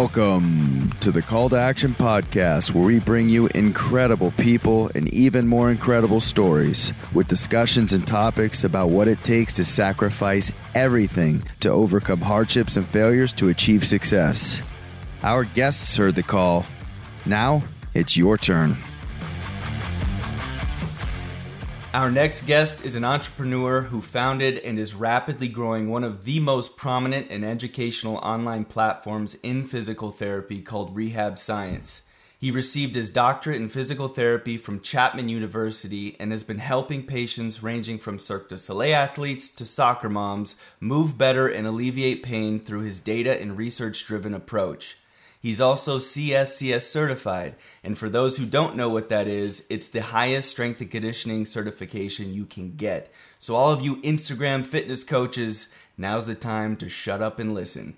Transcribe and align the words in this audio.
Welcome 0.00 0.92
to 1.00 1.12
the 1.12 1.20
Call 1.20 1.50
to 1.50 1.58
Action 1.58 1.94
podcast, 1.94 2.72
where 2.72 2.86
we 2.86 3.00
bring 3.00 3.28
you 3.28 3.48
incredible 3.48 4.30
people 4.30 4.90
and 4.94 5.12
even 5.12 5.46
more 5.46 5.70
incredible 5.70 6.20
stories 6.20 6.90
with 7.12 7.28
discussions 7.28 7.92
and 7.92 8.06
topics 8.06 8.64
about 8.64 8.88
what 8.88 9.08
it 9.08 9.22
takes 9.24 9.52
to 9.54 9.64
sacrifice 9.66 10.50
everything 10.74 11.44
to 11.60 11.68
overcome 11.68 12.22
hardships 12.22 12.78
and 12.78 12.88
failures 12.88 13.34
to 13.34 13.50
achieve 13.50 13.86
success. 13.86 14.62
Our 15.22 15.44
guests 15.44 15.94
heard 15.94 16.14
the 16.14 16.22
call. 16.22 16.64
Now 17.26 17.62
it's 17.92 18.16
your 18.16 18.38
turn. 18.38 18.78
Our 21.92 22.08
next 22.08 22.46
guest 22.46 22.84
is 22.84 22.94
an 22.94 23.04
entrepreneur 23.04 23.80
who 23.80 24.00
founded 24.00 24.58
and 24.58 24.78
is 24.78 24.94
rapidly 24.94 25.48
growing 25.48 25.90
one 25.90 26.04
of 26.04 26.24
the 26.24 26.38
most 26.38 26.76
prominent 26.76 27.26
and 27.30 27.44
educational 27.44 28.18
online 28.18 28.64
platforms 28.64 29.34
in 29.42 29.64
physical 29.64 30.12
therapy 30.12 30.62
called 30.62 30.94
Rehab 30.94 31.36
Science. 31.36 32.02
He 32.38 32.52
received 32.52 32.94
his 32.94 33.10
doctorate 33.10 33.60
in 33.60 33.68
physical 33.68 34.06
therapy 34.06 34.56
from 34.56 34.80
Chapman 34.80 35.28
University 35.28 36.14
and 36.20 36.30
has 36.30 36.44
been 36.44 36.60
helping 36.60 37.06
patients 37.06 37.60
ranging 37.60 37.98
from 37.98 38.20
Cirque 38.20 38.48
du 38.48 38.56
Soleil 38.56 38.94
athletes 38.94 39.50
to 39.50 39.64
soccer 39.64 40.08
moms 40.08 40.54
move 40.78 41.18
better 41.18 41.48
and 41.48 41.66
alleviate 41.66 42.22
pain 42.22 42.60
through 42.60 42.82
his 42.82 43.00
data 43.00 43.40
and 43.40 43.58
research 43.58 44.06
driven 44.06 44.32
approach. 44.32 44.96
He's 45.40 45.60
also 45.60 45.96
CSCS 45.96 46.82
certified, 46.82 47.54
and 47.82 47.96
for 47.96 48.10
those 48.10 48.36
who 48.36 48.44
don't 48.44 48.76
know 48.76 48.90
what 48.90 49.08
that 49.08 49.26
is, 49.26 49.66
it's 49.70 49.88
the 49.88 50.02
highest 50.02 50.50
strength 50.50 50.82
and 50.82 50.90
conditioning 50.90 51.46
certification 51.46 52.34
you 52.34 52.44
can 52.44 52.76
get. 52.76 53.10
So, 53.38 53.54
all 53.54 53.72
of 53.72 53.80
you 53.80 53.96
Instagram 54.02 54.66
fitness 54.66 55.02
coaches, 55.02 55.72
now's 55.96 56.26
the 56.26 56.34
time 56.34 56.76
to 56.76 56.90
shut 56.90 57.22
up 57.22 57.38
and 57.38 57.54
listen. 57.54 57.96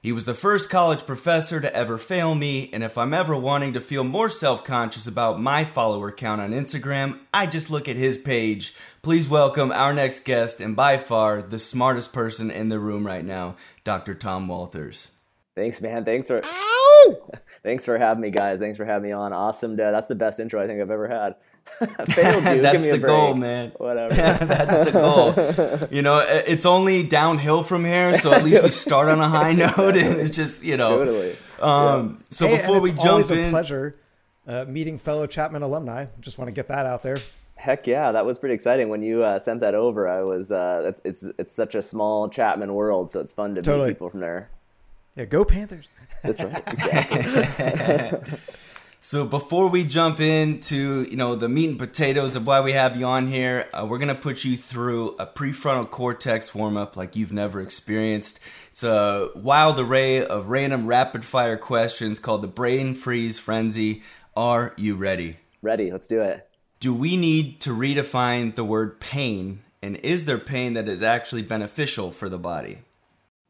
He 0.00 0.12
was 0.12 0.26
the 0.26 0.34
first 0.34 0.70
college 0.70 1.04
professor 1.04 1.60
to 1.60 1.74
ever 1.74 1.98
fail 1.98 2.36
me, 2.36 2.70
and 2.72 2.84
if 2.84 2.96
I'm 2.96 3.12
ever 3.12 3.36
wanting 3.36 3.72
to 3.72 3.80
feel 3.80 4.04
more 4.04 4.30
self 4.30 4.62
conscious 4.62 5.08
about 5.08 5.40
my 5.40 5.64
follower 5.64 6.12
count 6.12 6.40
on 6.40 6.52
Instagram, 6.52 7.18
I 7.34 7.46
just 7.46 7.68
look 7.68 7.88
at 7.88 7.96
his 7.96 8.16
page. 8.16 8.72
Please 9.02 9.28
welcome 9.28 9.72
our 9.72 9.92
next 9.92 10.20
guest, 10.20 10.60
and 10.60 10.76
by 10.76 10.98
far 10.98 11.42
the 11.42 11.58
smartest 11.58 12.12
person 12.12 12.52
in 12.52 12.68
the 12.68 12.78
room 12.78 13.04
right 13.04 13.24
now, 13.24 13.56
Dr. 13.82 14.14
Tom 14.14 14.46
Walters. 14.46 15.08
Thanks, 15.56 15.80
man. 15.80 16.04
Thanks 16.04 16.28
for. 16.28 16.42
Ow! 16.44 17.16
Thanks 17.62 17.84
for 17.84 17.98
having 17.98 18.20
me, 18.20 18.30
guys. 18.30 18.60
Thanks 18.60 18.76
for 18.76 18.84
having 18.84 19.08
me 19.08 19.12
on. 19.12 19.32
Awesome. 19.32 19.72
Dude. 19.72 19.92
That's 19.92 20.06
the 20.06 20.14
best 20.14 20.38
intro 20.38 20.62
I 20.62 20.66
think 20.66 20.80
I've 20.80 20.90
ever 20.90 21.08
had. 21.08 21.34
That's 21.80 22.86
the 22.86 22.98
goal, 22.98 23.34
man. 23.34 23.72
Whatever. 23.78 24.14
That's 24.14 24.84
the 24.84 24.92
goal. 24.92 25.88
You 25.90 26.02
know, 26.02 26.18
it's 26.18 26.64
only 26.66 27.02
downhill 27.02 27.64
from 27.64 27.84
here, 27.84 28.14
so 28.18 28.32
at 28.32 28.44
least 28.44 28.62
we 28.62 28.70
start 28.70 29.08
on 29.08 29.20
a 29.20 29.28
high 29.28 29.52
note, 29.52 29.96
and 29.96 30.20
it's 30.20 30.30
just 30.30 30.62
you 30.62 30.76
know. 30.76 30.98
Totally. 30.98 31.36
Um, 31.58 32.18
yeah. 32.20 32.26
So 32.30 32.46
hey, 32.46 32.58
before 32.58 32.80
we 32.80 32.90
jump 32.90 33.04
always 33.04 33.30
in, 33.30 33.46
a 33.46 33.50
pleasure 33.50 33.96
uh, 34.46 34.64
meeting 34.68 34.98
fellow 34.98 35.26
Chapman 35.26 35.62
alumni. 35.62 36.06
Just 36.20 36.38
want 36.38 36.48
to 36.48 36.52
get 36.52 36.68
that 36.68 36.86
out 36.86 37.02
there. 37.02 37.16
Heck 37.56 37.86
yeah, 37.86 38.12
that 38.12 38.26
was 38.26 38.38
pretty 38.38 38.54
exciting 38.54 38.88
when 38.90 39.02
you 39.02 39.24
uh, 39.24 39.38
sent 39.38 39.60
that 39.60 39.74
over. 39.74 40.06
I 40.06 40.22
was. 40.22 40.52
Uh, 40.52 40.84
it's, 40.86 41.00
it's 41.04 41.34
it's 41.38 41.54
such 41.54 41.74
a 41.74 41.82
small 41.82 42.28
Chapman 42.28 42.74
world, 42.74 43.10
so 43.10 43.20
it's 43.20 43.32
fun 43.32 43.54
to 43.54 43.62
Totally. 43.62 43.88
meet 43.88 43.94
people 43.94 44.10
from 44.10 44.20
there. 44.20 44.50
Yeah, 45.16 45.24
go 45.24 45.44
Panthers. 45.44 45.86
That's 46.22 46.40
right. 46.40 46.62
Exactly. 46.66 48.38
So 48.98 49.24
before 49.24 49.68
we 49.68 49.84
jump 49.84 50.18
into 50.18 51.06
you 51.08 51.16
know 51.16 51.36
the 51.36 51.48
meat 51.48 51.68
and 51.68 51.78
potatoes 51.78 52.34
of 52.34 52.44
why 52.44 52.60
we 52.60 52.72
have 52.72 52.96
you 52.96 53.06
on 53.06 53.28
here, 53.28 53.68
uh, 53.72 53.86
we're 53.88 53.98
gonna 53.98 54.16
put 54.16 54.42
you 54.42 54.56
through 54.56 55.10
a 55.18 55.26
prefrontal 55.26 55.88
cortex 55.88 56.52
warm 56.54 56.76
up 56.76 56.96
like 56.96 57.14
you've 57.14 57.32
never 57.32 57.60
experienced. 57.60 58.40
It's 58.70 58.82
a 58.82 59.28
wild 59.36 59.78
array 59.78 60.24
of 60.26 60.48
random 60.48 60.86
rapid 60.86 61.24
fire 61.24 61.56
questions 61.56 62.18
called 62.18 62.42
the 62.42 62.48
brain 62.48 62.96
freeze 62.96 63.38
frenzy. 63.38 64.02
Are 64.34 64.72
you 64.76 64.96
ready? 64.96 65.36
Ready? 65.62 65.92
Let's 65.92 66.08
do 66.08 66.20
it. 66.22 66.48
Do 66.80 66.92
we 66.92 67.16
need 67.16 67.60
to 67.60 67.70
redefine 67.70 68.56
the 68.56 68.64
word 68.64 68.98
pain, 68.98 69.60
and 69.82 69.98
is 69.98 70.24
there 70.24 70.38
pain 70.38 70.72
that 70.72 70.88
is 70.88 71.02
actually 71.02 71.42
beneficial 71.42 72.10
for 72.10 72.28
the 72.28 72.38
body? 72.38 72.78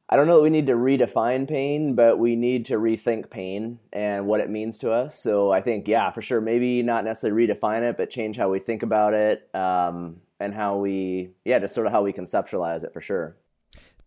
I 0.08 0.14
don't 0.16 0.28
know 0.28 0.36
that 0.36 0.42
we 0.42 0.50
need 0.50 0.66
to 0.66 0.74
redefine 0.74 1.48
pain, 1.48 1.96
but 1.96 2.18
we 2.18 2.36
need 2.36 2.66
to 2.66 2.74
rethink 2.74 3.28
pain 3.28 3.80
and 3.92 4.26
what 4.26 4.38
it 4.38 4.48
means 4.48 4.78
to 4.78 4.92
us. 4.92 5.18
So 5.20 5.50
I 5.50 5.60
think, 5.60 5.88
yeah, 5.88 6.12
for 6.12 6.22
sure, 6.22 6.40
maybe 6.40 6.80
not 6.82 7.04
necessarily 7.04 7.46
redefine 7.46 7.82
it, 7.82 7.96
but 7.96 8.08
change 8.08 8.36
how 8.36 8.48
we 8.48 8.60
think 8.60 8.84
about 8.84 9.14
it 9.14 9.48
um, 9.52 10.20
and 10.38 10.54
how 10.54 10.76
we, 10.76 11.30
yeah, 11.44 11.58
just 11.58 11.74
sort 11.74 11.88
of 11.88 11.92
how 11.92 12.02
we 12.02 12.12
conceptualize 12.12 12.84
it 12.84 12.92
for 12.92 13.00
sure. 13.00 13.36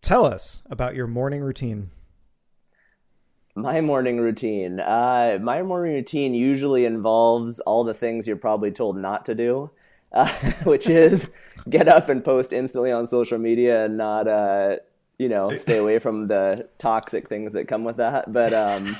Tell 0.00 0.24
us 0.24 0.60
about 0.70 0.94
your 0.94 1.06
morning 1.06 1.42
routine. 1.42 1.90
My 3.54 3.82
morning 3.82 4.18
routine. 4.20 4.80
Uh, 4.80 5.38
my 5.42 5.62
morning 5.62 5.92
routine 5.92 6.32
usually 6.32 6.86
involves 6.86 7.60
all 7.60 7.84
the 7.84 7.92
things 7.92 8.26
you're 8.26 8.36
probably 8.36 8.70
told 8.70 8.96
not 8.96 9.26
to 9.26 9.34
do, 9.34 9.70
uh, 10.12 10.28
which 10.64 10.88
is 10.88 11.28
get 11.68 11.88
up 11.88 12.08
and 12.08 12.24
post 12.24 12.54
instantly 12.54 12.90
on 12.90 13.06
social 13.06 13.36
media 13.36 13.84
and 13.84 13.98
not, 13.98 14.26
uh, 14.26 14.76
you 15.20 15.28
know, 15.28 15.54
stay 15.54 15.76
away 15.76 15.98
from 15.98 16.28
the 16.28 16.66
toxic 16.78 17.28
things 17.28 17.52
that 17.52 17.68
come 17.68 17.84
with 17.84 17.98
that. 17.98 18.32
But 18.32 18.54
um, 18.54 18.96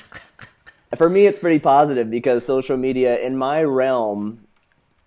for 0.95 1.09
me, 1.09 1.25
it's 1.25 1.39
pretty 1.39 1.57
positive 1.57 2.11
because 2.11 2.45
social 2.45 2.77
media, 2.77 3.19
in 3.19 3.35
my 3.35 3.63
realm, 3.63 4.45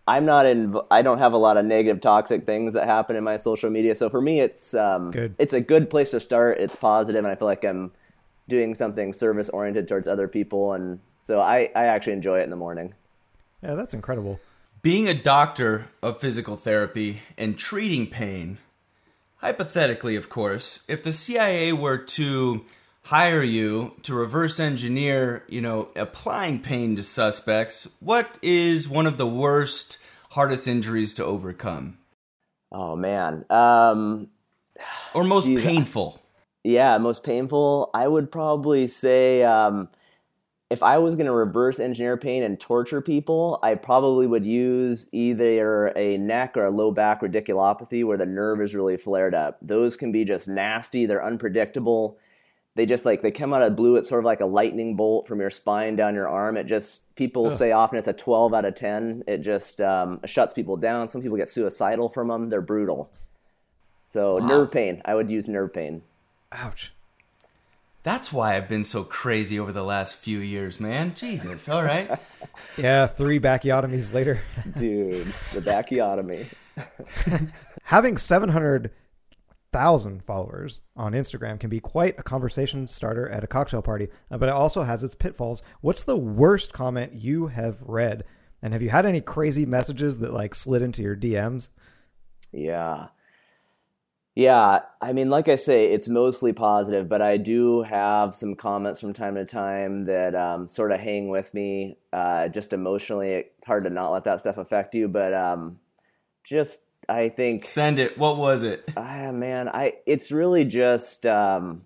I'm 0.09 0.27
not 0.27 0.45
in. 0.45 0.77
I 0.91 1.03
don't 1.03 1.19
have 1.19 1.33
a 1.33 1.37
lot 1.37 1.57
of 1.57 1.65
negative, 1.65 2.03
toxic 2.03 2.45
things 2.45 2.73
that 2.73 2.87
happen 2.87 3.15
in 3.15 3.23
my 3.23 3.37
social 3.37 3.71
media. 3.71 3.95
So 3.95 4.11
for 4.11 4.21
me, 4.21 4.41
it's 4.41 4.75
um, 4.75 5.13
Good. 5.13 5.37
it's 5.39 5.53
a 5.53 5.61
good 5.61 5.89
place 5.89 6.11
to 6.11 6.21
start. 6.21 6.59
It's 6.59 6.75
positive, 6.75 7.25
and 7.25 7.31
I 7.31 7.37
feel 7.37 7.47
like 7.47 7.65
I'm 7.65 7.93
doing 8.49 8.75
something 8.75 9.13
service 9.13 9.49
oriented 9.49 9.87
towards 9.87 10.09
other 10.09 10.27
people, 10.27 10.73
and 10.73 10.99
so 11.23 11.41
I 11.41 11.71
I 11.77 11.85
actually 11.85 12.15
enjoy 12.15 12.41
it 12.41 12.43
in 12.43 12.51
the 12.51 12.57
morning. 12.57 12.93
Yeah, 13.63 13.75
that's 13.75 13.95
incredible. 13.95 14.41
Being 14.83 15.09
a 15.09 15.15
doctor 15.15 15.87
of 16.03 16.21
physical 16.21 16.57
therapy 16.57 17.23
and 17.39 17.57
treating 17.57 18.09
pain, 18.09 18.59
hypothetically, 19.45 20.17
of 20.17 20.31
course, 20.31 20.83
if 20.89 21.03
the 21.03 21.13
CIA 21.13 21.71
were 21.75 21.99
to 21.99 22.65
hire 23.03 23.43
you 23.43 23.93
to 24.03 24.15
reverse 24.15 24.59
engineer, 24.59 25.45
you 25.49 25.61
know, 25.61 25.89
applying 25.95 26.61
pain 26.61 26.97
to 26.97 27.03
suspects, 27.03 27.95
what 28.01 28.39
is 28.41 28.89
one 28.89 29.07
of 29.07 29.19
the 29.19 29.27
worst, 29.27 29.99
hardest 30.31 30.67
injuries 30.67 31.13
to 31.15 31.25
overcome? 31.25 31.99
Oh 32.73 32.97
man. 32.97 33.45
Um, 33.51 34.29
Or 35.13 35.25
most 35.25 35.45
Geez, 35.45 35.59
I- 35.59 35.63
painful? 35.63 36.23
yeah, 36.65 36.97
most 36.97 37.23
painful. 37.23 37.91
I 37.93 38.09
would 38.09 38.33
probably 38.33 38.87
say 38.87 39.43
um, 39.43 39.91
if 40.71 40.83
I 40.83 40.99
was 40.99 41.15
going 41.15 41.27
to 41.27 41.33
reverse 41.33 41.79
engineer 41.79 42.17
pain 42.17 42.43
and 42.43 42.59
torture 42.59 43.01
people, 43.01 43.59
I 43.63 43.75
probably 43.75 44.27
would 44.27 44.47
use 44.47 45.07
either 45.13 45.89
a 45.89 46.17
neck 46.17 46.57
or 46.57 46.67
a 46.67 46.71
low 46.71 46.91
back 46.91 47.21
radiculopathy 47.21 48.05
where 48.05 48.17
the 48.17 48.27
nerve 48.27 48.61
is 48.63 48.75
really 48.75 48.97
flared 48.97 49.35
up. 49.35 49.59
Those 49.61 49.97
can 49.97 50.11
be 50.11 50.25
just 50.25 50.49
nasty. 50.49 51.07
They're 51.07 51.25
unpredictable. 51.25 52.19
They 52.77 52.87
just 52.87 53.05
like 53.05 53.23
they 53.23 53.31
come 53.31 53.53
out 53.53 53.63
of 53.63 53.77
blue. 53.77 53.97
It's 53.97 54.09
sort 54.09 54.21
of 54.21 54.25
like 54.25 54.41
a 54.41 54.47
lightning 54.47 54.97
bolt 54.97 55.29
from 55.29 55.39
your 55.39 55.51
spine 55.51 55.97
down 55.97 56.15
your 56.15 56.29
arm. 56.29 56.57
It 56.57 56.65
just 56.65 57.15
people 57.15 57.51
say 57.51 57.73
often 57.73 57.99
it's 57.99 58.09
a 58.09 58.13
12 58.13 58.55
out 58.55 58.65
of 58.65 58.75
10. 58.75 59.25
It 59.29 59.39
just 59.43 59.81
um, 59.81 60.19
shuts 60.25 60.53
people 60.53 60.77
down. 60.77 61.07
Some 61.09 61.23
people 61.23 61.37
get 61.37 61.51
suicidal 61.51 62.09
from 62.09 62.29
them. 62.29 62.49
They're 62.49 62.63
brutal. 62.63 63.11
So 64.09 64.39
nerve 64.39 64.73
pain. 64.73 65.03
I 65.05 65.15
would 65.15 65.31
use 65.31 65.47
nerve 65.47 65.73
pain. 65.73 66.03
Ouch. 66.53 66.94
That's 68.05 68.33
why 68.33 68.55
I've 68.55 68.69
been 68.69 68.85
so 68.85 69.03
crazy 69.03 69.59
over 69.59 69.73
the 69.73 69.83
last 69.83 70.15
few 70.17 70.39
years, 70.39 70.79
man. 70.79 71.15
Jesus. 71.15 71.69
All 71.69 71.83
right. 71.83 72.19
Yeah, 72.77 73.07
three 73.09 73.41
bacchiotomies 73.41 74.13
later. 74.13 74.41
Dude, 74.79 75.33
the 75.53 75.61
bachiotomy. 75.61 76.47
Having 77.85 78.17
700,000 78.19 80.23
followers 80.25 80.81
on 80.95 81.13
Instagram 81.13 81.59
can 81.59 81.71
be 81.71 81.81
quite 81.81 82.19
a 82.19 82.23
conversation 82.23 82.87
starter 82.87 83.29
at 83.29 83.43
a 83.43 83.49
cocktail 83.49 83.81
party, 83.81 84.09
uh, 84.31 84.39
but 84.39 84.49
it 84.49 84.55
also 84.55 84.83
has 84.83 85.03
its 85.03 85.15
pitfalls. 85.15 85.63
What's 85.81 86.03
the 86.03 86.17
worst 86.17 86.73
comment 86.73 87.15
you 87.15 87.47
have 87.47 87.81
read? 87.81 88.25
And 88.63 88.73
have 88.73 88.83
you 88.83 88.91
had 88.91 89.07
any 89.07 89.21
crazy 89.21 89.67
messages 89.67 90.19
that 90.19 90.35
like 90.35 90.55
slid 90.55 90.83
into 90.83 91.03
your 91.03 91.17
DMs? 91.17 91.69
Yeah. 92.53 93.09
Yeah, 94.37 94.81
I 95.01 95.13
mean, 95.13 95.31
like 95.31 95.49
I 95.49 95.55
say, 95.55 95.93
it's 95.93 96.09
mostly 96.09 96.53
positive, 96.53 97.09
but 97.09 97.23
I 97.23 97.37
do 97.37 97.83
have 97.83 98.35
some 98.35 98.57
comments 98.57 99.01
from 99.01 99.13
time 99.13 99.37
to 99.37 99.45
time 99.45 100.07
that 100.07 100.35
um, 100.35 100.67
sort 100.67 100.91
of 100.91 100.99
hang 100.99 101.29
with 101.29 101.55
me. 101.55 101.99
Uh, 102.13 102.49
just 102.49 102.73
emotionally, 102.73 103.31
it's 103.31 103.67
hard 103.67 103.85
to 103.85 103.91
not 103.91 104.11
let 104.11 104.25
that 104.25 104.41
stuff 104.41 104.59
affect 104.59 104.95
you, 104.97 105.07
but 105.07 105.33
um, 105.33 105.79
just 106.43 106.81
I 107.09 107.29
think 107.29 107.65
Send 107.65 108.01
it. 108.01 108.19
What 108.19 108.37
was 108.37 108.65
it? 108.65 108.89
Ah, 108.97 109.31
man, 109.33 109.69
I 109.69 109.95
it's 110.05 110.33
really 110.33 110.65
just 110.65 111.27
um, 111.27 111.83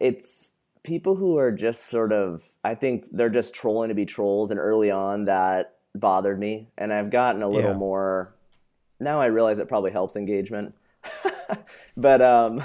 it's 0.00 0.50
people 0.82 1.16
who 1.16 1.38
are 1.38 1.52
just 1.52 1.86
sort 1.88 2.12
of 2.12 2.42
I 2.64 2.74
think 2.74 3.06
they're 3.12 3.28
just 3.30 3.54
trolling 3.54 3.90
to 3.90 3.94
be 3.94 4.06
trolls, 4.06 4.50
and 4.50 4.58
early 4.58 4.90
on 4.90 5.26
that 5.26 5.76
bothered 5.94 6.38
me, 6.38 6.68
and 6.76 6.92
I've 6.92 7.10
gotten 7.10 7.42
a 7.42 7.48
little 7.48 7.70
Yeah. 7.70 7.78
more. 7.78 8.35
Now 9.00 9.20
I 9.20 9.26
realize 9.26 9.58
it 9.58 9.68
probably 9.68 9.90
helps 9.90 10.16
engagement, 10.16 10.74
but 11.96 12.22
um, 12.22 12.62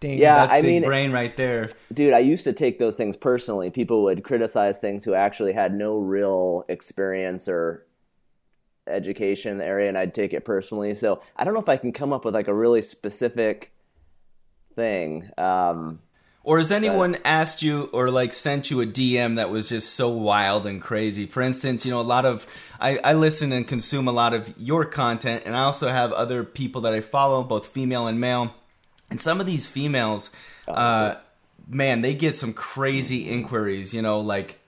ding. 0.00 0.18
Yeah, 0.18 0.36
That's 0.42 0.54
I 0.54 0.60
big 0.62 0.70
mean- 0.70 0.82
brain 0.84 1.12
right 1.12 1.36
there. 1.36 1.70
dude 1.92 2.12
i 2.12 2.18
used 2.18 2.44
to 2.44 2.52
take 2.52 2.78
those 2.78 2.96
things 2.96 3.16
personally 3.16 3.70
people 3.70 4.02
would 4.04 4.22
criticize 4.24 4.78
things 4.78 5.04
who 5.04 5.14
actually 5.14 5.52
had 5.52 5.74
no 5.74 5.98
real 5.98 6.64
experience 6.68 7.48
or 7.48 7.86
education 8.88 9.52
in 9.52 9.58
the 9.58 9.64
area 9.64 9.88
and 9.88 9.98
i'd 9.98 10.14
take 10.14 10.32
it 10.32 10.44
personally 10.44 10.94
so 10.94 11.20
i 11.36 11.42
don't 11.44 11.54
know 11.54 11.60
if 11.60 11.68
i 11.68 11.76
can 11.76 11.92
come 11.92 12.12
up 12.12 12.24
with 12.24 12.34
like 12.34 12.46
a 12.48 12.54
really 12.54 12.80
specific 12.82 13.72
thing 14.76 15.28
um, 15.38 15.98
Or 16.46 16.58
has 16.58 16.70
anyone 16.70 17.18
asked 17.24 17.64
you 17.64 17.90
or 17.92 18.08
like 18.08 18.32
sent 18.32 18.70
you 18.70 18.80
a 18.80 18.86
DM 18.86 19.34
that 19.34 19.50
was 19.50 19.68
just 19.68 19.94
so 19.94 20.10
wild 20.10 20.64
and 20.64 20.80
crazy? 20.80 21.26
For 21.26 21.42
instance, 21.42 21.84
you 21.84 21.90
know, 21.90 22.00
a 22.00 22.02
lot 22.02 22.24
of 22.24 22.46
I, 22.78 22.98
I 22.98 23.14
listen 23.14 23.50
and 23.50 23.66
consume 23.66 24.06
a 24.06 24.12
lot 24.12 24.32
of 24.32 24.54
your 24.56 24.84
content, 24.84 25.42
and 25.44 25.56
I 25.56 25.64
also 25.64 25.88
have 25.88 26.12
other 26.12 26.44
people 26.44 26.82
that 26.82 26.92
I 26.92 27.00
follow, 27.00 27.42
both 27.42 27.66
female 27.66 28.06
and 28.06 28.20
male. 28.20 28.54
And 29.10 29.20
some 29.20 29.40
of 29.40 29.46
these 29.46 29.66
females, 29.66 30.30
uh, 30.68 31.16
man, 31.66 32.02
they 32.02 32.14
get 32.14 32.36
some 32.36 32.52
crazy 32.52 33.28
inquiries. 33.28 33.92
You 33.92 34.02
know, 34.02 34.20
like 34.20 34.60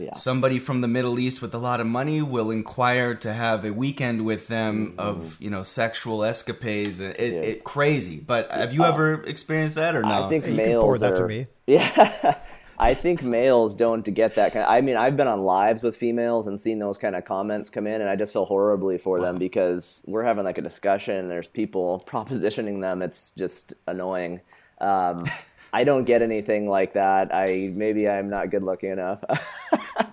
yeah 0.00 0.14
somebody 0.14 0.58
from 0.58 0.80
the 0.80 0.88
Middle 0.88 1.18
East 1.18 1.42
with 1.42 1.54
a 1.54 1.58
lot 1.58 1.80
of 1.80 1.86
money 1.86 2.22
will 2.22 2.50
inquire 2.50 3.14
to 3.16 3.32
have 3.32 3.64
a 3.64 3.72
weekend 3.72 4.24
with 4.24 4.48
them 4.48 4.94
of 4.98 5.40
you 5.40 5.50
know 5.50 5.62
sexual 5.62 6.24
escapades. 6.24 7.00
It, 7.00 7.18
it, 7.18 7.32
it 7.44 7.64
crazy. 7.64 8.20
But 8.20 8.50
have 8.50 8.72
you 8.72 8.84
ever 8.84 9.22
experienced 9.24 9.76
that 9.76 9.94
or 9.94 10.02
no? 10.02 10.26
i 10.26 10.28
think 10.28 10.44
You 10.44 10.54
can 10.54 10.56
males 10.56 10.82
forward 10.82 11.00
that 11.00 11.16
to 11.16 11.26
me. 11.26 11.46
yeah 11.66 12.36
i 12.78 12.94
think 12.94 13.22
males 13.22 13.74
don't 13.74 14.02
get 14.14 14.34
that 14.36 14.52
kind 14.52 14.64
i 14.66 14.80
mean 14.80 14.96
i've 14.96 15.16
been 15.16 15.26
on 15.26 15.42
lives 15.42 15.82
with 15.82 15.96
females 15.96 16.46
and 16.46 16.58
seen 16.58 16.78
those 16.78 16.96
kind 16.96 17.16
of 17.16 17.24
comments 17.24 17.68
come 17.68 17.86
in 17.86 18.00
and 18.00 18.08
i 18.08 18.16
just 18.16 18.32
feel 18.32 18.44
horribly 18.44 18.96
for 18.98 19.20
them 19.20 19.36
because 19.36 20.00
we're 20.06 20.22
having 20.22 20.44
like 20.44 20.58
a 20.58 20.62
discussion 20.62 21.16
and 21.16 21.30
there's 21.30 21.48
people 21.48 22.04
propositioning 22.08 22.80
them 22.80 23.02
it's 23.02 23.32
just 23.36 23.74
annoying 23.86 24.40
um, 24.80 25.24
i 25.72 25.84
don't 25.84 26.04
get 26.04 26.22
anything 26.22 26.68
like 26.68 26.94
that 26.94 27.34
i 27.34 27.70
maybe 27.74 28.08
i'm 28.08 28.28
not 28.30 28.50
good 28.50 28.62
looking 28.62 28.90
enough 28.90 29.20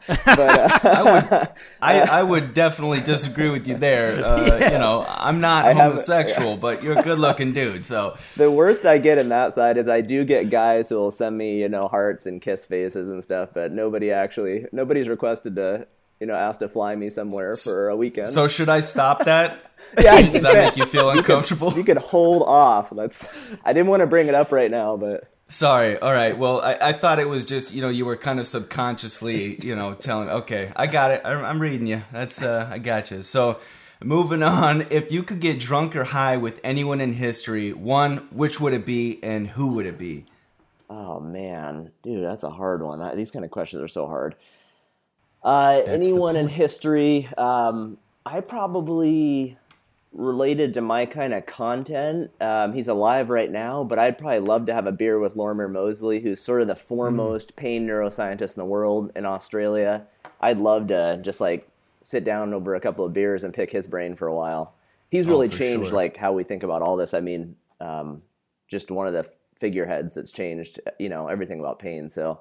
but 0.07 0.30
uh, 0.30 0.80
I 0.84 1.04
would, 1.04 1.50
I, 1.81 2.00
I 2.19 2.24
would 2.24 2.54
definitely 2.54 3.02
disagree 3.02 3.50
with 3.50 3.68
you 3.68 3.78
there. 3.78 4.16
Uh, 4.25 4.60
You 4.72 4.78
know, 4.78 5.06
I'm 5.07 5.42
not 5.42 5.66
I 5.66 5.74
have- 5.74 5.78
homosexual, 5.94 6.57
but 6.57 6.84
you're 6.84 6.98
a 7.00 7.04
good-looking 7.04 7.54
dude. 7.54 7.86
So 7.86 8.16
the 8.36 8.50
worst 8.52 8.86
I 8.86 8.98
get 8.98 9.18
in 9.19 9.30
that 9.30 9.54
side 9.54 9.78
is 9.78 9.88
I 9.88 10.02
do 10.02 10.24
get 10.24 10.50
guys 10.50 10.90
who 10.90 10.96
will 10.96 11.12
send 11.12 11.38
me, 11.38 11.60
you 11.60 11.69
know, 11.69 11.88
hearts 11.88 12.25
and 12.25 12.42
kiss 12.42 12.66
faces 12.66 13.08
and 13.10 13.24
stuff, 13.24 13.50
but 13.54 13.72
nobody 13.72 14.12
actually, 14.12 14.66
nobody's 14.72 15.08
requested 15.08 15.56
to, 15.56 15.88
you 16.19 16.28
know, 16.28 16.36
ask 16.36 16.60
to 16.60 16.69
fly 16.69 16.96
me 16.96 17.10
somewhere 17.10 17.56
for 17.56 17.90
a 17.90 17.96
weekend. 17.96 18.30
so 18.30 18.48
should 18.48 18.69
I 18.69 18.80
stop 18.80 19.25
that? 19.25 19.60
yeah, 20.00 20.22
Does 20.22 20.42
that 20.44 20.56
make 20.56 20.78
you 20.78 20.86
feel 20.86 21.10
uncomfortable? 21.12 21.74
you 21.74 21.84
could 21.84 21.98
hold 21.98 22.44
off. 22.44 22.90
That's. 22.92 23.24
I 23.63 23.74
didn't 23.74 23.88
want 23.88 24.01
to 24.01 24.08
bring 24.08 24.28
it 24.28 24.36
up 24.36 24.51
right 24.51 24.69
now, 24.72 24.98
but 24.98 25.25
Sorry. 25.47 25.97
All 25.97 26.13
right. 26.13 26.38
Well, 26.38 26.62
I, 26.62 26.77
I 26.81 26.94
thought 26.94 27.19
it 27.19 27.30
was 27.30 27.45
just 27.45 27.74
you 27.74 27.81
know 27.81 27.89
you 27.89 28.06
were 28.06 28.18
kind 28.18 28.39
of 28.39 28.47
subconsciously 28.47 29.57
you 29.65 29.75
know 29.75 29.94
telling. 29.94 30.30
Okay, 30.30 30.71
I 30.75 30.88
got 30.88 31.12
it. 31.12 31.21
I'm, 31.24 31.44
I'm 31.45 31.62
reading 31.62 31.88
you. 31.88 32.03
That's 32.12 32.42
uh, 32.42 32.68
I 32.71 32.80
got 32.80 33.12
you. 33.12 33.21
So. 33.21 33.59
Moving 34.03 34.44
on, 34.44 34.88
if 34.92 35.09
you 35.09 35.24
could 35.24 35.39
get 35.39 35.57
drunk 35.57 35.95
or 35.95 36.03
high 36.03 36.36
with 36.36 36.59
anyone 36.65 37.00
in 37.00 37.13
history, 37.13 37.71
one, 37.71 38.27
which 38.30 38.59
would 38.59 38.74
it 38.74 38.86
be 38.86 39.19
and 39.24 39.47
who 39.47 39.69
would 39.69 39.86
it 39.86 39.97
be? 39.97 40.25
oh 40.89 41.19
man, 41.19 41.91
dude, 42.03 42.24
that's 42.24 42.44
a 42.44 42.50
hard 42.50 42.81
one. 42.81 43.15
These 43.15 43.31
kind 43.31 43.45
of 43.45 43.51
questions 43.51 43.81
are 43.81 43.88
so 43.88 44.07
hard. 44.07 44.36
Uh, 45.44 45.81
anyone 45.86 46.36
in 46.36 46.48
history? 46.48 47.30
Um, 47.38 47.98
I 48.25 48.41
probably 48.41 49.57
related 50.15 50.73
to 50.73 50.81
my 50.81 51.06
kind 51.06 51.33
of 51.33 51.45
content. 51.45 52.31
Um, 52.39 52.73
he's 52.73 52.88
alive 52.88 53.29
right 53.29 53.51
now, 53.51 53.83
but 53.83 54.00
I'd 54.00 54.17
probably 54.17 54.39
love 54.39 54.65
to 54.67 54.73
have 54.73 54.88
a 54.88 54.91
beer 54.91 55.19
with 55.19 55.35
Lorimer 55.35 55.67
Moseley, 55.67 56.21
who's 56.21 56.39
sort 56.39 56.62
of 56.62 56.67
the 56.67 56.75
foremost 56.75 57.56
pain 57.56 57.85
neuroscientist 57.85 58.56
in 58.56 58.62
the 58.62 58.65
world 58.65 59.12
in 59.15 59.25
Australia. 59.25 60.03
I'd 60.39 60.57
love 60.57 60.88
to 60.88 61.19
just 61.21 61.41
like 61.41 61.67
sit 62.03 62.23
down 62.23 62.53
over 62.53 62.75
a 62.75 62.79
couple 62.79 63.03
of 63.03 63.13
beers 63.13 63.44
and 63.44 63.53
pick 63.53 63.71
his 63.71 63.88
brain 63.88 64.15
for 64.15 64.27
a 64.27 64.33
while. 64.33 64.73
He's 65.09 65.27
really 65.27 65.50
for 65.50 65.57
changed 65.57 65.88
sure. 65.89 65.95
like 65.95 66.15
how 66.15 66.31
we 66.31 66.44
think 66.44 66.63
about 66.63 66.81
all 66.81 66.95
this. 66.95 67.13
I 67.13 67.19
mean, 67.19 67.56
um, 67.81 68.21
just 68.67 68.91
one 68.91 69.07
of 69.07 69.13
the 69.13 69.29
figureheads 69.59 70.13
that's 70.13 70.31
changed, 70.31 70.79
you 70.97 71.09
know, 71.09 71.27
everything 71.27 71.59
about 71.59 71.79
pain. 71.79 72.09
So 72.09 72.39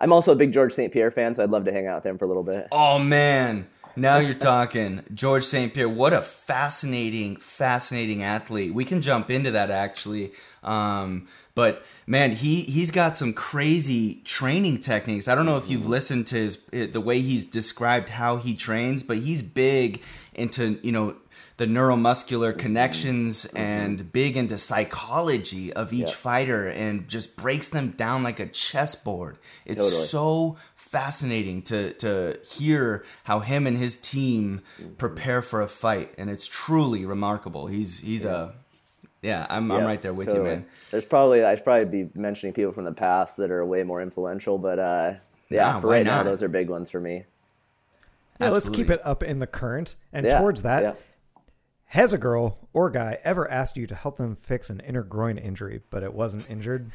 I'm 0.00 0.12
also 0.12 0.32
a 0.32 0.36
big 0.36 0.52
George 0.52 0.72
St. 0.72 0.92
Pierre 0.92 1.10
fan, 1.10 1.34
so 1.34 1.42
I'd 1.42 1.50
love 1.50 1.64
to 1.64 1.72
hang 1.72 1.86
out 1.86 1.96
with 1.96 2.06
him 2.06 2.18
for 2.18 2.24
a 2.24 2.28
little 2.28 2.42
bit. 2.42 2.68
Oh 2.72 2.98
man, 2.98 3.66
now 3.96 4.18
you're 4.18 4.34
talking. 4.34 5.02
George 5.14 5.44
St. 5.44 5.72
Pierre, 5.74 5.88
what 5.88 6.12
a 6.12 6.22
fascinating, 6.22 7.36
fascinating 7.36 8.22
athlete. 8.22 8.74
We 8.74 8.84
can 8.84 9.02
jump 9.02 9.30
into 9.30 9.52
that 9.52 9.70
actually. 9.70 10.32
Um, 10.62 11.28
but 11.54 11.84
man, 12.06 12.32
he 12.32 12.62
he's 12.62 12.90
got 12.90 13.16
some 13.16 13.32
crazy 13.32 14.16
training 14.24 14.80
techniques. 14.80 15.26
I 15.28 15.34
don't 15.34 15.46
know 15.46 15.56
if 15.56 15.70
you've 15.70 15.86
listened 15.86 16.26
to 16.28 16.36
his 16.36 16.62
the 16.70 17.00
way 17.00 17.20
he's 17.20 17.46
described 17.46 18.08
how 18.10 18.36
he 18.36 18.54
trains, 18.54 19.02
but 19.02 19.16
he's 19.18 19.40
big 19.42 20.02
into 20.34 20.78
you 20.82 20.92
know 20.92 21.16
the 21.58 21.64
neuromuscular 21.64 22.56
connections 22.56 23.46
and 23.46 24.12
big 24.12 24.36
into 24.36 24.58
psychology 24.58 25.72
of 25.72 25.90
each 25.94 26.08
Yeah. 26.10 26.14
fighter 26.14 26.68
and 26.68 27.08
just 27.08 27.34
breaks 27.34 27.70
them 27.70 27.92
down 27.92 28.22
like 28.22 28.38
a 28.40 28.46
chessboard. 28.46 29.38
It's 29.64 29.82
Totally. 29.82 30.02
so 30.04 30.56
fascinating 30.86 31.62
to 31.62 31.92
to 31.94 32.38
hear 32.44 33.04
how 33.24 33.40
him 33.40 33.66
and 33.66 33.76
his 33.76 33.96
team 33.96 34.62
prepare 34.98 35.42
for 35.42 35.60
a 35.60 35.68
fight, 35.68 36.14
and 36.16 36.30
it's 36.30 36.46
truly 36.46 37.04
remarkable. 37.04 37.66
He's 37.66 37.98
he's 37.98 38.24
a 38.24 38.54
yeah. 39.22 39.46
I'm 39.50 39.70
I'm 39.72 39.84
right 39.84 40.00
there 40.00 40.14
with 40.14 40.28
totally. 40.28 40.44
you, 40.44 40.56
man. 40.56 40.66
There's 40.90 41.04
probably 41.04 41.44
I 41.44 41.54
should 41.56 41.64
probably 41.64 42.04
be 42.04 42.10
mentioning 42.18 42.52
people 42.52 42.72
from 42.72 42.84
the 42.84 42.92
past 42.92 43.36
that 43.38 43.50
are 43.50 43.64
way 43.64 43.82
more 43.82 44.00
influential, 44.00 44.58
but 44.58 44.78
uh, 44.78 45.14
yeah, 45.50 45.72
Nah, 45.72 45.80
for 45.80 45.88
why 45.88 45.92
right 45.94 46.06
now 46.06 46.22
those 46.22 46.42
are 46.42 46.48
big 46.48 46.70
ones 46.70 46.90
for 46.90 47.00
me. 47.00 47.24
Yeah, 48.40 48.50
let's 48.50 48.68
keep 48.68 48.90
it 48.90 49.00
up 49.04 49.22
in 49.22 49.38
the 49.38 49.46
current. 49.46 49.96
And 50.12 50.26
Yeah, 50.26 50.38
towards 50.38 50.62
that, 50.62 50.82
yeah. 50.82 50.92
has 51.86 52.12
a 52.12 52.18
girl 52.18 52.68
or 52.72 52.90
guy 52.90 53.18
ever 53.24 53.50
asked 53.50 53.76
you 53.76 53.86
to 53.86 53.94
help 53.94 54.18
them 54.18 54.36
fix 54.36 54.68
an 54.68 54.80
inner 54.80 55.02
groin 55.02 55.38
injury, 55.38 55.80
but 55.90 56.02
it 56.02 56.12
wasn't 56.12 56.48
injured? 56.50 56.90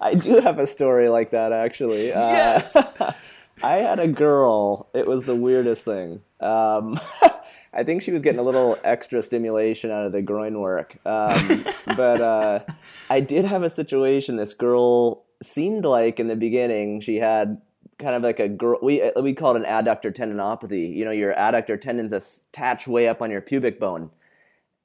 I 0.00 0.14
do 0.14 0.40
have 0.40 0.58
a 0.58 0.66
story 0.66 1.08
like 1.08 1.30
that 1.30 1.52
actually. 1.52 2.12
Uh, 2.12 2.20
Yes. 2.20 2.76
I 3.62 3.76
had 3.76 3.98
a 3.98 4.08
girl. 4.08 4.88
It 4.92 5.06
was 5.06 5.22
the 5.22 5.34
weirdest 5.34 5.84
thing. 5.84 6.20
Um, 6.40 7.00
I 7.72 7.84
think 7.84 8.02
she 8.02 8.10
was 8.10 8.22
getting 8.22 8.38
a 8.38 8.42
little 8.42 8.78
extra 8.84 9.22
stimulation 9.22 9.90
out 9.90 10.06
of 10.06 10.12
the 10.12 10.22
groin 10.22 10.60
work. 10.60 10.96
Um, 11.06 11.64
but 11.96 12.20
uh, 12.20 12.60
I 13.10 13.20
did 13.20 13.44
have 13.44 13.62
a 13.62 13.70
situation. 13.70 14.36
This 14.36 14.54
girl 14.54 15.24
seemed 15.42 15.84
like 15.84 16.18
in 16.18 16.28
the 16.28 16.36
beginning 16.36 17.00
she 17.00 17.16
had 17.16 17.60
kind 17.98 18.14
of 18.14 18.22
like 18.22 18.40
a 18.40 18.48
girl. 18.48 18.78
We 18.82 19.10
we 19.20 19.34
call 19.34 19.56
it 19.56 19.62
an 19.62 19.64
adductor 19.64 20.14
tendinopathy. 20.14 20.94
You 20.94 21.04
know, 21.04 21.10
your 21.10 21.34
adductor 21.34 21.80
tendons 21.80 22.12
attach 22.12 22.86
way 22.86 23.08
up 23.08 23.22
on 23.22 23.30
your 23.30 23.40
pubic 23.40 23.78
bone, 23.78 24.10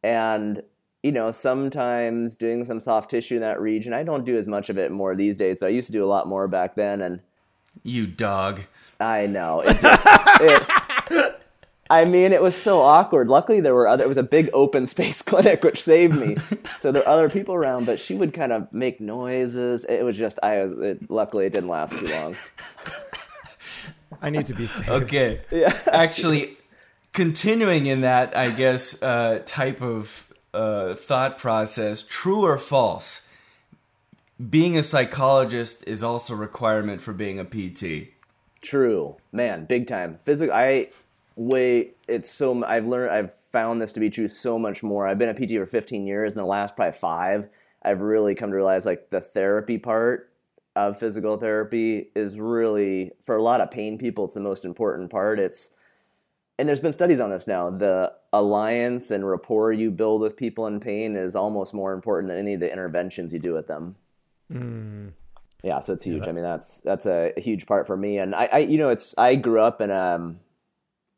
and 0.03 0.63
you 1.03 1.11
know 1.11 1.31
sometimes 1.31 2.35
doing 2.35 2.63
some 2.65 2.79
soft 2.81 3.09
tissue 3.09 3.35
in 3.35 3.41
that 3.41 3.59
region. 3.61 3.93
I 3.93 4.03
don't 4.03 4.25
do 4.25 4.37
as 4.37 4.47
much 4.47 4.69
of 4.69 4.77
it 4.77 4.91
more 4.91 5.15
these 5.15 5.37
days, 5.37 5.57
but 5.59 5.67
I 5.67 5.69
used 5.69 5.87
to 5.87 5.93
do 5.93 6.03
a 6.03 6.07
lot 6.07 6.27
more 6.27 6.47
back 6.47 6.75
then, 6.75 7.01
and. 7.01 7.19
You 7.83 8.05
dog. 8.05 8.59
I 8.99 9.27
know. 9.27 9.61
It 9.65 9.79
just, 9.79 10.07
it, 10.41 11.41
I 11.89 12.03
mean, 12.05 12.33
it 12.33 12.41
was 12.41 12.53
so 12.55 12.81
awkward. 12.81 13.29
Luckily, 13.29 13.61
there 13.61 13.73
were 13.73 13.87
other. 13.87 14.03
It 14.03 14.07
was 14.09 14.17
a 14.17 14.23
big 14.23 14.49
open 14.53 14.87
space 14.87 15.21
clinic, 15.29 15.63
which 15.63 15.81
saved 15.81 16.13
me. 16.19 16.35
So 16.81 16.91
there 16.91 17.01
were 17.01 17.07
other 17.07 17.29
people 17.29 17.55
around, 17.55 17.85
but 17.85 17.97
she 17.99 18.13
would 18.13 18.33
kind 18.33 18.51
of 18.51 18.71
make 18.73 18.99
noises. 18.99 19.85
It 19.85 20.03
was 20.03 20.17
just. 20.17 20.37
I. 20.43 20.65
was- 20.65 20.79
It, 20.79 21.09
luckily, 21.09 21.45
it 21.45 21.51
didn't 21.53 21.69
last 21.69 21.97
too 21.97 22.07
long. 22.13 22.35
I 24.21 24.29
need 24.29 24.47
to 24.47 24.53
be 24.53 24.67
safe. 24.67 24.87
Okay. 24.89 25.41
Yeah. 25.49 25.77
Actually, 25.91 26.57
continuing 27.13 27.85
in 27.85 28.01
that, 28.01 28.35
I 28.35 28.51
guess, 28.51 29.01
uh, 29.01 29.41
type 29.45 29.81
of 29.81 30.27
uh, 30.53 30.95
thought 30.95 31.37
process, 31.37 32.01
true 32.01 32.41
or 32.41 32.57
false? 32.57 33.27
Being 34.49 34.77
a 34.77 34.83
psychologist 34.83 35.83
is 35.87 36.01
also 36.01 36.33
a 36.33 36.37
requirement 36.37 37.01
for 37.01 37.13
being 37.13 37.39
a 37.39 37.45
PT. 37.45 38.09
True, 38.61 39.17
man, 39.31 39.65
big 39.65 39.87
time. 39.87 40.19
Physical. 40.23 40.53
I 40.53 40.89
wait. 41.35 41.97
It's 42.07 42.29
so. 42.29 42.63
I've 42.63 42.85
learned. 42.85 43.11
I've 43.11 43.33
found 43.51 43.81
this 43.81 43.93
to 43.93 43.99
be 43.99 44.09
true 44.09 44.27
so 44.27 44.57
much 44.57 44.81
more. 44.81 45.07
I've 45.07 45.17
been 45.19 45.29
a 45.29 45.33
PT 45.33 45.51
for 45.51 45.65
15 45.65 46.07
years, 46.07 46.33
and 46.33 46.39
the 46.39 46.45
last 46.45 46.75
probably 46.75 46.97
five, 46.97 47.49
I've 47.83 48.01
really 48.01 48.33
come 48.33 48.49
to 48.49 48.55
realize 48.55 48.85
like 48.85 49.09
the 49.09 49.21
therapy 49.21 49.77
part 49.77 50.31
of 50.75 50.99
physical 50.99 51.37
therapy 51.37 52.09
is 52.15 52.39
really 52.39 53.11
for 53.25 53.35
a 53.35 53.43
lot 53.43 53.61
of 53.61 53.71
pain 53.71 53.97
people. 53.97 54.25
It's 54.25 54.35
the 54.35 54.39
most 54.39 54.65
important 54.65 55.09
part. 55.09 55.39
It's 55.39 55.69
and 56.61 56.69
there's 56.69 56.79
been 56.79 56.93
studies 56.93 57.19
on 57.19 57.29
this 57.29 57.47
now. 57.47 57.69
The 57.69 58.13
alliance 58.31 59.11
and 59.11 59.27
rapport 59.27 59.73
you 59.73 59.91
build 59.91 60.21
with 60.21 60.37
people 60.37 60.67
in 60.67 60.79
pain 60.79 61.15
is 61.17 61.35
almost 61.35 61.73
more 61.73 61.91
important 61.93 62.29
than 62.29 62.37
any 62.39 62.53
of 62.53 62.59
the 62.61 62.71
interventions 62.71 63.33
you 63.33 63.39
do 63.39 63.53
with 63.53 63.67
them. 63.67 63.95
Mm, 64.53 65.11
Yeah, 65.63 65.79
so 65.81 65.93
it's 65.93 66.03
huge. 66.03 66.27
I 66.27 66.31
mean, 66.31 66.43
that's 66.43 66.79
that's 66.83 67.05
a 67.05 67.33
huge 67.37 67.65
part 67.65 67.87
for 67.87 67.97
me. 67.97 68.17
And 68.19 68.33
I, 68.35 68.45
I, 68.45 68.57
you 68.59 68.77
know, 68.77 68.89
it's 68.89 69.13
I 69.17 69.35
grew 69.35 69.59
up 69.61 69.81
in 69.81 69.91
um, 69.91 70.39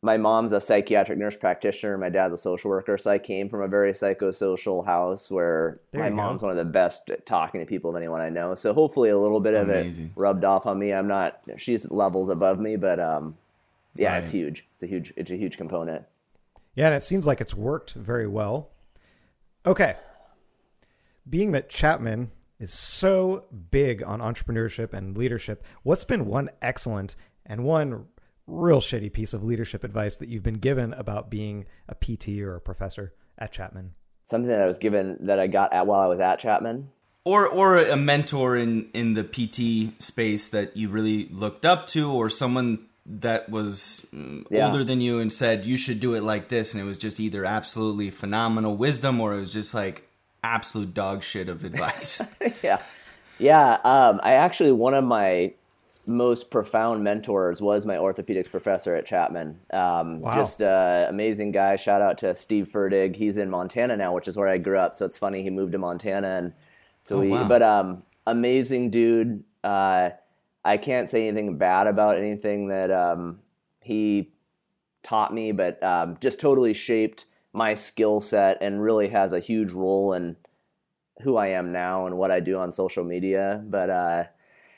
my 0.01 0.17
mom's 0.17 0.51
a 0.51 0.59
psychiatric 0.59 1.17
nurse 1.17 1.35
practitioner. 1.37 1.97
My 1.97 2.09
dad's 2.09 2.33
a 2.33 2.37
social 2.37 2.69
worker, 2.69 2.97
so 2.97 3.09
I 3.11 3.19
came 3.19 3.47
from 3.49 3.61
a 3.61 3.67
very 3.67 3.93
psychosocial 3.93 4.85
house 4.85 5.31
where 5.31 5.79
There 5.91 6.01
my 6.01 6.07
you 6.07 6.11
go. 6.11 6.15
mom's 6.17 6.41
one 6.41 6.51
of 6.51 6.57
the 6.57 6.65
best 6.71 7.09
at 7.09 7.25
talking 7.25 7.59
to 7.61 7.65
people 7.65 7.89
of 7.91 7.95
anyone 7.95 8.19
I 8.21 8.29
know. 8.29 8.53
So 8.55 8.73
hopefully, 8.73 9.09
a 9.11 9.17
little 9.19 9.39
bit 9.39 9.53
of 9.53 9.69
it 9.69 9.85
rubbed 10.15 10.43
off 10.43 10.65
on 10.65 10.77
me. 10.79 10.91
I'm 10.93 11.07
not; 11.07 11.39
she's 11.57 11.89
levels 11.89 12.29
above 12.29 12.59
me, 12.59 12.75
but 12.75 12.99
um, 12.99 13.37
yeah, 13.95 14.17
it's 14.17 14.31
huge. 14.31 14.65
It's 14.73 14.83
a 14.83 14.87
huge. 14.87 15.13
It's 15.15 15.31
a 15.31 15.35
huge 15.37 15.57
component. 15.57 16.05
Yeah, 16.75 16.87
and 16.87 16.95
it 16.95 17.03
seems 17.03 17.25
like 17.25 17.39
it's 17.41 17.53
worked 17.53 17.93
very 17.93 18.27
well. 18.27 18.69
Okay. 19.65 19.95
Being 21.29 21.51
that 21.51 21.69
Chapman 21.69 22.31
is 22.59 22.73
so 22.73 23.45
big 23.71 24.03
on 24.03 24.19
entrepreneurship 24.19 24.93
and 24.93 25.17
leadership, 25.17 25.63
what's 25.83 26.03
been 26.03 26.25
one 26.25 26.49
excellent 26.61 27.15
and 27.45 27.63
one 27.63 28.05
real 28.47 28.81
shitty 28.81 29.13
piece 29.13 29.33
of 29.33 29.43
leadership 29.43 29.83
advice 29.83 30.17
that 30.17 30.29
you've 30.29 30.43
been 30.43 30.55
given 30.55 30.93
about 30.93 31.29
being 31.29 31.65
a 31.87 31.95
PT 31.95 32.39
or 32.41 32.55
a 32.55 32.61
professor 32.61 33.13
at 33.37 33.51
Chapman? 33.53 33.93
Something 34.25 34.49
that 34.49 34.61
I 34.61 34.65
was 34.65 34.79
given 34.79 35.17
that 35.21 35.39
I 35.39 35.47
got 35.47 35.73
at 35.73 35.85
while 35.87 36.01
I 36.01 36.07
was 36.07 36.19
at 36.19 36.39
Chapman. 36.39 36.89
or 37.25 37.47
or 37.47 37.77
a 37.77 37.95
mentor 37.95 38.57
in 38.57 38.89
in 38.93 39.13
the 39.13 39.23
PT 39.23 40.01
space 40.01 40.47
that 40.49 40.75
you 40.75 40.89
really 40.89 41.27
looked 41.29 41.65
up 41.65 41.87
to, 41.87 42.11
or 42.11 42.29
someone 42.29 42.87
that 43.05 43.49
was 43.49 44.05
mm, 44.13 44.45
Yeah. 44.49 44.67
older 44.67 44.83
than 44.83 45.01
you 45.01 45.19
and 45.19 45.31
said 45.31 45.65
you 45.65 45.77
should 45.77 45.99
do 45.99 46.13
it 46.15 46.23
like 46.23 46.47
this, 46.49 46.73
and 46.73 46.81
it 46.81 46.85
was 46.85 46.97
just 46.97 47.19
either 47.19 47.43
absolutely 47.45 48.09
phenomenal 48.09 48.75
wisdom 48.77 49.19
or 49.19 49.33
it 49.33 49.39
was 49.39 49.51
just 49.51 49.73
like 49.73 50.07
absolute 50.43 50.93
dog 50.93 51.23
shit 51.23 51.49
of 51.49 51.63
advice. 51.65 52.21
yeah, 52.63 52.81
yeah. 53.39 53.73
Um, 53.83 54.19
I 54.23 54.33
actually 54.33 54.71
one 54.71 54.93
of 54.93 55.03
my 55.03 55.53
most 56.05 56.51
profound 56.51 57.01
mentors 57.03 57.61
was 57.61 57.85
my 57.85 57.95
orthopedics 57.95 58.49
professor 58.51 58.93
at 58.93 59.05
Chapman. 59.05 59.57
Um, 59.71 60.19
Wow. 60.19 60.35
Just 60.35 60.61
uh, 60.61 61.05
amazing 61.07 61.51
guy. 61.53 61.77
Shout 61.77 62.01
out 62.01 62.17
to 62.19 62.35
Steve 62.35 62.67
Ferdig. 62.73 63.15
He's 63.15 63.37
in 63.37 63.49
Montana 63.49 63.95
now, 63.95 64.13
which 64.13 64.27
is 64.27 64.35
where 64.35 64.49
I 64.49 64.57
grew 64.57 64.77
up. 64.77 64.95
So 64.97 65.05
it's 65.05 65.17
funny 65.17 65.43
he 65.43 65.49
moved 65.49 65.71
to 65.71 65.77
Montana, 65.77 66.27
and 66.27 66.53
so 67.03 67.17
Oh, 67.17 67.21
we. 67.21 67.29
wow. 67.29 67.47
But 67.47 67.61
um, 67.63 68.03
amazing 68.27 68.89
dude. 68.91 69.43
Uh, 69.63 70.09
I 70.65 70.77
can't 70.77 71.09
say 71.09 71.27
anything 71.27 71.57
bad 71.57 71.87
about 71.87 72.17
anything 72.17 72.69
that 72.69 72.89
um, 72.91 73.39
he 73.81 74.31
taught 75.03 75.33
me, 75.33 75.51
but 75.51 75.81
um, 75.83 76.17
just 76.21 76.39
totally 76.39 76.73
shaped 76.73 77.25
my 77.51 77.73
skill 77.73 78.19
set 78.19 78.57
and 78.61 78.81
really 78.81 79.09
has 79.09 79.33
a 79.33 79.39
huge 79.39 79.71
role 79.71 80.13
in 80.13 80.35
who 81.21 81.37
I 81.37 81.47
am 81.47 81.71
now 81.71 82.07
and 82.07 82.17
what 82.17 82.31
I 82.31 82.39
do 82.39 82.57
on 82.57 82.71
social 82.71 83.03
media. 83.03 83.61
But 83.65 83.89
uh, 83.89 84.23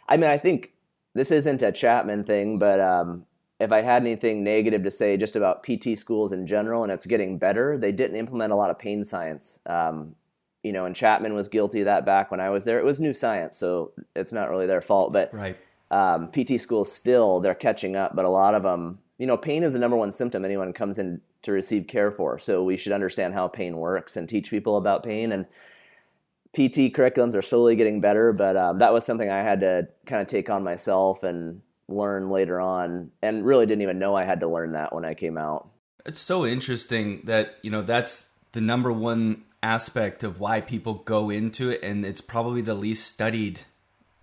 I 0.10 0.18
mean, 0.18 0.30
I 0.30 0.38
think 0.38 0.74
this 1.14 1.32
isn't 1.32 1.62
a 1.62 1.72
Chapman 1.72 2.26
thing, 2.26 2.60
but 2.60 2.80
um, 2.80 3.26
if 3.60 3.72
I 3.72 3.82
had 3.82 4.02
anything 4.02 4.44
negative 4.44 4.84
to 4.84 4.92
say 4.92 5.16
just 5.16 5.36
about 5.36 5.64
PT 5.64 5.98
schools 5.98 6.32
in 6.32 6.46
general, 6.46 6.84
and 6.84 6.92
it's 6.92 7.06
getting 7.06 7.38
better, 7.38 7.78
they 7.78 7.92
didn't 7.92 8.18
implement 8.18 8.52
a 8.52 8.56
lot 8.56 8.70
of 8.70 8.78
pain 8.78 9.06
science. 9.06 9.60
Um, 9.66 10.16
you 10.62 10.74
know, 10.74 10.86
and 10.86 10.96
Chapman 10.96 11.36
was 11.36 11.48
guilty 11.48 11.82
of 11.82 11.86
that 11.86 12.06
back 12.06 12.32
when 12.32 12.40
I 12.40 12.50
was 12.50 12.64
there. 12.64 12.80
It 12.80 12.86
was 12.86 13.00
new 13.00 13.14
science, 13.14 13.58
so 13.58 13.94
it's 14.16 14.34
not 14.34 14.50
really 14.50 14.66
their 14.66 14.82
fault. 14.82 15.14
But 15.14 15.34
right. 15.34 15.58
Um, 15.92 16.30
PT 16.32 16.60
schools 16.60 16.92
still 16.92 17.40
they're 17.40 17.56
catching 17.56 17.96
up, 17.96 18.16
but 18.16 18.26
a 18.26 18.30
lot 18.30 18.56
of 18.56 18.64
them, 18.64 19.00
you 19.18 19.28
know, 19.28 19.38
pain 19.38 19.64
is 19.64 19.74
the 19.74 19.80
number 19.80 19.98
one 19.98 20.12
symptom 20.12 20.44
anyone 20.44 20.74
comes 20.74 21.00
in 21.00 21.22
to 21.44 21.52
receive 21.52 21.88
care 21.88 22.12
for. 22.12 22.40
So 22.40 22.64
we 22.64 22.76
should 22.76 22.92
understand 22.92 23.34
how 23.34 23.48
pain 23.48 23.78
works 23.78 24.18
and 24.18 24.28
teach 24.28 24.50
people 24.50 24.78
about 24.78 25.04
pain. 25.04 25.32
And 25.32 25.46
PT 26.54 26.96
curriculums 26.96 27.36
are 27.36 27.42
slowly 27.42 27.76
getting 27.76 28.02
better, 28.02 28.34
but 28.34 28.56
um, 28.56 28.80
that 28.80 28.94
was 28.94 29.06
something 29.06 29.30
I 29.30 29.44
had 29.44 29.60
to 29.60 29.88
kind 30.06 30.22
of 30.22 30.28
take 30.28 30.50
on 30.50 30.64
myself 30.64 31.24
and 31.24 31.62
learn 31.88 32.30
later 32.30 32.60
on, 32.60 33.12
and 33.22 33.46
really 33.46 33.66
didn't 33.66 33.82
even 33.82 34.00
know 34.00 34.16
I 34.16 34.24
had 34.24 34.40
to 34.40 34.48
learn 34.48 34.72
that 34.72 34.94
when 34.94 35.06
I 35.06 35.14
came 35.14 35.38
out. 35.38 35.70
It's 36.06 36.20
so 36.20 36.46
interesting 36.46 37.22
that 37.26 37.58
you 37.62 37.72
know 37.72 37.82
that's 37.82 38.28
the 38.54 38.62
number 38.62 38.92
one 38.92 39.44
aspect 39.62 40.24
of 40.24 40.40
why 40.40 40.62
people 40.62 40.96
go 40.96 41.30
into 41.30 41.70
it, 41.72 41.82
and 41.84 42.06
it's 42.06 42.22
probably 42.22 42.62
the 42.62 42.76
least 42.76 43.06
studied 43.06 43.62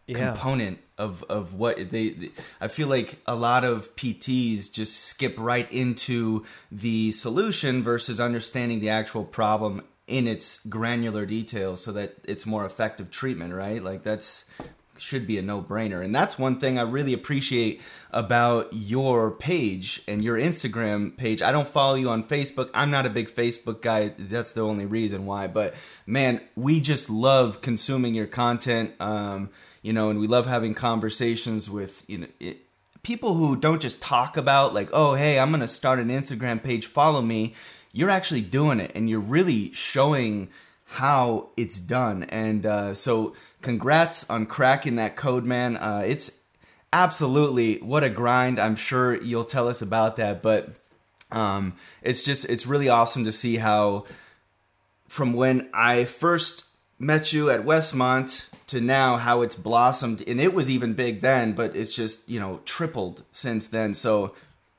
Yeah. 0.06 0.32
component 0.32 0.78
of 0.98 1.22
of 1.28 1.54
what 1.54 1.76
they, 1.90 2.10
they- 2.10 2.30
I 2.60 2.68
feel 2.68 2.88
like 2.88 3.18
a 3.26 3.34
lot 3.36 3.64
of 3.64 3.94
PTs 3.96 4.72
just 4.72 4.96
skip 5.04 5.34
right 5.38 5.70
into 5.72 6.44
the 6.70 7.12
solution 7.12 7.82
versus 7.82 8.20
understanding 8.20 8.80
the 8.80 8.88
actual 8.90 9.24
problem 9.24 9.82
in 10.08 10.26
its 10.26 10.64
granular 10.66 11.24
details 11.24 11.82
so 11.82 11.92
that 11.92 12.16
it's 12.24 12.44
more 12.44 12.64
effective 12.66 13.10
treatment, 13.10 13.54
right? 13.54 13.82
Like 13.82 14.02
that's 14.02 14.50
should 14.98 15.26
be 15.26 15.36
a 15.38 15.42
no-brainer. 15.42 16.04
And 16.04 16.14
that's 16.14 16.38
one 16.38 16.60
thing 16.60 16.78
I 16.78 16.82
really 16.82 17.12
appreciate 17.12 17.80
about 18.12 18.68
your 18.72 19.32
page 19.32 20.00
and 20.06 20.22
your 20.22 20.36
Instagram 20.36 21.16
page. 21.16 21.42
I 21.42 21.50
don't 21.50 21.66
follow 21.68 21.96
you 21.96 22.08
on 22.10 22.22
Facebook. 22.22 22.70
I'm 22.72 22.90
not 22.90 23.04
a 23.06 23.10
big 23.10 23.28
Facebook 23.28 23.82
guy. 23.82 24.12
That's 24.16 24.52
the 24.52 24.60
only 24.60 24.86
reason 24.86 25.26
why. 25.26 25.48
But 25.48 25.74
man, 26.06 26.40
we 26.54 26.80
just 26.80 27.10
love 27.10 27.60
consuming 27.62 28.14
your 28.14 28.26
content. 28.28 28.92
Um, 29.00 29.50
you 29.82 29.92
know, 29.92 30.10
and 30.10 30.18
we 30.18 30.26
love 30.26 30.46
having 30.46 30.74
conversations 30.74 31.68
with 31.68 32.04
you 32.08 32.18
know 32.18 32.26
it, 32.40 32.58
people 33.02 33.34
who 33.34 33.56
don't 33.56 33.82
just 33.82 34.00
talk 34.00 34.36
about 34.36 34.72
like, 34.72 34.88
oh, 34.92 35.14
hey, 35.14 35.38
I'm 35.38 35.50
gonna 35.50 35.68
start 35.68 35.98
an 35.98 36.08
Instagram 36.08 36.62
page. 36.62 36.86
Follow 36.86 37.20
me. 37.20 37.54
You're 37.92 38.10
actually 38.10 38.40
doing 38.40 38.80
it, 38.80 38.92
and 38.94 39.10
you're 39.10 39.20
really 39.20 39.72
showing 39.72 40.48
how 40.84 41.50
it's 41.56 41.78
done. 41.78 42.24
And 42.24 42.64
uh, 42.64 42.94
so, 42.94 43.34
congrats 43.60 44.28
on 44.30 44.46
cracking 44.46 44.96
that 44.96 45.16
code, 45.16 45.44
man. 45.44 45.76
Uh, 45.76 46.02
it's 46.06 46.38
absolutely 46.92 47.76
what 47.78 48.04
a 48.04 48.10
grind. 48.10 48.58
I'm 48.58 48.76
sure 48.76 49.20
you'll 49.20 49.44
tell 49.44 49.68
us 49.68 49.82
about 49.82 50.16
that, 50.16 50.42
but 50.42 50.70
um, 51.30 51.74
it's 52.02 52.22
just 52.22 52.44
it's 52.44 52.66
really 52.66 52.88
awesome 52.88 53.24
to 53.24 53.32
see 53.32 53.56
how 53.56 54.06
from 55.08 55.32
when 55.32 55.68
I 55.74 56.04
first 56.04 56.64
met 56.98 57.32
you 57.32 57.50
at 57.50 57.62
Westmont 57.62 58.48
to 58.72 58.80
now 58.80 59.18
how 59.18 59.42
it's 59.42 59.54
blossomed 59.54 60.26
and 60.26 60.40
it 60.40 60.54
was 60.54 60.70
even 60.70 60.94
big 60.94 61.20
then 61.20 61.52
but 61.52 61.76
it's 61.76 61.94
just 61.94 62.26
you 62.26 62.40
know 62.40 62.58
tripled 62.64 63.22
since 63.30 63.66
then 63.66 63.92
so 63.92 64.34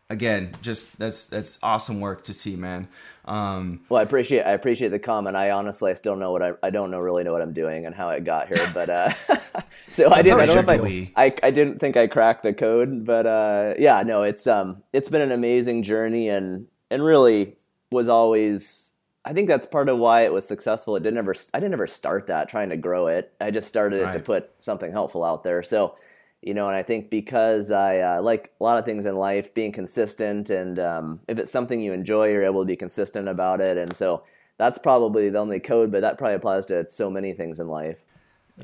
again 0.09 0.51
just 0.63 0.97
that's 0.97 1.25
that's 1.27 1.59
awesome 1.61 1.99
work 1.99 2.23
to 2.23 2.33
see 2.33 2.55
man 2.55 2.87
um 3.25 3.79
Well, 3.87 3.99
I 3.99 4.03
appreciate 4.03 4.41
I 4.41 4.51
appreciate 4.51 4.89
the 4.89 4.99
comment. 4.99 5.37
I 5.37 5.51
honestly 5.51 5.91
I 5.91 5.93
still 5.93 6.17
know 6.17 6.33
what 6.33 6.41
I 6.41 6.51
I 6.61 6.71
don't 6.71 6.91
know 6.91 6.99
really 6.99 7.23
know 7.23 7.31
what 7.31 7.41
I'm 7.41 7.53
doing 7.53 7.85
and 7.85 7.95
how 7.95 8.09
it 8.09 8.25
got 8.25 8.53
here, 8.53 8.67
but 8.73 8.89
uh, 8.89 9.13
so 9.89 10.11
I 10.11 10.21
didn't 10.21 10.41
I 10.41 10.45
don't 10.45 10.67
know 10.67 10.73
if 10.73 11.11
I, 11.15 11.25
I, 11.25 11.35
I 11.41 11.51
didn't 11.51 11.79
think 11.79 11.95
I 11.95 12.07
cracked 12.07 12.43
the 12.43 12.51
code, 12.53 13.05
but 13.05 13.25
uh, 13.25 13.75
yeah, 13.79 14.03
no, 14.03 14.23
it's 14.23 14.45
um 14.45 14.83
it's 14.91 15.07
been 15.07 15.21
an 15.21 15.31
amazing 15.31 15.83
journey 15.83 16.27
and 16.27 16.67
and 16.91 17.01
really 17.01 17.55
was 17.93 18.09
always 18.09 18.82
I 19.25 19.33
think 19.33 19.47
that's 19.47 19.65
part 19.65 19.87
of 19.89 19.97
why 19.97 20.25
it 20.25 20.33
was 20.33 20.45
successful. 20.45 20.95
It 20.95 21.03
didn't 21.03 21.19
ever 21.19 21.35
I 21.53 21.59
didn't 21.59 21.73
ever 21.73 21.87
start 21.87 22.27
that 22.27 22.49
trying 22.49 22.69
to 22.69 22.77
grow 22.77 23.07
it. 23.07 23.33
I 23.39 23.51
just 23.51 23.67
started 23.67 24.01
it 24.01 24.11
to 24.13 24.19
put 24.19 24.51
something 24.59 24.91
helpful 24.91 25.23
out 25.23 25.43
there. 25.43 25.63
So 25.63 25.95
you 26.41 26.53
know, 26.53 26.67
and 26.67 26.75
I 26.75 26.83
think 26.83 27.09
because 27.09 27.71
I 27.71 27.99
uh, 27.99 28.21
like 28.21 28.51
a 28.59 28.63
lot 28.63 28.77
of 28.77 28.85
things 28.85 29.05
in 29.05 29.15
life, 29.15 29.53
being 29.53 29.71
consistent, 29.71 30.49
and 30.49 30.77
um, 30.77 31.19
if 31.29 31.37
it's 31.37 31.51
something 31.51 31.79
you 31.79 31.93
enjoy, 31.93 32.29
you're 32.29 32.43
able 32.43 32.61
to 32.61 32.67
be 32.67 32.75
consistent 32.75 33.29
about 33.29 33.61
it. 33.61 33.77
And 33.77 33.95
so 33.95 34.23
that's 34.57 34.77
probably 34.77 35.29
the 35.29 35.39
only 35.39 35.61
code, 35.61 35.91
but 35.91 36.01
that 36.01 36.17
probably 36.17 36.35
applies 36.35 36.65
to 36.65 36.89
so 36.89 37.09
many 37.09 37.33
things 37.33 37.59
in 37.59 37.69
life. 37.69 37.97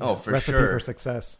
oh 0.00 0.14
for 0.14 0.32
Recipe 0.32 0.52
sure 0.52 0.72
for 0.74 0.80
success. 0.80 1.38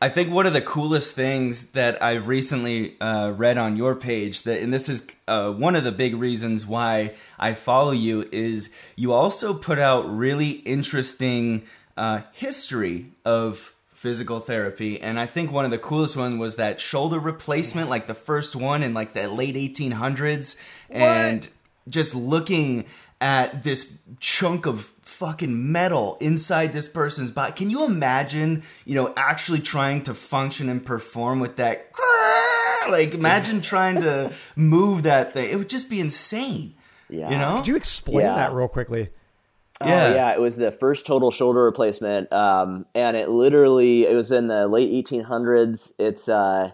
I 0.00 0.08
think 0.08 0.30
one 0.30 0.44
of 0.44 0.52
the 0.52 0.60
coolest 0.60 1.14
things 1.14 1.68
that 1.68 2.02
I've 2.02 2.28
recently 2.28 3.00
uh, 3.00 3.30
read 3.30 3.58
on 3.58 3.76
your 3.76 3.94
page 3.94 4.42
that, 4.42 4.60
and 4.60 4.72
this 4.72 4.88
is 4.88 5.06
uh, 5.28 5.52
one 5.52 5.76
of 5.76 5.84
the 5.84 5.92
big 5.92 6.16
reasons 6.16 6.66
why 6.66 7.14
I 7.38 7.54
follow 7.54 7.92
you, 7.92 8.28
is 8.32 8.70
you 8.96 9.12
also 9.12 9.54
put 9.54 9.78
out 9.78 10.14
really 10.14 10.50
interesting 10.50 11.62
uh, 11.96 12.22
history 12.32 13.12
of 13.24 13.74
physical 13.92 14.40
therapy, 14.40 15.00
and 15.00 15.18
I 15.18 15.26
think 15.26 15.50
one 15.50 15.64
of 15.64 15.70
the 15.70 15.78
coolest 15.78 16.16
one 16.16 16.38
was 16.38 16.56
that 16.56 16.80
shoulder 16.80 17.18
replacement, 17.18 17.88
like 17.88 18.06
the 18.06 18.14
first 18.14 18.54
one 18.54 18.82
in 18.82 18.92
like 18.92 19.14
the 19.14 19.28
late 19.28 19.54
1800s, 19.54 20.60
and 20.90 21.48
just 21.88 22.14
looking 22.14 22.84
at 23.20 23.62
this 23.62 23.96
chunk 24.20 24.66
of 24.66 24.92
fucking 25.14 25.72
metal 25.72 26.16
inside 26.20 26.72
this 26.72 26.88
person's 26.88 27.30
body. 27.30 27.52
Can 27.52 27.70
you 27.70 27.84
imagine, 27.86 28.62
you 28.84 28.94
know, 28.94 29.12
actually 29.16 29.60
trying 29.60 30.02
to 30.02 30.14
function 30.14 30.68
and 30.68 30.84
perform 30.84 31.40
with 31.40 31.56
that? 31.56 31.90
Like, 32.86 33.14
imagine 33.14 33.62
trying 33.62 34.02
to 34.02 34.30
move 34.56 35.04
that 35.04 35.32
thing. 35.32 35.50
It 35.50 35.56
would 35.56 35.70
just 35.70 35.88
be 35.88 36.00
insane. 36.00 36.74
Yeah. 37.08 37.30
You 37.30 37.38
know? 37.38 37.56
Could 37.56 37.68
you 37.68 37.76
explain 37.76 38.26
Yeah. 38.26 38.34
that 38.34 38.52
real 38.52 38.68
quickly? 38.68 39.08
Oh, 39.80 39.88
Yeah. 39.88 40.12
yeah, 40.14 40.32
it 40.34 40.38
was 40.40 40.56
the 40.56 40.70
first 40.70 41.06
total 41.06 41.30
shoulder 41.30 41.62
replacement, 41.64 42.30
um, 42.30 42.84
and 42.94 43.16
it 43.16 43.30
literally 43.30 44.04
it 44.06 44.14
was 44.14 44.30
in 44.30 44.48
the 44.48 44.68
late 44.68 44.90
1800s. 44.92 45.92
It's 45.98 46.28
uh, 46.28 46.72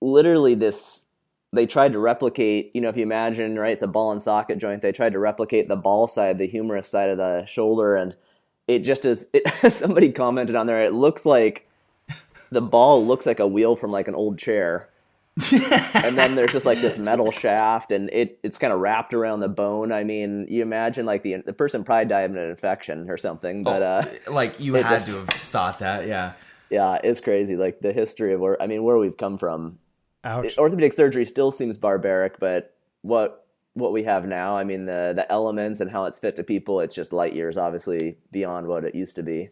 literally 0.00 0.56
this. 0.56 1.06
They 1.52 1.66
tried 1.66 1.92
to 1.92 1.98
replicate, 1.98 2.70
you 2.74 2.80
know, 2.80 2.88
if 2.88 2.96
you 2.96 3.02
imagine, 3.02 3.58
right, 3.58 3.72
it's 3.72 3.82
a 3.82 3.88
ball 3.88 4.12
and 4.12 4.22
socket 4.22 4.58
joint. 4.58 4.82
They 4.82 4.92
tried 4.92 5.14
to 5.14 5.18
replicate 5.18 5.66
the 5.66 5.76
ball 5.76 6.06
side, 6.06 6.38
the 6.38 6.46
humerus 6.46 6.86
side 6.86 7.10
of 7.10 7.18
the 7.18 7.44
shoulder, 7.46 7.96
and 7.96 8.14
it 8.68 8.80
just 8.80 9.04
is. 9.04 9.26
It, 9.32 9.42
somebody 9.72 10.12
commented 10.12 10.54
on 10.54 10.66
there. 10.66 10.82
It 10.82 10.92
looks 10.92 11.26
like 11.26 11.68
the 12.50 12.60
ball 12.60 13.04
looks 13.04 13.26
like 13.26 13.40
a 13.40 13.46
wheel 13.46 13.74
from 13.74 13.90
like 13.90 14.06
an 14.06 14.14
old 14.14 14.38
chair, 14.38 14.88
and 15.94 16.16
then 16.16 16.36
there's 16.36 16.52
just 16.52 16.66
like 16.66 16.80
this 16.80 16.98
metal 16.98 17.32
shaft, 17.32 17.90
and 17.90 18.10
it 18.10 18.38
it's 18.44 18.58
kind 18.58 18.72
of 18.72 18.78
wrapped 18.78 19.12
around 19.12 19.40
the 19.40 19.48
bone. 19.48 19.90
I 19.90 20.04
mean, 20.04 20.46
you 20.48 20.62
imagine 20.62 21.04
like 21.04 21.22
the 21.24 21.38
the 21.44 21.52
person 21.52 21.82
probably 21.82 22.06
died 22.06 22.30
of 22.30 22.36
an 22.36 22.50
infection 22.50 23.10
or 23.10 23.16
something, 23.16 23.64
but 23.64 23.82
uh, 23.82 24.04
like 24.30 24.60
you 24.60 24.74
had 24.74 24.88
just- 24.88 25.06
to 25.06 25.16
have 25.16 25.28
thought 25.28 25.80
that, 25.80 26.06
yeah. 26.06 26.34
yeah, 26.70 26.98
it's 27.02 27.20
crazy. 27.20 27.56
Like 27.56 27.80
the 27.80 27.92
history 27.92 28.34
of 28.34 28.40
where 28.40 28.60
I 28.62 28.68
mean, 28.68 28.84
where 28.84 28.98
we've 28.98 29.16
come 29.16 29.36
from. 29.38 29.78
Ouch. 30.24 30.58
Orthopedic 30.58 30.92
surgery 30.92 31.24
still 31.24 31.50
seems 31.50 31.76
barbaric, 31.76 32.38
but 32.38 32.74
what 33.02 33.46
what 33.74 33.92
we 33.92 34.02
have 34.04 34.26
now, 34.26 34.56
I 34.56 34.64
mean, 34.64 34.86
the 34.86 35.12
the 35.14 35.30
elements 35.30 35.80
and 35.80 35.90
how 35.90 36.04
it's 36.04 36.18
fit 36.18 36.36
to 36.36 36.42
people, 36.42 36.80
it's 36.80 36.94
just 36.94 37.12
light 37.12 37.34
years, 37.34 37.56
obviously 37.56 38.18
beyond 38.30 38.66
what 38.66 38.84
it 38.84 38.94
used 38.94 39.16
to 39.16 39.22
be. 39.22 39.50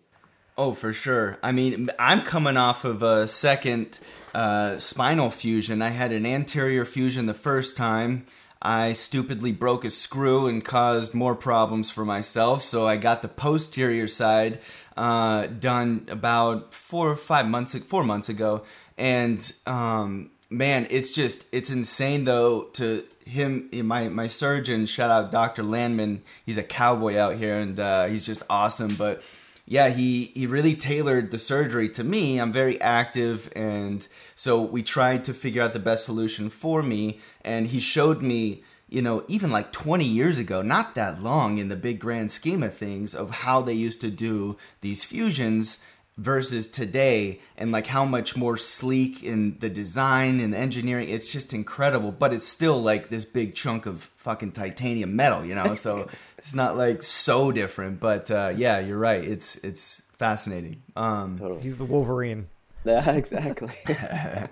Oh, 0.59 0.73
for 0.73 0.93
sure. 0.93 1.39
I 1.41 1.53
mean, 1.53 1.89
I'm 2.01 2.23
coming 2.23 2.57
off 2.57 2.85
of 2.85 3.03
a 3.03 3.29
second 3.29 3.97
uh, 4.35 4.79
spinal 4.79 5.31
fusion. 5.31 5.81
I 5.81 5.91
had 5.91 6.11
an 6.11 6.27
anterior 6.27 6.85
fusion 6.85 7.27
the 7.27 7.35
first 7.35 7.77
time. 7.77 8.27
I 8.61 8.93
stupidly 8.93 9.53
broke 9.53 9.85
a 9.85 9.91
screw 9.91 10.49
and 10.49 10.65
caused 10.65 11.15
more 11.15 11.37
problems 11.37 11.93
for 11.93 12.05
myself. 12.05 12.65
So 12.65 12.89
I 12.89 12.97
got 12.97 13.23
the 13.23 13.29
posterior 13.29 14.09
side 14.09 14.59
uh, 14.97 15.47
done 15.47 16.07
about 16.11 16.75
four 16.75 17.09
or 17.09 17.17
five 17.17 17.47
months, 17.47 17.79
four 17.79 18.03
months 18.03 18.29
ago. 18.29 18.65
And 18.97 19.53
um, 19.65 20.33
man, 20.51 20.87
it's 20.91 21.11
just 21.11 21.47
it's 21.53 21.71
insane 21.71 22.25
though 22.25 22.63
to 22.75 23.05
him 23.25 23.69
my 23.85 24.09
my 24.09 24.27
surgeon 24.27 24.87
shout 24.87 25.11
out 25.11 25.31
dr 25.31 25.63
landman 25.63 26.23
he's 26.47 26.57
a 26.57 26.63
cowboy 26.63 27.15
out 27.19 27.37
here 27.37 27.59
and 27.59 27.79
uh, 27.79 28.07
he's 28.07 28.25
just 28.25 28.43
awesome 28.49 28.95
but 28.95 29.23
yeah, 29.71 29.91
he 29.91 30.33
he 30.35 30.47
really 30.47 30.75
tailored 30.75 31.31
the 31.31 31.39
surgery 31.39 31.91
to 31.91 32.03
me. 32.03 32.41
I'm 32.41 32.53
very 32.53 32.81
active, 32.81 33.53
and 33.55 34.07
so 34.35 34.63
we 34.63 34.83
tried 34.83 35.25
to 35.25 35.35
figure 35.35 35.63
out 35.63 35.75
the 35.75 35.79
best 35.79 36.07
solution 36.07 36.49
for 36.49 36.83
me. 36.83 37.21
And 37.43 37.67
he 37.67 37.79
showed 37.79 38.23
me, 38.23 38.63
you 38.89 39.03
know, 39.03 39.25
even 39.29 39.51
like 39.51 39.71
20 39.71 40.07
years 40.07 40.39
ago, 40.39 40.63
not 40.63 40.95
that 40.95 41.23
long 41.23 41.59
in 41.59 41.69
the 41.69 41.77
big 41.77 42.01
grand 42.01 42.31
scheme 42.31 42.63
of 42.63 42.75
things, 42.75 43.15
of 43.15 43.29
how 43.31 43.61
they 43.61 43.75
used 43.75 44.01
to 44.01 44.11
do 44.11 44.57
these 44.81 45.05
fusions 45.05 45.83
versus 46.19 46.67
today 46.67 47.41
and 47.57 47.71
like 47.73 47.87
how 47.87 48.05
much 48.05 48.37
more 48.37 48.57
sleek 48.57 49.23
in 49.23 49.57
the 49.61 49.71
design 49.71 50.41
and 50.41 50.53
the 50.53 50.59
engineering. 50.59 51.09
It's 51.09 51.33
just 51.33 51.55
incredible 51.55 52.13
but 52.13 52.33
it's 52.33 52.47
still 52.47 52.83
like 52.83 53.09
this 53.09 53.25
big 53.25 53.55
chunk 53.55 53.87
of 53.87 54.03
fucking 54.03 54.53
titanium 54.53 55.17
metal 55.17 55.45
you 55.45 55.55
know? 55.55 55.75
So 55.75 56.11
it's 56.39 56.55
not 56.55 56.77
like 56.77 57.03
so 57.03 57.53
different 57.53 58.01
but 58.01 58.31
uh 58.31 58.53
yeah 58.55 58.81
you're 58.81 58.99
right. 58.99 59.25
It's 59.25 59.57
it's 59.57 60.03
fascinating. 60.19 60.83
Um 60.97 61.59
He's 61.63 61.79
the 61.79 61.85
Wolverine. 61.87 62.49
Yeah, 62.85 63.11
exactly. 63.11 63.73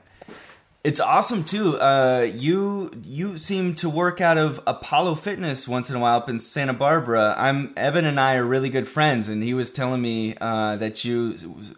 it's 0.88 1.00
awesome 1.00 1.42
too. 1.44 1.78
Uh 1.80 2.26
you 2.34 2.90
you 3.02 3.36
seem 3.38 3.74
to 3.74 3.88
work 3.88 4.20
out 4.20 4.38
of 4.38 4.60
apollo 4.66 5.14
fitness 5.16 5.66
once 5.66 5.90
in 5.90 5.96
a 5.96 5.98
while 5.98 6.18
up 6.18 6.28
in 6.28 6.38
santa 6.38 6.72
barbara. 6.72 7.34
I'm 7.36 7.72
evan 7.76 8.04
and 8.04 8.18
i 8.20 8.34
are 8.36 8.44
really 8.44 8.70
good 8.70 8.86
friends 8.88 9.28
and 9.28 9.42
he 9.42 9.52
was 9.54 9.70
telling 9.70 10.00
me 10.00 10.36
uh 10.40 10.76
that 10.76 11.04
you 11.04 11.16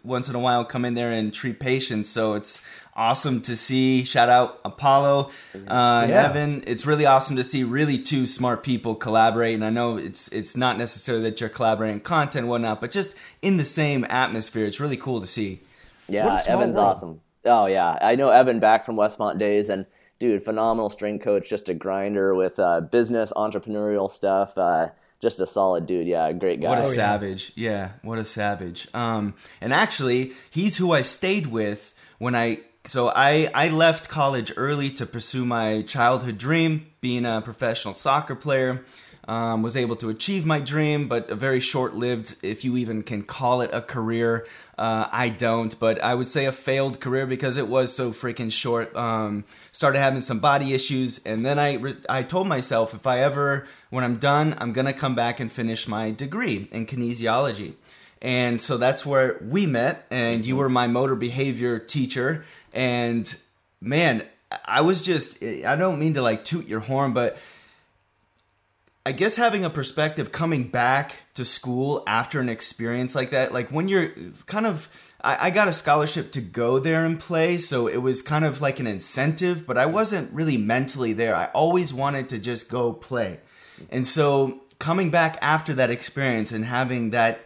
once 0.05 0.29
in 0.29 0.35
a 0.35 0.39
while 0.39 0.65
come 0.65 0.85
in 0.85 0.95
there 0.95 1.11
and 1.11 1.33
treat 1.33 1.59
patients. 1.61 2.09
So 2.09 2.35
it's 2.35 2.61
awesome 2.95 3.41
to 3.43 3.57
see. 3.57 4.05
Shout 4.05 4.29
out 4.29 4.61
apollo 4.65 5.31
uh 5.55 6.01
and 6.03 6.11
Yeah. 6.11 6.25
evan. 6.29 6.65
It's 6.67 6.85
really 6.85 7.07
awesome 7.07 7.37
to 7.37 7.45
see 7.45 7.65
really 7.65 7.99
two 7.99 8.27
smart 8.27 8.63
people 8.63 8.95
collaborate 8.95 9.55
and 9.55 9.65
i 9.65 9.71
know 9.71 9.97
it's 9.97 10.29
it's 10.39 10.57
not 10.57 10.77
necessarily 10.79 11.25
that 11.31 11.41
you're 11.41 11.49
collaborating 11.59 12.01
content 12.01 12.43
and 12.45 12.49
whatnot 12.51 12.81
but 12.81 12.91
just 12.91 13.15
in 13.43 13.57
the 13.57 13.65
same 13.65 14.05
atmosphere. 14.11 14.67
It's 14.67 14.81
really 14.81 14.97
cool 15.07 15.21
to 15.21 15.27
see. 15.27 15.61
Yeah, 16.09 16.27
Evan's 16.47 16.75
world. 16.75 16.87
awesome. 16.97 17.21
Oh 17.45 17.67
yeah, 17.67 17.97
I 18.01 18.15
know 18.17 18.31
Evan 18.31 18.61
back 18.61 18.85
from 18.85 18.97
Westmont 18.97 19.39
days, 19.39 19.69
and 19.69 19.87
dude, 20.19 20.45
phenomenal 20.45 20.91
strength 20.91 21.23
coach, 21.25 21.49
just 21.49 21.69
a 21.69 21.75
grinder 21.75 22.35
with 22.35 22.59
uh, 22.59 22.81
business 22.81 23.33
entrepreneurial 23.37 24.11
stuff. 24.11 24.57
Uh, 24.59 24.89
just 25.21 25.41
a 25.41 25.47
solid 25.47 25.87
dude. 25.87 26.07
Yeah, 26.07 26.31
great 26.33 26.61
guy. 26.61 26.69
What 26.69 26.79
a 26.79 26.83
Oh, 26.83 26.89
yeah. 26.91 26.95
savage. 26.95 27.53
Yeah. 27.57 27.91
what 28.03 28.19
a 28.19 28.25
savage. 28.25 28.87
Um 28.95 29.35
and 29.61 29.73
actually, 29.73 30.33
he's 30.51 30.77
who 30.77 30.93
I 30.93 31.03
stayed 31.03 31.49
with 31.49 31.93
when 32.19 32.37
I 32.37 32.61
so 32.85 33.09
I 33.09 33.51
I 33.53 33.69
left 33.71 34.09
college 34.09 34.53
early 34.57 34.91
to 34.93 35.07
pursue 35.07 35.45
my 35.45 35.83
childhood 35.83 36.39
dream, 36.39 36.87
being 37.01 37.25
a 37.27 37.41
professional 37.43 37.95
soccer 37.95 38.37
player. 38.37 38.85
Um, 39.29 39.63
was 39.63 39.77
able 39.77 39.97
to 39.97 40.09
achieve 40.09 40.47
my 40.47 40.59
dream, 40.59 41.07
but 41.07 41.29
a 41.29 41.35
very 41.35 41.61
short-lived, 41.61 42.37
if 42.41 42.65
you 42.65 42.79
even 42.79 43.03
can 43.03 43.25
call 43.25 43.61
it 43.61 43.69
a 43.75 43.83
career. 43.83 44.47
Uh, 44.79 45.07
I 45.13 45.29
don't, 45.29 45.79
but 45.79 46.03
I 46.03 46.15
would 46.15 46.29
say 46.29 46.47
a 46.47 46.53
failed 46.53 46.99
career 46.99 47.27
because 47.27 47.59
it 47.59 47.69
was 47.69 47.95
so 47.95 48.13
freaking 48.13 48.51
short. 48.51 48.97
Um, 48.97 49.45
started 49.71 49.99
having 49.99 50.23
some 50.23 50.39
body 50.39 50.73
issues, 50.73 51.23
and 51.27 51.45
then 51.45 51.59
I 51.59 51.75
re- 51.75 51.97
I 52.09 52.23
told 52.23 52.47
myself 52.49 52.95
if 52.95 53.07
I 53.07 53.21
ever, 53.21 53.67
when 53.91 54.03
I'm 54.03 54.17
done, 54.17 54.55
I'm 54.57 54.73
gonna 54.73 54.95
come 54.95 55.15
back 55.15 55.41
and 55.41 55.53
finish 55.53 55.87
my 55.87 56.11
degree 56.11 56.67
in 56.73 56.87
kinesiology. 56.87 57.75
And 58.23 58.59
so 58.59 58.79
that's 58.79 59.05
where 59.05 59.37
we 59.43 59.67
met, 59.67 60.07
and 60.11 60.47
you 60.47 60.57
were 60.57 60.71
my 60.71 60.87
motor 60.87 61.15
behavior 61.15 61.79
teacher. 61.79 62.47
And 62.73 63.37
man, 63.79 64.23
I 64.65 64.81
was 64.81 65.03
just, 65.03 65.43
I 65.43 65.77
don't 65.77 65.99
mean 65.99 66.15
to 66.15 66.23
like 66.23 66.45
toot 66.45 66.67
your 66.67 66.81
horn, 66.81 67.13
but 67.13 67.37
I 69.09 69.13
guess 69.13 69.37
having 69.37 69.65
a 69.65 69.71
perspective 69.71 70.33
coming 70.33 70.69
back 70.69 71.23
to 71.33 71.43
school 71.43 72.03
after 72.07 72.41
an 72.41 72.51
experience 72.51 73.15
like 73.15 73.31
that, 73.31 73.55
like 73.55 73.71
when 73.71 73.89
you're 73.89 74.11
kind 74.45 74.67
of, 74.67 74.91
I, 75.19 75.49
got 75.49 75.67
a 75.67 75.73
scholarship 75.73 76.31
to 76.33 76.43
go 76.43 76.79
there 76.79 77.07
and 77.07 77.19
play, 77.19 77.57
so 77.57 77.87
it 77.87 77.97
was 77.97 78.21
kind 78.21 78.45
of 78.45 78.61
like 78.61 78.81
an 78.81 78.87
incentive, 78.87 79.67
but 79.67 79.79
I 79.79 79.87
wasn't 79.87 80.31
really 80.35 80.59
mentally 80.59 81.15
there. 81.15 81.35
I 81.35 81.47
always 81.55 81.91
wanted 81.91 82.29
to 82.29 82.39
just 82.39 82.71
go 82.71 82.93
play. 82.93 83.41
And 83.89 84.07
so 84.07 84.61
coming 84.79 85.09
back 85.09 85.39
after 85.41 85.73
that 85.73 85.91
experience 85.91 86.53
and 86.53 86.67
having 86.67 87.09
that 87.09 87.41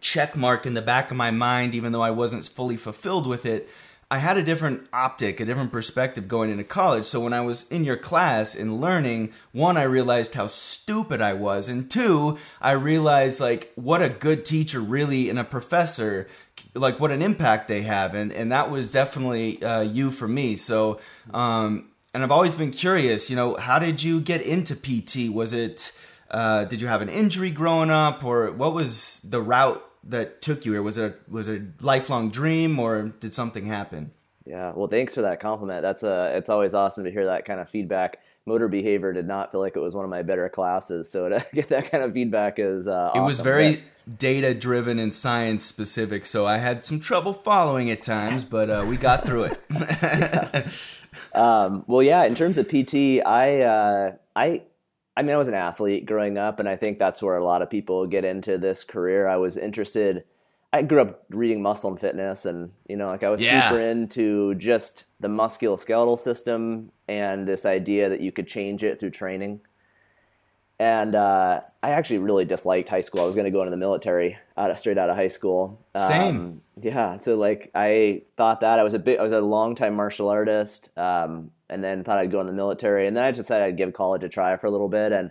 check 0.00 0.36
mark 0.36 0.66
in 0.66 0.74
the 0.74 0.82
back 0.82 1.12
of 1.12 1.16
my 1.16 1.30
mind, 1.30 1.76
even 1.76 1.92
though 1.92 2.02
I 2.02 2.10
wasn't 2.10 2.46
fully 2.46 2.76
fulfilled 2.76 3.28
with 3.28 3.46
it, 3.46 3.68
I 4.10 4.18
had 4.18 4.36
a 4.36 4.42
different 4.42 4.86
optic, 4.92 5.40
a 5.40 5.44
different 5.44 5.72
perspective 5.72 6.28
going 6.28 6.50
into 6.50 6.64
college. 6.64 7.04
So 7.04 7.20
when 7.20 7.32
I 7.32 7.40
was 7.40 7.70
in 7.70 7.84
your 7.84 7.96
class 7.96 8.54
and 8.54 8.80
learning, 8.80 9.32
one, 9.52 9.76
I 9.76 9.84
realized 9.84 10.34
how 10.34 10.46
stupid 10.46 11.20
I 11.20 11.32
was, 11.32 11.68
and 11.68 11.90
two, 11.90 12.38
I 12.60 12.72
realized 12.72 13.40
like 13.40 13.72
what 13.74 14.02
a 14.02 14.08
good 14.08 14.44
teacher 14.44 14.80
really 14.80 15.30
and 15.30 15.38
a 15.38 15.44
professor, 15.44 16.28
like 16.74 17.00
what 17.00 17.10
an 17.10 17.22
impact 17.22 17.68
they 17.68 17.82
have, 17.82 18.14
and 18.14 18.32
and 18.32 18.52
that 18.52 18.70
was 18.70 18.92
definitely 18.92 19.62
uh, 19.62 19.82
you 19.82 20.10
for 20.10 20.28
me. 20.28 20.56
So. 20.56 21.00
Um, 21.32 21.90
and 22.12 22.22
I've 22.22 22.30
always 22.30 22.54
been 22.54 22.70
curious, 22.70 23.28
you 23.28 23.34
know, 23.34 23.56
how 23.56 23.80
did 23.80 24.00
you 24.00 24.20
get 24.20 24.40
into 24.40 24.76
PT? 24.76 25.34
Was 25.34 25.52
it, 25.52 25.90
uh, 26.30 26.62
did 26.64 26.80
you 26.80 26.86
have 26.86 27.02
an 27.02 27.08
injury 27.08 27.50
growing 27.50 27.90
up, 27.90 28.24
or 28.24 28.52
what 28.52 28.72
was 28.72 29.20
the 29.28 29.42
route 29.42 29.84
that 30.08 30.42
took 30.42 30.64
you 30.64 30.72
here? 30.72 30.82
Was 30.82 30.98
it 30.98 31.20
was 31.28 31.48
it 31.48 31.62
a 31.62 31.84
lifelong 31.84 32.30
dream, 32.30 32.78
or 32.78 33.02
did 33.20 33.34
something 33.34 33.66
happen? 33.66 34.12
Yeah, 34.46 34.72
well, 34.74 34.88
thanks 34.88 35.14
for 35.14 35.22
that 35.22 35.40
compliment. 35.40 35.82
That's 35.82 36.02
uh 36.02 36.32
it's 36.34 36.48
always 36.48 36.74
awesome 36.74 37.04
to 37.04 37.10
hear 37.10 37.26
that 37.26 37.44
kind 37.44 37.60
of 37.60 37.68
feedback. 37.68 38.18
Motor 38.46 38.68
behavior 38.68 39.12
did 39.14 39.26
not 39.26 39.50
feel 39.50 39.60
like 39.60 39.74
it 39.74 39.80
was 39.80 39.94
one 39.94 40.04
of 40.04 40.10
my 40.10 40.22
better 40.22 40.48
classes, 40.50 41.10
so 41.10 41.28
to 41.30 41.46
get 41.54 41.68
that 41.68 41.90
kind 41.90 42.04
of 42.04 42.12
feedback 42.12 42.58
is 42.58 42.86
uh, 42.86 43.12
It 43.14 43.20
was 43.20 43.40
very 43.40 43.82
data 44.18 44.52
driven 44.52 44.98
and 44.98 45.14
science 45.14 45.64
specific, 45.64 46.26
so 46.26 46.46
I 46.46 46.58
had 46.58 46.84
some 46.84 47.00
trouble 47.00 47.32
following 47.32 47.90
at 47.90 48.02
times, 48.02 48.44
but 48.44 48.68
uh, 48.68 48.84
we 48.86 48.98
got 48.98 49.24
through 49.24 49.44
it. 49.44 49.60
Um, 51.32 51.84
well, 51.86 52.02
yeah. 52.02 52.24
In 52.24 52.34
terms 52.34 52.58
of 52.58 52.68
PT, 52.68 53.24
I, 53.24 53.62
uh, 53.62 54.12
I, 54.36 54.62
I 55.16 55.22
mean, 55.22 55.34
I 55.34 55.38
was 55.38 55.48
an 55.48 55.54
athlete 55.54 56.06
growing 56.06 56.38
up, 56.38 56.58
and 56.58 56.68
I 56.68 56.76
think 56.76 56.98
that's 56.98 57.22
where 57.22 57.36
a 57.36 57.44
lot 57.44 57.62
of 57.62 57.70
people 57.70 58.06
get 58.06 58.24
into 58.24 58.58
this 58.58 58.82
career. 58.84 59.28
I 59.28 59.36
was 59.36 59.56
interested. 59.56 60.24
I 60.72 60.82
grew 60.82 61.00
up 61.02 61.24
reading 61.30 61.62
Muscle 61.62 61.90
and 61.90 62.00
Fitness, 62.00 62.46
and 62.46 62.72
you 62.88 62.96
know, 62.96 63.06
like 63.06 63.22
I 63.22 63.30
was 63.30 63.40
Yeah. 63.40 63.68
super 63.70 63.80
into 63.80 64.54
just 64.56 65.04
the 65.20 65.28
musculoskeletal 65.28 66.18
system 66.18 66.90
and 67.06 67.46
this 67.46 67.64
idea 67.64 68.08
that 68.08 68.20
you 68.20 68.32
could 68.32 68.48
change 68.48 68.82
it 68.82 68.98
through 68.98 69.10
training. 69.10 69.60
And 70.80 71.14
uh, 71.14 71.60
I 71.84 71.90
actually 71.90 72.18
really 72.18 72.44
disliked 72.44 72.88
high 72.88 73.00
school. 73.00 73.20
I 73.22 73.26
was 73.26 73.36
going 73.36 73.44
to 73.44 73.50
go 73.52 73.60
into 73.60 73.70
the 73.70 73.76
military 73.76 74.36
out 74.56 74.72
of, 74.72 74.78
straight 74.78 74.98
out 74.98 75.08
of 75.08 75.14
high 75.14 75.28
school. 75.28 75.80
Same. 75.96 76.36
Um, 76.36 76.60
yeah. 76.82 77.16
So 77.18 77.36
like 77.36 77.70
I 77.76 78.22
thought 78.36 78.60
that 78.60 78.80
I 78.80 78.82
was 78.82 78.94
a 78.94 78.98
bit. 78.98 79.20
I 79.20 79.22
was 79.22 79.30
a 79.30 79.40
long 79.40 79.76
time 79.76 79.94
martial 79.94 80.28
artist, 80.28 80.90
um, 80.98 81.52
and 81.70 81.82
then 81.82 82.04
thought 82.04 82.18
I'd 82.18 82.30
go 82.30 82.40
in 82.40 82.46
the 82.46 82.52
military. 82.52 83.06
And 83.06 83.16
then 83.16 83.24
I 83.24 83.30
decided 83.30 83.64
I'd 83.64 83.76
give 83.76 83.92
college 83.92 84.24
a 84.24 84.28
try 84.28 84.56
for 84.56 84.66
a 84.66 84.70
little 84.70 84.88
bit. 84.88 85.12
And 85.12 85.30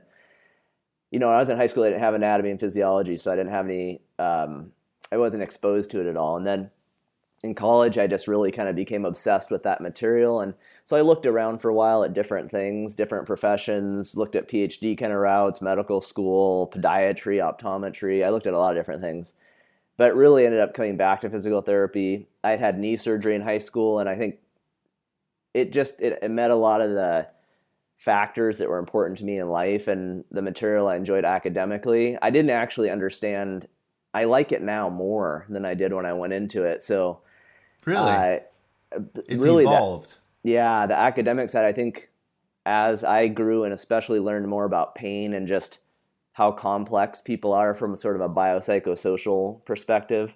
you 1.12 1.20
know, 1.20 1.30
I 1.30 1.38
was 1.38 1.50
in 1.50 1.58
high 1.58 1.68
school, 1.68 1.84
I 1.84 1.90
didn't 1.90 2.02
have 2.02 2.16
anatomy 2.16 2.50
and 2.50 2.60
physiology, 2.60 3.18
so 3.18 3.32
I 3.32 3.36
didn't 3.36 3.52
have 3.52 3.66
any. 3.66 4.02
Um, 4.18 4.72
I 5.12 5.18
wasn't 5.18 5.44
exposed 5.44 5.92
to 5.92 6.02
it 6.02 6.08
at 6.08 6.18
all. 6.18 6.38
And 6.38 6.48
then 6.48 6.72
in 7.44 7.54
college, 7.54 8.00
I 8.00 8.08
just 8.08 8.28
really 8.28 8.52
kind 8.52 8.68
of 8.68 8.76
became 8.76 9.06
obsessed 9.06 9.52
with 9.52 9.62
that 9.64 9.80
material. 9.80 10.40
And 10.40 10.56
so 10.86 10.96
I 10.96 11.02
looked 11.02 11.28
around 11.28 11.60
for 11.60 11.70
a 11.70 11.74
while 11.74 12.04
at 12.04 12.14
different 12.14 12.50
things, 12.50 12.96
different 12.96 13.28
professions, 13.28 14.18
looked 14.18 14.36
at 14.36 14.48
PhD 14.48 14.98
kind 14.98 15.12
of 15.12 15.20
routes, 15.20 15.62
medical 15.62 16.02
school, 16.02 16.72
podiatry, 16.74 17.38
optometry. 17.38 18.26
I 18.26 18.30
looked 18.30 18.48
at 18.48 18.54
a 18.54 18.58
lot 18.58 18.76
of 18.76 18.80
different 18.80 19.02
things, 19.02 19.34
but 19.98 20.16
really 20.16 20.46
ended 20.46 20.62
up 20.62 20.74
coming 20.74 20.98
back 20.98 21.22
to 21.22 21.30
physical 21.30 21.62
therapy. 21.62 22.28
I'd 22.44 22.60
had 22.60 22.80
knee 22.80 22.98
surgery 22.98 23.36
in 23.36 23.42
high 23.42 23.60
school, 23.60 24.00
and 24.00 24.10
I 24.10 24.16
think 24.16 24.38
it 25.54 25.72
just 25.72 26.02
it, 26.02 26.20
it 26.22 26.32
met 26.32 26.52
a 26.52 26.56
lot 26.56 26.82
of 26.82 26.92
the 26.92 27.28
factors 27.98 28.58
that 28.58 28.70
were 28.70 28.80
important 28.80 29.18
to 29.20 29.26
me 29.26 29.40
in 29.40 29.48
life 29.50 29.88
and 29.88 30.26
the 30.32 30.42
material 30.42 30.88
I 30.88 30.96
enjoyed 30.96 31.24
academically. 31.24 32.18
I 32.22 32.30
didn't 32.32 32.52
actually 32.52 32.90
understand. 32.90 33.68
I 34.14 34.26
like 34.26 34.52
it 34.52 34.62
now 34.62 34.90
more 34.90 35.46
than 35.50 35.66
I 35.66 35.74
did 35.74 35.94
when 35.94 36.06
I 36.06 36.14
went 36.14 36.34
into 36.34 36.64
it. 36.64 36.84
So 36.84 37.22
really, 37.86 38.12
uh, 38.12 38.40
it's 39.28 39.46
really 39.46 39.64
evolved. 39.64 40.16
yeah, 40.44 40.86
the 40.86 40.98
academic 40.98 41.50
side, 41.50 41.66
I 41.66 41.74
think 41.74 42.10
as 42.66 43.04
I 43.04 43.28
grew 43.28 43.64
and 43.64 43.74
especially 43.74 44.20
learned 44.20 44.48
more 44.48 44.66
about 44.66 44.96
pain 44.96 45.34
and 45.34 45.48
just 45.48 45.80
how 46.34 46.52
complex 46.52 47.22
people 47.22 47.54
are 47.54 47.74
from 47.74 47.96
sort 47.96 48.16
of 48.16 48.22
a 48.22 48.30
biopsychosocial 48.30 49.64
perspective, 49.66 50.34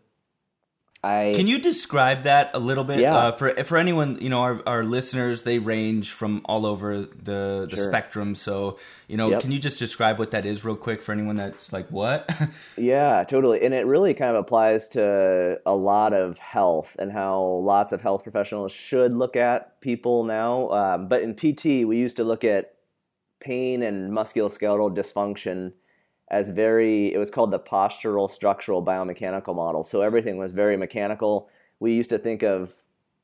I 1.07 1.33
Can 1.35 1.47
you 1.47 1.59
describe 1.59 2.23
that 2.23 2.51
a 2.53 2.59
little 2.59 2.83
bit? 2.83 2.99
Yeah. 2.99 3.15
Uh, 3.15 3.31
for 3.31 3.63
for 3.63 3.77
anyone, 3.77 4.17
you 4.19 4.29
know, 4.29 4.39
our, 4.41 4.61
our 4.67 4.83
listeners, 4.83 5.43
they 5.43 5.59
range 5.59 6.11
from 6.11 6.41
all 6.45 6.65
over 6.65 7.01
the, 7.01 7.67
the 7.69 7.77
Sure. 7.77 7.87
spectrum. 7.87 8.35
So, 8.35 8.77
you 9.07 9.15
know, 9.17 9.29
Yep. 9.29 9.41
can 9.41 9.51
you 9.51 9.59
just 9.59 9.79
describe 9.79 10.19
what 10.19 10.31
that 10.31 10.45
is 10.45 10.65
real 10.65 10.75
quick 10.75 11.01
for 11.01 11.11
anyone 11.13 11.35
that's 11.35 11.71
like, 11.71 11.87
what? 11.89 12.29
Yeah, 12.77 13.23
totally. 13.23 13.63
And 13.65 13.73
it 13.73 13.85
really 13.85 14.13
kind 14.13 14.31
of 14.31 14.37
applies 14.37 14.87
to 14.89 15.59
a 15.65 15.75
lot 15.75 16.13
of 16.13 16.37
health 16.39 16.95
and 16.99 17.11
how 17.11 17.41
lots 17.63 17.91
of 17.91 18.01
health 18.01 18.23
professionals 18.23 18.71
should 18.71 19.13
look 19.17 19.35
at 19.35 19.79
people 19.81 20.23
now. 20.23 20.69
Um, 20.69 21.07
but 21.07 21.21
in 21.21 21.33
PT, 21.35 21.85
we 21.87 21.97
used 21.97 22.17
to 22.17 22.23
look 22.23 22.43
at 22.43 22.73
pain 23.39 23.83
and 23.83 24.11
musculoskeletal 24.11 24.95
dysfunction 24.95 25.73
as 26.29 26.49
very, 26.49 27.13
it 27.13 27.17
was 27.17 27.31
called 27.31 27.51
the 27.51 27.59
postural 27.59 28.29
structural 28.29 28.83
biomechanical 28.83 29.55
model. 29.55 29.83
So 29.83 30.01
everything 30.01 30.37
was 30.37 30.51
very 30.51 30.75
mechanical. 30.75 31.49
We 31.79 31.93
used 31.93 32.09
to 32.09 32.17
think 32.17 32.43
of 32.43 32.71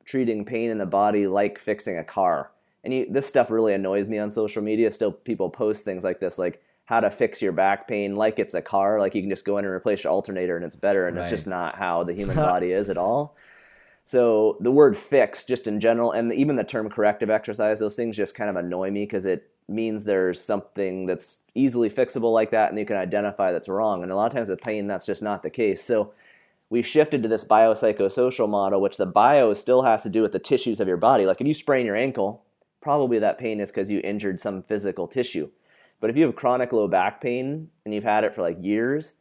treating 0.06 0.46
pain 0.46 0.70
in 0.70 0.78
the 0.78 0.86
body 0.86 1.28
like 1.28 1.60
fixing 1.60 1.98
a 1.98 2.04
car. 2.04 2.52
And 2.84 2.94
you, 2.94 3.08
this 3.10 3.26
stuff 3.26 3.50
really 3.50 3.74
annoys 3.74 4.10
me 4.10 4.20
on 4.20 4.30
social 4.30 4.62
media. 4.62 4.92
Still, 4.92 5.12
people 5.12 5.50
post 5.50 5.84
things 5.84 6.04
like 6.04 6.20
this, 6.20 6.38
like 6.38 6.62
how 6.86 7.00
to 7.00 7.10
fix 7.10 7.42
your 7.42 7.54
back 7.54 7.88
pain 7.88 8.16
like 8.16 8.40
it's 8.40 8.54
a 8.54 8.62
car, 8.62 9.00
like 9.00 9.16
you 9.16 9.22
can 9.22 9.30
just 9.30 9.46
go 9.46 9.58
in 9.58 9.66
and 9.66 9.74
replace 9.74 10.04
your 10.04 10.12
alternator 10.12 10.58
and 10.58 10.66
it's 10.66 10.76
better. 10.76 11.08
And 11.08 11.18
it's 11.18 11.30
just 11.30 11.48
not 11.48 11.76
how 11.76 12.04
the 12.04 12.14
human 12.14 12.36
body 12.52 12.72
is 12.72 12.90
at 12.90 12.98
all. 12.98 13.36
So 14.06 14.58
the 14.60 14.72
word 14.72 14.98
fix, 14.98 15.46
just 15.46 15.68
in 15.68 15.80
general, 15.80 16.12
and 16.12 16.34
even 16.34 16.58
the 16.58 16.64
term 16.64 16.90
corrective 16.90 17.30
exercise, 17.30 17.80
those 17.80 17.96
things 17.96 18.18
just 18.18 18.36
kind 18.36 18.50
of 18.50 18.58
annoy 18.58 18.92
me 18.92 19.04
because 19.04 19.26
it 19.26 19.50
means 19.68 20.04
there's 20.04 20.44
something 20.44 21.06
that's 21.06 21.40
easily 21.56 21.90
fixable 21.90 22.34
like 22.34 22.52
that, 22.52 22.70
and 22.70 22.80
you 22.80 22.86
can 22.86 22.98
identify 22.98 23.52
that's 23.52 23.70
wrong. 23.70 24.04
And 24.04 24.12
a 24.12 24.16
lot 24.16 24.28
of 24.28 24.34
times 24.34 24.50
with 24.50 24.62
pain, 24.62 24.88
that's 24.88 25.06
just 25.06 25.22
not 25.22 25.44
the 25.44 25.50
case. 25.50 25.84
So 25.84 26.14
we 26.70 26.82
shifted 26.82 27.22
to 27.24 27.30
this 27.30 27.46
biopsychosocial 27.46 28.50
model, 28.50 28.82
which 28.82 28.98
the 28.98 29.06
bio 29.06 29.54
still 29.54 29.84
has 29.84 30.04
to 30.04 30.10
do 30.10 30.22
with 30.22 30.32
the 30.32 30.40
tissues 30.40 30.80
of 30.80 30.88
your 30.88 30.98
body. 30.98 31.26
Like 31.26 31.40
if 31.40 31.48
you 31.48 31.54
sprain 31.54 31.86
your 31.86 31.96
ankle, 31.96 32.44
probably 32.82 33.20
that 33.20 33.38
pain 33.38 33.60
is 33.60 33.70
because 33.70 33.92
you 33.92 34.02
injured 34.04 34.40
some 34.40 34.64
physical 34.64 35.08
tissue. 35.08 35.50
But 36.00 36.10
if 36.10 36.18
you 36.18 36.26
have 36.26 36.36
chronic 36.36 36.74
low 36.74 36.88
back 36.88 37.22
pain 37.22 37.70
and 37.86 37.94
you've 37.94 38.04
had 38.04 38.24
it 38.24 38.36
for 38.36 38.42
like 38.42 38.58
years, 38.60 39.14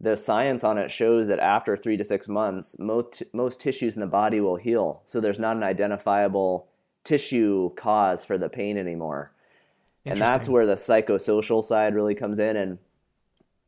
the 0.00 0.16
science 0.16 0.62
on 0.62 0.78
it 0.78 0.90
shows 0.90 1.28
that 1.28 1.38
after 1.40 1.76
three 1.76 1.96
to 1.96 2.04
six 2.04 2.28
months, 2.28 2.76
most 2.78 3.22
most 3.32 3.60
tissues 3.60 3.94
in 3.94 4.00
the 4.00 4.06
body 4.06 4.40
will 4.40 4.56
heal. 4.56 5.00
So 5.04 5.20
there's 5.20 5.38
not 5.38 5.56
an 5.56 5.62
identifiable 5.62 6.68
tissue 7.04 7.70
cause 7.76 8.24
for 8.24 8.36
the 8.36 8.48
pain 8.48 8.76
anymore, 8.76 9.32
and 10.04 10.20
that's 10.20 10.48
where 10.48 10.66
the 10.66 10.74
psychosocial 10.74 11.64
side 11.64 11.94
really 11.94 12.14
comes 12.14 12.38
in. 12.38 12.56
And 12.56 12.78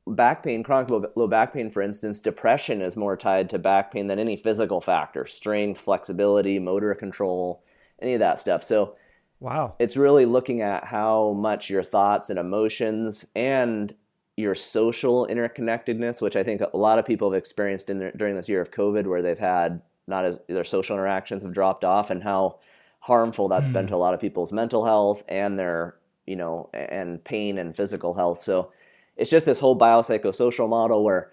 back 0.06 0.42
pain, 0.42 0.62
chronic 0.62 0.90
low, 0.90 1.10
low 1.14 1.26
back 1.26 1.52
pain, 1.52 1.70
for 1.70 1.82
instance, 1.82 2.20
depression 2.20 2.82
is 2.82 2.96
more 2.96 3.16
tied 3.16 3.50
to 3.50 3.58
back 3.58 3.92
pain 3.92 4.06
than 4.06 4.18
any 4.18 4.36
physical 4.36 4.80
factor: 4.80 5.26
strength, 5.26 5.80
flexibility, 5.80 6.58
motor 6.58 6.94
control, 6.94 7.62
any 8.00 8.14
of 8.14 8.20
that 8.20 8.40
stuff. 8.40 8.62
So 8.62 8.96
Wow. 9.40 9.74
it's 9.78 9.96
really 9.96 10.24
looking 10.24 10.62
at 10.62 10.84
how 10.84 11.32
much 11.32 11.68
your 11.68 11.82
thoughts 11.82 12.30
and 12.30 12.38
emotions 12.38 13.26
and 13.34 13.94
your 14.36 14.54
social 14.54 15.26
interconnectedness, 15.26 16.20
which 16.20 16.36
I 16.36 16.44
think 16.44 16.60
a 16.60 16.76
lot 16.76 16.98
of 16.98 17.04
people 17.04 17.30
have 17.30 17.38
experienced 17.38 17.90
in 17.90 17.98
their, 17.98 18.12
during 18.12 18.36
this 18.36 18.48
year 18.48 18.60
of 18.60 18.70
COVID, 18.70 19.06
where 19.06 19.22
they've 19.22 19.38
had 19.38 19.80
not 20.06 20.24
as 20.24 20.38
their 20.46 20.64
social 20.64 20.96
interactions 20.96 21.42
have 21.42 21.52
dropped 21.52 21.84
off, 21.84 22.10
and 22.10 22.22
how 22.22 22.58
harmful 23.00 23.48
that's 23.48 23.68
been 23.68 23.84
hmm. 23.84 23.90
to 23.90 23.94
a 23.94 23.98
lot 23.98 24.14
of 24.14 24.20
people's 24.20 24.52
mental 24.52 24.84
health 24.84 25.22
and 25.28 25.58
their 25.58 25.96
you 26.26 26.36
know 26.36 26.68
and 26.74 27.22
pain 27.24 27.58
and 27.58 27.76
physical 27.76 28.14
health. 28.14 28.42
So 28.42 28.72
it's 29.16 29.30
just 29.30 29.46
this 29.46 29.58
whole 29.58 29.78
biopsychosocial 29.78 30.68
model 30.68 31.04
where 31.04 31.32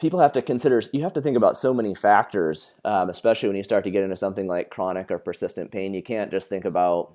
people 0.00 0.20
have 0.20 0.32
to 0.32 0.42
consider 0.42 0.82
you 0.92 1.02
have 1.02 1.14
to 1.14 1.22
think 1.22 1.36
about 1.36 1.56
so 1.56 1.74
many 1.74 1.94
factors 1.94 2.72
um, 2.84 3.10
especially 3.10 3.48
when 3.48 3.56
you 3.56 3.64
start 3.64 3.84
to 3.84 3.90
get 3.90 4.04
into 4.04 4.16
something 4.16 4.46
like 4.46 4.70
chronic 4.70 5.10
or 5.10 5.18
persistent 5.18 5.70
pain. 5.70 5.94
You 5.94 6.02
can't 6.02 6.30
just 6.30 6.48
think 6.48 6.64
about 6.64 7.12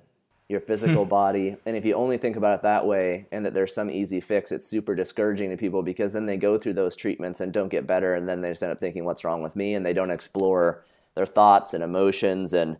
your 0.48 0.60
physical 0.60 1.04
body. 1.06 1.56
And 1.66 1.76
if 1.76 1.84
you 1.84 1.94
only 1.94 2.18
think 2.18 2.36
about 2.36 2.58
it 2.58 2.62
that 2.62 2.86
way 2.86 3.26
and 3.32 3.44
that 3.46 3.54
there's 3.54 3.74
some 3.74 3.90
easy 3.90 4.20
fix 4.20 4.52
it's 4.52 4.66
super 4.66 4.94
discouraging 4.94 5.50
to 5.50 5.56
people 5.56 5.82
because 5.82 6.12
then 6.12 6.26
they 6.26 6.36
go 6.36 6.58
through 6.58 6.74
those 6.74 6.96
treatments 6.96 7.40
and 7.40 7.52
don't 7.52 7.70
get 7.70 7.86
better. 7.86 8.14
And 8.14 8.28
then 8.28 8.42
they 8.42 8.50
just 8.50 8.62
end 8.62 8.72
up 8.72 8.80
thinking 8.80 9.04
what's 9.04 9.24
wrong 9.24 9.42
with 9.42 9.56
me? 9.56 9.74
And 9.74 9.84
they 9.84 9.94
don't 9.94 10.10
explore 10.10 10.84
their 11.14 11.26
thoughts 11.26 11.74
and 11.74 11.82
emotions 11.82 12.52
and 12.52 12.76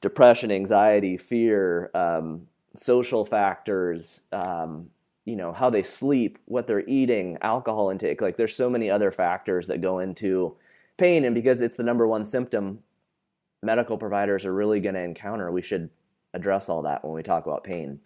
depression 0.00 0.52
anxiety 0.52 1.16
fear 1.16 1.90
um, 1.94 2.46
social 2.78 3.24
factors 3.24 4.20
um, 4.32 4.88
you 5.24 5.36
know 5.36 5.52
how 5.52 5.68
they 5.68 5.82
sleep 5.82 6.38
what 6.46 6.66
they're 6.66 6.88
eating 6.88 7.36
alcohol 7.42 7.90
intake 7.90 8.20
like 8.20 8.36
there's 8.36 8.54
so 8.54 8.70
many 8.70 8.90
other 8.90 9.10
factors 9.10 9.66
that 9.66 9.80
go 9.80 9.98
into 9.98 10.56
pain. 10.98 11.24
And 11.24 11.34
because 11.34 11.62
it's 11.62 11.76
the 11.76 11.82
number 11.82 12.06
one 12.06 12.26
symptom 12.26 12.80
medical 13.62 13.96
providers 13.96 14.44
are 14.44 14.52
really 14.52 14.80
going 14.80 14.94
to 14.94 15.00
encounter 15.00 15.50
we 15.50 15.62
should 15.62 15.88
address 16.34 16.68
all 16.68 16.82
that 16.82 17.02
when 17.04 17.14
we 17.14 17.22
talk 17.22 17.46
about 17.46 17.64
pain. 17.64 18.00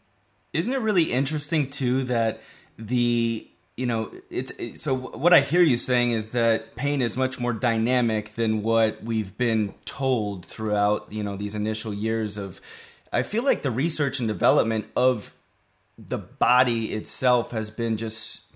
Isn't 0.53 0.73
it 0.73 0.79
really 0.79 1.05
interesting 1.05 1.69
too 1.69 2.05
that 2.05 2.41
the 2.79 3.49
you 3.77 3.87
know 3.87 4.13
it's 4.31 4.53
so 4.81 4.95
what 4.95 5.33
I 5.33 5.41
hear 5.41 5.63
you 5.63 5.77
saying 5.77 6.11
is 6.13 6.31
that 6.31 6.77
pain 6.77 7.03
is 7.03 7.17
much 7.17 7.41
more 7.41 7.53
dynamic 7.53 8.35
than 8.35 8.63
what 8.63 9.03
we've 9.03 9.37
been 9.37 9.75
told 9.85 10.47
throughout 10.47 11.11
you 11.11 11.23
know 11.23 11.37
these 11.37 11.55
initial 11.55 11.93
years 11.93 12.37
of 12.37 12.61
I 13.13 13.23
feel 13.23 13.43
like 13.43 13.63
the 13.63 13.71
research 13.71 14.19
and 14.19 14.29
development 14.29 14.87
of 14.97 15.35
the 15.99 16.19
body 16.19 16.93
itself 16.93 17.51
has 17.51 17.71
been 17.71 17.97
just 17.97 18.53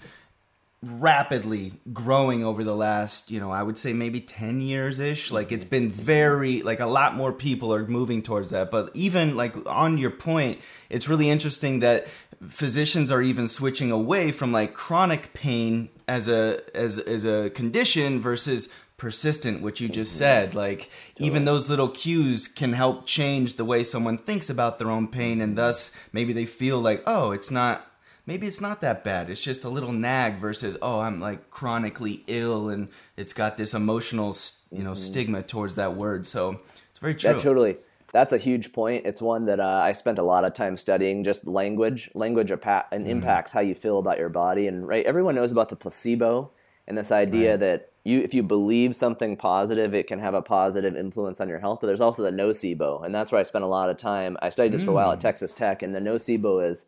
rapidly 0.83 1.73
growing 1.93 2.45
over 2.45 2.63
the 2.63 2.75
last, 2.75 3.31
you 3.31 3.41
know, 3.41 3.51
I 3.51 3.63
would 3.63 3.79
say 3.79 3.93
maybe 3.93 4.21
10 4.21 4.61
years 4.61 5.01
ish. 5.01 5.31
Like 5.31 5.53
it's 5.53 5.65
been 5.65 5.91
very, 5.91 6.63
like 6.63 6.81
a 6.81 6.87
lot 6.87 7.15
more 7.15 7.33
people 7.33 7.73
are 7.75 7.87
moving 7.87 8.23
towards 8.23 8.51
that. 8.51 8.71
But 8.71 8.91
even 8.95 9.37
like 9.37 9.55
on 9.67 9.99
your 9.99 10.11
point, 10.11 10.61
it's 10.89 11.09
really 11.09 11.29
interesting 11.29 11.81
that 11.81 12.07
physicians 12.49 13.11
are 13.11 13.23
even 13.23 13.49
switching 13.49 13.91
away 13.91 14.33
from 14.33 14.53
like 14.53 14.75
chronic 14.75 15.33
pain 15.33 15.89
as 16.09 16.29
a 16.29 16.61
as 16.75 16.99
as 16.99 17.25
a 17.25 17.51
condition 17.51 18.21
versus 18.21 18.69
persistent 18.97 19.61
which 19.61 19.81
you 19.81 19.89
just 19.89 20.13
mm-hmm. 20.13 20.21
said 20.21 20.55
like 20.55 20.89
even 21.19 21.45
those 21.45 21.69
little 21.69 21.89
cues 21.89 22.49
can 22.49 22.73
help 22.73 23.05
change 23.05 23.57
the 23.57 23.65
way 23.65 23.83
someone 23.83 24.17
thinks 24.17 24.49
about 24.49 24.79
their 24.79 24.91
own 24.91 25.07
pain 25.07 25.41
and 25.41 25.51
mm-hmm. 25.51 25.57
thus 25.57 25.95
maybe 26.13 26.33
they 26.33 26.47
feel 26.47 26.81
like 26.81 27.03
oh 27.07 27.31
it's 27.31 27.51
not 27.51 27.87
maybe 28.27 28.47
it's 28.47 28.61
not 28.61 28.81
that 28.81 29.05
bad. 29.05 29.31
It's 29.31 29.41
just 29.41 29.65
a 29.65 29.69
little 29.69 29.93
nag 29.93 30.35
versus 30.35 30.77
oh, 30.83 31.01
I'm 31.01 31.21
like 31.21 31.51
chronically 31.51 32.25
ill 32.27 32.69
and 32.69 32.89
it's 33.17 33.33
got 33.33 33.57
this 33.57 33.73
emotional, 33.73 34.37
you 34.71 34.83
know, 34.83 34.91
mm-hmm. 34.91 34.95
stigma 34.95 35.43
towards 35.43 35.77
that 35.77 35.97
word. 35.97 36.27
So 36.27 36.61
it's 36.91 36.99
very 36.99 37.15
true. 37.15 37.35
That 37.35 37.43
totally. 37.43 37.77
That's 38.13 38.33
a 38.33 38.39
huge 38.39 38.73
point. 38.73 39.05
It's 39.05 39.21
one 39.21 39.47
that 39.47 39.61
uh, 39.61 39.81
I 39.85 39.93
spent 39.93 40.19
a 40.19 40.23
lot 40.23 40.45
of 40.45 40.55
time 40.55 40.77
studying. 40.77 41.23
Just 41.25 41.47
language, 41.47 42.11
language 42.15 42.51
apa- 42.51 42.87
and 42.91 43.07
impacts 43.07 43.53
how 43.53 43.61
you 43.61 43.75
feel 43.75 43.99
about 43.99 44.19
your 44.19 44.29
body. 44.29 44.69
And 44.69 44.87
right, 44.87 45.05
everyone 45.05 45.35
knows 45.35 45.53
about 45.53 45.69
the 45.69 45.77
placebo 45.77 46.51
and 46.87 46.97
this 46.97 47.13
idea 47.13 47.59
that 47.59 47.91
you, 48.07 48.21
if 48.21 48.33
you 48.33 48.45
believe 48.45 48.95
something 48.95 49.37
positive, 49.37 49.93
it 49.93 50.07
can 50.07 50.21
have 50.21 50.35
a 50.35 50.41
positive 50.41 50.95
influence 50.97 51.41
on 51.41 51.49
your 51.49 51.59
health. 51.59 51.81
But 51.81 51.89
there's 51.89 52.01
also 52.01 52.23
the 52.23 52.31
nocebo, 52.31 53.05
and 53.05 53.13
that's 53.13 53.33
where 53.33 53.41
I 53.41 53.45
spent 53.45 53.65
a 53.65 53.69
lot 53.69 53.91
of 53.91 53.97
time. 53.97 54.37
I 54.41 54.51
studied 54.51 54.73
this 54.73 54.85
for 54.85 54.93
a 54.93 54.95
while 54.95 55.11
at 55.11 55.21
Texas 55.21 55.53
Tech, 55.53 55.83
and 55.83 55.93
the 55.93 55.99
nocebo 55.99 56.71
is 56.71 56.87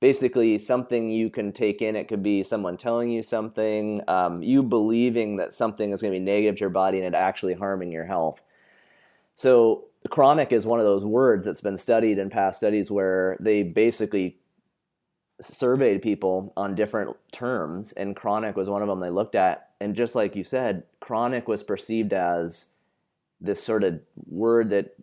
basically 0.00 0.56
something 0.56 1.10
you 1.10 1.28
can 1.28 1.52
take 1.52 1.82
in. 1.82 1.96
It 1.96 2.08
could 2.08 2.22
be 2.22 2.42
someone 2.42 2.78
telling 2.78 3.10
you 3.10 3.22
something, 3.22 4.00
um, 4.08 4.42
you 4.42 4.62
believing 4.62 5.36
that 5.36 5.52
something 5.52 5.92
is 5.92 6.00
going 6.00 6.14
to 6.14 6.18
be 6.18 6.24
negative 6.24 6.56
to 6.56 6.60
your 6.60 6.70
body 6.70 6.98
and 6.98 7.06
it 7.06 7.14
actually 7.14 7.54
harming 7.54 7.92
your 7.92 8.06
health. 8.06 8.40
So 9.34 9.84
chronic 10.08 10.52
is 10.52 10.64
one 10.64 10.78
of 10.80 10.86
those 10.86 11.04
words 11.04 11.44
that's 11.44 11.60
been 11.60 11.76
studied 11.76 12.18
in 12.18 12.30
past 12.30 12.58
studies 12.58 12.90
where 12.90 13.36
they 13.40 13.64
basically 13.64 14.38
surveyed 15.40 16.00
people 16.00 16.52
on 16.56 16.74
different 16.74 17.16
terms 17.32 17.92
and 17.92 18.16
chronic 18.16 18.56
was 18.56 18.70
one 18.70 18.82
of 18.82 18.88
them 18.88 19.00
they 19.00 19.10
looked 19.10 19.34
at 19.34 19.67
and 19.80 19.94
just 19.94 20.14
like 20.14 20.36
you 20.36 20.44
said 20.44 20.82
chronic 21.00 21.48
was 21.48 21.62
perceived 21.62 22.12
as 22.12 22.66
this 23.40 23.62
sort 23.62 23.84
of 23.84 24.00
word 24.26 24.70
that 24.70 24.94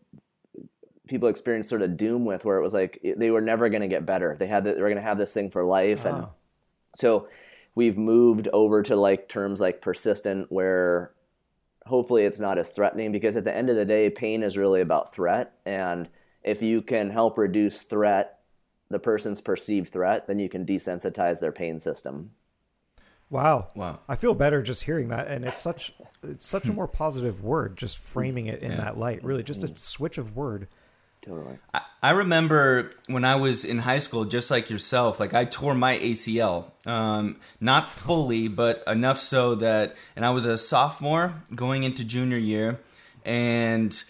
people 1.07 1.29
experienced 1.29 1.69
sort 1.69 1.81
of 1.81 1.97
doom 1.97 2.25
with 2.25 2.45
where 2.45 2.57
it 2.57 2.61
was 2.63 2.73
like 2.73 2.99
they 3.17 3.29
were 3.31 3.41
never 3.41 3.69
going 3.69 3.81
to 3.81 3.88
get 3.88 4.05
better 4.05 4.35
they 4.39 4.47
had 4.47 4.63
they 4.63 4.73
were 4.73 4.89
going 4.89 4.95
to 4.95 5.01
have 5.01 5.17
this 5.17 5.33
thing 5.33 5.49
for 5.49 5.63
life 5.63 6.05
and 6.05 6.23
Oh. 6.23 6.29
so 6.95 7.27
we've 7.75 7.97
moved 7.97 8.47
over 8.53 8.81
to 8.83 8.95
like 8.95 9.27
terms 9.29 9.61
like 9.61 9.81
persistent 9.81 10.51
where 10.51 11.11
hopefully 11.85 12.23
it's 12.23 12.39
not 12.39 12.57
as 12.57 12.69
threatening 12.69 13.11
because 13.11 13.35
at 13.35 13.43
the 13.43 13.55
end 13.55 13.69
of 13.69 13.75
the 13.75 13.85
day, 13.85 14.09
pain 14.09 14.41
is 14.41 14.57
really 14.57 14.81
about 14.81 15.13
threat. 15.13 15.53
And 15.65 16.09
if 16.43 16.61
you 16.61 16.81
can 16.81 17.09
help 17.11 17.38
reduce 17.38 17.81
threat, 17.83 18.39
the 18.89 18.97
person's 18.97 19.41
perceived 19.41 19.91
threat, 19.91 20.25
then 20.25 20.39
you 20.39 20.49
can 20.49 20.65
desensitize 20.65 21.39
their 21.39 21.51
pain 21.51 21.79
system. 21.79 22.31
Wow. 23.29 23.69
Wow. 23.75 23.99
I 24.07 24.15
feel 24.15 24.33
better 24.35 24.61
just 24.61 24.83
hearing 24.83 25.09
that 25.09 25.27
and 25.27 25.43
it's 25.45 25.61
such 25.61 25.93
it's 26.23 26.45
such 26.45 26.65
a 26.67 26.73
more 26.73 26.88
positive 26.88 27.43
word 27.43 27.75
just 27.77 27.97
framing 27.97 28.45
it 28.47 28.61
in 28.61 28.71
Yeah. 28.71 28.77
that 28.77 28.97
light. 28.97 29.23
Really 29.23 29.43
just 29.43 29.63
a 29.63 29.75
switch 29.77 30.17
of 30.17 30.35
word. 30.35 30.67
Totally. 31.21 31.57
I, 31.73 31.81
I 32.03 32.11
remember 32.11 32.91
when 33.07 33.25
I 33.25 33.35
was 33.35 33.65
in 33.65 33.79
high 33.79 33.97
school, 33.97 34.25
just 34.25 34.51
like 34.51 34.69
yourself, 34.69 35.19
like 35.19 35.33
I 35.33 35.45
tore 35.45 35.73
my 35.73 35.97
ACL. 35.97 36.65
Um, 36.85 37.38
not 37.59 37.89
fully, 37.89 38.47
but 38.47 38.83
enough 38.85 39.17
so 39.19 39.55
that, 39.55 39.95
and 40.15 40.23
I 40.23 40.29
was 40.29 40.45
a 40.45 40.55
sophomore 40.55 41.41
going 41.55 41.83
into 41.83 42.03
junior 42.03 42.38
year, 42.38 42.79
and 43.25 44.03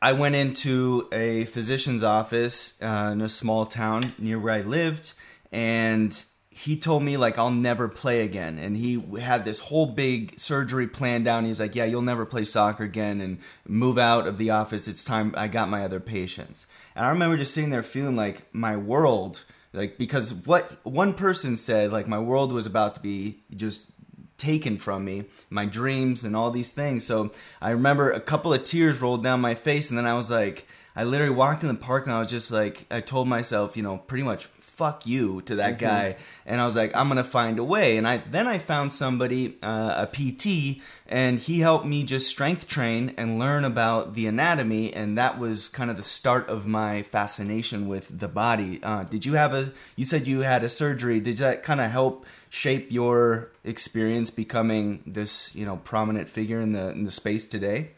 I 0.00 0.12
went 0.14 0.34
into 0.34 1.06
a 1.12 1.44
physician's 1.44 2.02
office 2.02 2.80
uh, 2.82 3.10
in 3.12 3.20
a 3.20 3.28
small 3.28 3.66
town 3.66 4.14
near 4.18 4.38
where 4.38 4.54
I 4.54 4.62
lived, 4.62 5.12
and 5.52 6.24
he 6.54 6.76
told 6.76 7.02
me 7.02 7.16
like 7.16 7.38
I'll 7.38 7.50
never 7.50 7.88
play 7.88 8.22
again, 8.22 8.58
and 8.58 8.76
he 8.76 9.02
had 9.20 9.44
this 9.44 9.58
whole 9.58 9.86
big 9.86 10.38
surgery 10.38 10.86
planned 10.86 11.24
down. 11.24 11.44
He's 11.44 11.60
like, 11.60 11.74
"Yeah, 11.74 11.84
you'll 11.84 12.02
never 12.02 12.26
play 12.26 12.44
soccer 12.44 12.84
again, 12.84 13.20
and 13.20 13.38
move 13.66 13.98
out 13.98 14.26
of 14.26 14.38
the 14.38 14.50
office. 14.50 14.88
It's 14.88 15.04
time. 15.04 15.34
I 15.36 15.48
got 15.48 15.68
my 15.68 15.84
other 15.84 16.00
patients." 16.00 16.66
And 16.94 17.06
I 17.06 17.08
remember 17.10 17.36
just 17.36 17.54
sitting 17.54 17.70
there 17.70 17.82
feeling 17.82 18.16
like 18.16 18.52
my 18.54 18.76
world, 18.76 19.44
like 19.72 19.98
because 19.98 20.34
what 20.34 20.84
one 20.84 21.14
person 21.14 21.56
said, 21.56 21.90
like 21.92 22.06
my 22.06 22.18
world 22.18 22.52
was 22.52 22.66
about 22.66 22.94
to 22.96 23.00
be 23.00 23.40
just 23.56 23.90
taken 24.36 24.76
from 24.76 25.04
me, 25.04 25.24
my 25.50 25.64
dreams 25.64 26.24
and 26.24 26.34
all 26.34 26.50
these 26.50 26.72
things. 26.72 27.06
So 27.06 27.30
I 27.60 27.70
remember 27.70 28.10
a 28.10 28.20
couple 28.20 28.52
of 28.52 28.64
tears 28.64 29.00
rolled 29.00 29.22
down 29.22 29.40
my 29.40 29.54
face, 29.54 29.88
and 29.88 29.98
then 29.98 30.06
I 30.06 30.14
was 30.14 30.30
like, 30.30 30.66
I 30.94 31.04
literally 31.04 31.34
walked 31.34 31.62
in 31.62 31.68
the 31.68 31.74
park 31.74 32.06
and 32.06 32.14
I 32.14 32.18
was 32.18 32.30
just 32.30 32.50
like, 32.50 32.86
I 32.90 33.00
told 33.00 33.26
myself, 33.28 33.76
you 33.76 33.82
know, 33.82 33.98
pretty 33.98 34.24
much 34.24 34.48
fuck 34.82 35.06
you 35.06 35.40
to 35.42 35.54
that 35.56 35.78
guy. 35.78 36.16
And 36.44 36.60
i 36.60 36.64
was 36.64 36.74
like 36.74 36.90
i'm 36.96 37.06
gonna 37.06 37.22
find 37.22 37.60
a 37.60 37.64
way. 37.64 37.96
And 37.98 38.08
i 38.08 38.16
then 38.16 38.48
i 38.48 38.58
found 38.58 38.92
somebody 38.92 39.56
uh, 39.62 40.04
a 40.04 40.06
pt 40.06 40.82
and 41.06 41.38
he 41.38 41.60
helped 41.60 41.86
me 41.86 42.02
just 42.02 42.26
strength 42.26 42.66
train 42.66 43.14
and 43.16 43.38
learn 43.38 43.64
about 43.64 44.14
the 44.14 44.26
anatomy. 44.26 44.92
And 44.92 45.16
that 45.18 45.38
was 45.38 45.68
kind 45.68 45.88
of 45.88 45.96
the 45.96 46.02
start 46.02 46.48
of 46.48 46.66
my 46.66 47.02
fascination 47.02 47.86
with 47.86 48.18
the 48.18 48.28
body. 48.28 48.80
Uh, 48.82 49.04
did 49.04 49.24
you 49.24 49.34
have 49.34 49.54
a 49.54 49.70
you 49.94 50.04
said 50.04 50.26
you 50.26 50.40
had 50.40 50.64
a 50.64 50.68
surgery. 50.68 51.20
Did 51.20 51.36
that 51.36 51.62
kind 51.62 51.80
of 51.80 51.90
help 51.90 52.26
shape 52.50 52.90
your 52.90 53.52
experience 53.62 54.30
becoming 54.32 55.04
this 55.06 55.54
you 55.54 55.64
know 55.64 55.76
prominent 55.84 56.28
figure 56.28 56.60
in 56.60 56.72
the 56.72 56.90
in 56.90 57.04
the 57.04 57.12
space 57.12 57.44
today? 57.44 57.90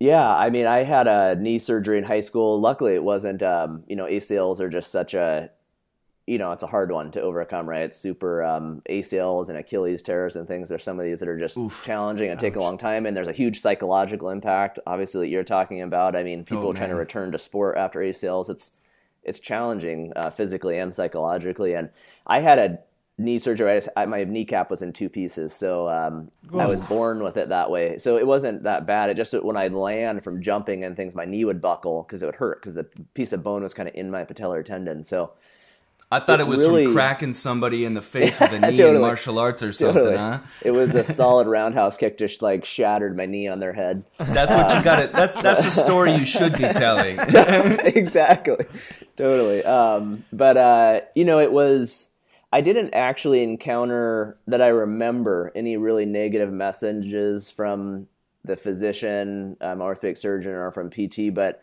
Yeah, 0.00 0.26
I 0.26 0.48
mean, 0.48 0.66
I 0.66 0.82
had 0.82 1.06
a 1.06 1.36
knee 1.36 1.58
surgery 1.58 1.98
in 1.98 2.04
high 2.04 2.22
school. 2.22 2.58
Luckily, 2.58 2.94
it 2.94 3.04
wasn't. 3.04 3.42
Um, 3.42 3.84
you 3.86 3.96
know, 3.96 4.06
ACLs 4.06 4.58
are 4.58 4.70
just 4.70 4.90
such 4.90 5.12
a, 5.12 5.50
you 6.30 6.38
know, 6.38 6.52
it's 6.52 6.62
a 6.62 6.66
hard 6.68 6.92
one 6.92 7.10
to 7.10 7.20
overcome, 7.20 7.68
right? 7.68 7.82
It's 7.82 7.96
super 7.96 8.44
um, 8.44 8.82
ACLs 8.88 9.48
and 9.48 9.58
Achilles 9.58 10.00
tears 10.00 10.36
and 10.36 10.46
things. 10.46 10.68
There's 10.68 10.84
some 10.84 11.00
of 11.00 11.04
these 11.04 11.18
that 11.18 11.28
are 11.28 11.36
just 11.36 11.58
challenging 11.84 12.30
and 12.30 12.38
take 12.38 12.54
a 12.54 12.60
long 12.60 12.78
time, 12.78 13.06
and 13.06 13.16
there's 13.16 13.26
a 13.26 13.32
huge 13.32 13.60
psychological 13.60 14.30
impact. 14.30 14.78
Obviously, 14.86 15.22
that 15.22 15.28
you're 15.32 15.42
talking 15.42 15.82
about. 15.82 16.14
I 16.14 16.22
mean, 16.22 16.44
people 16.44 16.68
Oh, 16.68 16.72
trying 16.72 16.90
to 16.90 16.94
return 16.94 17.32
to 17.32 17.38
sport 17.38 17.76
after 17.76 17.98
ACLs. 17.98 18.48
It's 18.48 18.70
it's 19.24 19.40
challenging 19.40 20.12
uh, 20.14 20.30
physically 20.30 20.78
and 20.78 20.94
psychologically. 20.94 21.74
And 21.74 21.90
I 22.28 22.38
had 22.38 22.60
a 22.60 22.78
knee 23.18 23.40
surgery. 23.40 23.72
I 23.72 23.76
just, 23.78 23.88
I, 23.96 24.06
my 24.06 24.22
kneecap 24.22 24.70
was 24.70 24.82
in 24.82 24.92
two 24.92 25.08
pieces, 25.08 25.52
so 25.52 25.88
um, 25.88 26.30
I 26.56 26.66
was 26.66 26.78
born 26.78 27.24
with 27.24 27.38
it 27.38 27.48
that 27.48 27.72
way. 27.72 27.98
So 27.98 28.16
it 28.16 28.26
wasn't 28.26 28.62
that 28.62 28.86
bad. 28.86 29.10
It 29.10 29.16
just 29.16 29.32
when 29.42 29.56
I'd 29.56 29.72
land 29.72 30.22
from 30.22 30.40
jumping 30.40 30.84
and 30.84 30.96
things, 30.96 31.16
my 31.16 31.24
knee 31.24 31.44
would 31.44 31.60
buckle 31.60 32.04
because 32.04 32.22
it 32.22 32.26
would 32.26 32.36
hurt 32.36 32.62
because 32.62 32.76
the 32.76 32.86
piece 33.14 33.32
of 33.32 33.42
bone 33.42 33.64
was 33.64 33.74
kind 33.74 33.88
of 33.88 33.96
in 33.96 34.12
my 34.12 34.24
patellar 34.24 34.64
tendon. 34.64 35.02
So 35.02 35.32
i 36.10 36.18
thought 36.20 36.40
it, 36.40 36.44
It 36.44 36.46
was 36.48 36.60
really- 36.60 36.84
from 36.86 36.94
cracking 36.94 37.32
somebody 37.32 37.84
in 37.84 37.94
the 37.94 38.02
face 38.02 38.38
with 38.40 38.52
a 38.52 38.58
knee 38.60 38.80
in 38.80 39.00
martial 39.00 39.38
arts 39.38 39.62
or 39.62 39.72
something 39.72 40.02
totally, 40.02 40.16
huh 40.16 40.38
it 40.62 40.70
was 40.72 40.94
a 40.94 41.04
solid 41.14 41.46
roundhouse 41.46 41.96
kick, 41.96 42.18
just 42.18 42.42
like 42.42 42.64
shattered 42.64 43.16
my 43.16 43.26
knee 43.26 43.48
on 43.48 43.60
their 43.60 43.72
head. 43.72 44.04
That's 44.18 44.52
what 44.52 44.74
you 44.74 44.82
got. 44.90 45.12
That's 45.12 45.34
that's 45.34 45.64
the 45.64 45.70
story 45.70 46.14
you 46.14 46.24
should 46.24 46.52
be 46.52 46.64
telling. 46.64 47.18
exactly 47.18 48.64
totally 49.16 49.62
um, 49.64 50.24
but 50.32 50.56
uh, 50.56 51.00
you 51.14 51.24
know 51.24 51.40
it 51.40 51.52
was 51.52 52.08
i 52.52 52.60
didn't 52.60 52.92
actually 52.94 53.42
encounter 53.42 54.36
that 54.46 54.60
i 54.62 54.68
remember 54.68 55.52
any 55.54 55.76
really 55.76 56.06
negative 56.06 56.52
messages 56.52 57.50
from 57.50 58.06
the 58.44 58.56
physician 58.56 59.56
um, 59.60 59.80
orthopedic 59.80 60.16
surgeon 60.16 60.52
or 60.52 60.70
from 60.72 60.90
pt 60.90 61.32
but 61.34 61.62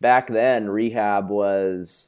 back 0.00 0.28
then 0.28 0.68
rehab 0.68 1.28
was 1.28 2.06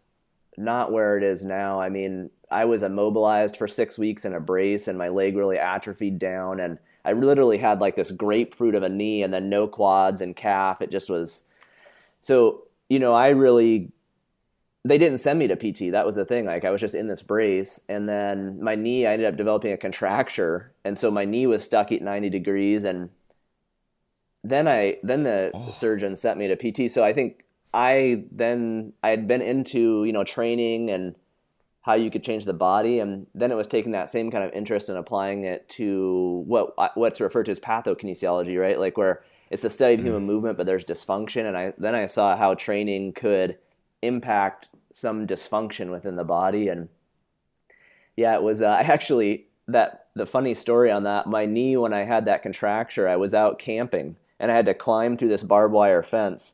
not 0.58 0.92
where 0.92 1.16
it 1.16 1.22
is 1.22 1.44
now. 1.44 1.80
I 1.80 1.88
mean 1.88 2.30
i 2.50 2.64
was 2.64 2.82
immobilized 2.82 3.58
for 3.58 3.68
six 3.68 3.98
weeks 3.98 4.24
in 4.24 4.32
a 4.32 4.40
brace 4.40 4.88
and 4.88 4.96
my 4.96 5.08
leg 5.08 5.36
really 5.36 5.58
atrophied 5.58 6.18
down. 6.18 6.60
And 6.60 6.78
i 7.04 7.12
literally 7.12 7.58
had 7.58 7.80
like 7.80 7.96
this 7.96 8.10
grapefruit 8.10 8.74
of 8.74 8.82
a 8.82 8.88
knee 8.88 9.22
and 9.22 9.32
then 9.32 9.48
no 9.48 9.66
quads 9.66 10.20
and 10.20 10.36
calf. 10.36 10.82
It 10.82 10.90
just 10.90 11.10
was 11.10 11.42
so 12.20 12.64
you 12.88 12.98
know 12.98 13.14
i 13.14 13.28
really 13.28 13.92
they 14.84 14.98
didn't 14.98 15.18
send 15.18 15.38
me 15.38 15.46
to 15.48 15.56
pt 15.56 15.92
that 15.92 16.06
was 16.06 16.16
the 16.16 16.24
thing. 16.24 16.46
Like 16.46 16.64
i 16.64 16.70
was 16.70 16.80
just 16.80 16.94
in 16.94 17.06
this 17.06 17.22
brace. 17.22 17.80
And 17.88 18.08
then 18.08 18.62
my 18.62 18.74
knee 18.74 19.06
i 19.06 19.12
ended 19.12 19.28
up 19.28 19.36
developing 19.36 19.72
a 19.72 19.76
contracture. 19.76 20.72
And 20.84 20.98
so 20.98 21.10
my 21.10 21.24
knee 21.24 21.46
was 21.46 21.64
stuck 21.64 21.92
at 21.92 22.02
90 22.02 22.30
degrees. 22.30 22.84
And 22.84 23.10
then 24.44 24.68
i 24.68 24.96
then 25.02 25.24
the 25.24 25.50
oh. 25.52 25.70
surgeon 25.70 26.16
sent 26.16 26.38
me 26.38 26.48
to 26.48 26.56
pt 26.56 26.90
so 26.92 27.02
i 27.02 27.12
think 27.12 27.44
i 27.78 28.24
then 28.32 28.92
i 29.04 29.10
had 29.10 29.28
been 29.28 29.40
into 29.40 30.04
you 30.04 30.12
know 30.12 30.24
training 30.24 30.90
and 30.90 31.14
how 31.82 31.94
you 31.94 32.10
could 32.10 32.24
change 32.24 32.44
the 32.44 32.52
body 32.52 32.98
and 32.98 33.26
then 33.34 33.50
it 33.50 33.54
was 33.54 33.66
taking 33.66 33.92
that 33.92 34.10
same 34.10 34.30
kind 34.30 34.44
of 34.44 34.52
interest 34.52 34.88
and 34.88 34.98
applying 34.98 35.44
it 35.44 35.66
to 35.68 36.42
what 36.46 36.74
what's 36.96 37.20
referred 37.20 37.46
to 37.46 37.52
as 37.52 37.60
pathokinesiology 37.60 38.60
right? 38.60 38.78
Like 38.78 38.98
where 38.98 39.22
it's 39.50 39.62
the 39.62 39.70
study 39.70 39.94
of 39.94 40.00
human 40.00 40.24
movement 40.24 40.56
but 40.56 40.66
there's 40.66 40.84
dysfunction 40.84 41.46
and 41.46 41.56
i 41.56 41.72
then 41.78 41.94
i 41.94 42.06
saw 42.06 42.36
how 42.36 42.54
training 42.54 43.12
could 43.12 43.56
impact 44.02 44.68
some 44.92 45.26
dysfunction 45.26 45.90
within 45.90 46.16
the 46.16 46.24
body 46.24 46.68
and 46.68 46.88
yeah 48.16 48.34
it 48.34 48.42
was 48.42 48.60
uh, 48.60 48.66
i 48.66 48.80
actually 48.80 49.46
that 49.66 50.08
the 50.14 50.26
funny 50.26 50.54
story 50.54 50.90
on 50.90 51.04
that 51.04 51.26
my 51.26 51.46
knee 51.46 51.76
when 51.76 51.94
i 51.94 52.04
had 52.04 52.26
that 52.26 52.42
contracture 52.42 53.08
i 53.08 53.16
was 53.16 53.32
out 53.32 53.58
camping 53.58 54.16
and 54.38 54.50
i 54.50 54.54
had 54.54 54.66
to 54.66 54.74
climb 54.74 55.16
through 55.16 55.28
this 55.28 55.42
barbed 55.42 55.72
wire 55.72 56.02
fence 56.02 56.52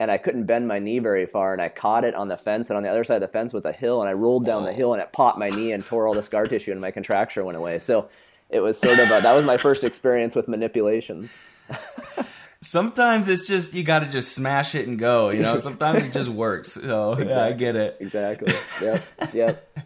and 0.00 0.10
I 0.10 0.18
couldn't 0.18 0.44
bend 0.44 0.66
my 0.66 0.78
knee 0.78 0.98
very 0.98 1.26
far, 1.26 1.52
and 1.52 1.62
I 1.62 1.68
caught 1.68 2.04
it 2.04 2.14
on 2.14 2.28
the 2.28 2.36
fence, 2.36 2.68
and 2.70 2.76
on 2.76 2.82
the 2.82 2.88
other 2.88 3.04
side 3.04 3.16
of 3.16 3.20
the 3.20 3.28
fence 3.28 3.52
was 3.52 3.64
a 3.64 3.72
hill, 3.72 4.00
and 4.00 4.08
I 4.08 4.12
rolled 4.12 4.44
down 4.44 4.64
the 4.64 4.70
oh. 4.70 4.74
hill, 4.74 4.92
and 4.92 5.02
it 5.02 5.12
popped 5.12 5.38
my 5.38 5.48
knee 5.48 5.72
and 5.72 5.84
tore 5.84 6.06
all 6.08 6.14
the 6.14 6.22
scar 6.22 6.44
tissue, 6.44 6.72
and 6.72 6.80
my 6.80 6.90
contracture 6.90 7.44
went 7.44 7.56
away. 7.56 7.78
So 7.78 8.08
it 8.50 8.60
was 8.60 8.78
sort 8.78 8.98
of 8.98 9.06
a, 9.06 9.20
that 9.20 9.34
was 9.34 9.44
my 9.44 9.56
first 9.56 9.84
experience 9.84 10.34
with 10.34 10.48
manipulations. 10.48 11.30
Sometimes 12.60 13.28
it's 13.28 13.46
just 13.46 13.74
you 13.74 13.82
got 13.82 14.00
to 14.00 14.06
just 14.06 14.32
smash 14.32 14.74
it 14.74 14.88
and 14.88 14.98
go. 14.98 15.30
You 15.30 15.42
know, 15.42 15.56
sometimes 15.58 16.04
it 16.04 16.14
just 16.14 16.30
works. 16.30 16.72
So 16.72 17.18
yeah, 17.18 17.44
I 17.44 17.52
get 17.52 17.76
it. 17.76 17.98
Exactly. 18.00 18.54
Yep. 18.80 19.04
Yep. 19.34 19.78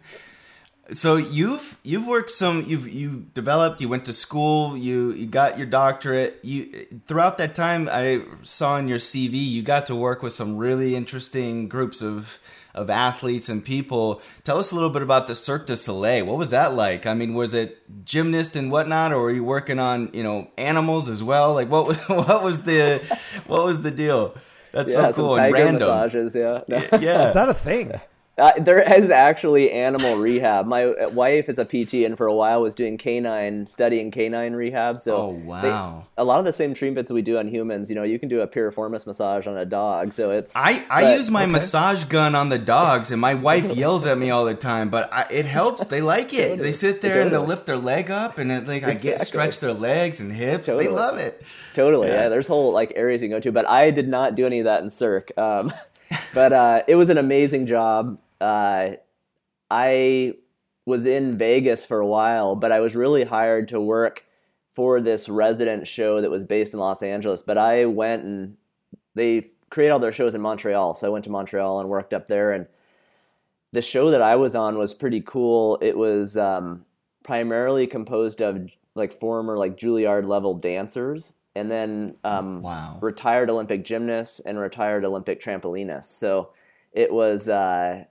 So 0.91 1.17
you've 1.17 1.77
you've 1.83 2.07
worked 2.07 2.31
some. 2.31 2.63
You've 2.65 2.91
you 2.91 3.25
developed. 3.33 3.79
You 3.81 3.89
went 3.89 4.05
to 4.05 4.13
school. 4.13 4.75
You 4.75 5.11
you 5.11 5.27
got 5.27 5.57
your 5.57 5.67
doctorate. 5.67 6.39
You 6.43 6.87
throughout 7.07 7.37
that 7.37 7.53
time, 7.55 7.87
I 7.91 8.23
saw 8.43 8.77
in 8.77 8.87
your 8.87 8.97
CV 8.97 9.33
you 9.33 9.61
got 9.61 9.85
to 9.87 9.95
work 9.95 10.23
with 10.23 10.33
some 10.33 10.57
really 10.57 10.95
interesting 10.95 11.67
groups 11.67 12.01
of 12.01 12.39
of 12.73 12.89
athletes 12.89 13.49
and 13.49 13.63
people. 13.63 14.21
Tell 14.43 14.57
us 14.57 14.71
a 14.71 14.75
little 14.75 14.89
bit 14.89 15.01
about 15.01 15.27
the 15.27 15.35
Cirque 15.35 15.65
du 15.67 15.75
Soleil. 15.77 16.25
What 16.25 16.37
was 16.37 16.49
that 16.51 16.73
like? 16.73 17.05
I 17.05 17.13
mean, 17.13 17.33
was 17.33 17.53
it 17.53 17.81
gymnast 18.05 18.55
and 18.55 18.71
whatnot, 18.71 19.11
or 19.13 19.21
were 19.21 19.31
you 19.31 19.43
working 19.43 19.79
on 19.79 20.09
you 20.13 20.23
know 20.23 20.47
animals 20.57 21.07
as 21.09 21.21
well? 21.21 21.53
Like 21.53 21.69
what 21.69 21.85
was 21.87 21.97
what 22.07 22.43
was 22.43 22.63
the 22.63 23.01
what 23.47 23.63
was 23.63 23.81
the 23.81 23.91
deal? 23.91 24.35
That's 24.71 24.91
Yeah. 24.91 25.11
so 25.11 25.13
cool 25.13 25.35
some 25.35 25.43
and 25.45 25.53
tiger 25.53 25.65
random. 25.65 25.89
massages. 25.89 26.35
Yeah. 26.35 26.61
No. 26.67 26.77
Yeah, 26.99 27.27
Is 27.27 27.33
that 27.33 27.49
a 27.49 27.53
thing? 27.53 27.99
Uh, 28.39 28.53
there 28.59 28.79
is 28.97 29.09
actually 29.09 29.71
animal 29.71 30.15
rehab. 30.17 30.65
My 30.65 31.07
wife 31.07 31.49
is 31.49 31.59
a 31.59 31.65
PT, 31.65 32.05
and 32.05 32.17
for 32.17 32.25
a 32.27 32.33
while 32.33 32.61
was 32.61 32.73
doing 32.73 32.97
canine, 32.97 33.67
studying 33.67 34.11
canine 34.11 34.53
rehab. 34.53 34.99
So, 34.99 35.15
Oh, 35.15 35.33
they- 35.61 35.69
wow. 35.69 36.05
a 36.17 36.23
lot 36.23 36.39
of 36.39 36.45
the 36.45 36.53
same 36.53 36.73
treatments 36.73 37.11
we 37.11 37.21
do 37.21 37.37
on 37.37 37.47
humans. 37.47 37.89
You 37.89 37.95
know, 37.95 38.03
you 38.03 38.17
can 38.17 38.29
do 38.29 38.41
a 38.41 38.47
piriformis 38.47 39.05
massage 39.05 39.45
on 39.45 39.57
a 39.57 39.65
dog. 39.65 40.13
So 40.13 40.31
it's 40.31 40.51
I, 40.55 40.83
I 40.89 41.01
but- 41.01 41.17
use 41.17 41.29
my 41.29 41.45
massage 41.45 42.05
gun 42.05 42.33
on 42.35 42.49
the 42.49 42.57
dogs, 42.59 43.11
and 43.11 43.19
my 43.19 43.33
wife 43.33 43.75
yells 43.75 44.05
at 44.05 44.17
me 44.17 44.29
all 44.29 44.45
the 44.45 44.55
time. 44.55 44.89
But 44.89 45.09
I, 45.11 45.25
it 45.29 45.45
helps. 45.45 45.85
They 45.85 46.01
like 46.01 46.33
it. 46.33 46.57
They 46.59 46.71
sit 46.71 47.01
there 47.01 47.21
and 47.21 47.31
they 47.31 47.37
lift 47.37 47.65
their 47.65 47.77
leg 47.77 48.09
up, 48.09 48.37
and 48.37 48.51
it, 48.51 48.67
like 48.67 48.83
I 48.83 48.93
get 48.93 49.21
stretch 49.21 49.59
their 49.59 49.73
legs 49.73 50.19
and 50.21 50.31
hips. 50.31 50.67
They 50.67 50.87
love 50.87 51.17
it. 51.17 51.43
Totally, 51.73 52.07
yeah. 52.07 52.23
Yeah. 52.23 52.29
There's 52.29 52.47
whole 52.47 52.71
like 52.71 52.93
areas 52.95 53.21
you 53.21 53.27
can 53.27 53.35
go 53.37 53.41
to, 53.41 53.51
but 53.51 53.67
I 53.67 53.91
did 53.91 54.07
not 54.07 54.35
do 54.35 54.45
any 54.45 54.59
of 54.59 54.65
that 54.65 54.81
in 54.83 54.89
Cirque. 54.89 55.31
Um, 55.37 55.73
but 56.33 56.53
uh, 56.53 56.83
it 56.87 56.95
was 56.95 57.09
an 57.09 57.17
amazing 57.17 57.65
job. 57.65 58.17
Uh, 58.41 58.91
I 59.69 60.33
was 60.85 61.05
in 61.05 61.37
Vegas 61.37 61.85
for 61.85 61.99
a 61.99 62.07
while, 62.07 62.55
but 62.55 62.71
I 62.71 62.79
was 62.79 62.95
really 62.95 63.23
hired 63.23 63.67
to 63.69 63.79
work 63.79 64.23
for 64.75 65.01
this 65.01 65.29
resident 65.29 65.87
show 65.87 66.21
that 66.21 66.31
was 66.31 66.43
based 66.43 66.73
in 66.73 66.79
Los 66.79 67.03
Angeles, 67.03 67.41
but 67.41 67.57
I 67.57 67.85
went 67.85 68.23
and 68.23 68.57
they 69.13 69.51
create 69.69 69.89
all 69.89 69.99
their 69.99 70.13
shows 70.13 70.33
in 70.35 70.41
Montreal. 70.41 70.93
So 70.95 71.05
I 71.05 71.09
went 71.09 71.25
to 71.25 71.31
Montreal 71.31 71.79
and 71.79 71.89
worked 71.89 72.13
up 72.13 72.27
there. 72.27 72.53
And 72.53 72.65
the 73.71 73.81
show 73.81 74.09
that 74.09 74.21
I 74.21 74.35
was 74.35 74.55
on 74.55 74.77
was 74.77 74.93
pretty 74.93 75.21
cool. 75.21 75.77
It 75.81 75.97
was 75.97 76.37
um, 76.37 76.85
primarily 77.23 77.85
composed 77.85 78.41
of 78.41 78.69
like 78.95 79.19
former 79.19 79.57
like 79.57 79.77
Juilliard 79.77 80.27
level 80.27 80.55
dancers 80.55 81.33
and 81.55 81.69
then 81.69 82.15
um, 82.23 82.61
Wow. 82.61 82.97
retired 83.01 83.49
Olympic 83.49 83.83
gymnasts 83.83 84.39
and 84.45 84.57
retired 84.57 85.05
Olympic 85.05 85.41
trampolinists. 85.41 86.17
So 86.17 86.49
it 86.93 87.11
was. 87.13 87.49
Uh, 87.49 88.05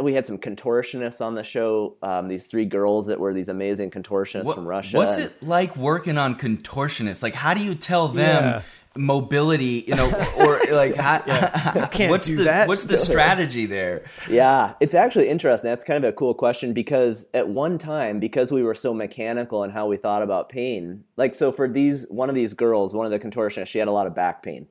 we 0.00 0.14
had 0.14 0.26
some 0.26 0.38
contortionists 0.38 1.20
on 1.20 1.34
the 1.34 1.42
show. 1.42 1.96
Um, 2.02 2.28
these 2.28 2.46
three 2.46 2.64
girls 2.64 3.06
that 3.06 3.20
were 3.20 3.32
these 3.34 3.48
amazing 3.48 3.90
contortionists 3.90 4.44
What- 4.44 4.56
from 4.56 4.66
Russia. 4.66 4.96
What's 4.96 5.16
and- 5.16 5.26
it 5.26 5.42
like 5.42 5.76
working 5.76 6.18
on 6.18 6.36
contortionists? 6.36 7.22
Like, 7.22 7.34
how 7.34 7.54
do 7.54 7.62
you 7.62 7.74
tell 7.74 8.08
them 8.08 8.44
Yeah. 8.44 8.62
mobility? 8.96 9.84
You 9.86 9.94
know, 9.94 10.10
or 10.38 10.60
like, 10.72 10.96
how, 10.96 11.18
can't 11.92 12.10
what's 12.10 12.26
do 12.26 12.36
the 12.36 12.44
that. 12.44 12.68
what's 12.68 12.84
the 12.84 12.96
strategy 12.96 13.66
there? 13.66 14.04
Yeah, 14.28 14.74
it's 14.80 14.94
actually 14.94 15.28
interesting. 15.28 15.70
That's 15.70 15.84
kind 15.84 16.02
of 16.04 16.08
a 16.08 16.12
cool 16.12 16.34
question 16.34 16.72
because 16.72 17.24
at 17.34 17.48
one 17.48 17.78
time, 17.78 18.18
because 18.20 18.50
we 18.52 18.62
were 18.62 18.74
so 18.74 18.92
mechanical 18.94 19.62
in 19.64 19.70
how 19.70 19.86
we 19.86 19.96
thought 19.96 20.22
about 20.22 20.48
pain, 20.48 21.04
like 21.16 21.34
so 21.34 21.52
for 21.52 21.68
these 21.68 22.06
one 22.08 22.28
of 22.28 22.34
these 22.34 22.54
girls, 22.54 22.94
one 22.94 23.06
of 23.06 23.12
the 23.12 23.18
contortionists, 23.18 23.68
she 23.68 23.78
had 23.78 23.88
a 23.88 23.92
lot 23.92 24.06
of 24.06 24.14
back 24.14 24.42
pain. 24.42 24.66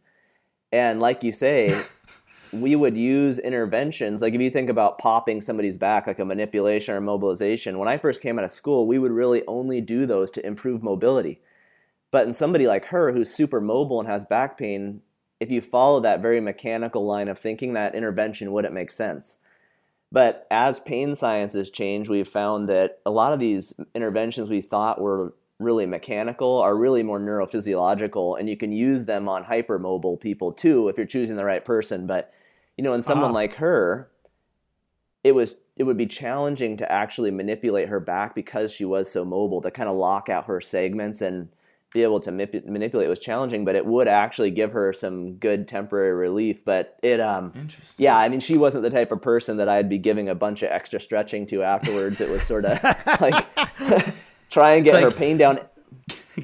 And 0.71 0.99
like 0.99 1.23
you 1.23 1.31
say, 1.31 1.83
we 2.61 2.75
would 2.75 2.97
use 2.97 3.39
interventions. 3.39 4.21
Like 4.21 4.33
if 4.33 4.41
you 4.41 4.49
think 4.49 4.69
about 4.69 4.97
popping 4.97 5.41
somebody's 5.41 5.77
back, 5.77 6.07
like 6.07 6.19
a 6.19 6.25
manipulation 6.25 6.95
or 6.95 7.01
mobilization, 7.01 7.77
when 7.77 7.87
I 7.87 7.97
first 7.97 8.21
came 8.21 8.37
out 8.37 8.45
of 8.45 8.51
school, 8.51 8.87
we 8.87 8.99
would 8.99 9.11
really 9.11 9.43
only 9.47 9.81
do 9.81 10.05
those 10.05 10.31
to 10.31 10.45
improve 10.45 10.83
mobility. 10.83 11.41
But 12.11 12.27
in 12.27 12.33
somebody 12.33 12.67
like 12.67 12.85
her 12.85 13.11
who's 13.11 13.33
super 13.33 13.59
mobile 13.59 13.99
and 13.99 14.07
has 14.07 14.25
back 14.25 14.57
pain, 14.57 15.01
if 15.39 15.51
you 15.51 15.61
follow 15.61 15.99
that 16.01 16.21
very 16.21 16.39
mechanical 16.39 17.05
line 17.05 17.27
of 17.27 17.37
thinking, 17.37 17.73
that 17.73 17.95
intervention 17.95 18.51
wouldn't 18.51 18.73
make 18.73 18.91
sense. 18.91 19.37
But 20.11 20.47
as 20.49 20.79
pain 20.79 21.15
sciences 21.15 21.69
change, 21.69 22.07
we've 22.07 22.27
found 22.27 22.69
that 22.69 22.99
a 23.05 23.11
lot 23.11 23.33
of 23.33 23.39
these 23.39 23.73
interventions 23.93 24.49
we 24.49 24.61
thought 24.61 25.01
were 25.01 25.33
really 25.59 25.85
mechanical 25.85 26.59
are 26.59 26.75
really 26.75 27.03
more 27.03 27.19
neurophysiological, 27.19 28.39
and 28.39 28.49
you 28.49 28.57
can 28.57 28.71
use 28.71 29.05
them 29.05 29.27
on 29.27 29.43
hypermobile 29.43 30.19
people 30.19 30.51
too 30.51 30.87
if 30.87 30.97
you're 30.97 31.05
choosing 31.05 31.35
the 31.35 31.45
right 31.45 31.65
person. 31.65 32.07
But 32.07 32.31
you 32.77 32.83
know, 32.83 32.93
in 32.93 33.01
someone 33.01 33.31
Ah. 33.31 33.33
like 33.33 33.55
her, 33.55 34.09
it 35.23 35.33
was 35.33 35.55
it 35.77 35.83
would 35.83 35.97
be 35.97 36.05
challenging 36.05 36.77
to 36.77 36.89
actually 36.89 37.31
manipulate 37.31 37.89
her 37.89 37.99
back 37.99 38.33
because 38.33 38.71
she 38.71 38.85
was 38.85 39.11
so 39.11 39.25
mobile 39.25 39.61
to 39.61 39.69
kind 39.71 39.89
of 39.89 39.95
lock 39.95 40.29
out 40.29 40.45
her 40.45 40.61
segments 40.61 41.21
and 41.21 41.49
be 41.93 42.01
able 42.03 42.19
to 42.19 42.31
manip- 42.31 42.65
manipulate 42.65 43.07
was 43.09 43.19
challenging 43.19 43.63
but 43.65 43.73
it 43.75 43.85
would 43.85 44.07
actually 44.07 44.51
give 44.51 44.71
her 44.73 44.91
some 44.93 45.33
good 45.35 45.65
temporary 45.67 46.13
relief 46.13 46.63
but 46.65 46.97
it 47.03 47.19
um 47.21 47.51
Interesting. 47.55 47.95
yeah 47.97 48.17
i 48.17 48.27
mean 48.27 48.39
she 48.41 48.57
wasn't 48.57 48.83
the 48.83 48.89
type 48.89 49.11
of 49.13 49.21
person 49.21 49.55
that 49.57 49.69
i'd 49.69 49.87
be 49.89 49.97
giving 49.97 50.27
a 50.29 50.35
bunch 50.35 50.61
of 50.61 50.69
extra 50.71 50.99
stretching 50.99 51.45
to 51.47 51.63
afterwards 51.63 52.19
it 52.21 52.29
was 52.29 52.41
sort 52.43 52.65
of 52.65 52.81
like 53.21 53.45
try 54.49 54.75
and 54.75 54.83
get 54.85 55.01
her 55.01 55.11
pain 55.11 55.37
down 55.37 55.59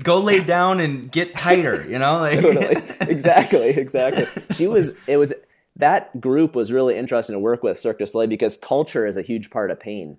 Go 0.03 0.21
lay 0.21 0.39
down 0.39 0.79
and 0.79 1.11
get 1.11 1.35
tighter. 1.35 1.85
You 1.85 1.99
know, 1.99 2.19
like 2.19 2.39
totally 2.41 2.77
exactly 3.01 3.69
exactly 3.71 4.25
she 4.55 4.65
was 4.67 4.93
it 5.05 5.17
was 5.17 5.33
that 5.81 6.21
group 6.21 6.55
was 6.55 6.71
really 6.71 6.97
interesting 6.97 7.33
to 7.35 7.39
work 7.39 7.61
with 7.63 7.77
cirque 7.79 7.97
du 7.99 8.05
soleil 8.07 8.27
because 8.29 8.55
culture 8.57 9.05
is 9.05 9.17
a 9.17 9.21
huge 9.21 9.49
part 9.49 9.69
of 9.71 9.79
pain 9.79 10.17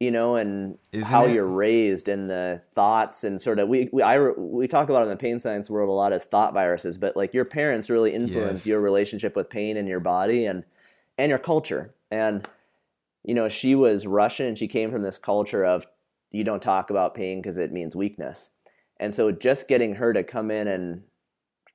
you 0.00 0.10
know 0.10 0.36
and 0.36 0.76
Isn't 0.92 1.12
how 1.12 1.26
it? 1.26 1.32
you're 1.32 1.46
raised 1.46 2.08
and 2.08 2.28
the 2.28 2.60
thoughts 2.74 3.24
and 3.24 3.40
sort 3.40 3.58
of 3.58 3.68
we 3.68 3.88
we 3.92 4.02
I, 4.02 4.18
we 4.20 4.66
talk 4.68 4.88
about 4.88 5.04
in 5.04 5.08
the 5.10 5.16
pain 5.16 5.38
science 5.38 5.70
world 5.70 5.88
a 5.88 5.92
lot 5.92 6.12
as 6.12 6.24
thought 6.24 6.52
viruses 6.52 6.96
but 6.96 7.16
like 7.16 7.32
your 7.32 7.44
parents 7.44 7.88
really 7.88 8.12
influence 8.12 8.60
Yes. 8.62 8.66
your 8.66 8.80
relationship 8.80 9.36
with 9.36 9.48
pain 9.48 9.76
in 9.76 9.86
your 9.86 10.00
body 10.00 10.46
and 10.46 10.64
and 11.18 11.30
your 11.30 11.38
culture 11.38 11.94
and 12.10 12.48
you 13.24 13.34
know 13.34 13.48
she 13.48 13.74
was 13.74 14.06
russian 14.06 14.46
and 14.46 14.58
she 14.58 14.66
came 14.68 14.90
from 14.90 15.02
this 15.02 15.18
culture 15.18 15.64
of 15.64 15.86
you 16.32 16.42
don't 16.44 16.62
talk 16.62 16.90
about 16.90 17.14
pain 17.14 17.40
because 17.40 17.56
it 17.58 17.72
means 17.72 17.94
weakness 17.94 18.50
and 18.98 19.14
so 19.14 19.30
just 19.30 19.68
getting 19.68 19.94
her 19.94 20.12
to 20.12 20.24
come 20.24 20.50
in 20.50 20.66
and 20.66 21.02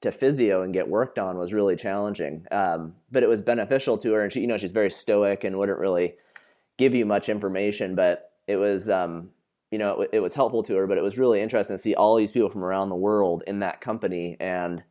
to 0.02 0.12
physio 0.12 0.62
and 0.62 0.74
get 0.74 0.88
worked 0.88 1.18
on 1.18 1.38
was 1.38 1.54
really 1.54 1.76
challenging. 1.76 2.46
Um, 2.52 2.96
but 3.12 3.24
it 3.24 3.30
was 3.30 3.42
beneficial 3.42 3.98
to 4.00 4.14
her, 4.14 4.24
and 4.24 4.32
she, 4.32 4.42
you 4.42 4.48
know, 4.48 4.58
she's 4.58 4.72
very 4.72 4.92
stoic 4.92 5.44
and 5.44 5.58
wouldn't 5.58 5.80
really 5.80 6.16
give 6.78 6.94
you 6.94 7.06
much 7.06 7.30
information. 7.30 7.96
But 7.96 8.32
it 8.48 8.58
was, 8.58 8.90
um, 8.90 9.30
you 9.72 9.80
know, 9.80 10.02
it, 10.02 10.10
it 10.14 10.20
was 10.20 10.36
helpful 10.36 10.64
to 10.64 10.76
her. 10.76 10.88
But 10.88 10.98
it 10.98 11.04
was 11.04 11.18
really 11.18 11.42
interesting 11.42 11.76
to 11.76 11.82
see 11.82 11.96
all 11.96 12.16
these 12.16 12.32
people 12.32 12.50
from 12.50 12.64
around 12.64 12.90
the 12.90 12.96
world 12.96 13.44
in 13.48 13.60
that 13.60 13.82
company 13.82 14.38
and 14.40 14.84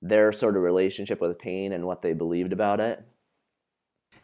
their 0.00 0.32
sort 0.32 0.56
of 0.56 0.62
relationship 0.62 1.20
with 1.20 1.38
pain 1.38 1.72
and 1.72 1.86
what 1.86 2.02
they 2.02 2.12
believed 2.12 2.52
about 2.52 2.80
it. 2.80 3.04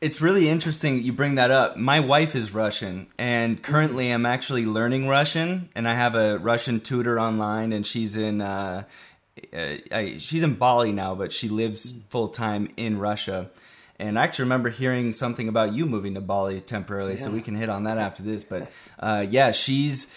It's 0.01 0.21
really 0.21 0.49
interesting 0.49 0.97
that 0.97 1.03
you 1.03 1.13
bring 1.13 1.37
that 1.37 1.51
up. 1.51 1.77
My 1.77 1.99
wife 1.99 2.37
is 2.37 2.55
Russian, 2.55 3.09
and 3.19 3.61
currently 3.63 4.11
I'm 4.11 4.27
actually 4.27 4.65
learning 4.65 5.09
Russian, 5.09 5.71
and 5.75 5.89
I 5.89 5.95
have 5.95 6.15
a 6.15 6.39
Russian 6.39 6.81
tutor 6.81 7.19
online, 7.19 7.73
and 7.73 7.85
she's 7.85 8.17
in 8.17 8.41
uh, 8.41 8.85
uh, 9.53 9.77
I, 9.95 10.17
she's 10.19 10.43
in 10.43 10.55
Bali 10.55 10.93
now, 10.93 11.15
but 11.15 11.33
she 11.33 11.49
lives 11.49 11.93
full 12.09 12.29
time 12.29 12.69
in 12.77 12.99
Russia. 12.99 13.51
And 13.99 14.19
I 14.19 14.23
actually 14.23 14.45
remember 14.45 14.71
hearing 14.71 15.11
something 15.11 15.49
about 15.49 15.73
you 15.73 15.85
moving 15.85 16.15
to 16.15 16.21
Bali 16.21 16.61
temporarily, 16.61 17.17
so 17.17 17.31
we 17.31 17.41
can 17.41 17.57
hit 17.57 17.69
on 17.69 17.85
that 17.85 17.99
after 17.99 18.23
this. 18.23 18.45
But 18.45 18.71
uh, 19.01 19.27
yeah, 19.29 19.51
she's 19.51 20.15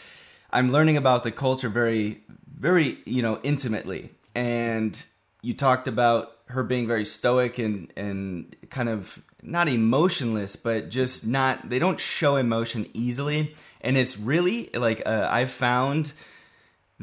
I'm 0.51 0.69
learning 0.71 0.97
about 0.97 1.23
the 1.23 1.31
culture 1.31 1.69
very, 1.69 2.21
very 2.47 2.99
you 3.05 3.21
know 3.21 3.39
intimately, 3.41 4.11
and 4.35 5.03
you 5.41 5.53
talked 5.53 5.87
about 5.87 6.37
her 6.47 6.63
being 6.63 6.87
very 6.87 7.05
stoic 7.05 7.57
and 7.57 7.91
and 7.95 8.55
kind 8.69 8.89
of 8.89 9.21
not 9.41 9.67
emotionless, 9.67 10.55
but 10.55 10.89
just 10.89 11.25
not. 11.25 11.69
They 11.69 11.79
don't 11.79 11.99
show 11.99 12.35
emotion 12.35 12.87
easily, 12.93 13.55
and 13.81 13.97
it's 13.97 14.17
really 14.19 14.69
like 14.73 15.01
uh, 15.05 15.27
I've 15.29 15.51
found 15.51 16.13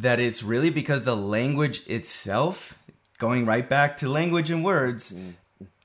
that 0.03 0.21
it's 0.21 0.43
really 0.43 0.71
because 0.71 1.05
the 1.05 1.17
language 1.17 1.87
itself, 1.87 2.79
going 3.19 3.45
right 3.47 3.69
back 3.69 3.97
to 3.99 4.09
language 4.09 4.51
and 4.51 4.65
words, 4.65 5.15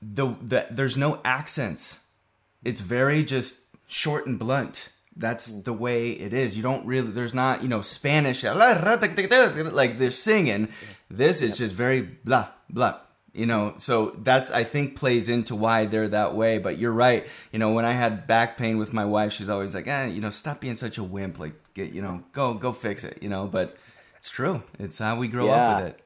the, 0.00 0.34
the 0.40 0.66
there's 0.70 0.96
no 0.96 1.20
accents. 1.24 2.00
It's 2.64 2.80
very 2.80 3.24
just 3.24 3.60
short 3.88 4.26
and 4.26 4.38
blunt. 4.38 4.88
That's 5.16 5.46
the 5.46 5.72
way 5.72 6.10
it 6.10 6.32
is. 6.32 6.56
You 6.56 6.62
don't 6.62 6.86
really 6.86 7.10
there's 7.10 7.34
not, 7.34 7.62
you 7.62 7.68
know, 7.68 7.80
Spanish 7.80 8.42
like 8.42 9.98
they're 9.98 10.10
singing. 10.10 10.68
This 11.10 11.42
is 11.42 11.58
just 11.58 11.74
very 11.74 12.00
blah 12.00 12.48
blah. 12.70 13.00
You 13.32 13.46
know, 13.46 13.74
so 13.78 14.10
that's 14.10 14.52
I 14.52 14.62
think 14.62 14.96
plays 14.96 15.28
into 15.28 15.56
why 15.56 15.86
they're 15.86 16.08
that 16.08 16.36
way. 16.36 16.58
But 16.58 16.78
you're 16.78 16.92
right. 16.92 17.26
You 17.50 17.58
know, 17.58 17.72
when 17.72 17.84
I 17.84 17.92
had 17.92 18.28
back 18.28 18.56
pain 18.56 18.78
with 18.78 18.92
my 18.92 19.04
wife, 19.04 19.32
she's 19.32 19.48
always 19.48 19.74
like, 19.74 19.88
"Eh, 19.88 20.06
you 20.06 20.20
know, 20.20 20.30
stop 20.30 20.60
being 20.60 20.76
such 20.76 20.98
a 20.98 21.02
wimp. 21.02 21.40
Like, 21.40 21.54
get, 21.74 21.92
you 21.92 22.00
know, 22.00 22.22
go 22.32 22.54
go 22.54 22.72
fix 22.72 23.02
it." 23.02 23.18
You 23.20 23.28
know, 23.28 23.48
but 23.48 23.76
it's 24.24 24.30
true. 24.30 24.62
It's 24.78 24.98
how 24.98 25.16
we 25.16 25.28
grow 25.28 25.50
up 25.50 25.82
with 25.82 25.92
it. 25.92 26.00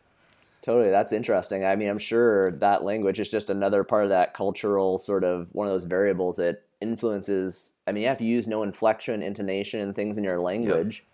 Totally, 0.63 0.91
that's 0.91 1.13
interesting. 1.13 1.65
I 1.65 1.77
mean, 1.77 1.89
I'm 1.89 2.01
sure 2.01 2.51
that 2.51 2.83
language 2.83 3.21
is 3.21 3.31
just 3.31 3.49
another 3.49 3.85
part 3.85 4.03
of 4.03 4.11
that 4.11 4.35
cultural 4.35 4.99
sort 4.99 5.23
of 5.23 5.47
one 5.53 5.69
of 5.69 5.73
those 5.73 5.85
variables 5.85 6.35
that 6.39 6.65
influences. 6.81 7.69
I 7.87 7.93
mean, 7.93 8.03
yeah, 8.03 8.13
if 8.13 8.21
you 8.21 8.27
use 8.27 8.49
no 8.49 8.65
inflection, 8.65 9.23
intonation, 9.23 9.79
and 9.79 9.95
things 9.95 10.19
in 10.19 10.25
your 10.25 10.41
language, 10.41 11.05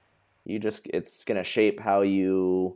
you 0.47 0.59
just 0.59 0.87
it's 0.95 1.25
going 1.25 1.37
to 1.37 1.45
shape 1.45 1.79
how 1.79 2.01
you 2.01 2.75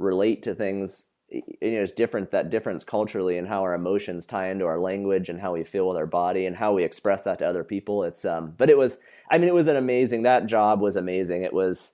relate 0.00 0.42
to 0.42 0.56
things. 0.56 1.04
You 1.28 1.44
know, 1.60 1.82
it's 1.82 1.92
different 1.92 2.32
that 2.32 2.50
difference 2.50 2.82
culturally 2.82 3.38
and 3.38 3.46
how 3.46 3.62
our 3.62 3.74
emotions 3.74 4.26
tie 4.26 4.50
into 4.50 4.66
our 4.66 4.80
language 4.80 5.28
and 5.28 5.40
how 5.40 5.52
we 5.52 5.62
feel 5.62 5.86
with 5.86 5.96
our 5.96 6.06
body 6.06 6.46
and 6.46 6.56
how 6.56 6.72
we 6.74 6.82
express 6.82 7.22
that 7.22 7.38
to 7.38 7.46
other 7.48 7.62
people. 7.62 8.02
It's 8.02 8.24
um, 8.24 8.54
but 8.58 8.70
it 8.70 8.76
was. 8.76 8.98
I 9.30 9.38
mean, 9.38 9.46
it 9.46 9.54
was 9.54 9.68
an 9.68 9.76
amazing. 9.76 10.24
That 10.24 10.46
job 10.46 10.80
was 10.80 10.96
amazing. 10.96 11.44
It 11.44 11.54
was 11.54 11.92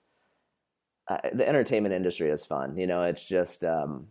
uh, 1.08 1.18
the 1.32 1.48
entertainment 1.48 1.94
industry 1.94 2.30
is 2.30 2.44
fun. 2.44 2.76
You 2.76 2.86
know, 2.86 3.02
it's 3.02 3.24
just 3.24 3.64
um, 3.64 4.06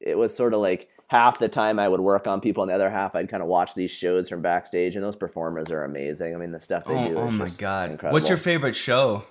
it 0.00 0.16
was 0.16 0.34
sort 0.34 0.54
of 0.54 0.60
like 0.60 0.88
half 1.08 1.38
the 1.38 1.48
time 1.48 1.78
I 1.78 1.88
would 1.88 2.00
work 2.00 2.26
on 2.26 2.40
people, 2.40 2.62
and 2.62 2.70
the 2.70 2.74
other 2.74 2.90
half 2.90 3.14
I'd 3.14 3.28
kind 3.30 3.42
of 3.42 3.48
watch 3.48 3.74
these 3.74 3.90
shows 3.90 4.28
from 4.28 4.42
backstage, 4.42 4.96
and 4.96 5.04
those 5.04 5.16
performers 5.16 5.70
are 5.70 5.84
amazing. 5.84 6.34
I 6.34 6.38
mean, 6.38 6.52
the 6.52 6.60
stuff 6.60 6.84
they 6.84 6.94
Oh, 6.94 7.08
do. 7.08 7.18
oh 7.18 7.30
my 7.30 7.48
god! 7.58 7.90
incredible. 7.90 8.14
What's 8.14 8.28
your 8.28 8.38
favorite 8.38 8.76
show? 8.76 9.24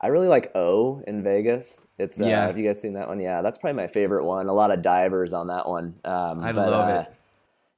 I 0.00 0.08
really 0.08 0.28
like 0.28 0.54
O 0.54 1.02
in 1.06 1.22
Vegas. 1.22 1.80
It's 1.98 2.20
uh, 2.20 2.24
Yeah. 2.24 2.46
Have 2.46 2.56
you 2.56 2.64
guys 2.64 2.80
seen 2.80 2.92
that 2.94 3.08
one? 3.08 3.18
Yeah, 3.20 3.42
that's 3.42 3.58
probably 3.58 3.76
my 3.76 3.88
favorite 3.88 4.24
one. 4.24 4.46
A 4.48 4.52
lot 4.52 4.70
of 4.70 4.80
divers 4.82 5.32
on 5.32 5.48
that 5.48 5.68
one. 5.68 5.96
Um, 6.04 6.40
I 6.40 6.52
but, 6.52 6.70
love 6.70 6.88
uh, 6.88 7.00
it. 7.00 7.14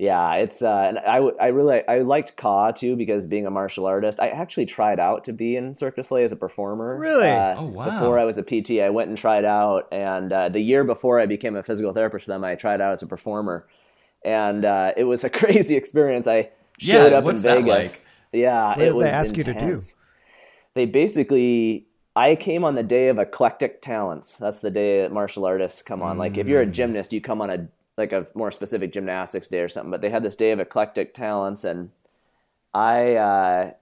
Yeah, 0.01 0.35
it's 0.37 0.63
uh, 0.63 0.87
and 0.89 0.99
I 0.99 1.19
I 1.19 1.49
really 1.49 1.87
I 1.87 1.99
liked 1.99 2.35
Ka 2.37 2.71
too 2.73 2.97
because 2.97 3.27
being 3.27 3.47
a 3.47 3.51
martial 3.51 3.85
artist, 3.85 4.19
I 4.19 4.29
actually 4.29 4.65
tried 4.65 4.99
out 4.99 5.25
to 5.25 5.33
be 5.35 5.57
in 5.57 5.75
Cirque 5.75 5.97
du 5.97 6.03
Soleil 6.03 6.25
as 6.25 6.33
a 6.33 6.37
performer. 6.37 6.97
Really? 6.99 7.29
Uh, 7.29 7.57
Oh, 7.59 7.67
wow. 7.67 7.85
Before 7.85 8.19
I 8.19 8.25
was 8.25 8.39
a 8.39 8.43
PT, 8.43 8.81
I 8.81 8.89
went 8.89 9.11
and 9.11 9.19
tried 9.19 9.45
out, 9.45 9.89
and 9.93 10.33
uh, 10.33 10.49
the 10.49 10.61
year 10.61 10.85
before 10.85 11.21
I 11.21 11.27
became 11.27 11.55
a 11.55 11.63
physical 11.63 11.93
therapist 11.93 12.25
for 12.25 12.31
them, 12.31 12.45
I 12.45 12.55
tried 12.55 12.81
out 12.81 12.93
as 12.95 13.03
a 13.03 13.07
performer, 13.07 13.67
and 14.25 14.65
uh, 14.65 14.93
it 14.97 15.05
was 15.05 15.23
a 15.23 15.31
crazy 15.41 15.77
experience. 15.77 16.27
I 16.27 16.49
Yeah, 16.79 17.03
showed 17.03 17.13
up 17.13 17.25
what's 17.25 17.41
in 17.41 17.45
Vegas. 17.45 17.67
like? 17.67 18.05
Yeah, 18.33 18.69
What 18.75 18.77
did 18.79 18.89
it 18.89 18.95
was 18.95 19.05
they 19.05 19.11
ask 19.11 19.37
you 19.37 19.45
to 19.45 19.55
do? 19.55 19.83
They 20.75 20.87
basically 20.87 21.87
I 22.17 22.37
came 22.37 22.65
on 22.65 22.75
the 22.75 22.83
day 22.83 23.09
of 23.09 23.19
eclectic 23.19 23.83
talents. 23.83 24.35
That's 24.37 24.61
the 24.61 24.71
day 24.71 25.03
that 25.03 25.13
martial 25.13 25.45
artists 25.45 25.83
come 25.83 26.03
on. 26.03 26.17
Like 26.19 26.39
if 26.39 26.47
you're 26.47 26.61
a 26.63 26.67
Mm. 26.67 26.73
gymnast, 26.73 27.13
you 27.13 27.21
come 27.21 27.41
on 27.41 27.51
a 27.51 27.69
like 28.01 28.13
a 28.13 28.27
more 28.35 28.51
specific 28.51 28.93
gymnastics 28.93 29.49
day 29.49 29.61
or 29.61 29.69
something. 29.69 29.91
But 29.91 30.01
they 30.01 30.11
had 30.11 30.23
this 30.23 30.37
day 30.37 30.51
of 30.51 30.59
eclectic 30.61 31.15
talents, 31.15 31.63
and 31.65 31.91
I 32.75 33.15
uh, 33.15 33.73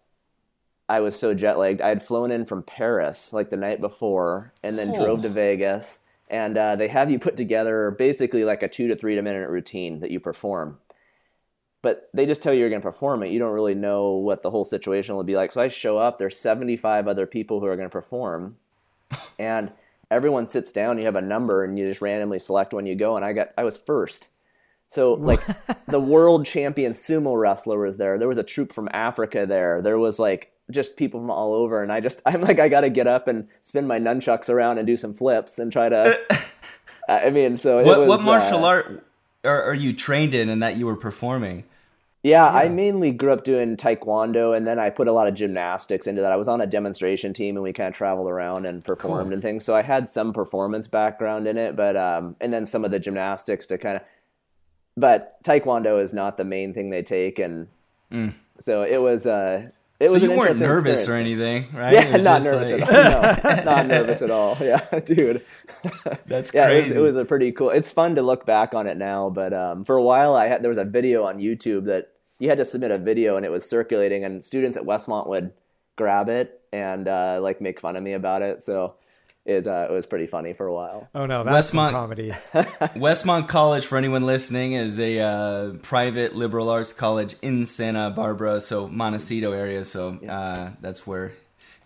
I 0.89 1.01
was 1.01 1.19
so 1.19 1.35
jet 1.35 1.59
lagged. 1.59 1.81
I 1.81 1.89
had 1.89 2.03
flown 2.03 2.31
in 2.31 2.45
from 2.45 2.63
Paris 2.63 3.33
like 3.33 3.51
the 3.51 3.57
night 3.57 3.81
before, 3.81 4.53
and 4.63 4.79
then 4.79 4.91
Oh. 4.91 4.95
drove 5.05 5.23
to 5.23 5.29
Vegas. 5.29 5.99
And 6.31 6.59
uh, 6.59 6.77
they 6.77 6.89
have 6.89 7.11
you 7.11 7.19
put 7.19 7.39
together 7.39 7.91
basically 7.93 8.45
like 8.45 8.63
a 8.63 8.69
two 8.69 8.89
to 8.89 8.97
three 8.97 9.19
minute 9.19 9.49
routine 9.49 10.01
that 10.01 10.11
you 10.11 10.21
perform. 10.21 10.79
But 11.81 12.11
they 12.13 12.27
just 12.27 12.43
tell 12.43 12.53
you 12.53 12.61
you're 12.61 12.69
going 12.69 12.83
to 12.83 12.87
perform 12.91 13.23
it. 13.23 13.31
You 13.31 13.39
don't 13.39 13.53
really 13.55 13.75
know 13.75 14.11
what 14.17 14.43
the 14.43 14.51
whole 14.51 14.65
situation 14.67 15.15
will 15.15 15.23
be 15.25 15.37
like. 15.37 15.53
So 15.53 15.61
I 15.63 15.69
show 15.69 15.97
up. 15.97 16.19
There's 16.19 16.37
75 16.39 17.09
other 17.09 17.25
people 17.25 17.61
who 17.61 17.67
are 17.67 17.77
going 17.77 17.89
to 17.89 17.93
perform, 17.93 18.57
and 19.39 19.71
everyone 20.11 20.47
sits 20.47 20.73
down. 20.73 20.99
You 20.99 21.05
have 21.05 21.17
a 21.17 21.23
number, 21.23 21.65
and 21.65 21.79
you 21.79 21.89
just 21.89 22.01
randomly 22.01 22.39
select 22.39 22.73
when 22.73 22.87
you 22.87 22.95
go. 22.95 23.17
And 23.17 23.25
I 23.25 23.33
got 23.33 23.49
I 23.57 23.65
was 23.65 23.77
first. 23.77 24.29
So 24.89 25.15
like 25.15 25.41
the 25.87 26.01
world 26.01 26.47
champion 26.47 26.93
sumo 26.93 27.39
wrestler 27.39 27.79
was 27.79 27.97
there. 27.97 28.19
There 28.19 28.29
was 28.29 28.39
a 28.39 28.43
troupe 28.43 28.73
from 28.73 28.89
Africa 28.93 29.47
there. 29.47 29.83
There 29.83 29.99
was 29.99 30.19
like 30.19 30.53
just 30.71 30.97
people 30.97 31.21
from 31.21 31.31
all 31.31 31.55
over, 31.55 31.83
and 31.83 31.93
I 31.93 32.01
just 32.01 32.21
I'm 32.27 32.41
like 32.41 32.59
I 32.59 32.69
got 32.69 32.83
to 32.83 32.91
get 32.91 33.07
up 33.07 33.29
and 33.29 33.49
spin 33.61 33.87
my 33.87 33.99
nunchucks 33.99 34.49
around 34.49 34.79
and 34.79 34.87
do 34.87 34.97
some 34.97 35.15
flips 35.15 35.59
and 35.59 35.73
try 35.73 35.89
to. 35.89 36.19
I 37.09 37.31
mean, 37.31 37.57
so 37.57 37.79
it 37.79 37.87
What 37.87 38.01
was, 38.01 38.09
what 38.09 38.21
martial 38.21 38.65
uh, 38.65 38.69
art 38.69 39.07
are, 39.45 39.63
are 39.63 39.75
you 39.75 39.95
trained 39.95 40.35
in 40.35 40.49
and 40.49 40.63
that 40.63 40.77
you 40.77 40.87
were 40.87 40.97
performing? 40.97 41.65
Yeah, 42.25 42.47
I 42.47 42.69
mainly 42.69 43.13
grew 43.13 43.33
up 43.33 43.45
doing 43.45 43.77
taekwondo, 43.77 44.57
and 44.57 44.67
then 44.67 44.79
I 44.79 44.91
put 44.91 45.07
a 45.07 45.13
lot 45.13 45.29
of 45.29 45.35
gymnastics 45.35 46.09
into 46.09 46.21
that. 46.23 46.33
I 46.33 46.37
was 46.37 46.49
on 46.49 46.61
a 46.61 46.67
demonstration 46.67 47.33
team, 47.33 47.57
and 47.57 47.63
we 47.63 47.73
kind 47.73 47.89
of 47.89 47.95
traveled 47.95 48.29
around 48.29 48.67
and 48.67 48.85
performed 48.85 49.27
Cool. 49.27 49.33
and 49.35 49.43
things. 49.43 49.65
So 49.65 49.77
I 49.77 49.83
had 49.83 50.09
some 50.11 50.33
performance 50.33 50.89
background 50.89 51.47
in 51.47 51.57
it, 51.57 51.77
but 51.77 51.97
um, 51.97 52.35
and 52.41 52.53
then 52.53 52.67
some 52.67 52.85
of 52.85 52.91
the 52.91 52.99
gymnastics 52.99 53.67
to 53.69 53.79
kind 53.79 53.97
of. 53.97 54.03
But 54.97 55.43
taekwondo 55.45 56.03
is 56.03 56.13
not 56.13 56.37
the 56.37 56.45
main 56.45 56.75
thing 56.75 56.91
they 56.91 57.03
take, 57.03 57.39
and 57.39 57.69
so 58.59 58.83
it 58.83 58.99
was. 59.01 59.27
Uh, 59.27 59.71
it 60.01 60.09
so 60.09 60.15
was 60.15 60.23
you 60.23 60.33
weren't 60.33 60.59
nervous 60.59 61.01
experience. 61.01 61.09
or 61.09 61.15
anything, 61.15 61.67
right? 61.79 61.93
Yeah, 61.95 62.17
not 62.19 62.43
nervous 62.43 62.71
like- 62.83 62.93
at 62.93 63.45
all. 63.47 63.57
No, 63.57 63.65
not 63.73 63.87
nervous 63.87 64.23
at 64.23 64.31
all. 64.31 64.57
Yeah, 64.61 65.01
dude. 65.05 65.45
That's 66.27 66.53
yeah, 66.55 66.69
it 66.71 66.77
was, 66.77 66.85
crazy. 66.87 66.99
it 66.99 67.03
was 67.03 67.17
a 67.17 67.25
pretty 67.25 67.53
cool. 67.53 67.71
It's 67.71 67.91
fun 67.91 68.15
to 68.17 68.23
look 68.23 68.47
back 68.47 68.75
on 68.75 68.87
it 68.87 68.97
now, 68.97 69.31
but 69.31 69.53
um, 69.53 69.85
for 69.85 69.97
a 69.97 70.03
while, 70.03 70.35
I 70.35 70.47
had 70.49 70.63
there 70.63 70.69
was 70.69 70.79
a 70.79 70.85
video 70.85 71.25
on 71.25 71.39
YouTube 71.39 71.87
that 71.87 72.13
you 72.39 72.49
had 72.49 72.59
to 72.59 72.65
submit 72.65 72.91
a 72.91 72.99
video, 72.99 73.37
and 73.37 73.45
it 73.45 73.51
was 73.51 73.69
circulating, 73.69 74.25
and 74.25 74.45
students 74.45 74.77
at 74.77 74.85
Westmont 74.85 75.29
would 75.29 75.53
grab 75.97 76.29
it 76.29 76.61
and 76.73 77.09
uh, 77.09 77.41
like 77.43 77.61
make 77.61 77.81
fun 77.81 77.97
of 77.97 78.03
me 78.03 78.13
about 78.13 78.43
it. 78.43 78.63
So 78.63 78.95
it 79.45 79.67
uh, 79.67 79.87
it 79.89 79.93
was 79.93 80.07
pretty 80.07 80.27
funny 80.27 80.53
for 80.53 80.67
a 80.67 80.73
while. 80.75 81.09
Oh 81.15 81.27
no, 81.27 81.43
that's 81.45 81.69
some 81.71 81.79
Westmont- 81.79 81.91
comedy. 81.93 82.31
Westmont 82.53 83.49
College, 83.49 83.87
for 83.87 83.97
anyone 83.97 84.25
listening, 84.25 84.73
is 84.73 84.99
a 85.01 85.21
uh, 85.21 85.71
private 85.83 86.35
liberal 86.35 86.69
arts 86.69 86.93
college 86.93 87.35
in 87.43 87.65
Santa 87.67 88.11
Barbara, 88.11 88.61
so 88.61 88.89
Montecito 88.89 89.53
area. 89.53 89.85
So 89.85 90.19
uh, 90.29 90.71
that's 90.81 91.07
where 91.07 91.33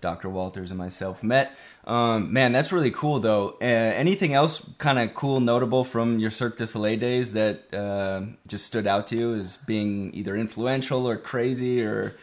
Dr. 0.00 0.28
Walters 0.28 0.70
and 0.70 0.78
myself 0.78 1.22
met. 1.22 1.56
Um, 1.84 2.32
man, 2.32 2.52
that's 2.52 2.72
really 2.72 2.90
cool, 2.92 3.18
though. 3.20 3.50
Uh, 3.60 3.64
anything 3.64 4.34
else 4.34 4.62
kind 4.78 4.98
of 4.98 5.14
cool, 5.14 5.40
notable 5.40 5.84
from 5.84 6.18
your 6.18 6.30
Cirque 6.30 6.56
du 6.58 6.66
Soleil 6.66 6.98
days 6.98 7.32
that 7.32 7.72
uh, 7.74 8.22
just 8.46 8.66
stood 8.66 8.86
out 8.86 9.06
to 9.08 9.16
you 9.16 9.34
as 9.34 9.56
being 9.56 10.12
either 10.14 10.36
influential 10.36 11.08
or 11.08 11.16
crazy, 11.16 11.82
or 11.84 12.16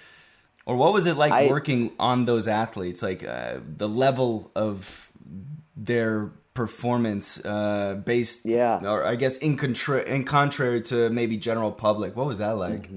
or 0.66 0.76
what 0.76 0.92
was 0.94 1.06
it 1.06 1.16
like 1.18 1.32
I- 1.32 1.48
working 1.48 1.92
on 2.00 2.26
those 2.26 2.48
athletes? 2.48 3.02
Like 3.02 3.24
uh, 3.24 3.60
the 3.78 3.88
level 3.90 4.52
of 4.56 5.09
their 5.86 6.32
performance 6.54 7.44
uh, 7.46 8.02
based, 8.06 8.46
Yeah. 8.46 8.80
or 8.84 9.06
I 9.06 9.16
guess 9.16 9.38
in 9.38 9.56
contra- 9.56 10.04
in 10.04 10.24
contrary 10.26 10.82
to 10.84 11.10
maybe 11.10 11.38
general 11.38 11.72
public. 11.72 12.16
What 12.16 12.28
was 12.28 12.40
that 12.40 12.52
like? 12.58 12.90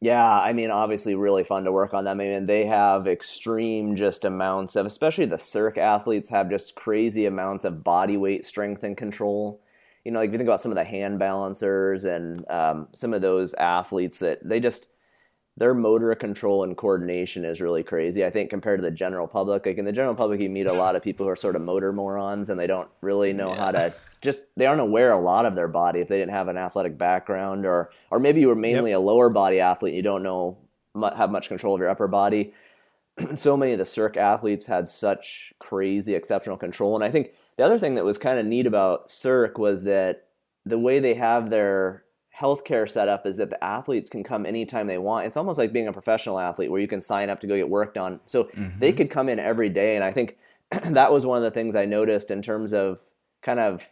Yeah, 0.00 0.24
I 0.28 0.52
mean, 0.52 0.70
obviously, 0.72 1.14
really 1.14 1.44
fun 1.44 1.62
to 1.64 1.70
work 1.72 1.94
on 1.94 2.04
them. 2.04 2.20
I 2.20 2.24
mean, 2.24 2.46
they 2.46 2.64
have 2.66 3.06
extreme 3.06 3.94
just 3.94 4.24
amounts 4.24 4.74
of, 4.74 4.84
especially 4.84 5.26
the 5.26 5.38
Cirque 5.38 5.78
athletes 5.78 6.28
have 6.28 6.50
just 6.50 6.74
crazy 6.74 7.26
amounts 7.26 7.64
of 7.64 7.84
body 7.84 8.16
weight 8.16 8.44
strength 8.44 8.82
and 8.82 8.96
control. 8.96 9.60
You 10.04 10.10
know, 10.10 10.18
like 10.18 10.28
if 10.28 10.32
you 10.32 10.38
think 10.38 10.48
about 10.48 10.60
some 10.60 10.72
of 10.72 10.76
the 10.76 10.82
hand 10.84 11.20
balancers 11.20 12.04
and 12.04 12.44
um, 12.50 12.88
some 12.92 13.14
of 13.14 13.22
those 13.22 13.54
athletes 13.54 14.18
that 14.18 14.40
they 14.42 14.58
just 14.58 14.88
their 15.58 15.74
motor 15.74 16.14
control 16.14 16.64
and 16.64 16.76
coordination 16.76 17.44
is 17.44 17.60
really 17.60 17.82
crazy. 17.82 18.24
I 18.24 18.30
think 18.30 18.48
compared 18.48 18.78
to 18.78 18.82
the 18.82 18.90
general 18.90 19.26
public, 19.26 19.66
like 19.66 19.76
in 19.76 19.84
the 19.84 19.92
general 19.92 20.14
public, 20.14 20.40
you 20.40 20.48
meet 20.48 20.66
a 20.66 20.72
lot 20.72 20.96
of 20.96 21.02
people 21.02 21.26
who 21.26 21.30
are 21.30 21.36
sort 21.36 21.56
of 21.56 21.62
motor 21.62 21.92
morons 21.92 22.48
and 22.48 22.58
they 22.58 22.66
don't 22.66 22.88
really 23.02 23.34
know 23.34 23.54
how 23.54 23.70
to 23.70 23.92
just 24.22 24.40
they 24.56 24.66
aren't 24.66 24.80
aware 24.80 25.12
a 25.12 25.20
lot 25.20 25.44
of 25.44 25.54
their 25.54 25.68
body 25.68 26.00
if 26.00 26.08
they 26.08 26.18
didn't 26.18 26.32
have 26.32 26.48
an 26.48 26.56
athletic 26.56 26.96
background 26.96 27.66
or 27.66 27.90
or 28.10 28.18
maybe 28.18 28.40
you 28.40 28.48
were 28.48 28.54
mainly 28.54 28.92
a 28.92 29.00
lower 29.00 29.28
body 29.28 29.60
athlete 29.60 29.90
and 29.90 29.96
you 29.96 30.02
don't 30.02 30.22
know 30.22 30.56
have 31.16 31.30
much 31.30 31.48
control 31.48 31.74
of 31.74 31.80
your 31.80 31.90
upper 31.90 32.08
body. 32.08 32.54
so 33.34 33.56
many 33.56 33.72
of 33.72 33.78
the 33.78 33.84
Cirque 33.84 34.16
athletes 34.16 34.64
had 34.66 34.88
such 34.88 35.52
crazy 35.58 36.14
exceptional 36.14 36.56
control, 36.56 36.94
and 36.94 37.04
I 37.04 37.10
think 37.10 37.32
the 37.58 37.64
other 37.64 37.78
thing 37.78 37.94
that 37.96 38.04
was 38.04 38.16
kind 38.16 38.38
of 38.38 38.46
neat 38.46 38.66
about 38.66 39.10
Cirque 39.10 39.58
was 39.58 39.84
that 39.84 40.28
the 40.64 40.78
way 40.78 40.98
they 40.98 41.14
have 41.14 41.50
their 41.50 42.04
healthcare 42.42 42.90
setup 42.90 43.26
is 43.26 43.36
that 43.36 43.50
the 43.50 43.62
athletes 43.62 44.10
can 44.10 44.24
come 44.24 44.44
anytime 44.44 44.86
they 44.86 44.98
want. 44.98 45.26
It's 45.26 45.36
almost 45.36 45.58
like 45.58 45.72
being 45.72 45.88
a 45.88 45.92
professional 45.92 46.38
athlete 46.38 46.70
where 46.70 46.80
you 46.80 46.88
can 46.88 47.00
sign 47.00 47.30
up 47.30 47.40
to 47.40 47.46
go 47.46 47.56
get 47.56 47.68
work 47.68 47.94
done. 47.94 48.18
So 48.26 48.48
they 48.80 48.92
could 48.92 49.10
come 49.10 49.28
in 49.28 49.38
every 49.38 49.68
day. 49.68 49.94
And 49.96 50.04
I 50.04 50.10
think 50.10 50.36
that 50.70 51.12
was 51.12 51.24
one 51.24 51.38
of 51.38 51.44
the 51.44 51.50
things 51.50 51.76
I 51.76 51.84
noticed 51.84 52.30
in 52.30 52.42
terms 52.42 52.74
of 52.74 52.98
kind 53.42 53.60
of 53.60 53.82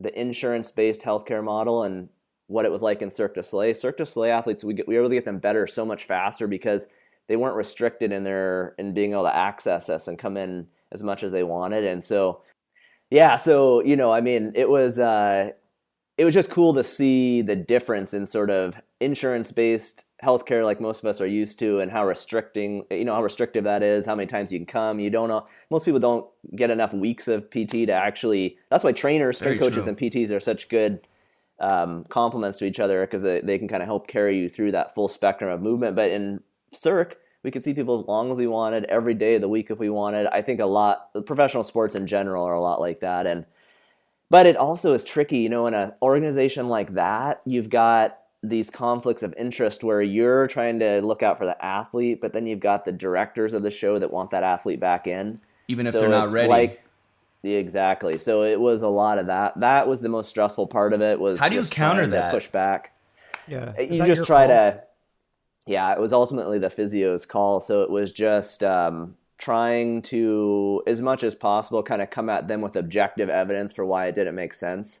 the 0.00 0.18
insurance 0.20 0.70
based 0.70 1.00
healthcare 1.00 1.42
model 1.42 1.84
and 1.84 2.08
what 2.48 2.64
it 2.64 2.72
was 2.72 2.82
like 2.82 3.00
in 3.00 3.10
Cirque 3.10 3.34
du 3.34 3.42
Soleil. 3.42 3.74
Cirque 3.74 3.98
du 3.98 4.06
Soleil 4.06 4.36
athletes, 4.36 4.64
we, 4.64 4.74
get, 4.74 4.86
we 4.86 4.94
were 4.94 5.02
able 5.02 5.10
to 5.10 5.16
get 5.16 5.24
them 5.24 5.38
better 5.38 5.66
so 5.66 5.86
much 5.86 6.04
faster 6.04 6.46
because 6.46 6.86
they 7.28 7.36
weren't 7.36 7.56
restricted 7.56 8.12
in 8.12 8.24
their 8.24 8.74
in 8.78 8.92
being 8.92 9.12
able 9.12 9.22
to 9.24 9.34
access 9.34 9.88
us 9.88 10.08
and 10.08 10.18
come 10.18 10.36
in 10.36 10.66
as 10.90 11.02
much 11.02 11.22
as 11.22 11.32
they 11.32 11.42
wanted. 11.42 11.84
And 11.84 12.02
so, 12.02 12.42
yeah, 13.10 13.36
so 13.36 13.82
you 13.82 13.96
know, 13.96 14.12
I 14.12 14.20
mean, 14.20 14.52
it 14.54 14.68
was 14.68 14.98
uh, 14.98 15.52
it 16.18 16.24
was 16.24 16.34
just 16.34 16.50
cool 16.50 16.74
to 16.74 16.84
see 16.84 17.42
the 17.42 17.56
difference 17.56 18.14
in 18.14 18.26
sort 18.26 18.50
of 18.50 18.74
insurance 19.00 19.50
based 19.50 20.04
healthcare 20.22 20.64
like 20.64 20.80
most 20.80 21.00
of 21.00 21.06
us 21.06 21.20
are 21.20 21.26
used 21.26 21.58
to 21.58 21.80
and 21.80 21.90
how 21.90 22.06
restricting 22.06 22.84
you 22.90 23.04
know 23.04 23.14
how 23.14 23.22
restrictive 23.22 23.64
that 23.64 23.82
is 23.82 24.06
how 24.06 24.14
many 24.14 24.26
times 24.26 24.52
you 24.52 24.58
can 24.58 24.66
come. 24.66 25.00
You 25.00 25.10
don't 25.10 25.28
know 25.28 25.46
most 25.70 25.84
people 25.84 26.00
don't 26.00 26.26
get 26.54 26.70
enough 26.70 26.92
weeks 26.92 27.28
of 27.28 27.50
pt 27.50 27.86
to 27.86 27.92
actually 27.92 28.56
that's 28.70 28.84
why 28.84 28.92
trainers 28.92 29.38
strength 29.38 29.60
coaches 29.60 29.84
true. 29.84 29.88
and 29.88 29.98
pts 29.98 30.30
are 30.30 30.40
such 30.40 30.68
good 30.68 31.00
um, 31.58 32.04
complements 32.08 32.58
to 32.58 32.64
each 32.64 32.80
other 32.80 33.02
because 33.02 33.22
they, 33.22 33.40
they 33.40 33.58
can 33.58 33.68
kind 33.68 33.82
of 33.82 33.86
help 33.86 34.06
carry 34.06 34.38
you 34.38 34.48
through 34.48 34.72
that 34.72 34.94
full 34.94 35.08
spectrum 35.08 35.50
of 35.50 35.62
movement. 35.62 35.96
But 35.96 36.10
in 36.10 36.40
cirque 36.72 37.18
we 37.42 37.50
could 37.50 37.64
see 37.64 37.74
people 37.74 37.98
as 38.00 38.06
long 38.06 38.30
as 38.30 38.38
we 38.38 38.46
wanted 38.46 38.84
every 38.84 39.14
day 39.14 39.34
of 39.34 39.40
the 39.40 39.48
week 39.48 39.70
if 39.70 39.78
we 39.78 39.90
wanted. 39.90 40.26
I 40.28 40.42
think 40.42 40.60
a 40.60 40.66
lot 40.66 41.10
professional 41.26 41.64
sports 41.64 41.94
in 41.94 42.06
general 42.06 42.44
are 42.44 42.54
a 42.54 42.60
lot 42.60 42.80
like 42.80 43.00
that. 43.00 43.26
And 43.26 43.44
but 44.32 44.46
it 44.46 44.56
also 44.56 44.94
is 44.94 45.04
tricky 45.04 45.38
you 45.38 45.48
know 45.48 45.66
in 45.68 45.74
an 45.74 45.92
organization 46.02 46.68
like 46.68 46.94
that 46.94 47.42
you've 47.44 47.68
got 47.70 48.18
these 48.42 48.70
conflicts 48.70 49.22
of 49.22 49.32
interest 49.36 49.84
where 49.84 50.02
you're 50.02 50.48
trying 50.48 50.78
to 50.80 51.00
look 51.02 51.22
out 51.22 51.38
for 51.38 51.44
the 51.46 51.64
athlete 51.64 52.20
but 52.20 52.32
then 52.32 52.46
you've 52.46 52.58
got 52.60 52.84
the 52.84 52.90
directors 52.90 53.54
of 53.54 53.62
the 53.62 53.70
show 53.70 53.98
that 53.98 54.10
want 54.10 54.30
that 54.32 54.42
athlete 54.42 54.80
back 54.80 55.06
in 55.06 55.38
Even 55.68 55.86
if 55.86 55.92
So 55.92 56.00
they're 56.00 56.08
not 56.08 56.30
ready. 56.30 56.48
like 56.48 56.82
exactly 57.44 58.18
so 58.18 58.42
it 58.42 58.58
was 58.58 58.82
a 58.82 58.88
lot 58.88 59.18
of 59.18 59.26
that 59.26 59.58
that 59.60 59.86
was 59.86 60.00
the 60.00 60.08
most 60.08 60.28
stressful 60.30 60.66
part 60.66 60.92
of 60.92 61.02
it 61.02 61.20
was 61.20 61.38
How 61.38 61.48
do 61.48 61.56
you 61.56 61.64
counter 61.64 62.06
that? 62.06 62.32
push 62.32 62.48
back 62.48 62.92
Yeah, 63.46 63.74
Is 63.76 63.98
you 63.98 64.04
just 64.06 64.24
try 64.24 64.46
call? 64.46 64.56
to 64.56 64.82
yeah 65.66 65.92
it 65.92 66.00
was 66.00 66.12
ultimately 66.12 66.58
the 66.58 66.70
physio's 66.70 67.26
call 67.26 67.60
so 67.60 67.82
it 67.82 67.90
was 67.90 68.12
just 68.12 68.64
um, 68.64 69.14
trying 69.42 70.02
to 70.02 70.82
as 70.86 71.02
much 71.02 71.24
as 71.24 71.34
possible 71.34 71.82
kind 71.82 72.00
of 72.00 72.08
come 72.10 72.28
at 72.30 72.46
them 72.46 72.60
with 72.60 72.76
objective 72.76 73.28
evidence 73.28 73.72
for 73.72 73.84
why 73.84 74.06
it 74.06 74.14
didn't 74.14 74.36
make 74.36 74.54
sense 74.54 75.00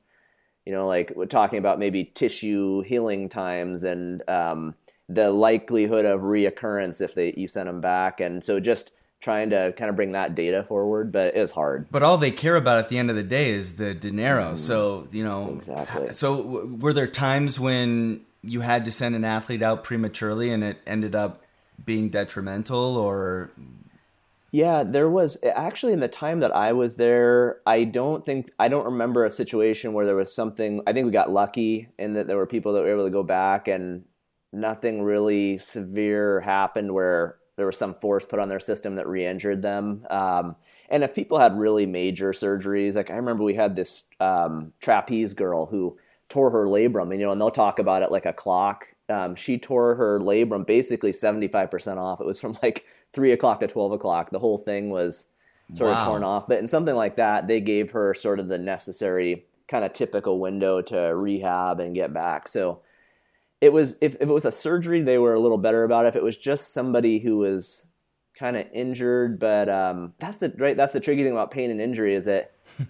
you 0.66 0.72
know 0.72 0.86
like 0.88 1.12
we're 1.14 1.26
talking 1.26 1.60
about 1.60 1.78
maybe 1.78 2.04
tissue 2.04 2.80
healing 2.82 3.28
times 3.28 3.84
and 3.84 4.28
um, 4.28 4.74
the 5.08 5.30
likelihood 5.30 6.04
of 6.04 6.22
reoccurrence 6.22 7.00
if 7.00 7.14
they 7.14 7.32
you 7.36 7.46
send 7.46 7.68
them 7.68 7.80
back 7.80 8.20
and 8.20 8.42
so 8.42 8.58
just 8.58 8.90
trying 9.20 9.50
to 9.50 9.72
kind 9.78 9.88
of 9.88 9.94
bring 9.94 10.10
that 10.10 10.34
data 10.34 10.64
forward 10.66 11.12
but 11.12 11.36
it's 11.36 11.52
hard 11.52 11.86
But 11.92 12.02
all 12.02 12.18
they 12.18 12.32
care 12.32 12.56
about 12.56 12.78
at 12.78 12.88
the 12.88 12.98
end 12.98 13.10
of 13.10 13.16
the 13.16 13.22
day 13.22 13.50
is 13.50 13.76
the 13.76 13.94
dinero. 13.94 14.56
So 14.56 15.06
you 15.12 15.22
know, 15.22 15.46
Mm. 15.46 15.56
Exactly. 15.58 16.12
So 16.12 16.42
w- 16.42 16.78
were 16.80 16.92
there 16.92 17.06
times 17.06 17.60
when 17.60 18.22
you 18.42 18.62
had 18.62 18.84
to 18.86 18.90
send 18.90 19.14
an 19.14 19.24
athlete 19.24 19.62
out 19.62 19.84
prematurely 19.84 20.50
and 20.52 20.64
it 20.64 20.78
ended 20.84 21.14
up 21.14 21.42
being 21.84 22.08
detrimental, 22.08 22.96
or 22.96 23.52
Yeah, 24.54 24.82
there 24.84 25.08
was 25.08 25.38
actually 25.42 25.94
in 25.94 26.00
the 26.00 26.08
time 26.08 26.40
that 26.40 26.54
I 26.54 26.72
was 26.74 26.96
there, 26.96 27.60
I 27.66 27.84
don't 27.84 28.24
think 28.26 28.50
I 28.58 28.68
don't 28.68 28.84
remember 28.84 29.24
a 29.24 29.30
situation 29.30 29.94
where 29.94 30.04
there 30.04 30.14
was 30.16 30.34
something 30.34 30.82
I 30.86 30.92
think 30.92 31.06
we 31.06 31.10
got 31.12 31.30
lucky 31.30 31.88
in 31.98 32.12
that 32.14 32.26
there 32.26 32.36
were 32.36 32.46
people 32.46 32.74
that 32.74 32.80
were 32.80 32.92
able 32.92 33.04
to 33.06 33.10
go 33.10 33.22
back 33.22 33.66
and 33.66 34.04
nothing 34.52 35.02
really 35.02 35.56
severe 35.56 36.40
happened 36.42 36.92
where 36.92 37.38
there 37.56 37.64
was 37.64 37.78
some 37.78 37.94
force 37.94 38.26
put 38.26 38.38
on 38.38 38.50
their 38.50 38.60
system 38.60 38.96
that 38.96 39.06
re-injured 39.08 39.62
them. 39.62 40.06
Um, 40.10 40.56
And 40.90 41.02
if 41.02 41.14
people 41.14 41.38
had 41.38 41.56
really 41.58 41.86
major 41.86 42.32
surgeries, 42.32 42.94
like 42.96 43.10
I 43.10 43.14
remember 43.16 43.44
we 43.44 43.54
had 43.54 43.74
this 43.76 44.04
um, 44.20 44.72
trapeze 44.80 45.32
girl 45.32 45.64
who 45.66 45.96
tore 46.28 46.50
her 46.50 46.66
labrum, 46.66 47.10
and 47.10 47.20
you 47.20 47.26
know, 47.26 47.32
and 47.32 47.40
they'll 47.40 47.50
talk 47.50 47.78
about 47.78 48.02
it 48.02 48.10
like 48.12 48.26
a 48.26 48.32
clock. 48.34 48.88
Um, 49.08 49.34
she 49.34 49.58
tore 49.58 49.94
her 49.94 50.20
labrum 50.20 50.66
basically 50.66 51.12
75% 51.12 51.98
off. 51.98 52.20
It 52.20 52.26
was 52.26 52.40
from 52.40 52.56
like 52.62 52.84
three 53.12 53.32
o'clock 53.32 53.60
to 53.60 53.66
12 53.66 53.92
o'clock. 53.92 54.30
The 54.30 54.38
whole 54.38 54.58
thing 54.58 54.90
was 54.90 55.26
sort 55.74 55.90
wow. 55.90 56.00
of 56.00 56.06
torn 56.06 56.24
off. 56.24 56.46
But 56.48 56.58
in 56.58 56.68
something 56.68 56.94
like 56.94 57.16
that, 57.16 57.46
they 57.46 57.60
gave 57.60 57.90
her 57.90 58.14
sort 58.14 58.40
of 58.40 58.48
the 58.48 58.58
necessary 58.58 59.46
kind 59.68 59.84
of 59.84 59.92
typical 59.92 60.38
window 60.38 60.82
to 60.82 60.98
rehab 61.16 61.80
and 61.80 61.94
get 61.94 62.12
back. 62.12 62.48
So 62.48 62.80
it 63.60 63.72
was 63.72 63.96
if, 64.00 64.14
if 64.16 64.22
it 64.22 64.26
was 64.26 64.44
a 64.44 64.52
surgery, 64.52 65.02
they 65.02 65.18
were 65.18 65.34
a 65.34 65.40
little 65.40 65.58
better 65.58 65.84
about 65.84 66.04
it. 66.04 66.08
If 66.08 66.16
it 66.16 66.22
was 66.22 66.36
just 66.36 66.72
somebody 66.72 67.18
who 67.18 67.38
was 67.38 67.86
kind 68.38 68.56
of 68.56 68.66
injured, 68.72 69.38
but 69.38 69.68
um, 69.68 70.14
that's 70.18 70.38
the 70.38 70.52
right. 70.58 70.76
That's 70.76 70.92
the 70.92 71.00
tricky 71.00 71.22
thing 71.22 71.32
about 71.32 71.50
pain 71.50 71.70
and 71.70 71.80
injury 71.80 72.14
is 72.14 72.24
that 72.24 72.52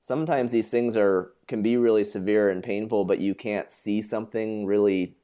sometimes 0.00 0.52
these 0.52 0.70
things 0.70 0.96
are 0.96 1.32
can 1.48 1.62
be 1.62 1.76
really 1.76 2.04
severe 2.04 2.50
and 2.50 2.62
painful, 2.62 3.04
but 3.04 3.18
you 3.18 3.34
can't 3.34 3.70
see 3.70 4.00
something 4.00 4.66
really 4.66 5.16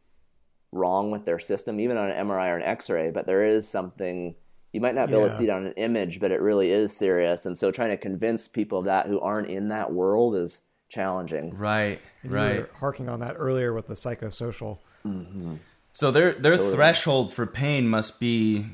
wrong 0.72 1.10
with 1.10 1.24
their 1.24 1.38
system, 1.38 1.80
even 1.80 1.96
on 1.96 2.10
an 2.10 2.26
MRI 2.26 2.48
or 2.48 2.56
an 2.56 2.62
X-ray. 2.62 3.10
But 3.10 3.26
there 3.26 3.44
is 3.44 3.68
something 3.68 4.34
you 4.72 4.80
might 4.80 4.94
not 4.94 5.08
be 5.08 5.12
yeah. 5.12 5.18
able 5.18 5.28
to 5.28 5.36
see 5.36 5.44
it 5.44 5.50
on 5.50 5.66
an 5.66 5.72
image, 5.72 6.20
but 6.20 6.30
it 6.30 6.40
really 6.40 6.70
is 6.70 6.96
serious. 6.96 7.46
And 7.46 7.58
so, 7.58 7.70
trying 7.70 7.90
to 7.90 7.96
convince 7.96 8.48
people 8.48 8.78
of 8.78 8.84
that 8.86 9.06
who 9.06 9.20
aren't 9.20 9.50
in 9.50 9.68
that 9.68 9.92
world 9.92 10.36
is 10.36 10.60
challenging. 10.88 11.56
Right, 11.56 12.00
and 12.22 12.32
right. 12.32 12.54
You 12.54 12.60
were 12.60 12.70
harking 12.78 13.08
on 13.08 13.20
that 13.20 13.36
earlier 13.38 13.72
with 13.72 13.86
the 13.86 13.94
psychosocial. 13.94 14.78
Mm-hmm. 15.06 15.54
So 15.92 16.10
their 16.10 16.32
their 16.32 16.56
totally. 16.56 16.74
threshold 16.74 17.32
for 17.32 17.46
pain 17.46 17.88
must 17.88 18.20
be 18.20 18.66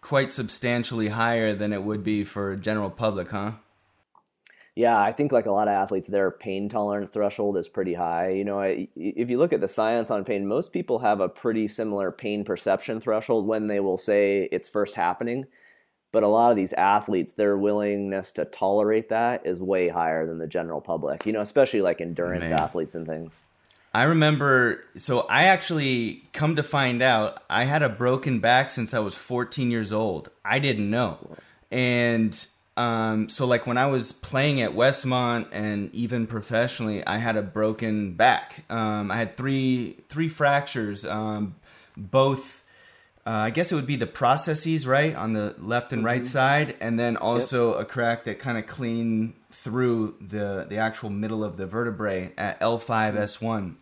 quite 0.00 0.32
substantially 0.32 1.08
higher 1.08 1.54
than 1.54 1.72
it 1.72 1.82
would 1.82 2.02
be 2.02 2.24
for 2.24 2.52
a 2.52 2.56
general 2.56 2.90
public, 2.90 3.30
huh? 3.30 3.52
Yeah, 4.76 4.98
I 4.98 5.12
think 5.12 5.32
like 5.32 5.46
a 5.46 5.50
lot 5.50 5.68
of 5.68 5.72
athletes, 5.72 6.08
their 6.08 6.30
pain 6.30 6.68
tolerance 6.68 7.10
threshold 7.10 7.56
is 7.56 7.68
pretty 7.68 7.94
high. 7.94 8.30
You 8.30 8.44
know, 8.44 8.60
if 8.60 9.28
you 9.28 9.38
look 9.38 9.52
at 9.52 9.60
the 9.60 9.68
science 9.68 10.10
on 10.10 10.24
pain, 10.24 10.46
most 10.46 10.72
people 10.72 11.00
have 11.00 11.20
a 11.20 11.28
pretty 11.28 11.68
similar 11.68 12.10
pain 12.10 12.44
perception 12.44 13.00
threshold 13.00 13.46
when 13.46 13.66
they 13.66 13.80
will 13.80 13.98
say 13.98 14.48
it's 14.52 14.68
first 14.68 14.94
happening. 14.94 15.46
But 16.12 16.22
a 16.22 16.28
lot 16.28 16.50
of 16.50 16.56
these 16.56 16.72
athletes, 16.72 17.32
their 17.32 17.56
willingness 17.56 18.32
to 18.32 18.44
tolerate 18.44 19.10
that 19.10 19.46
is 19.46 19.60
way 19.60 19.88
higher 19.88 20.26
than 20.26 20.38
the 20.38 20.46
general 20.46 20.80
public, 20.80 21.24
you 21.26 21.32
know, 21.32 21.40
especially 21.40 21.82
like 21.82 22.00
endurance 22.00 22.44
Man. 22.44 22.52
athletes 22.52 22.94
and 22.94 23.06
things. 23.06 23.32
I 23.92 24.04
remember, 24.04 24.84
so 24.96 25.20
I 25.28 25.44
actually 25.44 26.22
come 26.32 26.56
to 26.56 26.62
find 26.62 27.02
out 27.02 27.42
I 27.50 27.64
had 27.64 27.82
a 27.82 27.88
broken 27.88 28.38
back 28.38 28.70
since 28.70 28.94
I 28.94 29.00
was 29.00 29.14
14 29.16 29.70
years 29.70 29.92
old. 29.92 30.30
I 30.44 30.60
didn't 30.60 30.90
know. 30.90 31.36
And 31.72 32.46
um, 32.80 33.28
so, 33.28 33.44
like 33.46 33.66
when 33.66 33.76
I 33.76 33.86
was 33.86 34.10
playing 34.10 34.62
at 34.62 34.70
Westmont 34.70 35.48
and 35.52 35.94
even 35.94 36.26
professionally, 36.26 37.06
I 37.06 37.18
had 37.18 37.36
a 37.36 37.42
broken 37.42 38.14
back. 38.14 38.64
Um, 38.70 39.10
I 39.10 39.16
had 39.16 39.36
three 39.36 39.98
three 40.08 40.28
fractures, 40.28 41.04
um, 41.04 41.56
both. 41.94 42.64
Uh, 43.26 43.30
I 43.30 43.50
guess 43.50 43.70
it 43.70 43.74
would 43.74 43.86
be 43.86 43.96
the 43.96 44.06
processes, 44.06 44.86
right, 44.86 45.14
on 45.14 45.34
the 45.34 45.54
left 45.58 45.92
and 45.92 46.02
right 46.02 46.22
mm-hmm. 46.22 46.24
side, 46.24 46.76
and 46.80 46.98
then 46.98 47.18
also 47.18 47.72
yep. 47.72 47.82
a 47.82 47.84
crack 47.84 48.24
that 48.24 48.38
kind 48.38 48.56
of 48.56 48.66
clean 48.66 49.34
through 49.50 50.14
the 50.18 50.64
the 50.66 50.78
actual 50.78 51.10
middle 51.10 51.44
of 51.44 51.58
the 51.58 51.66
vertebrae 51.66 52.32
at 52.38 52.58
L5 52.60 53.14
S1, 53.14 53.74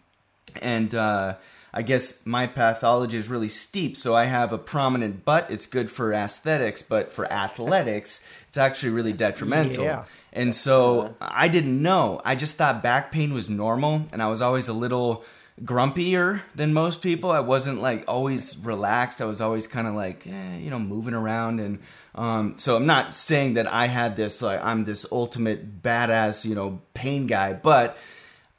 and 0.61 0.93
uh, 0.93 1.37
I 1.79 1.83
guess 1.83 2.27
my 2.27 2.49
pathology 2.49 3.17
is 3.19 3.29
really 3.29 3.49
steep, 3.49 3.97
so 3.97 4.17
I 4.17 4.25
have 4.25 4.53
a 4.53 4.59
prominent 4.59 5.25
butt. 5.25 5.47
It's 5.49 5.67
good 5.67 5.89
for 5.89 6.13
aesthetics, 6.13 6.83
but 6.83 7.13
for 7.13 7.33
athletics, 7.33 8.21
it's 8.49 8.57
actually 8.57 8.91
really 8.91 9.13
detrimental. 9.13 9.85
Yeah. 9.85 10.03
And 10.33 10.53
so 10.53 11.15
I 11.21 11.47
didn't 11.47 11.81
know. 11.81 12.21
I 12.25 12.35
just 12.35 12.57
thought 12.57 12.83
back 12.83 13.13
pain 13.13 13.33
was 13.33 13.49
normal, 13.49 14.07
and 14.11 14.21
I 14.21 14.27
was 14.27 14.43
always 14.43 14.67
a 14.67 14.73
little 14.73 15.25
grumpier 15.63 16.43
than 16.53 16.73
most 16.73 17.01
people. 17.01 17.31
I 17.31 17.39
wasn't 17.39 17.81
like 17.81 18.03
always 18.09 18.59
relaxed. 18.59 19.23
I 19.23 19.27
was 19.27 19.41
always 19.41 19.69
kind 19.69 19.87
of 19.87 19.95
like, 19.95 20.27
eh, 20.27 20.59
you 20.59 20.71
know, 20.71 20.81
moving 20.81 21.15
around. 21.15 21.61
And 21.61 21.79
um, 22.17 22.57
so 22.57 22.75
I'm 22.75 22.87
not 22.87 23.15
saying 23.15 23.55
that 23.55 23.69
I 23.69 23.87
had 23.87 24.17
this, 24.17 24.43
like, 24.43 24.59
I'm 24.65 24.83
this 24.83 25.07
ultimate 25.13 25.81
badass, 25.81 26.45
you 26.45 26.57
know, 26.57 26.81
pain 26.95 27.29
guy, 27.29 27.53
but 27.53 27.97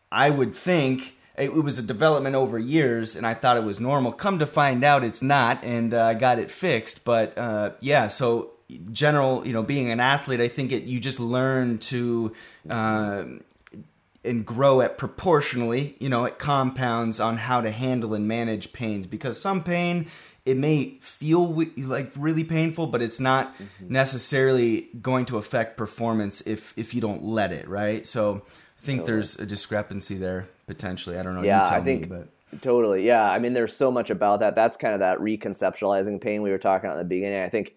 I 0.10 0.30
would 0.30 0.56
think 0.56 1.18
it, 1.40 1.54
was 1.54 1.80
a 1.80 1.82
development 1.82 2.36
over 2.36 2.60
years, 2.60 3.16
and 3.16 3.26
I 3.26 3.34
thought 3.34 3.58
it 3.58 3.64
was 3.64 3.80
normal. 3.80 4.12
Come 4.12 4.40
to 4.40 4.46
find 4.46 4.84
out, 4.84 5.04
it's 5.04 5.22
not, 5.22 5.64
and 5.64 5.94
uh, 5.94 6.04
I 6.04 6.14
got 6.14 6.40
it 6.40 6.52
fixed. 6.52 7.06
But 7.06 7.38
uh, 7.38 7.72
yeah, 7.80 8.08
so 8.08 8.52
general, 8.92 9.46
you 9.48 9.54
know, 9.54 9.64
being 9.64 9.90
an 9.92 10.00
athlete, 10.00 10.42
I 10.42 10.48
think 10.48 10.72
it 10.72 10.84
you 10.84 11.00
just 11.00 11.20
learn 11.20 11.80
to. 11.80 12.34
Uh, 12.70 13.26
and 14.26 14.46
grow 14.46 14.82
it 14.82 14.98
proportionally, 14.98 15.96
you 15.98 16.10
know, 16.10 16.26
it 16.26 16.38
compounds 16.38 17.22
on 17.22 17.38
how 17.38 17.62
to 17.62 17.72
handle 17.72 18.14
and 18.14 18.28
manage 18.28 18.74
pains 18.74 19.08
because 19.08 19.40
some 19.40 19.64
pain 19.64 20.08
it 20.46 20.58
may 20.58 20.98
feel 21.00 21.64
like 21.78 22.12
really 22.18 22.44
painful, 22.44 22.88
but 22.88 23.02
it's 23.02 23.22
not 23.22 23.54
mm-hmm. 23.56 23.94
necessarily 23.94 24.90
going 25.02 25.26
to 25.26 25.38
affect 25.38 25.78
performance 25.78 26.42
if 26.42 26.74
if 26.78 26.94
you 26.94 27.00
don't 27.00 27.24
let 27.24 27.54
it, 27.54 27.68
right? 27.70 28.06
So 28.06 28.42
I 28.46 28.86
think 28.86 29.06
there's 29.06 29.40
a 29.40 29.46
discrepancy 29.46 30.16
there 30.16 30.50
potentially. 30.70 31.18
I 31.18 31.24
don't 31.24 31.36
know. 31.36 31.44
Yeah, 31.44 31.68
I 31.68 31.82
think. 31.82 32.02
Me, 32.02 32.08
but. 32.08 32.62
Totally. 32.62 33.06
Yeah. 33.06 33.30
I 33.30 33.40
mean, 33.40 33.54
there's 33.54 33.76
so 33.76 33.92
much 33.92 34.10
about 34.10 34.40
that. 34.40 34.56
That's 34.56 34.78
kind 34.78 34.94
of 34.94 35.00
that 35.02 35.20
reconceptualizing 35.20 36.22
pain 36.22 36.42
we 36.42 36.52
were 36.52 36.58
talking 36.58 36.88
about 36.88 37.00
in 37.00 37.04
the 37.04 37.10
beginning. 37.10 37.44
I 37.44 37.50
think 37.50 37.76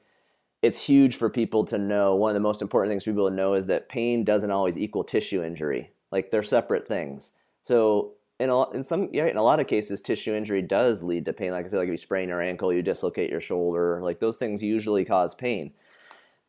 it's 0.63 0.83
huge 0.83 1.17
for 1.17 1.29
people 1.29 1.65
to 1.67 1.79
know. 1.79 2.15
One 2.15 2.31
of 2.31 2.35
the 2.35 2.41
most 2.41 2.63
important 2.63 2.91
things 2.91 3.05
for 3.05 3.11
people 3.11 3.29
to 3.29 3.35
know 3.35 3.55
is 3.55 3.67
that 3.67 3.89
pain 3.89 4.25
doesn't 4.25 4.51
always 4.51 4.79
equal 4.79 5.05
tissue 5.05 5.43
injury. 5.43 5.91
Like 6.11 6.31
they're 6.31 6.43
separate 6.43 6.87
things. 6.87 7.33
So 7.63 8.13
in 8.39 8.49
a, 8.51 8.71
in 8.71 8.83
some 8.83 9.09
yeah, 9.13 9.27
in 9.27 9.37
a 9.37 9.43
lot 9.43 9.61
of 9.61 9.67
cases, 9.67 10.01
tissue 10.01 10.35
injury 10.35 10.63
does 10.63 11.03
lead 11.03 11.25
to 11.27 11.33
pain. 11.33 11.53
Like 11.53 11.67
I 11.67 11.69
said, 11.69 11.79
like 11.79 11.89
if 11.89 11.93
you 11.93 11.97
sprain 11.99 12.29
your 12.29 12.41
ankle, 12.41 12.73
you 12.73 12.83
dislocate 12.83 13.31
your 13.31 13.41
shoulder. 13.41 14.01
Like 14.03 14.21
those 14.21 14.39
things 14.39 14.63
usually 14.63 15.05
cause 15.05 15.35
pain 15.35 15.73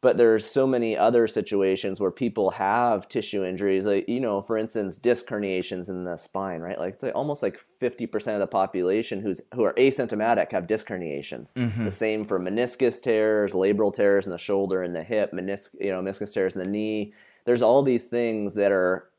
but 0.03 0.17
there's 0.17 0.45
so 0.45 0.67
many 0.67 0.97
other 0.97 1.27
situations 1.27 2.01
where 2.01 2.11
people 2.11 2.51
have 2.51 3.07
tissue 3.07 3.45
injuries 3.45 3.85
like 3.85 4.07
you 4.09 4.19
know 4.19 4.41
for 4.41 4.57
instance 4.57 4.97
disc 4.97 5.25
herniations 5.27 5.87
in 5.87 6.03
the 6.03 6.17
spine 6.17 6.59
right? 6.59 6.77
Like 6.77 6.95
it's 6.95 7.03
like 7.03 7.15
almost 7.15 7.41
like 7.41 7.57
50% 7.81 8.33
of 8.33 8.39
the 8.41 8.47
population 8.47 9.21
who's 9.21 9.39
who 9.55 9.63
are 9.63 9.73
asymptomatic 9.75 10.51
have 10.51 10.67
disc 10.67 10.87
herniations. 10.87 11.53
Mm-hmm. 11.53 11.85
the 11.85 11.91
same 11.91 12.25
for 12.25 12.37
meniscus 12.37 13.01
tears 13.01 13.53
labral 13.53 13.95
tears 13.95 14.27
in 14.27 14.31
the 14.33 14.37
shoulder 14.37 14.83
and 14.83 14.93
the 14.93 15.03
hip 15.03 15.31
meniscus 15.31 15.69
you 15.79 15.91
know 15.91 16.01
meniscus 16.01 16.33
tears 16.33 16.53
in 16.53 16.59
the 16.59 16.67
knee. 16.67 17.13
There's 17.45 17.61
all 17.61 17.81
these 17.81 18.03
things 18.03 18.53
that 18.55 18.73
are 18.73 19.09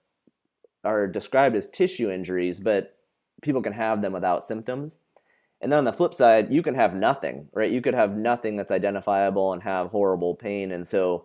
are 0.84 1.06
described 1.06 1.56
as 1.56 1.66
tissue 1.68 2.10
injuries 2.10 2.60
but 2.60 2.94
people 3.40 3.62
can 3.62 3.72
have 3.72 4.02
them 4.02 4.12
without 4.12 4.44
symptoms 4.44 4.98
and 5.64 5.72
then 5.72 5.78
on 5.78 5.84
the 5.84 5.94
flip 5.94 6.12
side, 6.12 6.52
you 6.52 6.62
can 6.62 6.74
have 6.74 6.94
nothing, 6.94 7.48
right? 7.54 7.72
You 7.72 7.80
could 7.80 7.94
have 7.94 8.14
nothing 8.14 8.54
that's 8.54 8.70
identifiable 8.70 9.54
and 9.54 9.62
have 9.62 9.88
horrible 9.88 10.34
pain. 10.34 10.72
And 10.72 10.86
so, 10.86 11.24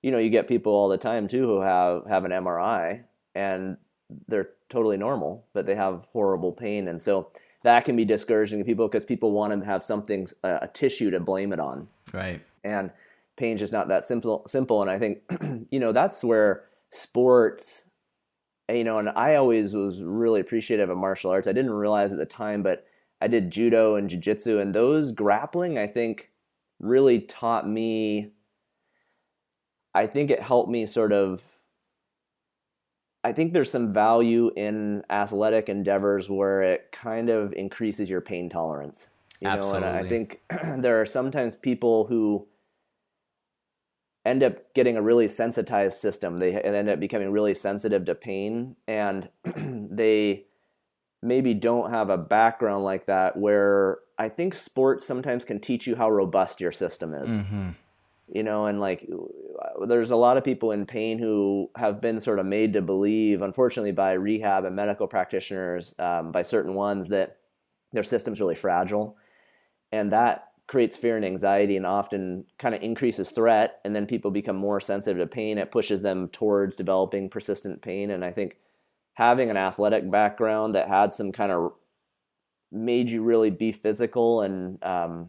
you 0.00 0.12
know, 0.12 0.18
you 0.18 0.30
get 0.30 0.46
people 0.46 0.72
all 0.72 0.88
the 0.88 0.96
time 0.96 1.26
too 1.26 1.44
who 1.44 1.60
have 1.60 2.06
have 2.06 2.24
an 2.24 2.30
MRI 2.30 3.02
and 3.34 3.76
they're 4.28 4.50
totally 4.68 4.96
normal, 4.96 5.44
but 5.54 5.66
they 5.66 5.74
have 5.74 6.06
horrible 6.12 6.52
pain. 6.52 6.86
And 6.86 7.02
so 7.02 7.32
that 7.64 7.84
can 7.84 7.96
be 7.96 8.04
discouraging 8.04 8.60
to 8.60 8.64
people 8.64 8.86
because 8.86 9.04
people 9.04 9.32
want 9.32 9.58
to 9.58 9.66
have 9.66 9.82
something 9.82 10.28
uh, 10.44 10.60
a 10.62 10.68
tissue 10.68 11.10
to 11.10 11.18
blame 11.18 11.52
it 11.52 11.58
on. 11.58 11.88
Right. 12.12 12.40
And 12.62 12.92
pain's 13.36 13.58
just 13.58 13.72
not 13.72 13.88
that 13.88 14.04
simple 14.04 14.44
simple 14.46 14.82
and 14.82 14.90
I 14.90 15.00
think 15.00 15.18
you 15.72 15.80
know, 15.80 15.90
that's 15.90 16.22
where 16.22 16.62
sports 16.90 17.86
you 18.68 18.84
know, 18.84 18.98
and 18.98 19.08
I 19.08 19.34
always 19.34 19.74
was 19.74 20.00
really 20.00 20.40
appreciative 20.40 20.90
of 20.90 20.96
martial 20.96 21.32
arts. 21.32 21.48
I 21.48 21.52
didn't 21.52 21.72
realize 21.72 22.12
at 22.12 22.18
the 22.18 22.24
time, 22.24 22.62
but 22.62 22.86
I 23.20 23.28
did 23.28 23.50
judo 23.50 23.96
and 23.96 24.08
jiu-jitsu 24.08 24.58
and 24.58 24.74
those 24.74 25.12
grappling 25.12 25.78
I 25.78 25.86
think 25.86 26.30
really 26.78 27.20
taught 27.20 27.68
me 27.68 28.32
I 29.94 30.06
think 30.06 30.30
it 30.30 30.40
helped 30.40 30.70
me 30.70 30.86
sort 30.86 31.12
of 31.12 31.42
I 33.22 33.32
think 33.32 33.52
there's 33.52 33.70
some 33.70 33.92
value 33.92 34.50
in 34.56 35.02
athletic 35.10 35.68
endeavors 35.68 36.30
where 36.30 36.62
it 36.62 36.90
kind 36.90 37.28
of 37.28 37.52
increases 37.52 38.08
your 38.08 38.22
pain 38.22 38.48
tolerance. 38.48 39.08
You 39.40 39.48
Absolutely. 39.48 39.80
know, 39.80 39.86
and 39.88 39.96
I 39.96 40.08
think 40.08 40.40
there 40.82 41.00
are 41.00 41.06
sometimes 41.06 41.54
people 41.54 42.06
who 42.06 42.46
end 44.24 44.42
up 44.42 44.72
getting 44.74 44.96
a 44.96 45.02
really 45.02 45.28
sensitized 45.28 45.98
system. 45.98 46.38
They 46.38 46.54
end 46.54 46.88
up 46.88 47.00
becoming 47.00 47.30
really 47.30 47.54
sensitive 47.54 48.04
to 48.06 48.14
pain 48.14 48.76
and 48.86 49.28
they 49.90 50.46
maybe 51.22 51.54
don't 51.54 51.90
have 51.90 52.10
a 52.10 52.16
background 52.16 52.84
like 52.84 53.06
that 53.06 53.36
where 53.36 53.98
I 54.18 54.28
think 54.28 54.54
sports 54.54 55.06
sometimes 55.06 55.44
can 55.44 55.60
teach 55.60 55.86
you 55.86 55.96
how 55.96 56.10
robust 56.10 56.60
your 56.60 56.72
system 56.72 57.14
is. 57.14 57.30
Mm-hmm. 57.30 57.70
You 58.32 58.42
know, 58.44 58.66
and 58.66 58.80
like 58.80 59.08
there's 59.88 60.12
a 60.12 60.16
lot 60.16 60.36
of 60.36 60.44
people 60.44 60.70
in 60.70 60.86
pain 60.86 61.18
who 61.18 61.68
have 61.76 62.00
been 62.00 62.20
sort 62.20 62.38
of 62.38 62.46
made 62.46 62.72
to 62.74 62.80
believe, 62.80 63.42
unfortunately, 63.42 63.90
by 63.90 64.12
rehab 64.12 64.64
and 64.64 64.76
medical 64.76 65.08
practitioners, 65.08 65.94
um, 65.98 66.30
by 66.30 66.42
certain 66.42 66.74
ones, 66.74 67.08
that 67.08 67.38
their 67.92 68.04
system's 68.04 68.40
really 68.40 68.54
fragile. 68.54 69.16
And 69.90 70.12
that 70.12 70.50
creates 70.70 70.96
fear 70.96 71.16
and 71.16 71.24
anxiety 71.24 71.76
and 71.76 71.84
often 71.84 72.44
kind 72.56 72.76
of 72.76 72.82
increases 72.82 73.30
threat 73.30 73.80
and 73.84 73.96
then 73.96 74.06
people 74.06 74.30
become 74.30 74.54
more 74.54 74.80
sensitive 74.80 75.18
to 75.18 75.26
pain 75.26 75.58
it 75.58 75.72
pushes 75.72 76.00
them 76.00 76.28
towards 76.28 76.76
developing 76.76 77.28
persistent 77.28 77.82
pain 77.82 78.12
and 78.12 78.24
i 78.24 78.30
think 78.30 78.56
having 79.14 79.50
an 79.50 79.56
athletic 79.56 80.10
background 80.10 80.74
that 80.74 80.88
had 80.88 81.12
some 81.12 81.32
kind 81.32 81.52
of 81.52 81.72
made 82.72 83.10
you 83.10 83.22
really 83.22 83.50
be 83.50 83.72
physical 83.72 84.42
and 84.42 84.82
um, 84.84 85.28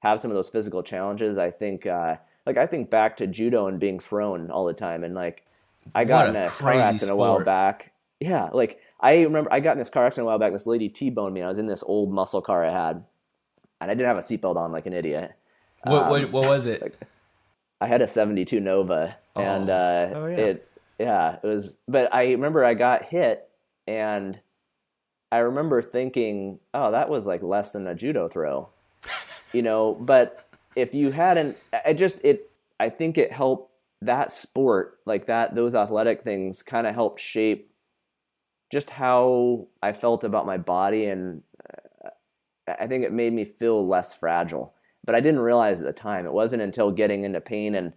have 0.00 0.20
some 0.20 0.30
of 0.30 0.34
those 0.34 0.50
physical 0.50 0.82
challenges 0.82 1.38
i 1.38 1.50
think 1.50 1.86
uh, 1.86 2.14
like 2.46 2.56
i 2.58 2.66
think 2.66 2.90
back 2.90 3.16
to 3.16 3.26
judo 3.26 3.66
and 3.68 3.80
being 3.80 3.98
thrown 3.98 4.50
all 4.50 4.66
the 4.66 4.72
time 4.74 5.02
and 5.02 5.14
like 5.14 5.46
i 5.94 6.04
got 6.04 6.26
What 6.26 6.30
in 6.30 6.36
a 6.36 6.46
a 6.46 6.50
car 6.50 6.72
crazy 6.72 6.80
accident 6.82 7.12
a 7.12 7.16
while 7.16 7.40
back 7.40 7.92
yeah 8.20 8.50
like 8.52 8.78
i 9.00 9.22
remember 9.22 9.50
i 9.52 9.60
got 9.60 9.72
in 9.72 9.78
this 9.78 9.88
car 9.90 10.04
accident 10.06 10.24
a 10.24 10.26
while 10.26 10.38
back 10.38 10.52
this 10.52 10.66
lady 10.66 10.90
t-boned 10.90 11.32
me 11.34 11.40
i 11.42 11.48
was 11.48 11.58
in 11.58 11.66
this 11.66 11.82
old 11.86 12.12
muscle 12.12 12.42
car 12.42 12.64
i 12.66 12.70
had 12.70 13.02
and 13.80 13.90
i 13.90 13.94
didn't 13.94 14.06
have 14.08 14.18
a 14.18 14.20
seatbelt 14.20 14.56
on 14.56 14.70
like 14.72 14.84
an 14.86 14.92
idiot 14.92 15.32
What, 15.84 16.04
Um, 16.04 16.10
what, 16.10 16.30
what 16.32 16.44
was 16.44 16.66
it? 16.66 16.94
I 17.80 17.86
had 17.86 18.00
a 18.02 18.06
72 18.06 18.60
Nova 18.60 19.16
and 19.36 19.68
Oh. 19.70 19.72
uh 19.72 20.10
Oh, 20.14 20.26
yeah. 20.26 20.36
it 20.36 20.68
yeah, 20.98 21.36
it 21.42 21.46
was 21.46 21.76
but 21.88 22.12
I 22.14 22.32
remember 22.32 22.64
I 22.64 22.74
got 22.74 23.04
hit 23.06 23.48
and 23.86 24.38
I 25.32 25.38
remember 25.38 25.82
thinking, 25.82 26.60
"Oh, 26.72 26.92
that 26.92 27.08
was 27.08 27.26
like 27.26 27.42
less 27.42 27.72
than 27.72 27.86
a 27.86 27.94
judo 27.94 28.28
throw." 28.28 28.68
you 29.52 29.62
know, 29.62 29.94
but 29.94 30.46
if 30.76 30.94
you 30.94 31.10
hadn't 31.10 31.56
I 31.84 31.92
just 31.92 32.20
it 32.24 32.50
I 32.80 32.88
think 32.90 33.18
it 33.18 33.32
helped 33.32 33.72
that 34.02 34.32
sport, 34.32 34.98
like 35.06 35.26
that 35.26 35.54
those 35.54 35.74
athletic 35.74 36.22
things 36.22 36.62
kind 36.62 36.86
of 36.86 36.94
helped 36.94 37.20
shape 37.20 37.70
just 38.70 38.90
how 38.90 39.68
I 39.82 39.92
felt 39.92 40.24
about 40.24 40.46
my 40.46 40.56
body 40.58 41.06
and 41.06 41.42
uh, 42.04 42.10
I 42.66 42.86
think 42.86 43.04
it 43.04 43.12
made 43.12 43.32
me 43.32 43.44
feel 43.44 43.86
less 43.86 44.14
fragile 44.14 44.74
but 45.04 45.14
I 45.14 45.20
didn't 45.20 45.40
realize 45.40 45.80
at 45.80 45.86
the 45.86 45.92
time. 45.92 46.26
It 46.26 46.32
wasn't 46.32 46.62
until 46.62 46.90
getting 46.90 47.24
into 47.24 47.40
pain 47.40 47.74
and 47.74 47.92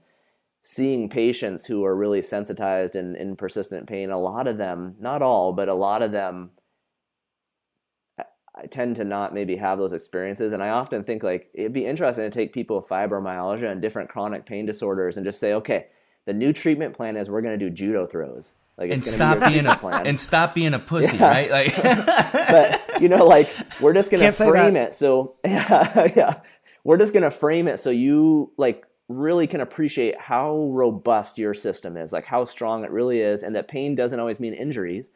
seeing 0.70 1.08
patients 1.08 1.66
who 1.66 1.86
are 1.86 1.96
really 1.96 2.22
sensitized 2.22 2.98
and 2.98 3.16
in 3.16 3.38
persistent 3.38 3.88
pain. 3.88 4.10
A 4.12 4.20
lot 4.20 4.48
of 4.48 4.58
them, 4.58 4.96
not 5.00 5.22
all, 5.22 5.54
but 5.54 5.70
a 5.70 5.74
lot 5.74 6.02
of 6.02 6.12
them, 6.12 6.50
I- 8.20 8.26
I 8.54 8.66
tend 8.66 8.98
to 8.98 9.06
not 9.06 9.34
maybe 9.34 9.56
have 9.56 9.78
those 9.78 9.94
experiences. 9.94 10.52
And 10.52 10.62
I 10.62 10.68
often 10.70 11.06
think 11.06 11.24
like 11.24 11.50
it'd 11.54 11.72
be 11.72 11.86
interesting 11.86 12.26
to 12.26 12.30
take 12.30 12.52
people 12.52 12.76
with 12.76 12.90
fibromyalgia 12.90 13.72
and 13.72 13.82
different 13.82 14.10
chronic 14.10 14.46
pain 14.46 14.66
disorders 14.66 15.16
and 15.16 15.26
just 15.26 15.40
say, 15.40 15.54
okay, 15.54 15.86
the 16.26 16.34
new 16.34 16.52
treatment 16.52 16.94
plan 16.94 17.16
is 17.16 17.30
we're 17.30 17.42
going 17.42 17.58
to 17.58 17.66
do 17.70 17.74
judo 17.74 18.06
throws. 18.06 18.52
Like 18.78 18.92
And 18.92 19.06
stop 19.06 19.40
be 19.40 19.48
being 19.54 19.68
a 19.68 19.78
plan 19.78 20.06
and 20.06 20.20
stop 20.20 20.54
being 20.54 20.74
a 20.74 20.80
pussy, 20.80 21.16
Yeah. 21.16 21.30
right? 21.30 21.50
Like, 21.50 21.76
but 22.92 23.02
you 23.02 23.08
know, 23.08 23.26
like 23.26 23.50
we're 23.80 23.94
just 23.94 24.12
gonna 24.12 24.24
Can't 24.24 24.36
frame 24.36 24.76
it 24.76 24.94
so 24.96 25.36
yeah, 25.46 26.12
yeah. 26.16 26.42
We're 26.84 26.98
just 26.98 27.14
gonna 27.14 27.32
frame 27.32 27.70
it 27.70 27.80
so 27.80 27.90
you 27.90 28.52
like 28.58 28.84
really 29.10 29.48
can 29.48 29.62
appreciate 29.62 30.20
how 30.20 30.68
robust 30.72 31.38
your 31.38 31.54
system 31.54 31.96
is, 31.96 32.12
like 32.12 32.26
how 32.26 32.44
strong 32.46 32.84
it 32.84 32.92
really 32.92 33.22
is, 33.22 33.44
and 33.44 33.56
that 33.56 33.68
pain 33.68 33.96
doesn't 33.96 34.20
always 34.20 34.40
mean 34.40 34.54
injuries. 34.54 35.12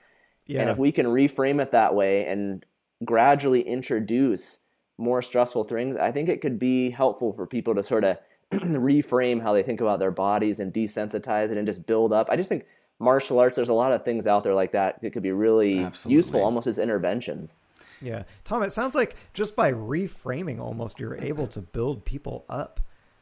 Yeah. 0.48 0.62
And 0.62 0.70
if 0.70 0.78
we 0.78 0.92
can 0.92 1.06
reframe 1.06 1.62
it 1.62 1.72
that 1.72 1.94
way 1.94 2.26
and 2.26 2.66
gradually 3.04 3.62
introduce 3.62 4.60
more 4.98 5.22
stressful 5.22 5.66
things, 5.66 5.96
I 5.96 6.12
think 6.12 6.30
it 6.30 6.42
could 6.42 6.60
be 6.60 6.90
helpful 6.90 7.34
for 7.34 7.46
people 7.46 7.76
to 7.76 7.84
sort 7.84 8.04
of 8.04 8.18
reframe 8.52 9.42
how 9.42 9.54
they 9.54 9.64
think 9.64 9.82
about 9.82 10.00
their 10.00 10.12
bodies 10.12 10.60
and 10.60 10.74
desensitize 10.74 11.52
it 11.52 11.58
and 11.58 11.68
just 11.68 11.86
build 11.86 12.14
up. 12.14 12.30
I 12.30 12.36
just 12.36 12.50
think 12.50 12.66
martial 13.00 13.40
arts, 13.40 13.56
there's 13.56 13.70
a 13.70 13.74
lot 13.74 13.92
of 13.92 14.06
things 14.06 14.28
out 14.28 14.44
there 14.44 14.54
like 14.54 14.72
that 14.72 15.02
that 15.02 15.12
could 15.12 15.24
be 15.24 15.32
really 15.32 15.80
Absolutely. 15.80 16.16
useful 16.16 16.44
almost 16.44 16.68
as 16.68 16.80
interventions. 16.80 17.54
Yeah. 18.02 18.24
Tom, 18.44 18.64
it 18.64 18.72
sounds 18.72 18.96
like 18.96 19.16
just 19.34 19.56
by 19.56 19.72
reframing 19.72 20.60
almost 20.60 21.00
you're 21.00 21.18
able 21.18 21.48
to 21.48 21.62
build 21.62 22.06
people 22.06 22.46
up. 22.50 22.80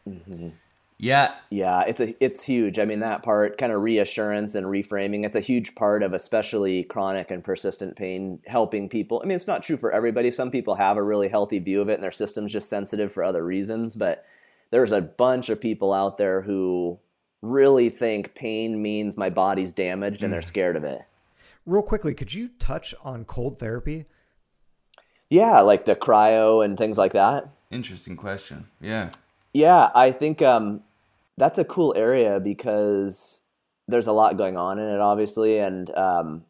Mm-hmm. 0.10 0.50
yeah, 0.98 1.34
Yeah, 1.50 1.82
it's 1.82 2.02
a 2.02 2.24
it's 2.24 2.44
huge. 2.44 2.80
I 2.80 2.86
mean 2.86 3.00
that 3.00 3.24
part 3.24 3.58
kind 3.58 3.72
of 3.72 3.82
reassurance 3.82 4.56
and 4.56 4.66
reframing. 4.66 5.26
It's 5.26 5.36
a 5.36 5.42
huge 5.42 5.76
part 5.76 6.04
of 6.04 6.14
especially 6.14 6.84
chronic 6.84 7.32
and 7.32 7.44
persistent 7.44 7.96
pain 7.96 8.40
helping 8.46 8.90
people. 8.90 9.22
I 9.24 9.28
mean 9.28 9.36
it's 9.36 9.48
not 9.48 9.64
true 9.64 9.78
for 9.78 9.92
everybody. 9.92 10.32
Some 10.32 10.52
people 10.52 10.76
have 10.76 10.98
a 10.98 11.04
really 11.04 11.28
healthy 11.28 11.60
view 11.60 11.82
of 11.82 11.90
it 11.90 11.96
and 11.96 12.04
their 12.04 12.12
system's 12.12 12.52
just 12.52 12.70
sensitive 12.70 13.12
for 13.12 13.24
other 13.24 13.46
reasons, 13.46 13.96
but 13.96 14.26
there's 14.72 14.92
a 14.92 15.02
bunch 15.02 15.50
of 15.50 15.60
people 15.60 15.94
out 15.94 16.18
there 16.18 16.42
who 16.42 17.00
really 17.42 17.90
think 17.90 18.36
pain 18.36 18.82
means 18.82 19.18
my 19.18 19.30
body's 19.30 19.72
damaged 19.72 20.24
and 20.24 20.32
they're 20.32 20.42
mm. 20.42 20.46
scared 20.46 20.76
of 20.76 20.84
it. 20.84 21.02
Real 21.66 21.82
quickly, 21.82 22.14
could 22.14 22.34
you 22.34 22.50
touch 22.60 22.94
on 23.04 23.26
cold 23.26 23.60
therapy? 23.60 24.06
Yeah, 25.30 25.60
like 25.62 25.86
the 25.86 25.96
cryo 25.96 26.66
and 26.66 26.78
things 26.78 26.98
like 26.98 27.14
that. 27.14 27.50
interesting 27.72 28.18
question. 28.18 28.68
Yeah, 28.82 29.12
Yeah, 29.54 29.90
I 29.96 30.12
think 30.12 30.42
um, 30.42 30.82
that's 31.38 31.58
a 31.58 31.66
cool 31.66 31.94
area 31.98 32.40
because 32.40 33.42
there's 33.88 34.08
a 34.08 34.12
lot 34.12 34.38
going 34.38 34.58
on 34.58 34.78
in 34.80 34.88
it, 34.88 35.00
obviously, 35.00 35.58
and 35.60 35.90
um, 35.98 36.44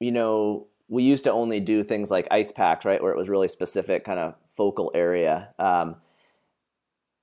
you 0.00 0.12
know, 0.12 0.66
we 0.88 1.02
used 1.02 1.24
to 1.24 1.32
only 1.32 1.60
do 1.60 1.82
things 1.82 2.10
like 2.10 2.28
ice 2.30 2.52
packs, 2.52 2.84
right, 2.84 3.02
where 3.02 3.12
it 3.12 3.18
was 3.18 3.28
really 3.28 3.48
specific 3.48 4.04
kind 4.04 4.20
of 4.20 4.34
focal 4.56 4.90
area. 4.94 5.48
Um, 5.58 5.96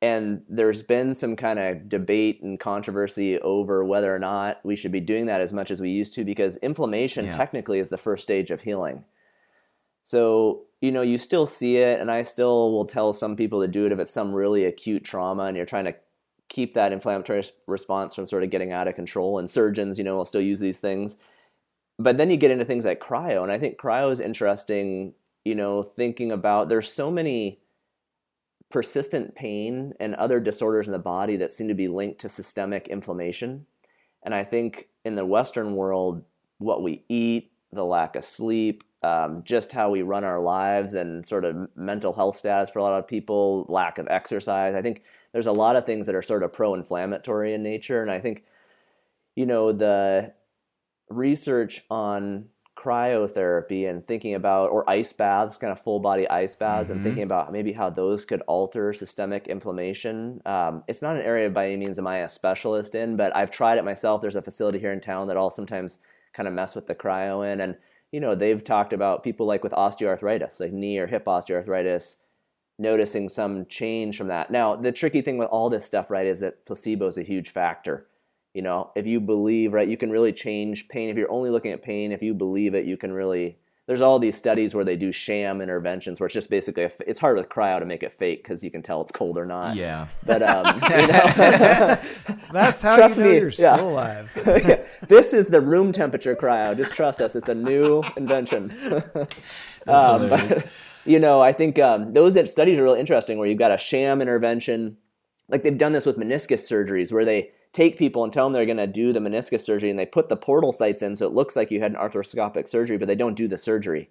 and 0.02 0.42
there's 0.50 0.82
been 0.82 1.14
some 1.14 1.36
kind 1.36 1.60
of 1.60 1.88
debate 1.88 2.42
and 2.42 2.60
controversy 2.60 3.40
over 3.42 3.86
whether 3.86 4.14
or 4.14 4.18
not 4.18 4.60
we 4.66 4.76
should 4.76 4.92
be 4.92 5.00
doing 5.00 5.28
that 5.28 5.42
as 5.42 5.54
much 5.54 5.70
as 5.70 5.80
we 5.80 5.92
used 5.92 6.16
to 6.16 6.26
because 6.26 6.58
inflammation 6.58 7.26
Yeah. 7.26 7.38
technically 7.38 7.78
is 7.78 7.90
the 7.90 8.00
first 8.00 8.24
stage 8.24 8.50
of 8.50 8.62
healing. 8.62 9.06
So, 10.04 10.64
you 10.82 10.92
know, 10.92 11.04
you 11.04 11.18
still 11.18 11.46
see 11.46 11.78
it, 11.78 12.00
and 12.00 12.12
I 12.12 12.24
still 12.24 12.72
will 12.72 12.86
tell 12.86 13.14
some 13.14 13.36
people 13.36 13.62
to 13.62 13.68
do 13.68 13.86
it 13.86 13.92
if 13.92 14.00
it's 14.00 14.12
some 14.12 14.34
really 14.34 14.66
acute 14.66 15.04
trauma 15.04 15.44
and 15.44 15.56
you're 15.56 15.66
trying 15.66 15.86
to 15.86 15.96
keep 16.50 16.74
that 16.74 16.92
inflammatory 16.92 17.44
response 17.68 18.14
from 18.14 18.26
sort 18.26 18.44
of 18.44 18.50
getting 18.50 18.72
out 18.72 18.88
of 18.88 18.96
control. 18.96 19.38
And 19.38 19.50
surgeons, 19.50 19.98
you 19.98 20.04
know, 20.04 20.18
will 20.18 20.26
still 20.26 20.42
use 20.42 20.60
these 20.60 20.80
things. 20.80 21.18
But 22.00 22.18
then 22.18 22.32
you 22.32 22.38
get 22.38 22.52
into 22.52 22.66
things 22.66 22.84
like 22.84 23.00
cryo, 23.00 23.44
and 23.44 23.52
I 23.52 23.60
think 23.60 23.78
cryo 23.78 24.12
is 24.12 24.20
interesting, 24.20 25.14
you 25.46 25.54
know, 25.54 25.84
thinking 25.84 26.32
about 26.32 26.68
there's 26.68 26.92
so 26.92 27.12
many 27.12 27.60
persistent 28.72 29.36
pain 29.36 29.94
and 30.00 30.16
other 30.16 30.40
disorders 30.40 30.88
in 30.88 30.94
the 30.94 31.00
body 31.00 31.36
that 31.38 31.52
seem 31.52 31.68
to 31.68 31.74
be 31.76 31.88
linked 31.88 32.22
to 32.22 32.30
systemic 32.30 32.88
inflammation. 32.88 33.66
And 34.24 34.34
I 34.34 34.44
think 34.44 34.88
in 35.06 35.16
the 35.16 35.26
Western 35.26 35.76
world, 35.76 36.24
what 36.58 36.82
we 36.82 37.04
eat, 37.10 37.52
the 37.72 37.86
lack 37.86 38.16
of 38.16 38.24
sleep, 38.24 38.84
um, 39.04 39.44
just 39.44 39.72
how 39.72 39.90
we 39.90 40.02
run 40.02 40.24
our 40.24 40.40
lives, 40.40 40.94
and 40.94 41.26
sort 41.26 41.46
of 41.46 41.68
mental 41.76 42.14
health 42.14 42.38
status 42.38 42.70
for 42.70 42.80
a 42.80 42.84
lot 42.84 43.00
of 43.00 43.08
people, 43.08 43.66
lack 43.70 43.98
of 43.98 44.08
exercise. 44.10 44.76
I 44.76 44.82
think 44.82 45.04
there's 45.34 45.48
a 45.48 45.52
lot 45.52 45.76
of 45.76 45.86
things 45.86 46.06
that 46.06 46.16
are 46.16 46.22
sort 46.22 46.44
of 46.44 46.54
pro 46.54 46.74
inflammatory 46.76 47.54
in 47.54 47.64
nature. 47.64 48.02
And 48.02 48.12
I 48.12 48.20
think, 48.20 48.44
you 49.36 49.46
know, 49.46 49.72
the 49.72 50.34
research 51.10 51.84
on 51.90 52.46
cryotherapy 52.78 53.90
and 53.90 54.08
thinking 54.08 54.34
about 54.34 54.72
or 54.72 54.90
ice 54.90 55.14
baths 55.14 55.58
kind 55.58 55.72
of 55.72 55.80
full 55.82 56.00
body 56.00 56.28
ice 56.30 56.56
baths 56.56 56.90
and 56.90 57.00
Mhm. 57.00 57.04
thinking 57.04 57.24
about 57.24 57.52
maybe 57.52 57.74
how 57.74 57.90
those 57.90 58.26
could 58.26 58.42
alter 58.48 58.94
systemic 58.94 59.48
inflammation 59.48 60.42
um, 60.46 60.84
it's 60.88 61.02
not 61.02 61.16
an 61.16 61.22
area 61.22 61.50
by 61.50 61.66
any 61.68 61.78
means 61.78 62.00
am 62.00 62.08
i 62.08 62.20
a 62.20 62.30
specialist 62.30 62.96
in 62.96 63.18
but 63.18 63.36
i've 63.36 63.52
tried 63.52 63.78
it 63.78 63.84
myself 63.84 64.22
there's 64.22 64.38
a 64.38 64.42
facility 64.42 64.80
here 64.80 64.94
in 64.94 65.02
town 65.02 65.28
that 65.28 65.38
i'll 65.38 65.52
sometimes 65.52 65.98
kind 66.34 66.48
of 66.48 66.54
mess 66.54 66.74
with 66.74 66.88
the 66.88 66.96
cryo 66.96 67.52
in 67.52 67.60
and 67.60 67.76
you 68.12 68.20
know 68.20 68.36
they've 68.36 68.64
talked 68.64 68.94
about 68.94 69.24
people 69.24 69.46
like 69.46 69.64
with 69.64 69.72
osteoarthritis 69.74 70.60
like 70.60 70.72
knee 70.72 70.98
or 70.98 71.08
hip 71.08 71.26
osteoarthritis 71.26 72.18
noticing 72.80 73.30
some 73.30 73.66
change 73.68 74.18
from 74.18 74.28
that. 74.28 74.50
Now 74.50 74.76
the 74.76 74.92
tricky 74.92 75.22
thing 75.22 75.38
with 75.38 75.50
all 75.50 75.70
this 75.70 75.86
stuff 75.86 76.10
right 76.10 76.26
is 76.26 76.40
that 76.40 76.66
placebo 76.66 77.08
is 77.08 77.18
a 77.18 77.24
huge 77.24 77.52
factor. 77.52 78.08
You 78.54 78.62
know 78.62 78.92
if 78.96 79.06
you 79.06 79.20
believe 79.20 79.74
right 79.74 79.88
you 79.88 79.98
can 79.98 80.10
really 80.10 80.34
change 80.34 80.88
pain. 80.90 81.10
If 81.10 81.18
you're 81.18 81.32
only 81.32 81.50
looking 81.50 81.72
at 81.72 81.84
pain 81.84 82.12
if 82.12 82.22
you 82.22 82.34
believe 82.34 82.76
it 82.76 82.86
you 82.86 82.98
can 82.98 83.14
really 83.14 83.58
there's 83.92 84.02
all 84.02 84.20
these 84.20 84.38
studies 84.38 84.74
where 84.74 84.86
they 84.86 84.96
do 84.96 85.12
sham 85.12 85.60
interventions 85.60 86.20
where 86.20 86.28
it's 86.28 86.34
just 86.34 86.50
basically 86.50 86.84
a, 86.84 86.92
it's 87.06 87.20
hard 87.20 87.36
with 87.36 87.50
cryo 87.50 87.78
to 87.78 87.86
make 87.86 88.04
it 88.04 88.14
fake 88.14 88.42
because 88.42 88.64
you 88.64 88.72
can 88.72 88.82
tell 88.82 89.02
it's 89.02 89.12
cold 89.12 89.38
or 89.38 89.46
not 89.46 89.76
yeah. 89.76 90.08
but 90.26 90.42
um 90.42 90.66
you 90.90 91.08
know 91.08 91.98
That's 92.54 92.82
how 92.82 92.96
Trust 92.96 93.18
you 93.18 93.24
know 93.24 93.30
me, 93.30 93.38
you're 93.38 93.50
yeah. 93.50 93.76
still 93.76 93.90
alive. 93.90 94.32
Yeah, 94.46 94.84
this 95.08 95.34
is 95.34 95.48
the 95.48 95.60
room 95.60 95.92
temperature 95.92 96.36
cryo 96.36 96.78
just 96.78 96.94
trust 96.94 97.20
us 97.20 97.36
it's 97.36 97.50
a 97.50 97.56
new 97.56 98.02
invention 98.16 98.72
um, 99.88 100.30
but 100.30 100.68
you 101.06 101.20
know, 101.20 101.42
I 101.42 101.54
think 101.54 101.80
um, 101.80 102.14
those 102.14 102.34
studies 102.52 102.78
are 102.80 102.84
really 102.84 103.00
interesting 103.00 103.38
where 103.38 103.48
you've 103.48 103.58
got 103.58 103.72
a 103.72 103.78
sham 103.78 104.22
intervention. 104.22 104.98
Like 105.50 105.64
they've 105.64 105.78
done 105.78 105.92
this 105.92 106.06
with 106.06 106.18
meniscus 106.18 106.62
surgeries 106.70 107.12
where 107.12 107.26
they 107.26 107.52
take 107.74 107.98
people 107.98 108.24
and 108.24 108.34
tell 108.34 108.46
them 108.46 108.54
they're 108.54 108.66
going 108.66 108.78
to 108.78 108.88
do 108.88 109.14
the 109.14 109.20
meniscus 109.20 109.62
surgery 109.62 109.90
and 109.90 109.98
they 109.98 110.06
put 110.06 110.30
the 110.30 110.36
portal 110.36 110.72
sites 110.72 111.02
in 111.02 111.16
so 111.16 111.26
it 111.26 111.34
looks 111.34 111.56
like 111.56 111.72
you 111.72 111.80
had 111.80 111.92
an 111.92 111.98
arthroscopic 111.98 112.68
surgery, 112.68 112.98
but 112.98 113.08
they 113.08 113.16
don't 113.16 113.36
do 113.36 113.48
the 113.48 113.58
surgery. 113.58 114.10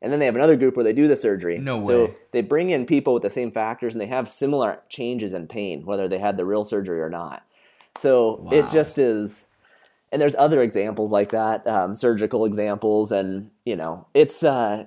And 0.00 0.12
then 0.12 0.18
they 0.18 0.26
have 0.26 0.34
another 0.34 0.56
group 0.56 0.76
where 0.76 0.84
they 0.84 0.92
do 0.92 1.06
the 1.06 1.14
surgery. 1.14 1.58
No 1.58 1.78
way. 1.78 1.86
So 1.86 2.14
they 2.32 2.40
bring 2.40 2.70
in 2.70 2.86
people 2.86 3.14
with 3.14 3.22
the 3.22 3.30
same 3.30 3.52
factors 3.52 3.94
and 3.94 4.00
they 4.00 4.06
have 4.06 4.28
similar 4.28 4.80
changes 4.88 5.32
in 5.32 5.46
pain, 5.46 5.84
whether 5.84 6.08
they 6.08 6.18
had 6.18 6.36
the 6.36 6.44
real 6.44 6.64
surgery 6.64 7.00
or 7.00 7.10
not. 7.10 7.44
So 7.98 8.48
it 8.50 8.64
just 8.72 8.98
is 8.98 9.46
and 10.12 10.20
there's 10.20 10.34
other 10.34 10.62
examples 10.62 11.10
like 11.10 11.30
that 11.30 11.66
um, 11.66 11.94
surgical 11.94 12.44
examples 12.44 13.12
and 13.12 13.50
you 13.64 13.74
know 13.74 14.06
it's 14.14 14.42
uh 14.42 14.84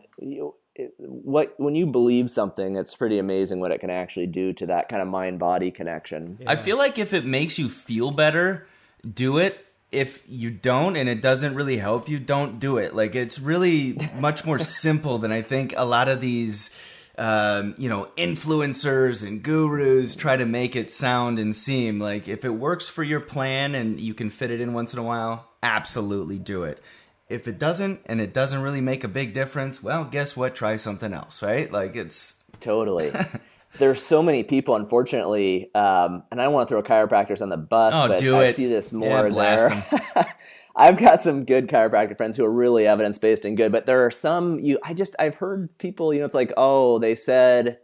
what 0.97 1.53
when 1.57 1.75
you 1.75 1.85
believe 1.85 2.29
something, 2.29 2.75
it's 2.75 2.95
pretty 2.95 3.19
amazing 3.19 3.59
what 3.59 3.71
it 3.71 3.79
can 3.79 3.89
actually 3.89 4.27
do 4.27 4.53
to 4.53 4.65
that 4.67 4.89
kind 4.89 5.01
of 5.01 5.07
mind 5.07 5.39
body 5.39 5.71
connection. 5.71 6.39
I 6.45 6.55
feel 6.55 6.77
like 6.77 6.97
if 6.97 7.13
it 7.13 7.25
makes 7.25 7.57
you 7.57 7.69
feel 7.69 8.11
better, 8.11 8.67
do 9.11 9.37
it. 9.37 9.65
If 9.91 10.23
you 10.27 10.51
don't 10.51 10.97
and 10.97 11.07
it 11.07 11.21
doesn't 11.21 11.55
really 11.55 11.77
help 11.77 12.09
you, 12.09 12.19
don't 12.19 12.59
do 12.59 12.77
it. 12.77 12.95
Like 12.95 13.15
it's 13.15 13.39
really 13.39 13.97
much 14.19 14.43
more 14.45 14.59
simple 14.59 15.17
than 15.17 15.31
I 15.31 15.41
think 15.41 15.73
a 15.77 15.85
lot 15.85 16.09
of 16.09 16.19
these 16.19 16.77
um, 17.17 17.75
you 17.77 17.87
know, 17.87 18.09
influencers 18.17 19.25
and 19.25 19.41
gurus 19.41 20.15
try 20.15 20.35
to 20.35 20.45
make 20.45 20.75
it 20.75 20.89
sound 20.89 21.39
and 21.39 21.55
seem 21.55 21.99
like 21.99 22.27
if 22.27 22.43
it 22.43 22.49
works 22.49 22.89
for 22.89 23.03
your 23.03 23.21
plan 23.21 23.73
and 23.73 23.99
you 23.99 24.13
can 24.13 24.29
fit 24.29 24.51
it 24.51 24.59
in 24.59 24.73
once 24.73 24.91
in 24.91 24.99
a 24.99 25.03
while, 25.03 25.47
absolutely 25.63 26.37
do 26.37 26.63
it. 26.63 26.81
If 27.27 27.47
it 27.47 27.57
doesn't 27.57 28.01
and 28.05 28.21
it 28.21 28.33
doesn't 28.33 28.61
really 28.61 28.81
make 28.81 29.03
a 29.03 29.07
big 29.07 29.33
difference, 29.33 29.81
well, 29.81 30.05
guess 30.05 30.37
what? 30.37 30.55
Try 30.55 30.75
something 30.75 31.13
else, 31.13 31.41
right? 31.41 31.71
Like 31.71 31.95
it's 31.95 32.43
totally. 32.61 33.11
There's 33.77 34.01
so 34.01 34.23
many 34.23 34.43
people, 34.43 34.75
unfortunately, 34.75 35.69
um, 35.75 36.23
and 36.31 36.39
I 36.39 36.45
don't 36.45 36.53
want 36.53 36.69
to 36.69 36.71
throw 36.71 36.81
chiropractors 36.81 37.41
on 37.41 37.49
the 37.49 37.57
bus, 37.57 37.91
oh, 37.93 38.07
but 38.07 38.19
do 38.19 38.37
I 38.37 38.45
it. 38.45 38.55
see 38.55 38.67
this 38.67 38.93
Yeah, 38.93 38.99
more 38.99 39.29
blast 39.29 39.67
there. 39.67 40.33
I've 40.77 40.97
got 40.97 41.21
some 41.21 41.45
good 41.45 41.67
chiropractic 41.67 42.17
friends 42.17 42.35
who 42.37 42.45
are 42.45 42.51
really 42.51 42.85
evidence 42.87 43.17
based 43.17 43.45
and 43.45 43.55
good, 43.55 43.71
but 43.71 43.85
there 43.85 44.05
are 44.05 44.11
some 44.11 44.59
you 44.59 44.79
I 44.83 44.93
just 44.93 45.15
I've 45.19 45.35
heard 45.35 45.77
people, 45.77 46.13
you 46.13 46.19
know, 46.19 46.25
it's 46.25 46.35
like, 46.35 46.53
oh, 46.57 46.99
they 46.99 47.15
said 47.15 47.79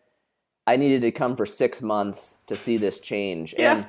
I 0.67 0.75
needed 0.75 1.01
to 1.01 1.11
come 1.11 1.35
for 1.35 1.45
six 1.45 1.81
months 1.81 2.35
to 2.47 2.55
see 2.55 2.77
this 2.77 2.99
change. 2.99 3.55
Yeah. 3.57 3.75
And 3.75 3.85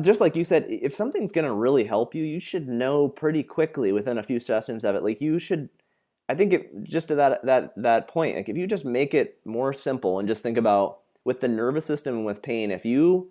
just 0.00 0.20
like 0.20 0.36
you 0.36 0.44
said, 0.44 0.66
if 0.68 0.94
something's 0.94 1.32
going 1.32 1.46
to 1.46 1.52
really 1.52 1.84
help 1.84 2.14
you, 2.14 2.24
you 2.24 2.40
should 2.40 2.68
know 2.68 3.08
pretty 3.08 3.42
quickly 3.42 3.92
within 3.92 4.18
a 4.18 4.22
few 4.22 4.38
sessions 4.38 4.84
of 4.84 4.94
it. 4.94 5.02
Like 5.02 5.20
you 5.20 5.38
should, 5.38 5.68
I 6.28 6.34
think 6.34 6.52
it, 6.52 6.84
just 6.84 7.08
to 7.08 7.14
that 7.16 7.44
that 7.44 7.74
that 7.76 8.08
point, 8.08 8.36
like 8.36 8.48
if 8.48 8.56
you 8.56 8.66
just 8.66 8.84
make 8.84 9.14
it 9.14 9.38
more 9.44 9.72
simple 9.72 10.18
and 10.18 10.28
just 10.28 10.42
think 10.42 10.56
about 10.56 11.00
with 11.24 11.40
the 11.40 11.48
nervous 11.48 11.84
system 11.84 12.16
and 12.16 12.26
with 12.26 12.42
pain, 12.42 12.70
if 12.70 12.84
you 12.84 13.30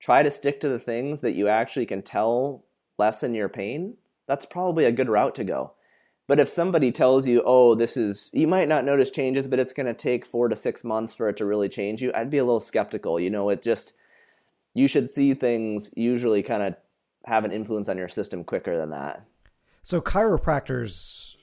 try 0.00 0.22
to 0.22 0.30
stick 0.30 0.60
to 0.60 0.68
the 0.68 0.78
things 0.78 1.20
that 1.20 1.32
you 1.32 1.48
actually 1.48 1.86
can 1.86 2.02
tell 2.02 2.64
lessen 2.98 3.34
your 3.34 3.48
pain, 3.48 3.94
that's 4.26 4.44
probably 4.44 4.84
a 4.84 4.92
good 4.92 5.08
route 5.08 5.34
to 5.36 5.44
go. 5.44 5.72
But 6.28 6.40
if 6.40 6.48
somebody 6.48 6.92
tells 6.92 7.26
you, 7.26 7.42
oh, 7.44 7.74
this 7.74 7.96
is, 7.96 8.30
you 8.32 8.46
might 8.46 8.68
not 8.68 8.84
notice 8.84 9.10
changes, 9.10 9.46
but 9.46 9.58
it's 9.58 9.72
going 9.72 9.86
to 9.86 9.94
take 9.94 10.24
four 10.24 10.48
to 10.48 10.56
six 10.56 10.84
months 10.84 11.12
for 11.12 11.28
it 11.28 11.36
to 11.38 11.44
really 11.44 11.68
change 11.68 12.00
you, 12.00 12.12
I'd 12.14 12.30
be 12.30 12.38
a 12.38 12.44
little 12.44 12.60
skeptical. 12.60 13.18
You 13.18 13.30
know, 13.30 13.50
it 13.50 13.60
just, 13.62 13.92
you 14.74 14.88
should 14.88 15.10
see 15.10 15.34
things 15.34 15.90
usually 15.96 16.42
kind 16.42 16.62
of 16.62 16.74
have 17.24 17.44
an 17.44 17.52
influence 17.52 17.88
on 17.88 17.96
your 17.98 18.08
system 18.08 18.42
quicker 18.44 18.76
than 18.76 18.90
that. 18.90 19.24
So 19.82 20.00
chiropractors 20.00 21.34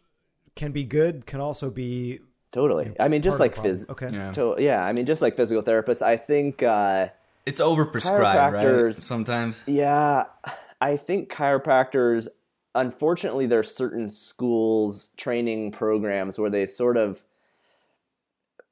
can 0.55 0.71
be 0.71 0.83
good, 0.83 1.25
can 1.25 1.39
also 1.39 1.69
be 1.69 2.19
Totally. 2.51 2.95
I 2.99 3.07
mean, 3.09 3.21
just 3.21 3.39
like 3.39 3.57
of 3.57 3.63
phys. 3.63 3.87
Okay. 3.89 4.07
Yeah. 4.11 4.31
To, 4.31 4.55
yeah, 4.57 4.83
I 4.83 4.91
mean, 4.91 5.05
just 5.05 5.21
like 5.21 5.35
physical 5.37 5.61
therapists, 5.61 6.01
I 6.01 6.17
think, 6.17 6.63
uh, 6.63 7.09
it's 7.45 7.61
overprescribed, 7.61 8.51
right? 8.51 8.65
Chiropractors- 8.65 8.95
Sometimes. 8.95 9.61
yeah, 9.67 10.25
I 10.81 10.97
think 10.97 11.29
chiropractors, 11.31 12.27
unfortunately, 12.73 13.45
there's 13.45 13.73
certain 13.73 14.09
schools, 14.09 15.09
training 15.15 15.71
programs 15.71 16.39
where 16.39 16.49
they 16.49 16.65
sort 16.65 16.97
of, 16.97 17.23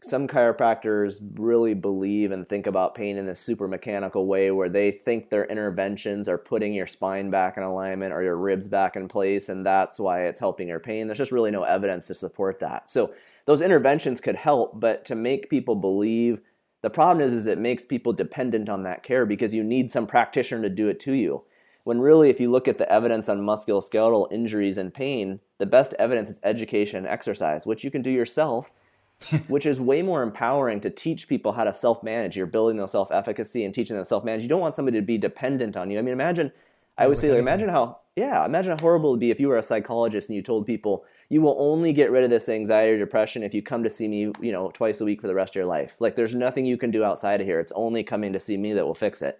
some 0.07 0.27
chiropractors 0.27 1.19
really 1.35 1.73
believe 1.73 2.31
and 2.31 2.47
think 2.47 2.67
about 2.67 2.95
pain 2.95 3.17
in 3.17 3.25
this 3.25 3.39
super 3.39 3.67
mechanical 3.67 4.25
way 4.25 4.51
where 4.51 4.69
they 4.69 4.91
think 4.91 5.29
their 5.29 5.45
interventions 5.45 6.27
are 6.27 6.37
putting 6.37 6.73
your 6.73 6.87
spine 6.87 7.29
back 7.29 7.57
in 7.57 7.63
alignment 7.63 8.13
or 8.13 8.23
your 8.23 8.37
ribs 8.37 8.67
back 8.67 8.95
in 8.95 9.07
place 9.07 9.49
and 9.49 9.65
that's 9.65 9.99
why 9.99 10.25
it's 10.25 10.39
helping 10.39 10.67
your 10.67 10.79
pain. 10.79 11.07
There's 11.07 11.17
just 11.17 11.31
really 11.31 11.51
no 11.51 11.63
evidence 11.63 12.07
to 12.07 12.15
support 12.15 12.59
that. 12.59 12.89
So 12.89 13.13
those 13.45 13.61
interventions 13.61 14.21
could 14.21 14.35
help 14.35 14.79
but 14.79 15.05
to 15.05 15.15
make 15.15 15.49
people 15.49 15.75
believe 15.75 16.41
the 16.81 16.89
problem 16.89 17.25
is 17.25 17.33
is 17.33 17.47
it 17.47 17.57
makes 17.57 17.83
people 17.83 18.13
dependent 18.13 18.69
on 18.69 18.83
that 18.83 19.03
care 19.03 19.25
because 19.25 19.53
you 19.53 19.63
need 19.63 19.91
some 19.91 20.07
practitioner 20.07 20.61
to 20.63 20.69
do 20.69 20.87
it 20.87 20.99
to 21.01 21.13
you. 21.13 21.43
When 21.83 21.99
really 21.99 22.29
if 22.29 22.39
you 22.39 22.51
look 22.51 22.67
at 22.67 22.77
the 22.77 22.91
evidence 22.91 23.29
on 23.29 23.41
musculoskeletal 23.41 24.31
injuries 24.31 24.77
and 24.77 24.93
pain 24.93 25.39
the 25.57 25.65
best 25.65 25.93
evidence 25.99 26.29
is 26.29 26.39
education 26.43 26.97
and 26.97 27.07
exercise 27.07 27.65
which 27.65 27.83
you 27.83 27.91
can 27.91 28.01
do 28.01 28.11
yourself 28.11 28.71
which 29.47 29.65
is 29.65 29.79
way 29.79 30.01
more 30.01 30.23
empowering 30.23 30.79
to 30.81 30.89
teach 30.89 31.27
people 31.27 31.51
how 31.51 31.63
to 31.63 31.73
self-manage. 31.73 32.37
You're 32.37 32.45
building 32.45 32.77
their 32.77 32.87
self-efficacy 32.87 33.65
and 33.65 33.73
teaching 33.73 33.95
them 33.95 34.05
self-manage. 34.05 34.43
You 34.43 34.49
don't 34.49 34.61
want 34.61 34.73
somebody 34.73 34.99
to 34.99 35.05
be 35.05 35.17
dependent 35.17 35.75
on 35.75 35.89
you. 35.89 35.99
I 35.99 36.01
mean, 36.01 36.13
imagine. 36.13 36.51
I 36.97 37.03
always 37.03 37.19
say, 37.19 37.29
like, 37.29 37.39
imagine 37.39 37.69
how 37.69 37.99
yeah, 38.17 38.43
imagine 38.45 38.71
how 38.71 38.81
horrible 38.81 39.09
it 39.09 39.11
would 39.11 39.19
be 39.19 39.29
if 39.29 39.39
you 39.39 39.47
were 39.47 39.59
a 39.59 39.63
psychologist 39.63 40.27
and 40.27 40.35
you 40.35 40.41
told 40.41 40.65
people 40.65 41.05
you 41.29 41.39
will 41.39 41.55
only 41.59 41.93
get 41.93 42.09
rid 42.09 42.23
of 42.23 42.31
this 42.31 42.49
anxiety 42.49 42.93
or 42.93 42.97
depression 42.97 43.43
if 43.43 43.53
you 43.53 43.61
come 43.61 43.83
to 43.83 43.91
see 43.91 44.07
me, 44.07 44.31
you 44.41 44.51
know, 44.51 44.71
twice 44.73 45.01
a 45.01 45.05
week 45.05 45.21
for 45.21 45.27
the 45.27 45.35
rest 45.35 45.51
of 45.51 45.55
your 45.55 45.67
life. 45.67 45.95
Like, 45.99 46.15
there's 46.15 46.33
nothing 46.33 46.65
you 46.65 46.77
can 46.77 46.89
do 46.89 47.03
outside 47.03 47.41
of 47.41 47.47
here. 47.47 47.59
It's 47.59 47.71
only 47.75 48.03
coming 48.03 48.33
to 48.33 48.39
see 48.39 48.57
me 48.57 48.73
that 48.73 48.83
will 48.83 48.95
fix 48.95 49.21
it. 49.21 49.39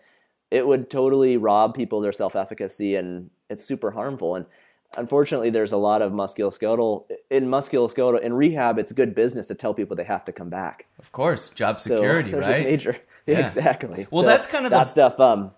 It 0.52 0.68
would 0.68 0.92
totally 0.92 1.38
rob 1.38 1.74
people 1.74 1.98
of 1.98 2.04
their 2.04 2.12
self-efficacy, 2.12 2.96
and 2.96 3.32
it's 3.50 3.66
super 3.66 3.90
harmful. 3.90 4.36
And 4.36 4.46
unfortunately 4.96 5.50
there's 5.50 5.72
a 5.74 5.78
lot 5.78 6.02
of 6.02 6.12
musculoskeletal 6.12 7.06
in 7.30 7.46
musculoskeletal 7.48 8.22
in 8.22 8.34
rehab 8.34 8.80
it's 8.80 8.92
good 8.92 9.14
business 9.14 9.48
to 9.48 9.56
tell 9.56 9.74
people 9.74 9.96
they 9.96 10.04
have 10.04 10.24
to 10.26 10.32
come 10.32 10.50
back 10.50 10.86
Of 11.00 11.12
course, 11.12 11.50
job 11.50 11.82
security, 11.82 12.32
there's 12.32 12.46
right? 12.46 12.64
major 12.64 12.98
Yeah. 13.26 13.40
exactly 13.48 14.08
Well, 14.12 14.24
So 14.24 14.30
that's 14.30 14.48
kind 14.48 14.66
of 14.66 14.72
the- 14.72 14.78
that 14.78 14.90
stuff 14.90 15.20
um 15.20 15.52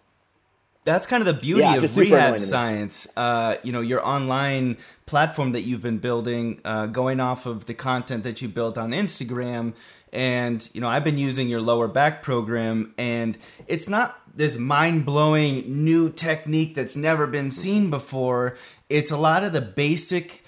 that's 0.86 1.06
kind 1.06 1.22
of 1.22 1.28
the 1.28 1.40
beauty 1.40 1.62
Yeah, 1.62 1.76
of 1.76 1.82
just 1.82 1.94
super 1.94 2.08
annoying 2.16 2.24
rehab 2.34 2.40
science. 2.42 3.08
Uh, 3.16 3.58
you 3.64 3.72
know, 3.74 3.82
your 3.82 4.04
online 4.04 4.78
platform 5.06 5.52
that 5.52 5.62
you've 5.62 5.82
been 5.84 5.98
building, 6.00 6.62
uh, 6.64 6.86
going 6.88 7.20
off 7.20 7.46
of 7.46 7.66
the 7.66 7.74
content 7.74 8.24
that 8.24 8.42
you 8.42 8.48
built 8.48 8.78
on 8.78 8.92
Instagram, 8.92 9.74
and 10.14 10.68
you 10.74 10.80
know, 10.82 10.88
I've 10.88 11.04
been 11.04 11.18
using 11.18 11.50
your 11.50 11.62
lower 11.62 11.88
back 11.90 12.24
program, 12.24 12.94
and 12.98 13.38
it's 13.68 13.90
not 13.90 14.20
this 14.36 14.58
mind 14.58 15.06
blowing 15.06 15.84
new 15.84 16.10
technique 16.12 16.76
that's 16.76 16.96
never 16.96 17.28
been 17.28 17.52
seen 17.52 17.90
before. 17.90 18.58
It's 18.90 19.12
a 19.12 19.18
lot 19.18 19.44
of 19.44 19.54
the 19.54 19.62
basic 19.62 20.44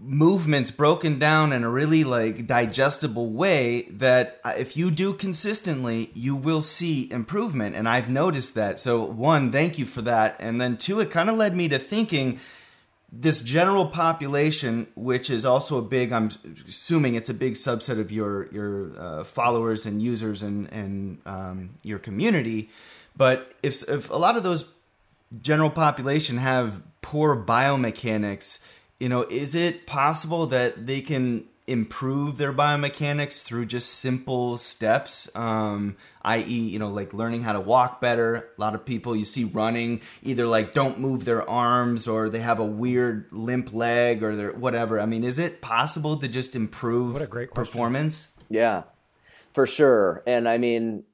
movements 0.00 0.70
broken 0.70 1.18
down 1.18 1.52
in 1.52 1.64
a 1.64 1.68
really 1.68 2.04
like 2.04 2.46
digestible 2.46 3.30
way 3.30 3.82
that 3.90 4.40
uh, 4.44 4.52
if 4.56 4.76
you 4.76 4.92
do 4.92 5.12
consistently 5.12 6.10
you 6.14 6.36
will 6.36 6.62
see 6.62 7.10
improvement 7.10 7.74
and 7.74 7.88
i've 7.88 8.08
noticed 8.08 8.54
that. 8.54 8.78
So 8.78 9.02
one 9.04 9.50
thank 9.50 9.76
you 9.76 9.84
for 9.84 10.02
that 10.02 10.36
and 10.38 10.60
then 10.60 10.76
two 10.76 11.00
it 11.00 11.10
kind 11.10 11.28
of 11.28 11.36
led 11.36 11.56
me 11.56 11.68
to 11.68 11.80
thinking 11.80 12.38
this 13.10 13.40
general 13.40 13.86
population 13.86 14.86
which 14.94 15.30
is 15.30 15.44
also 15.44 15.78
a 15.78 15.82
big 15.82 16.12
i'm 16.12 16.30
assuming 16.68 17.16
it's 17.16 17.30
a 17.30 17.34
big 17.34 17.54
subset 17.54 17.98
of 17.98 18.12
your 18.12 18.46
your 18.52 18.92
uh, 19.00 19.24
followers 19.24 19.84
and 19.84 20.00
users 20.00 20.42
and 20.42 20.72
and 20.72 21.18
um, 21.26 21.70
your 21.82 21.98
community 21.98 22.70
but 23.16 23.52
if 23.64 23.82
if 23.88 24.10
a 24.10 24.16
lot 24.16 24.36
of 24.36 24.44
those 24.44 24.72
general 25.40 25.70
population 25.70 26.38
have 26.38 26.82
poor 27.02 27.36
biomechanics, 27.36 28.64
you 29.00 29.08
know, 29.08 29.22
is 29.22 29.54
it 29.54 29.86
possible 29.86 30.46
that 30.46 30.86
they 30.86 31.00
can 31.00 31.44
improve 31.66 32.38
their 32.38 32.52
biomechanics 32.52 33.42
through 33.42 33.66
just 33.66 33.90
simple 33.94 34.56
steps? 34.56 35.30
Um, 35.36 35.96
i.e., 36.22 36.42
you 36.42 36.78
know, 36.78 36.88
like 36.88 37.12
learning 37.12 37.42
how 37.42 37.52
to 37.52 37.60
walk 37.60 38.00
better. 38.00 38.36
A 38.36 38.60
lot 38.60 38.74
of 38.74 38.84
people 38.86 39.14
you 39.14 39.26
see 39.26 39.44
running 39.44 40.00
either 40.22 40.46
like 40.46 40.72
don't 40.72 40.98
move 40.98 41.24
their 41.26 41.48
arms 41.48 42.08
or 42.08 42.28
they 42.30 42.40
have 42.40 42.58
a 42.58 42.64
weird 42.64 43.26
limp 43.30 43.72
leg 43.74 44.22
or 44.22 44.34
they're 44.34 44.52
whatever. 44.52 44.98
I 44.98 45.06
mean, 45.06 45.24
is 45.24 45.38
it 45.38 45.60
possible 45.60 46.16
to 46.16 46.26
just 46.28 46.56
improve 46.56 47.12
What 47.12 47.22
a 47.22 47.26
great 47.26 47.50
question. 47.50 47.70
performance? 47.70 48.28
Yeah, 48.48 48.84
for 49.52 49.66
sure. 49.66 50.22
And 50.26 50.48
I 50.48 50.56
mean, 50.56 51.04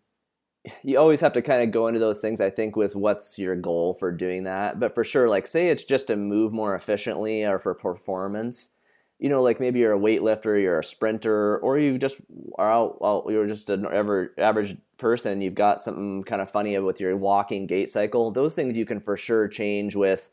you 0.83 0.99
always 0.99 1.21
have 1.21 1.33
to 1.35 1.43
kind 1.43 1.63
of 1.63 1.71
go 1.71 1.89
into 1.89 2.01
those 2.01 2.21
things, 2.21 2.41
I 2.41 2.51
think, 2.51 2.77
with 2.77 2.97
what's 2.97 3.39
your 3.39 3.57
goal 3.57 3.95
for 3.95 4.11
doing 4.11 4.45
that. 4.45 4.81
But 4.81 4.95
for 4.95 5.05
sure, 5.05 5.29
like, 5.29 5.47
say 5.47 5.69
it's 5.69 5.85
just 5.85 6.07
to 6.07 6.17
move 6.17 6.53
more 6.53 6.75
efficiently 6.75 7.45
or 7.45 7.59
for 7.59 7.75
performance. 7.75 8.71
You 9.19 9.29
know, 9.29 9.43
like 9.43 9.61
maybe 9.61 9.79
you're 9.79 9.95
a 9.95 9.99
weightlifter, 9.99 10.61
you're 10.61 10.81
a 10.81 10.85
sprinter, 10.85 11.59
or 11.59 11.79
you 11.79 11.99
just 11.99 12.17
are 12.59 12.71
out, 12.71 13.01
well, 13.01 13.25
you're 13.29 13.47
just 13.47 13.71
an 13.71 13.87
ever, 13.87 14.33
average 14.39 14.77
person. 14.99 15.41
You've 15.41 15.55
got 15.55 15.81
something 15.81 16.25
kind 16.25 16.43
of 16.43 16.51
funny 16.51 16.79
with 16.79 17.01
your 17.01 17.17
walking 17.17 17.67
gait 17.67 17.91
cycle. 17.91 18.31
Those 18.31 18.55
things 18.55 18.77
you 18.77 18.85
can 18.85 19.01
for 19.01 19.17
sure 19.17 19.49
change 19.49 19.95
with 19.95 20.29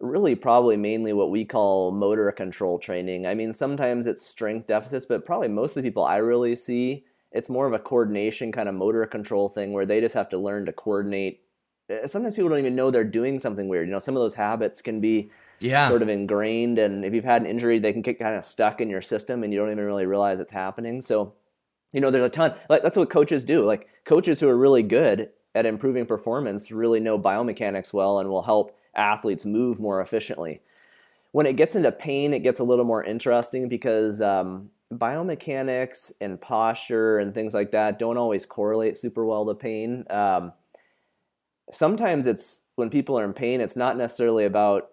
really 0.00 0.34
probably 0.34 0.76
mainly 0.76 1.12
what 1.12 1.30
we 1.30 1.44
call 1.44 1.90
motor 1.92 2.30
control 2.32 2.78
training. 2.78 3.26
I 3.26 3.34
mean, 3.34 3.52
sometimes 3.52 4.06
it's 4.06 4.26
strength 4.26 4.66
deficits, 4.66 5.06
but 5.06 5.24
probably 5.26 5.48
most 5.48 5.70
of 5.70 5.76
the 5.76 5.82
people 5.82 6.04
I 6.04 6.16
really 6.16 6.56
see, 6.56 7.04
it's 7.32 7.48
more 7.48 7.66
of 7.66 7.72
a 7.72 7.78
coordination 7.78 8.52
kind 8.52 8.68
of 8.68 8.74
motor 8.74 9.04
control 9.06 9.48
thing 9.48 9.72
where 9.72 9.86
they 9.86 10.00
just 10.00 10.14
have 10.14 10.28
to 10.30 10.38
learn 10.38 10.66
to 10.66 10.72
coordinate. 10.72 11.42
Eh, 11.88 12.06
Sometimes 12.06 12.34
people 12.34 12.50
don't 12.50 12.58
even 12.58 12.74
know 12.76 12.90
they're 12.90 13.04
doing 13.04 13.38
something 13.38 13.68
weird. 13.68 13.86
You 13.86 13.92
know, 13.92 13.98
some 13.98 14.16
of 14.16 14.20
those 14.22 14.34
habits 14.34 14.82
can 14.82 15.00
be 15.00 15.30
Yeah. 15.60 15.88
sort 15.88 16.02
of 16.02 16.08
ingrained, 16.08 16.78
and 16.78 17.04
if 17.04 17.12
you've 17.14 17.24
had 17.24 17.42
an 17.42 17.48
injury, 17.48 17.78
they 17.78 17.92
can 17.92 18.02
get 18.02 18.18
kind 18.18 18.36
of 18.36 18.44
stuck 18.44 18.80
in 18.80 18.88
your 18.90 19.02
system, 19.02 19.44
and 19.44 19.52
you 19.52 19.58
don't 19.58 19.70
even 19.70 19.84
really 19.84 20.06
realize 20.06 20.40
it's 20.40 20.52
happening. 20.52 21.00
So, 21.00 21.34
you 21.92 22.00
know, 22.00 22.10
there's 22.10 22.24
a 22.26 22.28
ton. 22.30 22.54
Like 22.68 22.82
that's 22.82 22.96
what 22.96 23.10
coaches 23.10 23.44
do. 23.44 23.62
Like 23.64 23.88
coaches 24.04 24.40
who 24.40 24.48
are 24.48 24.56
really 24.56 24.82
good 24.82 25.30
at 25.54 25.66
improving 25.66 26.06
performance 26.06 26.70
really 26.70 27.00
know 27.00 27.18
biomechanics 27.18 27.92
well 27.92 28.18
and 28.20 28.28
will 28.28 28.42
help 28.42 28.76
athletes 28.94 29.44
move 29.44 29.80
more 29.80 30.00
efficiently. 30.00 30.60
When 31.32 31.46
it 31.46 31.54
gets 31.56 31.76
into 31.76 31.92
pain, 31.92 32.32
it 32.34 32.40
gets 32.40 32.60
a 32.60 32.64
little 32.64 32.84
more 32.84 33.04
interesting 33.04 33.68
because 33.68 34.20
um, 34.22 34.70
biomechanics 34.92 36.12
and 36.20 36.40
posture 36.40 37.18
and 37.18 37.32
things 37.32 37.54
like 37.54 37.70
that 37.72 37.98
don't 37.98 38.16
always 38.18 38.44
correlate 38.44 38.98
super 38.98 39.24
well 39.24 39.46
to 39.46 39.54
pain. 39.54 40.04
Um, 40.10 40.52
sometimes 41.70 42.26
it's 42.26 42.62
when 42.76 42.90
people 42.90 43.18
are 43.18 43.24
in 43.24 43.32
pain, 43.32 43.60
it's 43.60 43.76
not 43.76 43.96
necessarily 43.96 44.46
about 44.46 44.90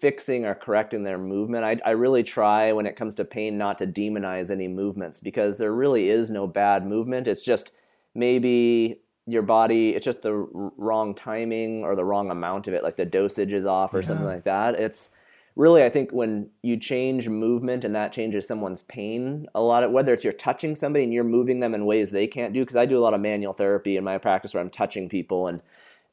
fixing 0.00 0.44
or 0.44 0.54
correcting 0.54 1.02
their 1.02 1.18
movement. 1.18 1.64
I, 1.64 1.78
I 1.84 1.90
really 1.90 2.22
try 2.22 2.72
when 2.72 2.86
it 2.86 2.96
comes 2.96 3.14
to 3.16 3.24
pain 3.24 3.58
not 3.58 3.78
to 3.78 3.86
demonize 3.86 4.50
any 4.50 4.68
movements 4.68 5.18
because 5.18 5.58
there 5.58 5.72
really 5.72 6.08
is 6.08 6.30
no 6.30 6.46
bad 6.46 6.86
movement. 6.86 7.26
It's 7.26 7.42
just 7.42 7.72
maybe 8.14 9.00
your 9.26 9.42
body, 9.42 9.90
it's 9.90 10.04
just 10.04 10.22
the 10.22 10.32
wrong 10.32 11.14
timing 11.14 11.82
or 11.82 11.96
the 11.96 12.04
wrong 12.04 12.30
amount 12.30 12.68
of 12.68 12.74
it, 12.74 12.84
like 12.84 12.96
the 12.96 13.04
dosage 13.04 13.52
is 13.52 13.66
off 13.66 13.92
or 13.92 14.00
yeah. 14.00 14.06
something 14.06 14.26
like 14.26 14.44
that. 14.44 14.76
It's 14.76 15.10
really, 15.58 15.82
I 15.82 15.90
think 15.90 16.12
when 16.12 16.48
you 16.62 16.76
change 16.76 17.28
movement 17.28 17.84
and 17.84 17.94
that 17.96 18.12
changes 18.12 18.46
someone's 18.46 18.82
pain, 18.82 19.46
a 19.56 19.60
lot 19.60 19.82
of 19.82 19.90
whether 19.90 20.14
it's 20.14 20.22
you're 20.22 20.32
touching 20.32 20.76
somebody 20.76 21.02
and 21.02 21.12
you're 21.12 21.24
moving 21.24 21.58
them 21.58 21.74
in 21.74 21.84
ways 21.84 22.10
they 22.10 22.28
can't 22.28 22.54
do, 22.54 22.60
because 22.60 22.76
I 22.76 22.86
do 22.86 22.96
a 22.96 23.00
lot 23.00 23.12
of 23.12 23.20
manual 23.20 23.52
therapy 23.52 23.96
in 23.96 24.04
my 24.04 24.18
practice 24.18 24.54
where 24.54 24.62
I'm 24.62 24.70
touching 24.70 25.08
people 25.08 25.48
and 25.48 25.60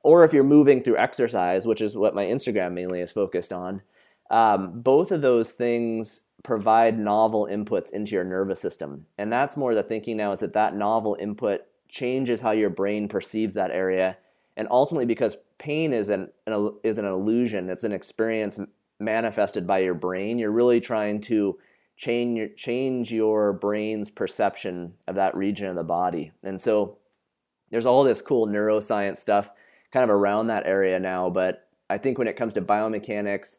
or 0.01 0.23
if 0.23 0.33
you're 0.33 0.43
moving 0.43 0.81
through 0.81 0.97
exercise, 0.97 1.65
which 1.65 1.81
is 1.81 1.95
what 1.95 2.13
my 2.13 2.25
Instagram 2.25 2.73
mainly 2.73 3.01
is 3.01 3.11
focused 3.11 3.51
on, 3.51 3.81
um, 4.29 4.81
both 4.81 5.11
of 5.11 5.21
those 5.21 5.51
things 5.51 6.21
provide 6.43 6.99
novel 6.99 7.47
inputs 7.51 7.89
into 7.91 8.13
your 8.13 8.23
nervous 8.23 8.59
system. 8.59 9.05
And 9.17 9.31
that's 9.31 9.57
more 9.57 9.73
the 9.73 9.81
thinking 9.81 10.17
now 10.17 10.31
is 10.31 10.41
that 10.41 10.53
that 10.53 10.75
novel 10.75 11.17
input 11.19 11.61
changes 11.89 12.41
how 12.41 12.51
your 12.51 12.69
brain 12.69 13.07
perceives 13.07 13.55
that 13.55 13.71
area. 13.71 14.17
And 14.57 14.67
ultimately, 14.69 15.05
because 15.05 15.37
pain 15.57 15.91
is 15.91 16.09
an, 16.09 16.29
an 16.45 16.75
is 16.83 16.99
an 16.99 17.05
illusion, 17.05 17.69
it's 17.69 17.83
an 17.83 17.91
experience 17.91 18.59
manifested 18.99 19.67
by 19.67 19.79
your 19.79 19.93
brain. 19.93 20.37
You're 20.37 20.51
really 20.51 20.79
trying 20.79 21.21
to 21.21 21.57
change 21.97 22.37
your, 22.37 22.47
change 22.49 23.11
your 23.11 23.53
brain's 23.53 24.09
perception 24.09 24.93
of 25.07 25.15
that 25.15 25.35
region 25.35 25.67
of 25.67 25.75
the 25.75 25.83
body. 25.83 26.31
And 26.43 26.61
so, 26.61 26.97
there's 27.71 27.85
all 27.85 28.03
this 28.03 28.21
cool 28.21 28.47
neuroscience 28.47 29.17
stuff 29.17 29.49
kind 29.91 30.03
of 30.03 30.09
around 30.09 30.47
that 30.47 30.65
area 30.65 30.99
now. 30.99 31.29
But 31.29 31.67
I 31.89 31.97
think 31.97 32.17
when 32.17 32.27
it 32.27 32.37
comes 32.37 32.53
to 32.53 32.61
biomechanics, 32.61 33.57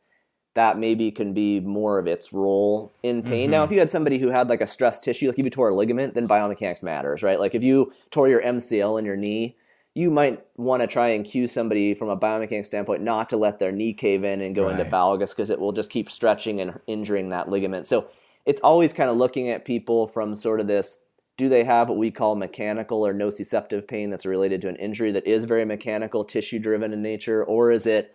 that 0.54 0.78
maybe 0.78 1.10
can 1.10 1.34
be 1.34 1.60
more 1.60 1.98
of 1.98 2.06
its 2.06 2.32
role 2.32 2.92
in 3.02 3.22
pain. 3.22 3.44
Mm-hmm. 3.44 3.50
Now, 3.50 3.64
if 3.64 3.70
you 3.70 3.78
had 3.78 3.90
somebody 3.90 4.18
who 4.18 4.30
had 4.30 4.48
like 4.48 4.62
a 4.62 4.66
stress 4.66 5.00
tissue, 5.00 5.28
like 5.28 5.38
if 5.38 5.44
you 5.44 5.50
tore 5.50 5.68
a 5.68 5.74
ligament, 5.74 6.14
then 6.14 6.26
biomechanics 6.26 6.82
matters, 6.82 7.22
right? 7.22 7.38
Like 7.38 7.54
if 7.54 7.62
you 7.62 7.92
tore 8.10 8.28
your 8.28 8.40
MCL 8.40 8.98
in 8.98 9.04
your 9.04 9.16
knee, 9.16 9.56
you 9.96 10.10
might 10.10 10.44
want 10.58 10.82
to 10.82 10.86
try 10.86 11.08
and 11.08 11.24
cue 11.24 11.46
somebody 11.46 11.94
from 11.94 12.10
a 12.10 12.16
biomechanics 12.16 12.66
standpoint 12.66 13.02
not 13.02 13.30
to 13.30 13.36
let 13.38 13.58
their 13.58 13.72
knee 13.72 13.94
cave 13.94 14.24
in 14.24 14.42
and 14.42 14.54
go 14.54 14.64
right. 14.64 14.78
into 14.78 14.84
valgus 14.84 15.30
because 15.30 15.48
it 15.48 15.58
will 15.58 15.72
just 15.72 15.88
keep 15.88 16.10
stretching 16.10 16.60
and 16.60 16.78
injuring 16.86 17.30
that 17.30 17.48
ligament. 17.48 17.86
So 17.86 18.06
it's 18.44 18.60
always 18.60 18.92
kind 18.92 19.08
of 19.08 19.16
looking 19.16 19.48
at 19.48 19.64
people 19.64 20.06
from 20.06 20.34
sort 20.34 20.60
of 20.60 20.66
this 20.66 20.98
do 21.38 21.48
they 21.48 21.64
have 21.64 21.88
what 21.88 21.96
we 21.96 22.10
call 22.10 22.34
mechanical 22.34 23.06
or 23.06 23.14
nociceptive 23.14 23.88
pain 23.88 24.10
that's 24.10 24.26
related 24.26 24.60
to 24.60 24.68
an 24.68 24.76
injury 24.76 25.12
that 25.12 25.26
is 25.26 25.44
very 25.44 25.64
mechanical, 25.64 26.24
tissue 26.24 26.58
driven 26.58 26.92
in 26.92 27.00
nature, 27.00 27.44
or 27.44 27.70
is 27.70 27.86
it 27.86 28.14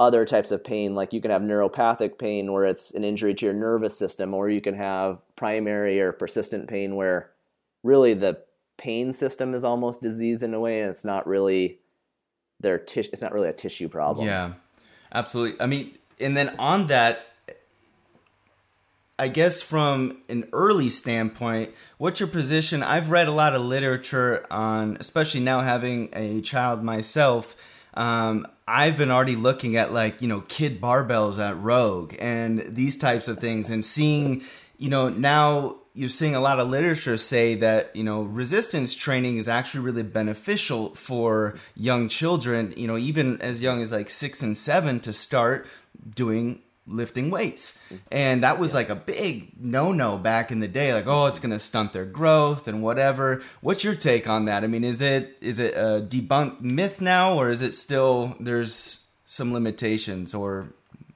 other 0.00 0.24
types 0.24 0.50
of 0.50 0.64
pain 0.64 0.94
like 0.94 1.12
you 1.12 1.20
can 1.20 1.30
have 1.30 1.42
neuropathic 1.42 2.18
pain 2.18 2.52
where 2.52 2.64
it's 2.64 2.90
an 2.92 3.04
injury 3.04 3.34
to 3.34 3.44
your 3.44 3.54
nervous 3.54 3.96
system 3.98 4.32
or 4.32 4.48
you 4.48 4.60
can 4.62 4.74
have 4.74 5.18
primary 5.36 6.00
or 6.00 6.12
persistent 6.12 6.68
pain 6.68 6.96
where 6.96 7.30
really 7.82 8.12
the 8.12 8.38
pain 8.78 9.12
system 9.12 9.54
is 9.54 9.64
almost 9.64 10.02
disease 10.02 10.42
in 10.42 10.54
a 10.54 10.60
way 10.60 10.80
and 10.80 10.90
it's 10.90 11.04
not 11.04 11.26
really 11.26 11.78
their 12.60 12.78
tissue 12.78 13.10
it's 13.12 13.22
not 13.22 13.32
really 13.32 13.48
a 13.48 13.52
tissue 13.52 13.88
problem 13.88 14.26
yeah 14.26 14.52
absolutely 15.12 15.60
i 15.60 15.66
mean 15.66 15.96
and 16.20 16.36
then 16.36 16.54
on 16.58 16.86
that 16.88 17.26
I 19.18 19.28
guess 19.28 19.62
from 19.62 20.18
an 20.28 20.46
early 20.52 20.90
standpoint, 20.90 21.72
what's 21.96 22.20
your 22.20 22.28
position? 22.28 22.82
I've 22.82 23.10
read 23.10 23.28
a 23.28 23.32
lot 23.32 23.54
of 23.54 23.62
literature 23.62 24.44
on, 24.50 24.98
especially 25.00 25.40
now 25.40 25.60
having 25.60 26.10
a 26.12 26.42
child 26.42 26.82
myself. 26.82 27.56
Um, 27.94 28.46
I've 28.68 28.98
been 28.98 29.10
already 29.10 29.36
looking 29.36 29.76
at 29.76 29.92
like 29.92 30.20
you 30.20 30.28
know 30.28 30.42
kid 30.42 30.82
barbells 30.82 31.38
at 31.38 31.58
Rogue 31.58 32.14
and 32.18 32.60
these 32.60 32.98
types 32.98 33.26
of 33.26 33.38
things, 33.38 33.70
and 33.70 33.82
seeing 33.82 34.42
you 34.76 34.90
know 34.90 35.08
now 35.08 35.76
you're 35.96 36.10
seeing 36.10 36.34
a 36.34 36.40
lot 36.40 36.60
of 36.60 36.68
literature 36.68 37.16
say 37.16 37.54
that 37.56 37.96
you 37.96 38.04
know 38.04 38.22
resistance 38.22 38.94
training 38.94 39.38
is 39.38 39.48
actually 39.48 39.80
really 39.80 40.02
beneficial 40.02 40.94
for 40.94 41.56
young 41.74 42.08
children. 42.08 42.74
You 42.76 42.86
know 42.86 42.98
even 42.98 43.40
as 43.40 43.62
young 43.62 43.82
as 43.82 43.92
like 43.92 44.10
six 44.10 44.42
and 44.42 44.56
seven 44.56 45.00
to 45.00 45.12
start 45.12 45.66
doing 46.14 46.60
lifting 46.86 47.30
weights. 47.30 47.76
And 48.12 48.42
that 48.42 48.58
was 48.58 48.74
like 48.74 48.90
a 48.90 48.94
big 48.94 49.52
no 49.58 49.92
no 49.92 50.18
back 50.18 50.52
in 50.52 50.60
the 50.60 50.68
day, 50.68 50.92
like, 50.92 51.06
oh, 51.06 51.26
it's 51.26 51.38
gonna 51.38 51.58
stunt 51.58 51.92
their 51.92 52.04
growth 52.04 52.68
and 52.68 52.82
whatever. 52.82 53.42
What's 53.60 53.82
your 53.82 53.94
take 53.94 54.28
on 54.28 54.44
that? 54.44 54.64
I 54.64 54.66
mean, 54.66 54.84
is 54.84 55.02
it 55.02 55.36
is 55.40 55.58
it 55.58 55.74
a 55.74 56.06
debunked 56.06 56.60
myth 56.60 57.00
now 57.00 57.38
or 57.38 57.50
is 57.50 57.62
it 57.62 57.74
still 57.74 58.36
there's 58.38 59.04
some 59.26 59.52
limitations 59.52 60.34
or 60.34 60.68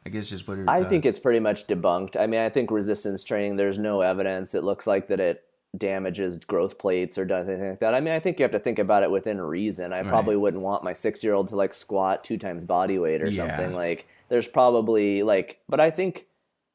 I 0.07 0.09
guess 0.09 0.31
just 0.31 0.49
what 0.49 0.59
are 0.59 0.69
I 0.69 0.83
think 0.83 1.05
it's 1.05 1.19
pretty 1.19 1.41
much 1.41 1.67
debunked. 1.67 2.17
I 2.19 2.27
mean, 2.27 2.41
I 2.41 2.49
think 2.49 2.71
resistance 2.71 3.23
training, 3.23 3.57
there's 3.57 3.79
no 3.79 4.01
evidence. 4.01 4.55
It 4.55 4.65
looks 4.65 4.87
like 4.87 5.09
that 5.09 5.21
it 5.21 5.45
damages 5.77 6.39
growth 6.39 6.79
plates 6.79 7.17
or 7.17 7.25
does 7.25 7.49
anything 7.49 7.71
like 7.71 7.81
that. 7.81 7.95
I 7.95 8.01
mean, 8.01 8.15
I 8.15 8.21
think 8.21 8.39
you 8.39 8.43
have 8.43 8.53
to 8.53 8.59
think 8.59 8.79
about 8.79 9.03
it 9.03 9.11
within 9.11 9.41
reason. 9.41 9.93
I 9.93 10.01
right. 10.01 10.09
probably 10.09 10.37
wouldn't 10.37 10.63
want 10.63 10.83
my 10.83 10.93
six 10.93 11.23
year 11.23 11.35
old 11.35 11.49
to 11.49 11.57
like 11.57 11.73
squat 11.73 12.25
two 12.25 12.39
times 12.39 12.65
body 12.65 12.99
weight 12.99 13.23
or 13.23 13.29
yeah. 13.29 13.47
something. 13.47 13.75
Like 13.75 14.07
there's 14.29 14.49
probably 14.49 15.23
like, 15.23 15.61
but 15.69 15.81
I 15.81 15.91
think 15.91 16.27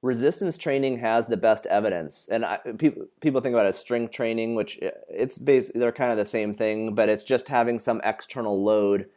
resistance 0.01 0.57
training 0.57 0.99
has 0.99 1.27
the 1.27 1.35
best 1.35 1.65
evidence. 1.65 2.27
And 2.29 2.45
I, 2.45 2.57
people 2.77 3.07
people 3.21 3.41
think 3.41 3.53
about 3.53 3.65
it 3.65 3.69
as 3.69 3.77
strength 3.77 4.13
training, 4.13 4.55
which 4.55 4.79
uh, 4.81 4.91
it's 5.09 5.37
base 5.37 5.71
they're 5.73 5.91
kind 5.91 6.11
of 6.11 6.17
the 6.17 6.25
same 6.25 6.53
thing, 6.53 6.95
but 6.95 7.09
it's 7.09 7.23
just 7.23 7.49
having 7.49 7.79
some 7.79 7.99
external 8.03 8.63
load 8.63 9.09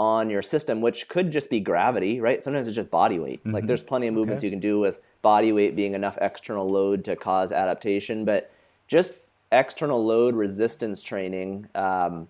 on 0.00 0.30
your 0.30 0.40
system, 0.40 0.80
which 0.80 1.08
could 1.08 1.30
just 1.30 1.50
be 1.50 1.60
gravity, 1.60 2.22
right? 2.22 2.42
Sometimes 2.42 2.66
it's 2.66 2.74
just 2.74 2.90
body 2.90 3.18
weight. 3.18 3.40
Mm-hmm. 3.40 3.52
Like 3.52 3.66
there's 3.66 3.82
plenty 3.82 4.06
of 4.06 4.14
movements 4.14 4.40
okay. 4.40 4.46
you 4.46 4.50
can 4.50 4.58
do 4.58 4.80
with 4.80 4.98
body 5.20 5.52
weight 5.52 5.76
being 5.76 5.92
enough 5.92 6.16
external 6.22 6.70
load 6.70 7.04
to 7.04 7.14
cause 7.16 7.52
adaptation, 7.52 8.24
but 8.24 8.50
just 8.88 9.12
external 9.52 10.02
load 10.02 10.34
resistance 10.34 11.02
training. 11.02 11.68
Um, 11.74 12.28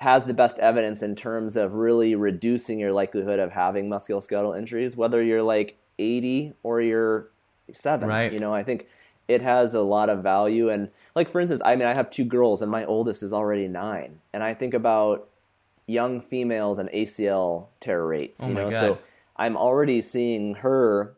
has 0.00 0.24
the 0.24 0.34
best 0.34 0.58
evidence 0.58 1.02
in 1.02 1.14
terms 1.14 1.56
of 1.56 1.74
really 1.74 2.14
reducing 2.16 2.78
your 2.78 2.92
likelihood 2.92 3.38
of 3.38 3.52
having 3.52 3.88
musculoskeletal 3.88 4.58
injuries, 4.58 4.96
whether 4.96 5.22
you're 5.22 5.42
like 5.42 5.76
80 5.98 6.52
or 6.64 6.80
you're 6.80 7.28
seven. 7.70 8.08
Right. 8.08 8.32
You 8.32 8.40
know, 8.40 8.52
I 8.52 8.64
think 8.64 8.88
it 9.28 9.40
has 9.42 9.74
a 9.74 9.80
lot 9.80 10.10
of 10.10 10.22
value. 10.22 10.70
And 10.70 10.90
like, 11.14 11.30
for 11.30 11.40
instance, 11.40 11.62
I 11.64 11.76
mean, 11.76 11.86
I 11.86 11.94
have 11.94 12.10
two 12.10 12.24
girls 12.24 12.62
and 12.62 12.70
my 12.70 12.84
oldest 12.84 13.22
is 13.22 13.32
already 13.32 13.68
nine. 13.68 14.18
And 14.32 14.42
I 14.42 14.54
think 14.54 14.74
about 14.74 15.28
young 15.92 16.20
females 16.20 16.78
and 16.78 16.88
ACL 16.90 17.68
tear 17.80 18.04
rates, 18.04 18.40
oh 18.42 18.48
you 18.48 18.54
know, 18.54 18.70
so 18.70 18.98
I'm 19.36 19.56
already 19.56 20.00
seeing 20.00 20.54
her 20.56 21.16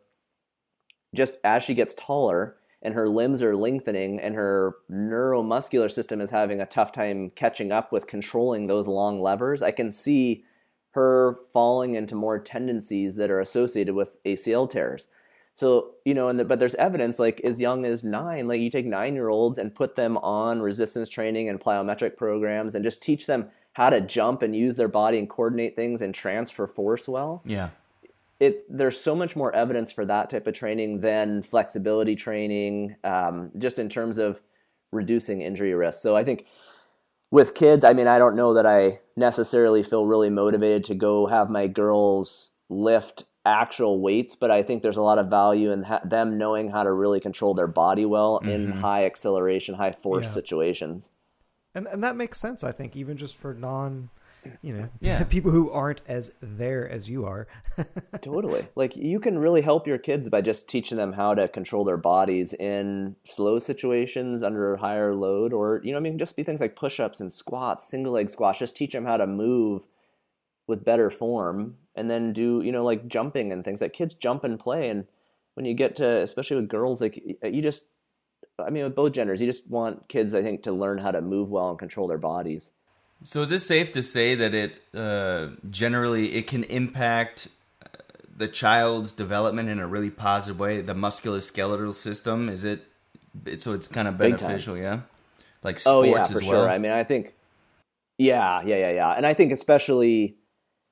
just 1.14 1.35
as 1.45 1.62
she 1.62 1.75
gets 1.75 1.95
taller 1.95 2.57
and 2.83 2.95
her 2.95 3.09
limbs 3.09 3.43
are 3.43 3.57
lengthening 3.57 4.20
and 4.20 4.35
her 4.35 4.77
neuromuscular 4.91 5.91
system 5.91 6.20
is 6.20 6.31
having 6.31 6.61
a 6.61 6.66
tough 6.66 6.93
time 6.93 7.31
catching 7.31 7.72
up 7.72 7.93
with 7.93 8.07
controlling 8.07 8.66
those 8.66 8.87
long 8.87 9.20
levers, 9.20 9.62
I 9.62 9.70
can 9.70 9.91
see 9.91 10.45
her 10.91 11.39
falling 11.53 11.95
into 11.95 12.14
more 12.14 12.39
tendencies 12.39 13.16
that 13.16 13.31
are 13.31 13.41
associated 13.41 13.95
with 13.95 14.22
ACL 14.25 14.68
tears. 14.70 15.09
So, 15.55 15.93
you 16.05 16.14
know, 16.14 16.29
and 16.29 16.39
the, 16.39 16.45
but 16.45 16.59
there's 16.59 16.75
evidence 16.75 17.18
like 17.18 17.41
as 17.43 17.61
young 17.61 17.85
as 17.85 18.05
nine, 18.05 18.49
like 18.49 18.61
you 18.61 18.70
take 18.70 18.87
nine 18.87 19.14
year 19.14 19.29
olds 19.29 19.57
and 19.57 19.75
put 19.75 19.97
them 19.97 20.18
on 20.18 20.61
resistance 20.61 21.09
training 21.09 21.49
and 21.49 21.61
plyometric 21.61 22.16
programs 22.16 22.75
and 22.75 22.85
just 22.85 23.03
teach 23.03 23.27
them 23.27 23.49
how 23.75 23.91
to 23.91 24.01
jump 24.01 24.43
and 24.43 24.57
use 24.57 24.75
their 24.75 24.89
body 24.89 25.18
and 25.18 25.29
coordinate 25.29 25.77
things 25.77 26.03
and 26.03 26.14
transfer 26.14 26.66
force 26.66 27.07
well. 27.07 27.43
Yeah 27.45 27.70
it 28.41 28.64
there's 28.68 29.01
so 29.01 29.14
much 29.14 29.37
more 29.37 29.55
evidence 29.55 29.93
for 29.93 30.05
that 30.05 30.31
type 30.31 30.47
of 30.47 30.55
training 30.55 31.01
than 31.01 31.43
flexibility 31.43 32.16
training, 32.16 32.97
um, 33.05 33.51
just 33.59 33.79
in 33.79 33.89
terms 33.89 34.18
of 34.18 34.41
reducing 34.93 35.41
injury 35.41 35.75
risk. 35.75 36.01
So 36.01 36.16
I 36.16 36.25
think 36.25 36.47
with 37.31 37.55
kids, 37.55 37.85
I 37.85 37.93
mean, 37.93 38.07
I 38.07 38.18
don't 38.18 38.37
know 38.37 38.55
that 38.55 38.66
I 38.66 39.01
necessarily 39.16 39.83
feel 39.83 40.07
really 40.07 40.31
motivated 40.31 40.85
to 40.85 40.95
go 40.95 41.27
have 41.27 41.51
my 41.51 41.66
girls 41.66 42.51
lift 42.68 43.25
actual 43.47 44.01
weights, 44.01 44.35
but 44.35 44.51
I 44.51 44.62
think 44.62 44.83
there's 44.83 44.97
a 44.97 45.03
lot 45.03 45.18
of 45.18 45.29
value 45.29 45.70
in 45.70 45.83
ha- 45.83 46.01
them 46.05 46.39
knowing 46.39 46.70
how 46.70 46.83
to 46.83 46.93
really 46.93 47.20
control 47.20 47.55
their 47.55 47.66
body 47.66 48.05
well 48.05 48.41
mm-hmm. 48.41 48.51
in 48.51 48.72
high 48.72 49.05
acceleration, 49.05 49.75
high 49.75 49.93
force 49.93 50.27
yeah. 50.27 50.33
situations. 50.33 51.09
And 51.75 51.87
and 51.87 52.03
that 52.05 52.16
makes 52.16 52.39
sense, 52.39 52.62
I 52.62 52.72
think, 52.72 52.97
even 52.97 53.16
just 53.16 53.37
for 53.37 53.55
non 53.55 54.11
you 54.62 54.75
know, 54.75 54.89
yeah, 55.01 55.22
people 55.25 55.51
who 55.51 55.70
aren't 55.70 56.03
as 56.07 56.33
there 56.41 56.89
as 56.89 57.09
you 57.09 57.27
are. 57.27 57.47
totally. 58.20 58.66
Like 58.75 58.97
you 58.97 59.20
can 59.20 59.39
really 59.39 59.62
help 59.62 59.87
your 59.87 59.99
kids 59.99 60.29
by 60.29 60.41
just 60.41 60.68
teaching 60.68 60.99
them 60.99 61.12
how 61.12 61.35
to 61.35 61.49
control 61.49 61.85
their 61.85 61.97
bodies 61.97 62.53
in 62.55 63.16
slow 63.25 63.59
situations 63.59 64.43
under 64.43 64.77
higher 64.77 65.14
load, 65.14 65.53
or 65.53 65.81
you 65.85 65.93
know, 65.93 65.99
I 65.99 66.01
mean, 66.01 66.18
just 66.18 66.37
be 66.37 66.45
things 66.45 66.61
like 66.61 66.77
push-ups 66.77 67.20
and 67.20 67.33
squats, 67.33 67.89
single 67.89 68.12
leg 68.12 68.31
squats. 68.31 68.59
Just 68.59 68.77
teach 68.77 68.93
them 68.93 69.05
how 69.05 69.16
to 69.16 69.27
move 69.27 69.83
with 70.66 70.85
better 70.85 71.11
form, 71.11 71.77
and 71.95 72.11
then 72.11 72.33
do 72.33 72.62
you 72.64 72.72
know 72.72 72.85
like 72.85 73.07
jumping 73.09 73.53
and 73.53 73.64
things 73.64 73.81
like 73.81 73.93
kids 73.93 74.14
jump 74.14 74.45
and 74.45 74.59
play. 74.59 74.89
And 74.89 75.07
when 75.55 75.66
you 75.66 75.75
get 75.75 75.97
to, 75.97 76.22
especially 76.22 76.57
with 76.57 76.68
girls, 76.68 77.01
like 77.01 77.22
you 77.43 77.62
just 77.62 77.85
I 78.59 78.71
mean, 78.71 78.85
with 78.85 78.95
both 78.95 79.13
genders, 79.13 79.41
you 79.41 79.47
just 79.47 79.69
want 79.69 80.09
kids, 80.09 80.35
I 80.35 80.43
think, 80.43 80.63
to 80.65 80.73
learn 80.73 80.99
how 80.99 81.11
to 81.11 81.21
move 81.21 81.51
well 81.51 81.71
and 81.71 81.79
control 81.79 82.07
their 82.07 82.19
bodies. 82.19 82.71
So 83.25 83.43
is 83.43 83.51
it 83.51 83.61
safe 83.61 83.93
to 83.93 84.03
say 84.03 84.35
that 84.35 84.55
it 84.55 84.75
uh, 84.95 85.49
generally 85.71 86.35
it 86.35 86.47
can 86.47 86.65
impact 86.65 87.49
uh, 87.83 87.89
the 88.37 88.49
child's 88.49 89.13
development 89.13 89.69
in 89.69 89.79
a 89.79 89.87
really 89.87 90.11
positive 90.11 90.61
way? 90.61 90.81
The 90.81 90.95
musculoskeletal 90.95 91.93
system 91.95 92.49
is 92.49 92.65
it? 92.65 92.85
it 93.47 93.63
so 93.63 93.73
it's 93.73 93.89
kind 93.89 94.07
of 94.07 94.19
beneficial, 94.19 94.77
yeah. 94.77 95.01
Like 95.63 95.79
sports 95.79 95.87
oh 95.87 96.03
yeah, 96.03 96.23
for 96.23 96.39
as 96.39 96.43
well. 96.43 96.63
sure. 96.63 96.71
I 96.71 96.79
mean, 96.79 96.93
I 96.93 97.05
think, 97.05 97.35
yeah, 98.19 98.63
yeah, 98.63 98.77
yeah, 98.77 98.91
yeah, 98.91 99.11
and 99.13 99.27
I 99.27 99.35
think 99.35 99.53
especially 99.53 100.37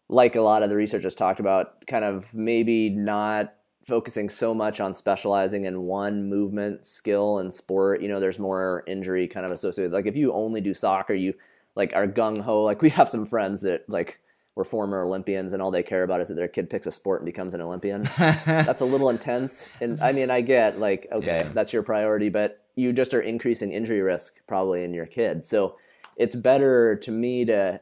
like 0.08 0.34
a 0.34 0.40
lot 0.40 0.62
of 0.62 0.70
the 0.70 0.76
research 0.76 1.04
has 1.04 1.14
talked 1.14 1.40
about, 1.40 1.86
kind 1.86 2.04
of 2.04 2.24
maybe 2.32 2.88
not 2.88 3.54
focusing 3.86 4.28
so 4.28 4.54
much 4.54 4.80
on 4.80 4.94
specializing 4.94 5.64
in 5.64 5.82
one 5.82 6.28
movement 6.28 6.84
skill 6.84 7.38
and 7.38 7.52
sport. 7.52 8.00
You 8.00 8.08
know, 8.08 8.20
there's 8.20 8.38
more 8.38 8.84
injury 8.86 9.26
kind 9.26 9.44
of 9.44 9.52
associated. 9.52 9.92
Like 9.92 10.06
if 10.06 10.16
you 10.16 10.32
only 10.32 10.60
do 10.60 10.74
soccer, 10.74 11.14
you 11.14 11.34
like 11.74 11.94
are 11.94 12.06
gung 12.06 12.40
ho. 12.40 12.62
Like 12.62 12.82
we 12.82 12.90
have 12.90 13.08
some 13.08 13.26
friends 13.26 13.60
that 13.62 13.88
like 13.88 14.20
were 14.54 14.64
former 14.64 15.02
Olympians 15.02 15.52
and 15.52 15.62
all 15.62 15.70
they 15.70 15.82
care 15.82 16.02
about 16.02 16.20
is 16.20 16.28
that 16.28 16.34
their 16.34 16.48
kid 16.48 16.68
picks 16.68 16.86
a 16.86 16.90
sport 16.90 17.22
and 17.22 17.26
becomes 17.26 17.54
an 17.54 17.60
Olympian. 17.60 18.02
that's 18.18 18.82
a 18.82 18.84
little 18.84 19.08
intense. 19.08 19.68
And 19.80 20.00
I 20.00 20.12
mean, 20.12 20.30
I 20.30 20.42
get 20.42 20.78
like, 20.78 21.08
okay, 21.10 21.44
yeah. 21.44 21.52
that's 21.52 21.72
your 21.72 21.82
priority, 21.82 22.28
but 22.28 22.62
you 22.76 22.92
just 22.92 23.14
are 23.14 23.20
increasing 23.20 23.72
injury 23.72 24.00
risk 24.00 24.34
probably 24.46 24.84
in 24.84 24.94
your 24.94 25.06
kid. 25.06 25.44
So 25.46 25.76
it's 26.16 26.34
better 26.34 26.96
to 26.96 27.10
me 27.10 27.46
to 27.46 27.80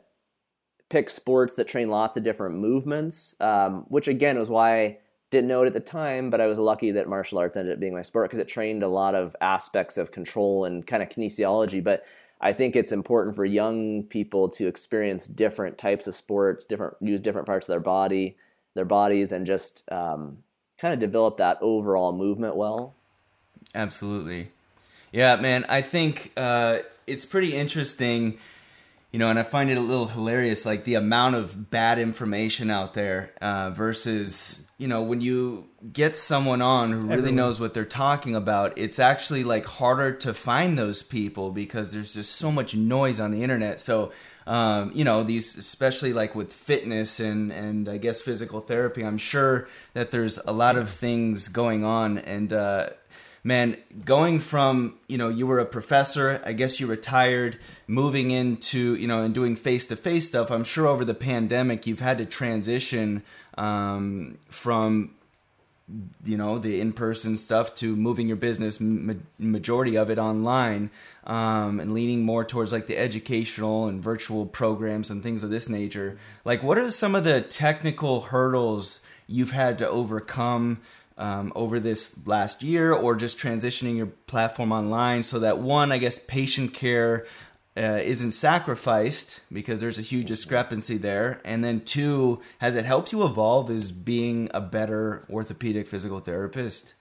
pick 0.88 1.10
sports 1.10 1.54
that 1.54 1.68
train 1.68 1.88
lots 1.88 2.16
of 2.16 2.22
different 2.22 2.56
movements, 2.56 3.34
um, 3.40 3.84
which 3.88 4.08
again 4.08 4.38
was 4.38 4.50
why 4.50 4.98
didn't 5.30 5.48
know 5.48 5.62
it 5.62 5.66
at 5.66 5.74
the 5.74 5.80
time, 5.80 6.30
but 6.30 6.40
I 6.40 6.46
was 6.46 6.58
lucky 6.58 6.90
that 6.92 7.08
martial 7.08 7.38
arts 7.38 7.56
ended 7.56 7.72
up 7.72 7.80
being 7.80 7.94
my 7.94 8.02
sport 8.02 8.28
because 8.28 8.40
it 8.40 8.48
trained 8.48 8.82
a 8.82 8.88
lot 8.88 9.14
of 9.14 9.36
aspects 9.40 9.96
of 9.96 10.10
control 10.10 10.64
and 10.64 10.86
kind 10.86 11.02
of 11.02 11.08
kinesiology. 11.08 11.82
But 11.82 12.04
I 12.40 12.52
think 12.52 12.74
it's 12.74 12.90
important 12.90 13.36
for 13.36 13.44
young 13.44 14.02
people 14.04 14.48
to 14.50 14.66
experience 14.66 15.26
different 15.26 15.78
types 15.78 16.06
of 16.06 16.14
sports, 16.14 16.64
different 16.64 16.96
use 17.00 17.20
different 17.20 17.46
parts 17.46 17.64
of 17.66 17.72
their 17.72 17.80
body, 17.80 18.36
their 18.74 18.84
bodies, 18.84 19.30
and 19.30 19.46
just 19.46 19.84
um, 19.92 20.38
kind 20.78 20.94
of 20.94 21.00
develop 21.00 21.36
that 21.36 21.58
overall 21.60 22.12
movement 22.12 22.56
well. 22.56 22.94
Absolutely, 23.74 24.50
yeah, 25.12 25.36
man. 25.36 25.64
I 25.68 25.82
think 25.82 26.32
uh, 26.36 26.78
it's 27.06 27.24
pretty 27.24 27.54
interesting 27.54 28.38
you 29.12 29.18
know, 29.18 29.28
and 29.28 29.38
I 29.38 29.42
find 29.42 29.70
it 29.70 29.76
a 29.76 29.80
little 29.80 30.06
hilarious, 30.06 30.64
like 30.64 30.84
the 30.84 30.94
amount 30.94 31.34
of 31.34 31.70
bad 31.70 31.98
information 31.98 32.70
out 32.70 32.94
there 32.94 33.32
uh, 33.40 33.70
versus, 33.70 34.70
you 34.78 34.86
know, 34.86 35.02
when 35.02 35.20
you 35.20 35.66
get 35.92 36.16
someone 36.16 36.62
on 36.62 36.92
who 36.92 36.98
really 36.98 37.12
Everyone. 37.14 37.34
knows 37.34 37.58
what 37.60 37.74
they're 37.74 37.84
talking 37.84 38.36
about, 38.36 38.78
it's 38.78 39.00
actually 39.00 39.42
like 39.42 39.66
harder 39.66 40.12
to 40.18 40.32
find 40.32 40.78
those 40.78 41.02
people 41.02 41.50
because 41.50 41.92
there's 41.92 42.14
just 42.14 42.36
so 42.36 42.52
much 42.52 42.76
noise 42.76 43.18
on 43.18 43.32
the 43.32 43.42
internet. 43.42 43.80
So, 43.80 44.12
um, 44.46 44.92
you 44.94 45.04
know, 45.04 45.24
these, 45.24 45.56
especially 45.56 46.12
like 46.12 46.36
with 46.36 46.52
fitness 46.52 47.18
and, 47.18 47.50
and 47.50 47.88
I 47.88 47.96
guess 47.96 48.22
physical 48.22 48.60
therapy, 48.60 49.04
I'm 49.04 49.18
sure 49.18 49.66
that 49.94 50.12
there's 50.12 50.38
a 50.38 50.52
lot 50.52 50.76
of 50.76 50.88
things 50.88 51.48
going 51.48 51.84
on. 51.84 52.18
And, 52.18 52.52
uh, 52.52 52.90
man, 53.42 53.76
going 54.04 54.40
from, 54.40 54.98
you 55.08 55.18
know, 55.18 55.28
you 55.28 55.46
were 55.46 55.58
a 55.58 55.64
professor, 55.64 56.40
I 56.44 56.52
guess 56.52 56.80
you 56.80 56.86
retired, 56.86 57.58
moving 57.86 58.30
into, 58.30 58.94
you 58.96 59.06
know, 59.06 59.22
and 59.22 59.34
doing 59.34 59.56
face 59.56 59.86
to 59.86 59.96
face 59.96 60.26
stuff, 60.26 60.50
I'm 60.50 60.64
sure 60.64 60.86
over 60.86 61.04
the 61.04 61.14
pandemic 61.14 61.86
you've 61.86 62.00
had 62.00 62.18
to 62.18 62.26
transition 62.26 63.22
um, 63.56 64.38
from, 64.48 65.14
you 66.24 66.36
know, 66.36 66.58
the 66.58 66.80
in 66.80 66.92
person 66.92 67.36
stuff 67.36 67.74
to 67.76 67.96
moving 67.96 68.28
your 68.28 68.36
business, 68.36 68.80
ma- 68.80 69.14
majority 69.38 69.96
of 69.96 70.10
it 70.10 70.18
online, 70.18 70.90
um, 71.24 71.80
and 71.80 71.92
leaning 71.92 72.24
more 72.24 72.44
towards 72.44 72.72
like 72.72 72.86
the 72.86 72.98
educational 72.98 73.88
and 73.88 74.02
virtual 74.02 74.46
programs 74.46 75.10
and 75.10 75.22
things 75.22 75.42
of 75.42 75.50
this 75.50 75.68
nature. 75.68 76.18
Like, 76.44 76.62
what 76.62 76.78
are 76.78 76.90
some 76.90 77.14
of 77.14 77.24
the 77.24 77.40
technical 77.40 78.20
hurdles 78.20 79.00
you've 79.26 79.52
had 79.52 79.78
to 79.78 79.88
overcome? 79.88 80.80
Um, 81.20 81.52
over 81.54 81.78
this 81.78 82.26
last 82.26 82.62
year 82.62 82.92
or 82.92 83.14
just 83.14 83.38
transitioning 83.38 83.96
your 83.96 84.06
platform 84.06 84.72
online 84.72 85.22
so 85.22 85.38
that 85.38 85.58
one, 85.58 85.92
I 85.92 85.98
guess, 85.98 86.18
patient 86.18 86.72
care 86.72 87.26
uh, 87.76 88.00
isn't 88.02 88.32
sacrificed 88.32 89.40
because 89.52 89.80
there's 89.80 89.98
a 89.98 90.02
huge 90.02 90.26
discrepancy 90.26 90.96
there. 90.96 91.40
And 91.44 91.62
then 91.62 91.82
two, 91.82 92.40
has 92.58 92.74
it 92.74 92.86
helped 92.86 93.12
you 93.12 93.24
evolve 93.24 93.70
as 93.70 93.92
being 93.92 94.50
a 94.54 94.62
better 94.62 95.26
orthopedic 95.30 95.86
physical 95.86 96.20
therapist? 96.20 96.94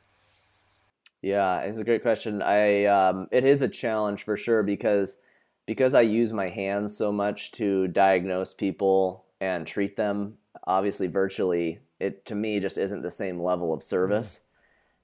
Yeah, 1.22 1.62
it's 1.62 1.78
a 1.78 1.84
great 1.84 2.02
question. 2.02 2.42
I 2.42 2.86
um, 2.86 3.28
it 3.32 3.46
is 3.46 3.62
a 3.62 3.68
challenge 3.68 4.24
for 4.24 4.38
sure 4.38 4.64
because 4.64 5.18
because 5.66 5.94
I 5.94 6.02
use 6.02 6.32
my 6.32 6.50
hands 6.50 6.98
so 6.98 7.12
much 7.12 7.52
to 7.54 7.88
diagnose 7.90 8.54
people 8.54 9.26
and 9.42 9.68
treat 9.68 9.98
them, 9.98 10.36
obviously 10.66 11.08
virtually 11.08 11.80
it 12.00 12.26
to 12.26 12.36
me 12.36 12.60
just 12.60 12.78
isn't 12.78 13.02
the 13.02 13.12
same 13.12 13.42
level 13.42 13.74
of 13.74 13.84
service. 13.84 14.42
Mm-hmm. 14.42 14.46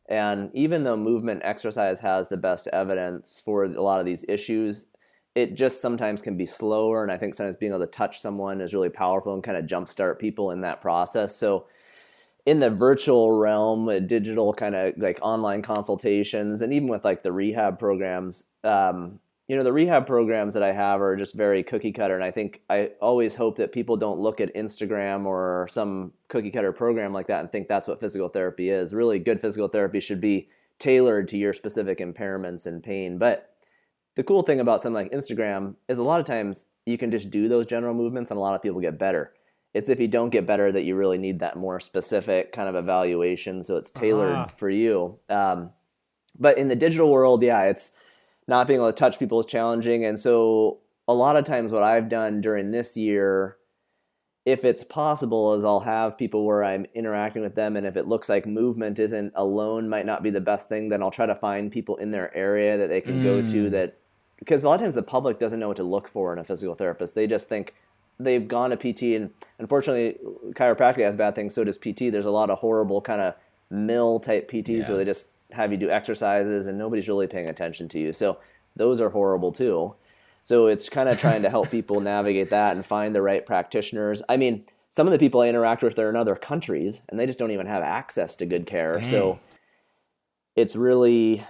And 0.07 0.51
even 0.53 0.83
though 0.83 0.97
movement 0.97 1.41
exercise 1.43 1.99
has 1.99 2.27
the 2.27 2.37
best 2.37 2.67
evidence 2.67 3.41
for 3.43 3.65
a 3.65 3.81
lot 3.81 3.99
of 3.99 4.05
these 4.05 4.23
issues, 4.27 4.85
it 5.33 5.55
just 5.55 5.81
sometimes 5.81 6.21
can 6.21 6.37
be 6.37 6.45
slower. 6.45 7.03
And 7.03 7.11
I 7.11 7.17
think 7.17 7.33
sometimes 7.33 7.57
being 7.57 7.71
able 7.71 7.85
to 7.85 7.91
touch 7.91 8.21
someone 8.21 8.61
is 8.61 8.73
really 8.73 8.89
powerful 8.89 9.33
and 9.33 9.43
kind 9.43 9.57
of 9.57 9.65
jumpstart 9.65 10.19
people 10.19 10.51
in 10.51 10.61
that 10.61 10.81
process. 10.81 11.35
So, 11.35 11.65
in 12.45 12.59
the 12.59 12.69
virtual 12.69 13.31
realm, 13.31 13.89
digital 14.05 14.53
kind 14.53 14.75
of 14.75 14.93
like 14.97 15.17
online 15.23 15.63
consultations, 15.63 16.61
and 16.61 16.71
even 16.71 16.87
with 16.87 17.03
like 17.03 17.23
the 17.23 17.31
rehab 17.31 17.79
programs, 17.79 18.43
um, 18.63 19.19
you 19.47 19.55
know 19.55 19.63
the 19.63 19.73
rehab 19.73 20.07
programs 20.07 20.53
that 20.53 20.63
i 20.63 20.71
have 20.71 21.01
are 21.01 21.15
just 21.15 21.35
very 21.35 21.63
cookie 21.63 21.91
cutter 21.91 22.15
and 22.15 22.23
i 22.23 22.31
think 22.31 22.61
i 22.69 22.89
always 23.01 23.35
hope 23.35 23.57
that 23.57 23.71
people 23.71 23.95
don't 23.95 24.19
look 24.19 24.41
at 24.41 24.53
instagram 24.55 25.25
or 25.25 25.67
some 25.69 26.11
cookie 26.27 26.51
cutter 26.51 26.71
program 26.71 27.13
like 27.13 27.27
that 27.27 27.39
and 27.39 27.51
think 27.51 27.67
that's 27.67 27.87
what 27.87 27.99
physical 27.99 28.29
therapy 28.29 28.69
is. 28.69 28.93
Really 28.93 29.19
good 29.19 29.39
physical 29.39 29.67
therapy 29.67 29.99
should 29.99 30.21
be 30.21 30.49
tailored 30.79 31.27
to 31.29 31.37
your 31.37 31.53
specific 31.53 31.99
impairments 31.99 32.65
and 32.65 32.83
pain. 32.83 33.17
But 33.17 33.55
the 34.15 34.23
cool 34.23 34.43
thing 34.43 34.59
about 34.59 34.81
something 34.81 35.03
like 35.03 35.11
instagram 35.11 35.75
is 35.87 35.97
a 35.97 36.03
lot 36.03 36.19
of 36.19 36.25
times 36.25 36.65
you 36.85 36.97
can 36.97 37.11
just 37.11 37.29
do 37.29 37.47
those 37.47 37.65
general 37.65 37.93
movements 37.93 38.31
and 38.31 38.37
a 38.37 38.41
lot 38.41 38.55
of 38.55 38.61
people 38.61 38.81
get 38.81 38.99
better. 38.99 39.33
It's 39.73 39.89
if 39.89 39.99
you 39.99 40.07
don't 40.07 40.29
get 40.29 40.45
better 40.45 40.71
that 40.71 40.83
you 40.83 40.95
really 40.95 41.17
need 41.17 41.39
that 41.39 41.57
more 41.57 41.79
specific 41.79 42.51
kind 42.51 42.69
of 42.69 42.75
evaluation 42.75 43.63
so 43.63 43.75
it's 43.75 43.91
tailored 43.91 44.35
uh-huh. 44.35 44.47
for 44.57 44.69
you. 44.69 45.17
Um, 45.29 45.71
but 46.37 46.57
in 46.57 46.67
the 46.67 46.75
digital 46.75 47.09
world 47.09 47.41
yeah 47.43 47.63
it's 47.63 47.91
not 48.47 48.67
being 48.67 48.79
able 48.79 48.91
to 48.91 48.97
touch 48.97 49.19
people 49.19 49.39
is 49.39 49.45
challenging. 49.45 50.05
And 50.05 50.19
so 50.19 50.79
a 51.07 51.13
lot 51.13 51.35
of 51.35 51.45
times 51.45 51.71
what 51.71 51.83
I've 51.83 52.09
done 52.09 52.41
during 52.41 52.71
this 52.71 52.95
year, 52.95 53.57
if 54.45 54.63
it's 54.63 54.83
possible, 54.83 55.53
is 55.53 55.65
I'll 55.65 55.79
have 55.79 56.17
people 56.17 56.45
where 56.45 56.63
I'm 56.63 56.85
interacting 56.93 57.41
with 57.41 57.55
them, 57.55 57.75
and 57.75 57.85
if 57.85 57.97
it 57.97 58.07
looks 58.07 58.29
like 58.29 58.45
movement 58.45 58.99
isn't 58.99 59.33
alone 59.35 59.89
might 59.89 60.05
not 60.05 60.23
be 60.23 60.29
the 60.29 60.41
best 60.41 60.69
thing, 60.69 60.89
then 60.89 61.01
I'll 61.01 61.11
try 61.11 61.25
to 61.25 61.35
find 61.35 61.71
people 61.71 61.95
in 61.97 62.11
their 62.11 62.35
area 62.35 62.77
that 62.77 62.89
they 62.89 63.01
can 63.01 63.21
mm. 63.21 63.23
go 63.23 63.41
to 63.41 63.67
mm. 63.67 63.71
that 63.71 63.97
because 64.37 64.63
a 64.63 64.69
lot 64.69 64.75
of 64.75 64.81
times 64.81 64.95
the 64.95 65.01
public 65.01 65.39
doesn't 65.39 65.59
know 65.59 65.69
what 65.69 65.77
to 65.77 65.83
look 65.83 66.07
for 66.07 66.33
in 66.33 66.39
a 66.39 66.43
physical 66.43 66.75
therapist. 66.75 67.15
They 67.15 67.25
just 67.25 67.47
think 67.47 67.73
they've 68.19 68.47
gone 68.47 68.69
to 68.71 68.77
PT, 68.77 69.15
and 69.15 69.31
unfortunately, 69.59 70.19
chiropractic 70.51 71.03
has 71.03 71.15
bad 71.15 71.35
things. 71.35 71.53
So 71.53 71.63
does 71.63 71.77
PT. 71.77 72.11
There's 72.11 72.25
a 72.25 72.31
lot 72.31 72.49
of 72.49 72.59
horrible 72.59 73.01
kind 73.01 73.21
of 73.21 73.35
mill 73.69 74.19
type 74.19 74.49
PTs 74.49 74.67
yeah. 74.67 74.87
where 74.89 74.97
they 74.97 75.05
just 75.05 75.27
have 75.55 75.71
you 75.71 75.77
do 75.77 75.89
exercises 75.89 76.67
and 76.67 76.77
nobody's 76.77 77.07
really 77.07 77.27
paying 77.27 77.49
attention 77.49 77.87
to 77.89 77.99
you. 77.99 78.13
So 78.13 78.37
those 78.75 79.01
are 79.01 79.09
horrible 79.09 79.51
too. 79.51 79.95
So 80.43 80.67
it's 80.67 80.89
kind 80.89 81.09
of 81.09 81.19
trying 81.19 81.41
to 81.41 81.49
help 81.49 81.71
people 81.71 81.99
navigate 82.01 82.49
that 82.51 82.75
and 82.75 82.85
find 82.85 83.15
the 83.15 83.21
right 83.21 83.45
practitioners. 83.45 84.21
I 84.29 84.37
mean, 84.37 84.65
some 84.89 85.07
of 85.07 85.11
the 85.11 85.19
people 85.19 85.41
I 85.41 85.47
interact 85.47 85.83
with 85.83 85.97
are 85.97 86.09
in 86.09 86.15
other 86.15 86.35
countries 86.35 87.01
and 87.09 87.19
they 87.19 87.25
just 87.25 87.39
don't 87.39 87.51
even 87.51 87.67
have 87.67 87.83
access 87.83 88.35
to 88.37 88.45
good 88.45 88.65
care. 88.65 88.93
Dang. 88.93 89.09
So 89.09 89.39
it's 90.55 90.75
really 90.75 91.45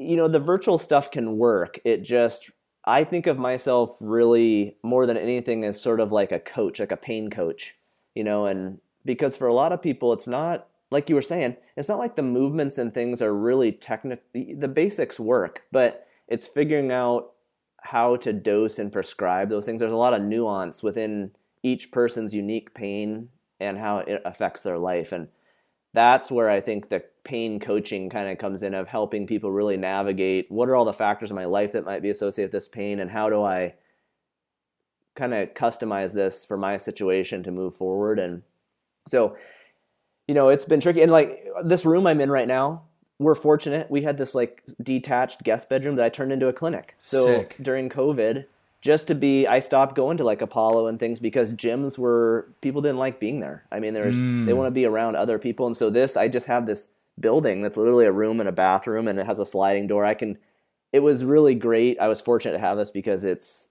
you 0.00 0.16
know, 0.16 0.28
the 0.28 0.40
virtual 0.40 0.78
stuff 0.78 1.10
can 1.10 1.36
work. 1.36 1.78
It 1.84 2.02
just 2.02 2.50
I 2.86 3.04
think 3.04 3.26
of 3.26 3.38
myself 3.38 3.96
really 4.00 4.76
more 4.82 5.04
than 5.04 5.18
anything 5.18 5.64
as 5.64 5.80
sort 5.80 6.00
of 6.00 6.10
like 6.10 6.32
a 6.32 6.40
coach, 6.40 6.80
like 6.80 6.90
a 6.90 6.96
pain 6.96 7.28
coach, 7.28 7.74
you 8.14 8.24
know, 8.24 8.46
and 8.46 8.78
because 9.04 9.36
for 9.36 9.46
a 9.46 9.54
lot 9.54 9.72
of 9.72 9.82
people 9.82 10.12
it's 10.14 10.26
not 10.26 10.66
like 10.90 11.08
you 11.08 11.14
were 11.14 11.22
saying, 11.22 11.56
it's 11.76 11.88
not 11.88 11.98
like 11.98 12.16
the 12.16 12.22
movements 12.22 12.78
and 12.78 12.92
things 12.92 13.22
are 13.22 13.34
really 13.34 13.72
technical. 13.72 14.24
The 14.34 14.68
basics 14.68 15.20
work, 15.20 15.62
but 15.70 16.06
it's 16.28 16.46
figuring 16.46 16.90
out 16.90 17.32
how 17.82 18.16
to 18.16 18.32
dose 18.32 18.78
and 18.78 18.92
prescribe 18.92 19.48
those 19.48 19.64
things. 19.64 19.80
There's 19.80 19.92
a 19.92 19.96
lot 19.96 20.14
of 20.14 20.22
nuance 20.22 20.82
within 20.82 21.30
each 21.62 21.90
person's 21.90 22.34
unique 22.34 22.74
pain 22.74 23.28
and 23.58 23.78
how 23.78 23.98
it 23.98 24.22
affects 24.24 24.62
their 24.62 24.78
life. 24.78 25.12
And 25.12 25.28
that's 25.92 26.30
where 26.30 26.48
I 26.48 26.60
think 26.60 26.88
the 26.88 27.04
pain 27.24 27.60
coaching 27.60 28.10
kind 28.10 28.30
of 28.30 28.38
comes 28.38 28.62
in 28.62 28.74
of 28.74 28.88
helping 28.88 29.26
people 29.26 29.50
really 29.50 29.76
navigate 29.76 30.50
what 30.50 30.68
are 30.68 30.76
all 30.76 30.84
the 30.84 30.92
factors 30.92 31.30
in 31.30 31.36
my 31.36 31.44
life 31.44 31.72
that 31.72 31.84
might 31.84 32.02
be 32.02 32.10
associated 32.10 32.52
with 32.52 32.62
this 32.62 32.68
pain 32.68 33.00
and 33.00 33.10
how 33.10 33.28
do 33.28 33.42
I 33.42 33.74
kind 35.14 35.34
of 35.34 35.52
customize 35.54 36.12
this 36.12 36.44
for 36.44 36.56
my 36.56 36.76
situation 36.76 37.42
to 37.42 37.50
move 37.50 37.74
forward. 37.76 38.18
And 38.18 38.42
so 39.08 39.36
you 40.30 40.34
know, 40.34 40.48
it's 40.48 40.64
been 40.64 40.78
tricky. 40.78 41.02
And 41.02 41.10
like 41.10 41.44
this 41.64 41.84
room 41.84 42.06
I'm 42.06 42.20
in 42.20 42.30
right 42.30 42.46
now, 42.46 42.82
we're 43.18 43.34
fortunate. 43.34 43.90
We 43.90 44.02
had 44.02 44.16
this 44.16 44.32
like 44.32 44.62
detached 44.80 45.42
guest 45.42 45.68
bedroom 45.68 45.96
that 45.96 46.06
I 46.06 46.08
turned 46.08 46.30
into 46.30 46.46
a 46.46 46.52
clinic. 46.52 46.94
So 47.00 47.24
Sick. 47.24 47.56
during 47.60 47.88
COVID, 47.88 48.44
just 48.80 49.08
to 49.08 49.16
be, 49.16 49.48
I 49.48 49.58
stopped 49.58 49.96
going 49.96 50.18
to 50.18 50.24
like 50.24 50.40
Apollo 50.40 50.86
and 50.86 51.00
things 51.00 51.18
because 51.18 51.52
gyms 51.52 51.98
were 51.98 52.46
people 52.60 52.80
didn't 52.80 52.98
like 52.98 53.18
being 53.18 53.40
there. 53.40 53.64
I 53.72 53.80
mean, 53.80 53.92
there's 53.92 54.14
mm. 54.14 54.46
they 54.46 54.52
want 54.52 54.68
to 54.68 54.70
be 54.70 54.84
around 54.84 55.16
other 55.16 55.36
people, 55.36 55.66
and 55.66 55.76
so 55.76 55.90
this 55.90 56.16
I 56.16 56.28
just 56.28 56.46
have 56.46 56.64
this 56.64 56.90
building 57.18 57.60
that's 57.60 57.76
literally 57.76 58.06
a 58.06 58.12
room 58.12 58.38
and 58.38 58.48
a 58.48 58.52
bathroom, 58.52 59.08
and 59.08 59.18
it 59.18 59.26
has 59.26 59.40
a 59.40 59.44
sliding 59.44 59.88
door. 59.88 60.04
I 60.04 60.14
can. 60.14 60.38
It 60.92 61.00
was 61.00 61.24
really 61.24 61.56
great. 61.56 61.98
I 61.98 62.06
was 62.06 62.20
fortunate 62.20 62.52
to 62.52 62.60
have 62.60 62.78
this 62.78 62.92
because 62.92 63.24
it's 63.24 63.66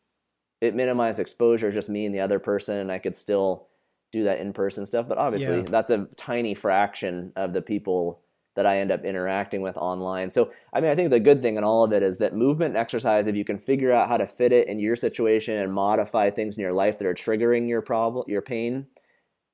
it 0.59 0.75
minimized 0.75 1.21
exposure, 1.21 1.71
just 1.71 1.87
me 1.87 2.05
and 2.05 2.13
the 2.13 2.19
other 2.19 2.37
person, 2.37 2.75
and 2.75 2.91
I 2.91 2.99
could 2.99 3.15
still 3.15 3.69
do 4.11 4.23
that 4.23 4.39
in 4.39 4.53
person 4.53 4.85
stuff. 4.85 5.07
But 5.07 5.17
obviously, 5.17 5.57
Yeah. 5.57 5.65
that's 5.69 5.89
a 5.89 6.07
tiny 6.15 6.53
fraction 6.53 7.31
of 7.35 7.53
the 7.53 7.61
people 7.61 8.21
that 8.55 8.65
I 8.65 8.79
end 8.79 8.91
up 8.91 9.05
interacting 9.05 9.61
with 9.61 9.77
online. 9.77 10.29
So, 10.29 10.51
I 10.73 10.81
mean, 10.81 10.91
I 10.91 10.95
think 10.95 11.11
the 11.11 11.19
good 11.19 11.41
thing 11.41 11.55
in 11.55 11.63
all 11.63 11.83
of 11.83 11.93
it 11.93 12.03
is 12.03 12.17
that 12.17 12.35
movement 12.35 12.69
and 12.69 12.77
exercise, 12.77 13.27
if 13.27 13.35
you 13.35 13.45
can 13.45 13.57
figure 13.57 13.91
out 13.91 14.09
how 14.09 14.17
to 14.17 14.27
fit 14.27 14.51
it 14.51 14.67
in 14.67 14.79
your 14.79 14.95
situation 14.95 15.57
and 15.57 15.71
modify 15.73 16.29
things 16.29 16.57
in 16.57 16.61
your 16.61 16.73
life 16.73 16.97
that 16.97 17.07
are 17.07 17.13
triggering 17.13 17.69
your 17.69 17.81
problem, 17.81 18.25
your 18.27 18.41
pain, 18.41 18.87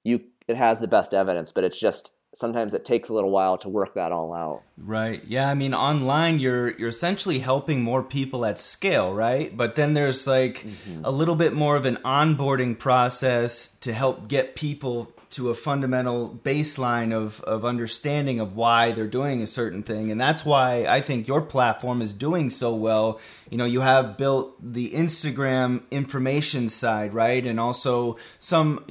you 0.03 0.21
it 0.47 0.55
has 0.55 0.79
the 0.79 0.87
best 0.87 1.13
evidence. 1.13 1.51
But 1.51 1.65
it's 1.65 1.77
just 1.77 2.11
sometimes 2.35 2.73
it 2.73 2.85
takes 2.85 3.09
a 3.09 3.13
little 3.13 3.31
while 3.31 3.57
to 3.57 3.69
work 3.69 3.95
that 3.95 4.11
all 4.11 4.33
out. 4.33 4.61
Right. 4.77 5.23
Yeah, 5.25 5.49
I 5.49 5.53
mean 5.53 5.73
online 5.73 6.39
you're 6.39 6.77
you're 6.77 6.89
essentially 6.89 7.39
helping 7.39 7.81
more 7.81 8.03
people 8.03 8.45
at 8.45 8.59
scale, 8.59 9.13
right? 9.13 9.55
But 9.55 9.75
then 9.75 9.93
there's 9.93 10.27
like 10.27 10.59
mm-hmm. 10.59 11.01
a 11.03 11.11
little 11.11 11.35
bit 11.35 11.53
more 11.53 11.75
of 11.75 11.85
an 11.85 11.97
onboarding 12.05 12.77
process 12.77 13.67
to 13.79 13.93
help 13.93 14.27
get 14.27 14.55
people 14.55 15.11
to 15.31 15.49
a 15.49 15.53
fundamental 15.53 16.39
baseline 16.43 17.13
of 17.13 17.41
of 17.41 17.65
understanding 17.65 18.39
of 18.39 18.55
why 18.55 18.91
they're 18.91 19.07
doing 19.07 19.41
a 19.41 19.47
certain 19.47 19.81
thing. 19.81 20.11
And 20.11 20.19
that's 20.19 20.45
why 20.45 20.85
I 20.85 21.01
think 21.01 21.27
your 21.27 21.41
platform 21.41 22.01
is 22.01 22.13
doing 22.13 22.49
so 22.49 22.75
well. 22.75 23.19
You 23.49 23.57
know, 23.57 23.65
you 23.65 23.81
have 23.81 24.17
built 24.17 24.55
the 24.61 24.91
Instagram 24.91 25.83
information 25.89 26.67
side, 26.69 27.13
right? 27.13 27.45
And 27.45 27.59
also 27.59 28.17
some 28.39 28.85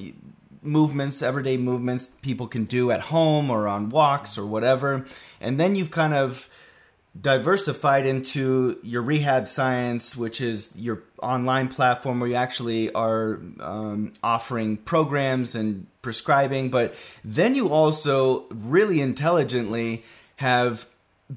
movements, 0.64 1.22
everyday 1.22 1.56
movements 1.56 2.08
people 2.22 2.46
can 2.46 2.64
do 2.64 2.90
at 2.90 3.00
home 3.00 3.50
or 3.50 3.68
on 3.68 3.90
walks 3.90 4.38
or 4.38 4.46
whatever. 4.46 5.04
And 5.40 5.58
then 5.60 5.76
you've 5.76 5.90
kind 5.90 6.14
of 6.14 6.48
diversified 7.20 8.06
into 8.06 8.78
your 8.82 9.02
rehab 9.02 9.46
science, 9.46 10.16
which 10.16 10.40
is 10.40 10.74
your 10.76 11.02
online 11.22 11.68
platform 11.68 12.20
where 12.20 12.28
you 12.28 12.34
actually 12.34 12.92
are 12.92 13.40
um, 13.60 14.12
offering 14.22 14.76
programs 14.78 15.54
and 15.54 15.86
prescribing. 16.02 16.70
But 16.70 16.94
then 17.24 17.54
you 17.54 17.68
also 17.68 18.46
really 18.50 19.00
intelligently 19.00 20.02
have 20.36 20.86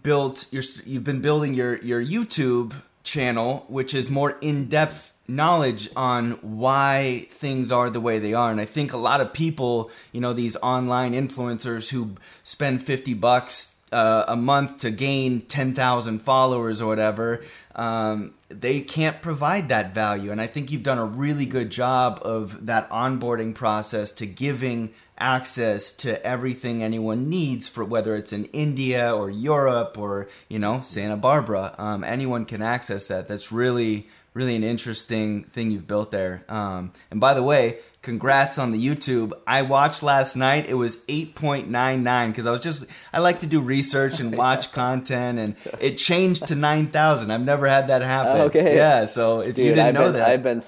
built 0.03 0.47
your 0.51 0.63
you've 0.85 1.03
been 1.03 1.21
building 1.21 1.53
your 1.53 1.77
your 1.77 2.03
YouTube 2.03 2.73
channel 3.03 3.65
which 3.69 3.93
is 3.93 4.09
more 4.09 4.31
in-depth 4.41 5.13
knowledge 5.27 5.89
on 5.95 6.31
why 6.41 7.27
things 7.31 7.71
are 7.71 7.89
the 7.89 7.99
way 7.99 8.19
they 8.19 8.33
are 8.33 8.51
and 8.51 8.61
I 8.61 8.65
think 8.65 8.93
a 8.93 8.97
lot 8.97 9.21
of 9.21 9.33
people, 9.33 9.91
you 10.11 10.21
know, 10.21 10.33
these 10.33 10.55
online 10.57 11.13
influencers 11.13 11.89
who 11.89 12.15
spend 12.43 12.83
50 12.83 13.13
bucks 13.15 13.77
uh, 13.91 14.25
a 14.27 14.35
month 14.35 14.79
to 14.79 14.91
gain 14.91 15.41
10,000 15.41 16.19
followers 16.19 16.81
or 16.81 16.87
whatever, 16.87 17.43
um, 17.75 18.33
they 18.49 18.81
can't 18.81 19.21
provide 19.21 19.69
that 19.69 19.93
value. 19.93 20.31
And 20.31 20.41
I 20.41 20.47
think 20.47 20.71
you've 20.71 20.83
done 20.83 20.97
a 20.97 21.05
really 21.05 21.45
good 21.45 21.69
job 21.69 22.19
of 22.23 22.65
that 22.65 22.89
onboarding 22.89 23.53
process 23.53 24.11
to 24.13 24.25
giving 24.25 24.93
access 25.19 25.91
to 25.91 26.23
everything 26.25 26.83
anyone 26.83 27.29
needs 27.29 27.67
for 27.67 27.83
whether 27.83 28.15
it's 28.15 28.33
in 28.33 28.45
India 28.45 29.15
or 29.15 29.29
Europe 29.29 29.97
or, 29.97 30.27
you 30.47 30.59
know, 30.59 30.81
Santa 30.81 31.17
Barbara. 31.17 31.73
Um, 31.77 32.03
anyone 32.03 32.45
can 32.45 32.61
access 32.61 33.07
that. 33.07 33.27
That's 33.27 33.51
really, 33.51 34.07
really 34.37 34.55
an 34.55 34.63
interesting 34.63 35.43
thing 35.43 35.71
you've 35.71 35.87
built 35.87 36.11
there. 36.11 36.45
Um, 36.47 36.93
and 37.09 37.19
by 37.19 37.33
the 37.33 37.41
way, 37.41 37.79
congrats 38.03 38.59
on 38.59 38.71
the 38.71 38.87
YouTube. 38.87 39.33
I 39.47 39.63
watched 39.63 40.03
last 40.03 40.35
night. 40.35 40.67
It 40.69 40.75
was 40.75 40.97
8.99 41.07 42.27
because 42.27 42.45
I 42.45 42.51
was 42.51 42.59
just, 42.59 42.85
I 43.11 43.19
like 43.19 43.39
to 43.39 43.47
do 43.47 43.59
research 43.59 44.19
and 44.19 44.37
watch 44.37 44.71
content 44.73 45.39
and 45.39 45.55
it 45.81 45.97
changed 45.97 46.47
to 46.47 46.55
9,000. 46.55 47.31
I've 47.31 47.41
never 47.41 47.67
had 47.67 47.87
that 47.87 48.03
happen. 48.03 48.41
Okay. 48.41 48.75
Yeah. 48.75 49.05
So 49.05 49.39
if 49.39 49.57
you 49.57 49.73
didn't 49.73 49.87
I've 49.87 49.93
know 49.95 50.03
been, 50.05 50.13
that, 50.13 50.29
I've 50.29 50.43
been, 50.43 50.61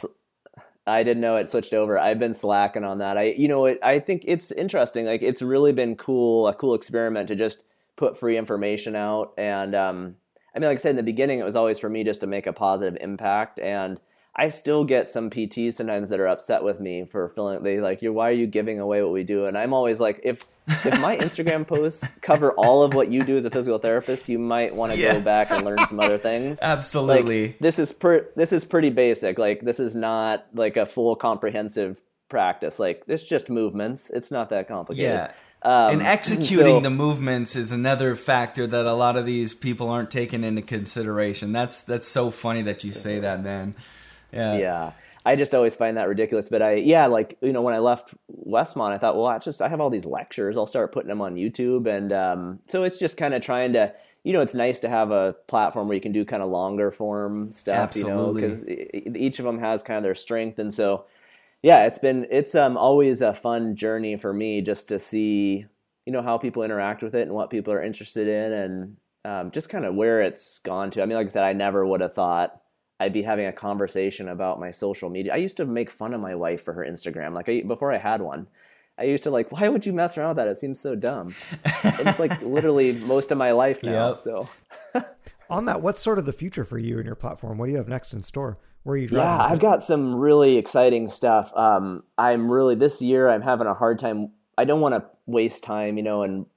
I 0.87 1.03
didn't 1.03 1.21
know 1.21 1.37
it 1.37 1.51
switched 1.51 1.73
over. 1.73 1.99
I've 1.99 2.17
been 2.17 2.33
slacking 2.33 2.83
on 2.83 2.97
that. 2.97 3.19
I, 3.19 3.35
you 3.37 3.47
know, 3.47 3.67
it, 3.67 3.79
I 3.83 3.99
think 3.99 4.23
it's 4.25 4.51
interesting. 4.51 5.05
Like, 5.05 5.21
it's 5.21 5.43
really 5.43 5.73
been 5.73 5.95
cool, 5.95 6.47
a 6.47 6.55
cool 6.55 6.73
experiment 6.73 7.27
to 7.27 7.35
just 7.35 7.63
put 7.97 8.19
free 8.19 8.35
information 8.35 8.95
out. 8.95 9.33
And, 9.37 9.75
um, 9.75 10.15
I 10.59 10.61
mean, 10.61 10.67
like 10.71 10.79
I 10.79 10.81
said 10.81 10.89
in 10.89 10.95
the 10.97 11.03
beginning, 11.03 11.39
it 11.39 11.45
was 11.45 11.55
always 11.55 11.79
for 11.79 11.89
me 11.89 12.03
just 12.03 12.19
to 12.19 12.27
make 12.27 12.45
a 12.45 12.51
positive 12.51 12.97
impact. 12.99 13.59
And 13.59 13.97
I 14.35 14.49
still 14.49 14.83
get 14.83 15.07
some 15.07 15.29
PTs 15.29 15.75
sometimes 15.75 16.09
that 16.09 16.19
are 16.19 16.27
upset 16.27 16.63
with 16.65 16.81
me 16.81 17.05
for 17.05 17.29
feeling 17.29 17.63
they 17.63 17.79
like, 17.79 18.01
you 18.01 18.11
why 18.11 18.27
are 18.27 18.33
you 18.33 18.45
giving 18.45 18.77
away 18.77 19.01
what 19.01 19.13
we 19.13 19.23
do? 19.23 19.45
And 19.45 19.57
I'm 19.57 19.73
always 19.73 20.01
like, 20.01 20.19
if 20.23 20.43
if 20.67 20.99
my 20.99 21.15
Instagram 21.25 21.65
posts 21.65 22.03
cover 22.21 22.51
all 22.51 22.83
of 22.83 22.93
what 22.93 23.09
you 23.09 23.23
do 23.23 23.37
as 23.37 23.45
a 23.45 23.49
physical 23.49 23.79
therapist, 23.79 24.27
you 24.27 24.37
might 24.37 24.75
want 24.75 24.91
to 24.91 24.97
Yeah. 24.97 25.13
go 25.13 25.21
back 25.21 25.49
and 25.51 25.63
learn 25.63 25.79
some 25.87 26.01
other 26.01 26.17
things. 26.17 26.59
Absolutely. 26.61 27.47
Like, 27.47 27.59
this 27.59 27.79
is 27.79 27.93
per, 27.93 28.27
this 28.35 28.51
is 28.51 28.65
pretty 28.65 28.89
basic. 28.89 29.39
Like 29.39 29.61
this 29.61 29.79
is 29.79 29.95
not 29.95 30.45
like 30.53 30.75
a 30.75 30.85
full 30.85 31.15
comprehensive 31.15 32.01
practice. 32.27 32.79
Like 32.79 33.03
it's 33.07 33.23
just 33.23 33.49
movements. 33.49 34.09
It's 34.09 34.29
not 34.29 34.49
that 34.49 34.67
complicated. 34.67 35.09
Yeah. 35.09 35.31
Um, 35.61 35.93
and 35.93 36.01
executing 36.03 36.77
so- 36.77 36.79
the 36.81 36.89
movements 36.89 37.55
is 37.55 37.71
another 37.71 38.15
factor 38.15 38.65
that 38.65 38.85
a 38.85 38.93
lot 38.93 39.17
of 39.17 39.25
these 39.25 39.53
people 39.53 39.89
aren't 39.89 40.11
taking 40.11 40.43
into 40.43 40.61
consideration. 40.61 41.51
That's 41.51 41.83
that's 41.83 42.07
so 42.07 42.31
funny 42.31 42.61
that 42.63 42.83
you 42.83 42.91
say 42.91 43.19
that, 43.19 43.43
man. 43.43 43.75
Yeah. 44.31 44.57
yeah 44.57 44.91
i 45.25 45.35
just 45.35 45.55
always 45.55 45.75
find 45.75 45.97
that 45.97 46.07
ridiculous 46.07 46.49
but 46.49 46.61
i 46.61 46.73
yeah 46.75 47.07
like 47.07 47.37
you 47.41 47.51
know 47.51 47.61
when 47.63 47.73
i 47.73 47.79
left 47.79 48.13
westmont 48.47 48.91
i 48.91 48.97
thought 48.97 49.15
well 49.15 49.25
i 49.25 49.39
just 49.39 49.59
i 49.61 49.67
have 49.67 49.81
all 49.81 49.89
these 49.89 50.05
lectures 50.05 50.55
i'll 50.55 50.67
start 50.67 50.91
putting 50.91 51.09
them 51.09 51.19
on 51.19 51.35
youtube 51.35 51.87
and 51.87 52.13
um, 52.13 52.59
so 52.67 52.83
it's 52.83 52.99
just 52.99 53.17
kind 53.17 53.33
of 53.33 53.41
trying 53.41 53.73
to 53.73 53.91
you 54.23 54.33
know 54.33 54.41
it's 54.41 54.53
nice 54.53 54.79
to 54.81 54.89
have 54.89 55.11
a 55.11 55.35
platform 55.47 55.87
where 55.87 55.95
you 55.95 56.01
can 56.01 56.11
do 56.11 56.23
kind 56.25 56.43
of 56.43 56.49
longer 56.49 56.91
form 56.91 57.51
stuff 57.51 57.75
Absolutely. 57.75 58.43
you 58.43 58.47
know 58.49 58.55
because 58.55 59.15
each 59.15 59.39
of 59.39 59.45
them 59.45 59.59
has 59.59 59.81
kind 59.81 59.97
of 59.97 60.03
their 60.03 60.15
strength 60.15 60.59
and 60.59 60.73
so 60.73 61.05
yeah 61.61 61.85
it's 61.85 61.99
been 61.99 62.25
it's 62.29 62.55
um 62.55 62.77
always 62.77 63.21
a 63.21 63.33
fun 63.33 63.75
journey 63.75 64.17
for 64.17 64.33
me 64.33 64.61
just 64.61 64.87
to 64.87 64.99
see 64.99 65.65
you 66.05 66.13
know 66.13 66.21
how 66.21 66.37
people 66.37 66.63
interact 66.63 67.03
with 67.03 67.15
it 67.15 67.23
and 67.23 67.31
what 67.31 67.49
people 67.49 67.73
are 67.73 67.83
interested 67.83 68.27
in 68.27 68.53
and 68.53 68.97
um, 69.25 69.51
just 69.51 69.69
kind 69.69 69.83
of 69.83 69.95
where 69.95 70.21
it's 70.21 70.59
gone 70.59 70.89
to 70.89 71.01
i 71.01 71.05
mean 71.05 71.17
like 71.17 71.27
i 71.27 71.29
said 71.29 71.43
i 71.43 71.53
never 71.53 71.85
would 71.85 72.01
have 72.01 72.13
thought 72.13 72.61
I'd 72.99 73.13
be 73.13 73.21
having 73.21 73.45
a 73.45 73.53
conversation 73.53 74.27
about 74.27 74.59
my 74.59 74.71
social 74.71 75.09
media. 75.09 75.33
I 75.33 75.37
used 75.37 75.57
to 75.57 75.65
make 75.65 75.89
fun 75.89 76.13
of 76.13 76.19
my 76.19 76.35
wife 76.35 76.63
for 76.63 76.73
her 76.73 76.85
Instagram. 76.85 77.33
Like 77.33 77.47
I, 77.47 77.61
before 77.61 77.93
I 77.93 77.97
had 77.97 78.21
one, 78.21 78.47
I 78.97 79.03
used 79.03 79.23
to 79.23 79.31
like, 79.31 79.51
why 79.51 79.69
would 79.69 79.85
you 79.85 79.93
mess 79.93 80.17
around 80.17 80.29
with 80.29 80.37
that? 80.37 80.47
It 80.49 80.57
seems 80.57 80.81
so 80.81 80.95
dumb. 80.95 81.33
it's 81.63 82.19
like 82.19 82.41
literally 82.41 82.91
most 82.91 83.31
of 83.31 83.37
my 83.37 83.51
life 83.51 83.81
now. 83.83 84.09
Yep. 84.09 84.19
So 84.19 84.49
On 85.49 85.65
that, 85.65 85.81
what's 85.81 86.01
sort 86.01 86.19
of 86.19 86.25
the 86.25 86.33
future 86.33 86.65
for 86.65 86.77
you 86.77 86.97
and 86.97 87.05
your 87.05 87.15
platform? 87.15 87.57
What 87.57 87.67
do 87.67 87.71
you 87.71 87.77
have 87.77 87.87
next 87.87 88.13
in 88.13 88.21
store? 88.21 88.57
Where 88.89 88.95
are 88.95 88.97
you 88.97 89.07
driving? 89.07 89.27
yeah, 89.27 89.45
I've 89.45 89.59
got 89.59 89.83
some 89.83 90.15
really 90.15 90.57
exciting 90.57 91.09
stuff. 91.09 91.55
Um, 91.55 92.01
I'm 92.17 92.51
really 92.51 92.73
this 92.73 93.03
year. 93.03 93.29
I'm 93.29 93.43
having 93.43 93.67
a 93.67 93.75
hard 93.75 93.99
time. 93.99 94.31
I 94.57 94.65
don't 94.65 94.81
want 94.81 94.95
to 94.95 95.05
waste 95.27 95.61
time, 95.61 95.95
you 95.95 96.01
know, 96.01 96.23
and 96.23 96.47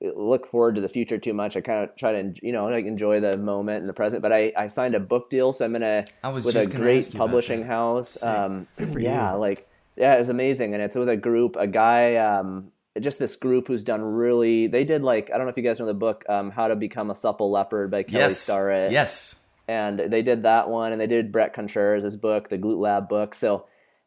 look 0.00 0.48
forward 0.48 0.74
to 0.74 0.80
the 0.80 0.88
future 0.88 1.18
too 1.18 1.32
much. 1.32 1.56
I 1.56 1.60
kind 1.60 1.88
of 1.88 1.94
try 1.94 2.20
to, 2.20 2.34
you 2.42 2.50
know, 2.50 2.66
like 2.66 2.84
enjoy 2.84 3.20
the 3.20 3.36
moment 3.36 3.78
and 3.82 3.88
the 3.88 3.92
present. 3.92 4.22
But 4.22 4.32
I, 4.32 4.52
I 4.56 4.66
signed 4.66 4.96
a 4.96 5.00
book 5.00 5.30
deal, 5.30 5.52
so 5.52 5.64
I'm 5.64 5.70
gonna 5.70 6.04
I 6.24 6.30
was 6.30 6.44
with 6.44 6.54
just 6.54 6.74
a 6.74 6.76
great 6.76 6.98
ask 6.98 7.14
you 7.14 7.18
about 7.18 7.26
publishing 7.28 7.62
house. 7.62 8.20
Um, 8.24 8.66
yeah, 8.98 9.34
you. 9.34 9.38
like 9.38 9.68
yeah, 9.96 10.14
it's 10.14 10.30
amazing, 10.30 10.74
and 10.74 10.82
it's 10.82 10.96
with 10.96 11.08
a 11.08 11.16
group, 11.16 11.54
a 11.54 11.68
guy, 11.68 12.16
um, 12.16 12.72
just 12.98 13.20
this 13.20 13.36
group 13.36 13.68
who's 13.68 13.84
done 13.84 14.02
really. 14.02 14.66
They 14.66 14.82
did 14.82 15.02
like 15.02 15.30
I 15.32 15.36
don't 15.36 15.46
know 15.46 15.50
if 15.50 15.56
you 15.56 15.62
guys 15.62 15.78
know 15.78 15.86
the 15.86 15.94
book, 15.94 16.24
um, 16.28 16.50
How 16.50 16.66
to 16.66 16.74
Become 16.74 17.12
a 17.12 17.14
Supple 17.14 17.52
Leopard 17.52 17.92
by 17.92 18.02
Kelly 18.02 18.24
Yes. 18.24 18.38
Starrett 18.38 18.90
Yes. 18.90 19.36
And 19.68 19.98
they 19.98 20.22
did 20.22 20.42
that 20.44 20.68
one, 20.68 20.92
and 20.92 21.00
they 21.00 21.06
did 21.06 21.30
Bret 21.30 21.52
Contreras' 21.52 22.16
book, 22.16 22.48
the 22.48 22.58
Glute 22.58 22.80
Lab 22.80 23.08
book. 23.08 23.34
So 23.34 23.66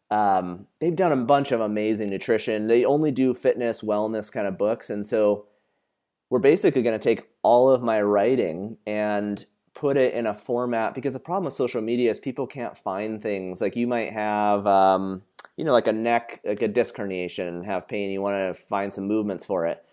um, 0.09 0.65
they've 0.79 0.95
done 0.95 1.11
a 1.11 1.17
bunch 1.17 1.51
of 1.51 1.61
amazing 1.61 2.09
nutrition. 2.09 2.67
They 2.67 2.83
only 2.83 3.11
do 3.11 3.33
fitness, 3.33 3.81
wellness 3.81 4.31
kind 4.31 4.47
of 4.47 4.57
books, 4.57 4.89
and 4.89 5.05
so 5.05 5.45
we're 6.31 6.39
basically 6.39 6.81
going 6.81 6.97
to 6.97 7.03
take 7.03 7.27
all 7.43 7.69
of 7.69 7.83
my 7.83 8.01
writing 8.01 8.77
and 8.88 9.45
put 9.73 9.97
it 9.97 10.13
in 10.13 10.27
a 10.27 10.33
format 10.33 10.93
because 10.93 11.13
the 11.13 11.19
problem 11.19 11.45
with 11.45 11.53
social 11.53 11.81
media 11.81 12.09
is 12.09 12.19
people 12.19 12.47
can't 12.47 12.77
find 12.77 13.21
things 13.21 13.61
like 13.61 13.75
you 13.75 13.88
might 13.88 14.11
have 14.11 14.67
um, 14.67 15.21
you 15.57 15.63
know 15.63 15.71
like 15.71 15.88
a 15.88 15.93
neck 15.93 16.41
like 16.43 16.61
a 16.61 16.67
disc 16.67 16.95
herniation 16.95 17.47
and 17.47 17.65
have 17.65 17.88
pain 17.88 18.11
you 18.11 18.21
want 18.21 18.35
to 18.35 18.61
find 18.65 18.91
some 18.91 19.07
movements 19.07 19.45
for 19.45 19.65
it 19.67 19.83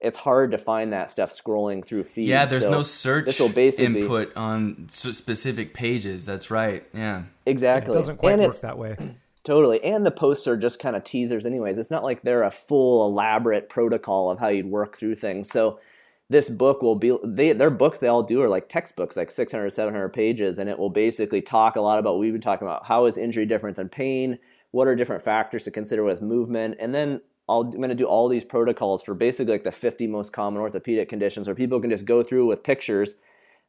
it's 0.00 0.18
hard 0.18 0.52
to 0.52 0.58
find 0.58 0.92
that 0.92 1.10
stuff 1.10 1.34
scrolling 1.34 1.84
through 1.84 2.04
feeds 2.04 2.28
Yeah, 2.28 2.46
there's 2.46 2.64
So 2.64 2.70
no 2.70 2.82
search 2.82 3.26
this 3.26 3.40
will 3.40 3.48
basically 3.48 4.00
input 4.00 4.36
on 4.36 4.86
specific 4.88 5.74
pages. 5.74 6.24
That's 6.24 6.50
right. 6.50 6.86
Yeah. 6.94 7.24
exactly 7.46 7.92
It 7.92 7.94
doesn't 7.94 8.18
quite 8.18 8.34
and 8.34 8.42
work 8.42 8.60
that 8.60 8.78
way. 8.78 8.96
Totally. 9.44 9.82
And 9.82 10.04
the 10.04 10.10
posts 10.10 10.46
are 10.46 10.56
just 10.56 10.78
kind 10.78 10.94
of 10.94 11.04
teasers 11.04 11.46
anyways. 11.46 11.78
It's 11.78 11.90
not 11.90 12.04
like 12.04 12.22
they're 12.22 12.42
a 12.42 12.50
full 12.50 13.06
elaborate 13.06 13.68
protocol 13.68 14.30
of 14.30 14.38
how 14.38 14.48
you'd 14.48 14.66
work 14.66 14.98
through 14.98 15.14
things. 15.14 15.48
So 15.50 15.80
this 16.28 16.50
book 16.50 16.82
will 16.82 16.96
be 16.96 17.16
they 17.24 17.52
their 17.52 17.70
books 17.70 17.98
they 17.98 18.08
all 18.08 18.22
do 18.22 18.42
are 18.42 18.48
like 18.48 18.68
textbooks 18.68 19.16
like 19.16 19.30
600 19.30 19.70
700 19.70 20.10
pages 20.10 20.58
and 20.58 20.68
it 20.68 20.78
will 20.78 20.90
basically 20.90 21.40
talk 21.40 21.76
a 21.76 21.80
lot 21.80 21.98
about 21.98 22.14
what 22.14 22.20
we've 22.20 22.32
been 22.32 22.40
talking 22.42 22.66
about 22.66 22.84
how 22.84 23.06
is 23.06 23.16
injury 23.16 23.46
different 23.46 23.76
than 23.76 23.88
pain 23.88 24.38
what 24.70 24.86
are 24.86 24.94
different 24.94 25.24
factors 25.24 25.64
to 25.64 25.70
consider 25.70 26.04
with 26.04 26.20
movement 26.20 26.76
and 26.78 26.94
then 26.94 27.20
i 27.48 27.58
am 27.58 27.70
going 27.70 27.88
to 27.88 27.94
do 27.94 28.04
all 28.04 28.28
these 28.28 28.44
protocols 28.44 29.02
for 29.02 29.14
basically 29.14 29.52
like 29.52 29.64
the 29.64 29.72
50 29.72 30.06
most 30.06 30.32
common 30.32 30.60
orthopedic 30.60 31.08
conditions 31.08 31.46
where 31.46 31.54
people 31.54 31.80
can 31.80 31.90
just 31.90 32.04
go 32.04 32.22
through 32.22 32.46
with 32.46 32.62
pictures 32.62 33.14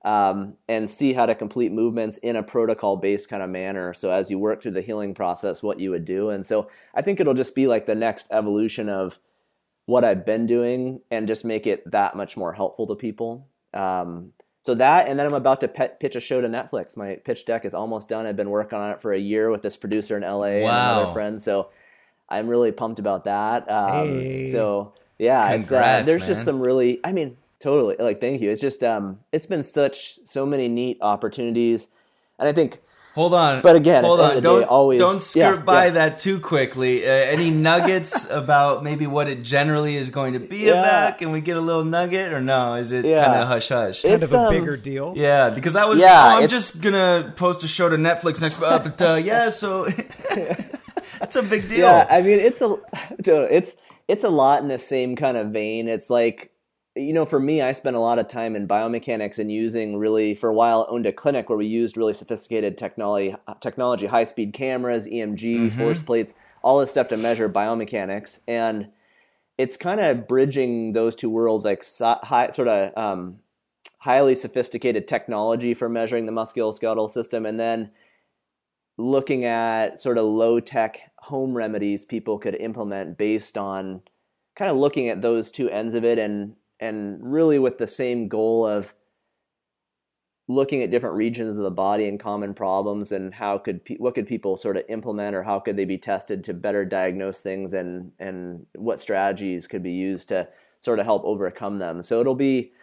um, 0.06 0.54
and 0.68 0.90
see 0.90 1.14
how 1.14 1.26
to 1.26 1.36
complete 1.36 1.72
movements 1.72 2.18
in 2.18 2.38
a 2.38 2.44
protocol 2.44 2.96
based 2.96 3.30
kind 3.30 3.44
of 3.44 3.50
manner. 3.50 3.94
So 3.94 4.12
as 4.12 4.30
you 4.30 4.40
work 4.40 4.62
through 4.62 4.72
the 4.72 4.82
healing 4.82 5.14
process, 5.14 5.62
what 5.62 5.80
you 5.80 5.92
would 5.92 6.06
do. 6.06 6.30
And 6.30 6.46
so 6.46 6.70
I 6.96 7.02
think 7.02 7.20
it'll 7.20 7.34
just 7.34 7.56
be 7.56 7.68
like 7.68 7.86
the 7.86 7.96
next 7.96 8.28
evolution 8.32 8.88
of 8.88 9.20
what 9.86 10.04
I've 10.04 10.26
been 10.26 10.46
doing 10.46 11.02
and 11.12 11.28
just 11.28 11.44
make 11.44 11.68
it 11.68 11.90
that 11.92 12.16
much 12.16 12.38
more 12.38 12.54
helpful 12.54 12.88
to 12.88 12.96
people. 12.96 13.48
Um, 13.74 14.32
so 14.62 14.76
that, 14.76 15.08
and 15.08 15.18
then 15.18 15.26
I'm 15.26 15.34
about 15.34 15.62
to 15.62 15.68
pet, 15.68 16.00
pitch 16.00 16.16
a 16.16 16.20
show 16.20 16.42
to 16.42 16.48
Netflix. 16.48 16.96
My 16.96 17.16
pitch 17.16 17.46
deck 17.46 17.66
is 17.66 17.74
almost 17.74 18.08
done. 18.08 18.26
I've 18.26 18.36
been 18.36 18.50
working 18.50 18.78
on 18.78 18.92
it 18.92 19.02
for 19.02 19.14
a 19.14 19.20
year 19.20 19.50
with 19.50 19.62
this 19.62 19.76
producer 19.76 20.16
in 20.16 20.24
LA 20.24 20.30
wow. 20.30 20.46
and 20.46 20.62
another 20.62 21.14
friend. 21.14 21.42
So 21.42 21.70
I'm 22.30 22.48
really 22.48 22.72
pumped 22.72 23.00
about 23.00 23.26
that. 23.26 23.70
Um, 23.70 24.20
hey. 24.20 24.52
So 24.52 24.94
yeah, 25.18 25.52
Congrats, 25.52 26.04
uh, 26.04 26.06
there's 26.06 26.22
man. 26.22 26.30
just 26.30 26.46
some 26.46 26.62
really, 26.62 27.00
I 27.04 27.12
mean, 27.12 27.38
totally. 27.60 27.98
Like, 28.00 28.22
thank 28.22 28.42
you. 28.42 28.52
It's 28.52 28.62
just, 28.62 28.84
um, 28.84 29.20
it's 29.32 29.46
been 29.46 29.64
such, 29.64 30.20
so 30.26 30.46
many 30.46 30.68
neat 30.68 30.98
opportunities. 31.02 31.88
And 32.40 32.48
I 32.48 32.54
think, 32.54 32.82
Hold 33.16 33.34
on. 33.34 33.62
But 33.62 33.76
again, 33.76 34.04
hold 34.04 34.20
on. 34.20 34.42
Don't 34.42 34.62
day, 34.62 34.66
always 34.68 35.00
don't 35.00 35.22
skirt 35.22 35.56
yeah, 35.58 35.62
by 35.62 35.86
yeah. 35.86 35.92
that 35.92 36.20
too 36.20 36.40
quickly. 36.40 37.06
Uh, 37.06 37.12
any 37.12 37.50
nuggets 37.70 38.30
about 38.30 38.84
maybe 38.84 39.08
what 39.08 39.28
it 39.28 39.44
generally 39.44 39.98
is 39.98 40.10
going 40.10 40.34
to 40.34 40.40
be 40.40 40.60
yeah. 40.60 40.74
about? 40.74 41.18
Can 41.18 41.32
we 41.32 41.42
get 41.42 41.58
a 41.58 41.60
little 41.60 41.84
nugget 41.84 42.32
or 42.32 42.40
no? 42.40 42.76
Is 42.76 42.92
it 42.92 43.02
kind 43.02 43.42
of 43.42 43.48
hush 43.48 43.70
hush? 43.70 44.04
Kind 44.04 44.24
of 44.24 44.32
a 44.32 44.40
um, 44.40 44.54
bigger 44.54 44.78
deal. 44.78 45.14
Yeah, 45.18 45.50
because 45.50 45.76
I 45.76 45.86
was. 45.86 46.00
Yeah, 46.00 46.34
oh, 46.34 46.38
I'm 46.38 46.48
just 46.48 46.82
gonna 46.82 47.34
post 47.36 47.64
a 47.64 47.68
show 47.68 47.90
to 47.90 47.98
Netflix 47.98 48.42
next. 48.42 48.62
Uh, 48.62 48.80
but 48.80 49.02
uh, 49.02 49.16
yeah, 49.16 49.50
so 49.50 49.86
that's 51.20 51.36
a 51.36 51.44
big 51.44 51.68
deal. 51.68 51.80
Yeah, 51.80 52.08
I 52.10 52.22
mean 52.22 52.40
it's 52.40 52.62
a 52.62 52.78
it's 53.20 53.72
it's 54.08 54.24
a 54.24 54.30
lot 54.30 54.62
in 54.62 54.68
the 54.68 54.80
same 54.80 55.16
kind 55.16 55.38
of 55.38 55.50
vein. 55.50 55.88
It's 55.88 56.10
like 56.10 56.52
you 56.96 57.14
know, 57.14 57.26
for 57.26 57.40
me, 57.40 57.62
I 57.62 57.72
spent 57.72 57.96
a 57.96 58.00
lot 58.00 58.20
of 58.20 58.28
time 58.28 58.56
in 58.56 58.68
biomechanics 58.68 59.40
and 59.40 59.52
using 59.52 59.98
really, 59.98 60.36
for 60.36 60.50
a 60.50 60.54
while, 60.54 60.88
owned 60.90 61.06
a 61.06 61.14
clinic 61.14 61.50
where 61.50 61.58
we 61.58 61.66
used 61.66 61.98
really 61.98 62.14
sophisticated 62.14 62.78
technology, 62.78 63.36
technology, 63.62 64.08
high 64.08 64.24
speed 64.24 64.54
cameras, 64.54 65.06
EMG, 65.06 65.40
mm-hmm. 65.40 65.80
force 65.80 66.02
plates, 66.02 66.34
all 66.62 66.80
this 66.80 66.92
stuff 66.92 67.08
to 67.10 67.18
measure 67.18 67.48
biomechanics. 67.48 68.40
And 68.48 68.90
it's 69.58 69.78
kind 69.78 70.00
of 70.00 70.28
bridging 70.28 70.94
those 70.94 71.16
two 71.16 71.30
worlds, 71.30 71.64
like 71.64 71.86
high, 72.00 72.50
sort 72.50 72.68
of 72.68 72.98
um, 72.98 73.38
highly 74.00 74.36
sophisticated 74.36 75.08
technology 75.08 75.74
for 75.74 75.90
measuring 75.90 76.26
the 76.26 76.32
musculoskeletal 76.32 77.12
system, 77.12 77.46
and 77.46 77.60
then 77.60 77.92
looking 79.00 79.46
at 79.46 80.02
sort 80.02 80.18
of 80.18 80.26
low 80.26 80.60
tech 80.60 81.00
home 81.18 81.54
remedies 81.54 82.04
people 82.04 82.38
could 82.38 82.56
implement 82.56 83.18
based 83.18 83.58
on 83.58 84.02
kind 84.58 84.70
of 84.70 84.76
looking 84.76 85.08
at 85.08 85.22
those 85.22 85.52
two 85.52 85.70
ends 85.70 85.94
of 85.94 86.04
it 86.04 86.20
and 86.20 86.54
and 86.82 87.18
really 87.22 87.60
with 87.60 87.78
the 87.78 87.88
same 87.88 88.28
goal 88.28 88.68
of 88.68 88.94
looking 90.50 90.84
at 90.84 90.92
different 90.92 91.16
regions 91.16 91.58
of 91.58 91.64
the 91.64 91.72
body 91.72 92.10
and 92.10 92.20
common 92.20 92.54
problems 92.54 93.14
and 93.14 93.34
how 93.34 93.58
could 93.58 93.80
what 94.00 94.16
could 94.16 94.28
people 94.28 94.58
sort 94.58 94.76
of 94.76 94.84
implement 94.90 95.34
or 95.34 95.44
how 95.44 95.62
could 95.62 95.78
they 95.78 95.86
be 95.86 95.98
tested 95.98 96.44
to 96.44 96.54
better 96.54 96.84
diagnose 96.84 97.40
things 97.40 97.74
and 97.74 98.12
and 98.20 98.66
what 98.76 99.00
strategies 99.00 99.66
could 99.66 99.82
be 99.82 99.92
used 99.94 100.28
to 100.28 100.46
sort 100.82 101.00
of 101.00 101.06
help 101.06 101.24
overcome 101.24 101.80
them. 101.80 102.04
So 102.04 102.20
it'll 102.20 102.36
be 102.36 102.74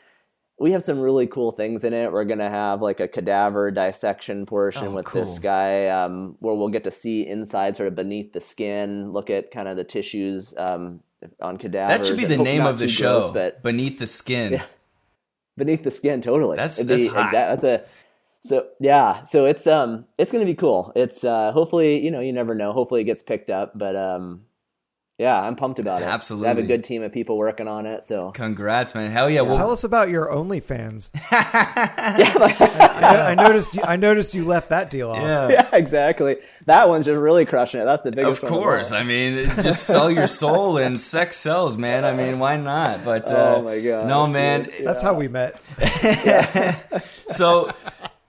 we 0.59 0.73
have 0.73 0.85
some 0.85 0.99
really 0.99 1.27
cool 1.27 1.53
things 1.53 1.85
in 1.85 1.93
it. 1.93 2.11
We're 2.11 2.25
gonna 2.25 2.49
have 2.49 2.81
like 2.81 3.01
a 3.01 3.09
cadaver 3.09 3.71
dissection 3.71 4.47
portion 4.47 4.89
oh, 4.89 4.91
with 4.93 5.05
cool. 5.05 5.25
this 5.25 5.39
guy, 5.39 5.89
um, 5.89 6.37
where 6.41 6.55
we'll 6.55 6.69
get 6.69 6.85
to 6.85 6.91
see 6.91 7.27
inside, 7.27 7.77
sort 7.77 7.89
of 7.89 7.95
beneath 7.95 8.33
the 8.33 8.41
skin, 8.41 9.13
look 9.13 9.29
at 9.29 9.51
kind 9.51 9.69
of 9.69 9.77
the 9.77 9.85
tissues 9.85 10.55
um, 10.57 11.01
on 11.41 11.59
cadavers. 11.59 11.99
That 11.99 12.07
should 12.07 12.17
be 12.17 12.25
the 12.25 12.39
name 12.39 12.65
of 12.65 12.79
the 12.79 12.89
show. 12.89 13.21
Gross, 13.21 13.33
but 13.35 13.63
beneath 13.63 13.99
the 13.99 14.07
skin. 14.07 14.55
Yeah, 14.55 14.65
beneath 15.59 15.83
the 15.83 15.91
skin, 15.91 16.23
totally. 16.23 16.57
That's 16.57 16.79
It'd 16.79 16.89
that's 16.89 17.15
hot. 17.15 17.29
Exa- 17.29 17.33
that's 17.33 17.65
a 17.65 17.85
so 18.41 18.67
yeah. 18.81 19.25
So 19.25 19.45
it's 19.45 19.67
um 19.67 20.07
it's 20.17 20.33
gonna 20.33 20.47
be 20.47 20.55
cool. 20.55 20.93
It's 20.97 21.23
uh 21.23 21.53
hopefully 21.53 22.03
you 22.03 22.11
know 22.11 22.21
you 22.21 22.33
never 22.33 22.55
know. 22.55 22.73
Hopefully 22.73 23.03
it 23.03 23.05
gets 23.05 23.21
picked 23.21 23.51
up, 23.51 23.79
but 23.79 23.95
um 23.95 24.43
yeah, 25.19 25.35
I'm 25.35 25.57
pumped 25.57 25.79
about 25.79 26.03
it. 26.03 26.05
Absolutely. 26.05 26.47
I 26.47 26.51
have 26.51 26.59
a 26.59 26.63
good 26.63 26.85
team 26.85 27.03
of 27.03 27.11
people 27.11 27.39
working 27.39 27.69
on 27.69 27.87
it. 27.87 28.05
So 28.05 28.33
congrats, 28.33 28.95
man. 28.95 29.11
Hell 29.11 29.31
yeah. 29.31 29.41
Well, 29.41 29.57
Tell 29.57 29.71
us 29.71 29.83
about 29.83 30.11
your 30.11 30.27
OnlyFans. 30.27 31.11
I, 31.31 32.45
I, 33.31 33.35
noticed 33.35 33.75
you, 33.75 33.83
I 33.83 33.97
noticed 33.97 34.35
you 34.35 34.45
left 34.45 34.69
that 34.69 34.91
deal 34.91 35.11
off. 35.11 35.23
Yeah. 35.23 35.49
yeah, 35.49 35.71
exactly. 35.73 36.37
That 36.67 36.91
one's 36.91 37.07
just 37.07 37.17
really 37.17 37.47
crushing 37.47 37.81
it. 37.81 37.87
That's 37.87 38.03
the 38.03 38.13
biggest 38.13 38.43
Of 38.43 38.49
course. 38.51 38.93
I 38.93 39.05
mean, 39.05 39.47
just 39.63 39.85
sell 39.85 40.11
your 40.11 40.27
soul 40.27 40.77
and 40.77 41.01
sex 41.01 41.37
sells, 41.37 41.79
man. 41.79 42.05
I 42.05 42.13
mean, 42.13 42.39
why 42.39 42.59
not? 42.59 43.03
But 43.03 43.33
uh, 43.33 43.55
Oh 43.57 43.63
my 43.63 43.81
god. 43.81 44.07
No, 44.09 44.27
man. 44.27 44.71
That's 44.85 45.01
how 45.01 45.15
we 45.15 45.29
met. 45.29 45.63
so 47.29 47.71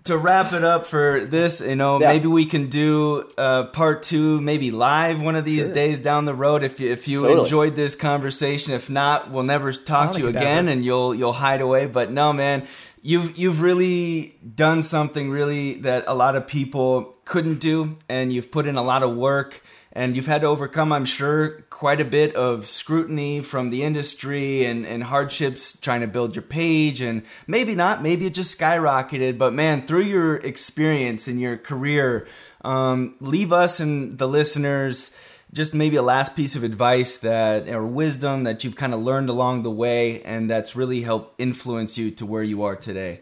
to 0.07 0.17
wrap 0.17 0.53
it 0.53 0.63
up 0.63 0.85
for 0.85 1.25
this, 1.25 1.61
you 1.61 1.75
know, 1.75 1.99
yeah. 1.99 2.07
maybe 2.07 2.27
we 2.27 2.45
can 2.45 2.69
do 2.69 3.29
uh, 3.37 3.65
part 3.65 4.01
two, 4.01 4.41
maybe 4.41 4.71
live 4.71 5.21
one 5.21 5.35
of 5.35 5.45
these 5.45 5.65
sure. 5.65 5.73
days 5.73 5.99
down 5.99 6.25
the 6.25 6.33
road. 6.33 6.63
If 6.63 6.79
you 6.79 6.91
if 6.91 7.07
you 7.07 7.21
totally. 7.21 7.39
enjoyed 7.41 7.75
this 7.75 7.95
conversation, 7.95 8.73
if 8.73 8.89
not, 8.89 9.31
we'll 9.31 9.43
never 9.43 9.71
talk 9.71 10.13
to 10.13 10.19
you 10.19 10.27
again, 10.27 10.67
and 10.67 10.83
you'll 10.83 11.15
you'll 11.15 11.33
hide 11.33 11.61
away. 11.61 11.85
But 11.85 12.11
no, 12.11 12.33
man, 12.33 12.67
you've 13.01 13.37
you've 13.37 13.61
really 13.61 14.37
done 14.55 14.81
something 14.81 15.29
really 15.29 15.75
that 15.81 16.05
a 16.07 16.13
lot 16.13 16.35
of 16.35 16.47
people 16.47 17.15
couldn't 17.25 17.59
do, 17.59 17.97
and 18.09 18.33
you've 18.33 18.51
put 18.51 18.67
in 18.67 18.75
a 18.75 18.83
lot 18.83 19.03
of 19.03 19.15
work 19.15 19.61
and 19.97 20.15
you've 20.15 20.27
had 20.27 20.41
to 20.41 20.47
overcome, 20.47 20.91
I'm 20.91 21.05
sure, 21.05 21.65
quite 21.77 22.01
a 22.01 22.05
bit 22.05 22.35
of 22.35 22.65
scrutiny 22.65 23.39
from 23.39 23.69
the 23.69 23.83
industry 23.83 24.65
and, 24.65 24.83
and 24.83 25.03
hardships 25.03 25.77
trying 25.79 26.01
to 26.01 26.07
build 26.07 26.35
your 26.35 26.41
page. 26.41 27.01
And 27.01 27.21
maybe 27.45 27.75
not, 27.75 28.01
maybe 28.01 28.25
it 28.25 28.33
just 28.33 28.59
skyrocketed. 28.59 29.37
But 29.37 29.53
man, 29.53 29.85
through 29.85 30.05
your 30.05 30.37
experience 30.37 31.27
and 31.27 31.39
your 31.39 31.55
career, 31.55 32.27
um, 32.65 33.15
leave 33.19 33.53
us 33.53 33.79
and 33.79 34.17
the 34.17 34.27
listeners 34.27 35.15
just 35.53 35.75
maybe 35.75 35.97
a 35.97 36.01
last 36.01 36.35
piece 36.35 36.55
of 36.55 36.63
advice 36.63 37.17
that 37.17 37.69
or 37.69 37.85
wisdom 37.85 38.45
that 38.45 38.63
you've 38.63 38.75
kind 38.75 38.95
of 38.95 39.03
learned 39.03 39.29
along 39.29 39.61
the 39.61 39.69
way 39.69 40.23
and 40.23 40.49
that's 40.49 40.75
really 40.75 41.03
helped 41.03 41.39
influence 41.39 41.95
you 41.95 42.09
to 42.09 42.25
where 42.25 42.41
you 42.41 42.63
are 42.63 42.75
today. 42.75 43.21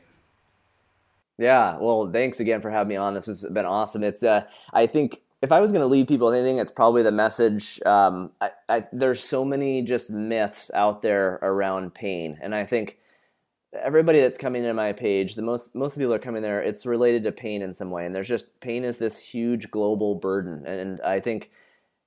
Yeah, 1.37 1.77
well, 1.77 2.09
thanks 2.09 2.39
again 2.39 2.61
for 2.61 2.71
having 2.71 2.87
me 2.87 2.95
on. 2.95 3.15
This 3.15 3.25
has 3.25 3.41
been 3.41 3.65
awesome. 3.65 4.01
It's 4.01 4.23
uh, 4.23 4.45
I 4.71 4.87
think 4.87 5.19
if 5.45 5.51
I 5.51 5.61
was 5.61 5.71
going 5.71 5.81
to 5.81 5.87
leave 5.87 6.07
people 6.07 6.33
anything, 6.33 6.57
it's 6.57 6.71
probably 6.71 7.03
the 7.03 7.11
message. 7.11 7.79
Um, 7.85 8.31
I, 8.41 8.49
I, 8.67 8.87
there's 8.91 9.23
so 9.23 9.45
many 9.45 9.83
just 9.83 10.09
myths 10.09 10.71
out 10.73 11.03
there 11.03 11.37
around 11.43 11.93
pain, 11.93 12.39
and 12.41 12.55
I 12.55 12.65
think 12.65 12.97
everybody 13.79 14.21
that's 14.21 14.39
coming 14.39 14.63
to 14.63 14.73
my 14.73 14.91
page, 14.91 15.35
the 15.35 15.43
most 15.43 15.75
most 15.75 15.99
people 15.99 16.15
are 16.15 16.19
coming 16.19 16.41
there, 16.41 16.63
it's 16.63 16.87
related 16.87 17.23
to 17.25 17.31
pain 17.31 17.61
in 17.61 17.75
some 17.75 17.91
way, 17.91 18.07
and 18.07 18.15
there's 18.15 18.27
just 18.27 18.59
pain 18.59 18.83
is 18.83 18.97
this 18.97 19.19
huge 19.19 19.69
global 19.69 20.15
burden, 20.15 20.65
and 20.65 20.99
I 21.01 21.19
think 21.19 21.51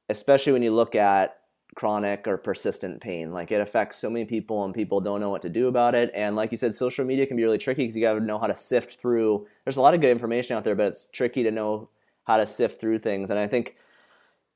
especially 0.08 0.52
when 0.52 0.62
you 0.62 0.74
look 0.74 0.96
at 0.96 1.36
chronic 1.76 2.26
or 2.26 2.38
persistent 2.38 3.00
pain, 3.00 3.30
like 3.32 3.52
it 3.52 3.60
affects 3.60 3.98
so 3.98 4.10
many 4.10 4.24
people, 4.24 4.64
and 4.64 4.74
people 4.74 5.00
don't 5.00 5.20
know 5.20 5.30
what 5.30 5.42
to 5.42 5.48
do 5.48 5.68
about 5.68 5.94
it, 5.94 6.10
and 6.12 6.34
like 6.34 6.50
you 6.50 6.58
said, 6.58 6.74
social 6.74 7.04
media 7.04 7.24
can 7.24 7.36
be 7.36 7.44
really 7.44 7.58
tricky 7.58 7.82
because 7.82 7.94
you 7.94 8.02
got 8.02 8.14
to 8.14 8.20
know 8.20 8.40
how 8.40 8.48
to 8.48 8.56
sift 8.56 8.98
through. 9.00 9.46
There's 9.64 9.76
a 9.76 9.80
lot 9.80 9.94
of 9.94 10.00
good 10.00 10.10
information 10.10 10.56
out 10.56 10.64
there, 10.64 10.74
but 10.74 10.86
it's 10.86 11.06
tricky 11.12 11.44
to 11.44 11.52
know 11.52 11.88
how 12.28 12.36
to 12.36 12.46
sift 12.46 12.78
through 12.78 12.98
things. 12.98 13.30
And 13.30 13.38
I 13.38 13.48
think, 13.48 13.74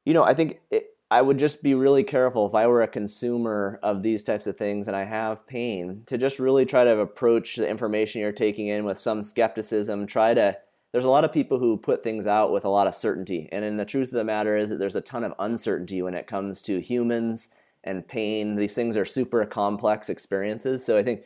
you 0.05 0.13
know, 0.13 0.23
I 0.23 0.35
think 0.35 0.61
it, 0.71 0.91
I 1.11 1.23
would 1.23 1.39
just 1.39 1.63
be 1.63 1.75
really 1.75 2.05
careful 2.05 2.47
if 2.47 2.55
I 2.55 2.67
were 2.67 2.83
a 2.83 2.89
consumer 2.89 3.81
of 3.83 4.03
these 4.03 4.23
types 4.23 4.47
of 4.47 4.59
things 4.59 4.89
and 4.89 4.97
I 4.97 5.05
have 5.05 5.47
pain 5.47 6.03
to 6.07 6.19
just 6.19 6.39
really 6.39 6.67
try 6.67 6.85
to 6.85 7.01
approach 7.01 7.57
the 7.57 7.69
information 7.69 8.21
you're 8.21 8.31
taking 8.31 8.69
in 8.69 8.85
with 8.85 8.99
some 8.99 9.23
skepticism. 9.23 10.07
Try 10.07 10.35
to, 10.35 10.57
there's 10.93 11.05
a 11.05 11.11
lot 11.11 11.25
of 11.25 11.33
people 11.33 11.59
who 11.59 11.79
put 11.79 12.05
things 12.05 12.27
out 12.27 12.53
with 12.53 12.67
a 12.67 12.69
lot 12.69 12.87
of 12.87 12.95
certainty. 12.95 13.49
And 13.53 13.65
in 13.65 13.79
the 13.79 13.87
truth 13.87 14.09
of 14.09 14.15
the 14.15 14.25
matter 14.25 14.57
is 14.57 14.69
that 14.69 14.79
there's 14.79 14.97
a 14.97 15.01
ton 15.01 15.25
of 15.25 15.33
uncertainty 15.39 16.03
when 16.03 16.15
it 16.15 16.27
comes 16.27 16.61
to 16.63 16.79
humans 16.79 17.49
and 17.85 18.07
pain. 18.07 18.55
These 18.55 18.75
things 18.75 18.99
are 18.99 19.07
super 19.07 19.47
complex 19.47 20.11
experiences. 20.11 20.85
So 20.85 20.99
I 20.99 21.03
think 21.03 21.23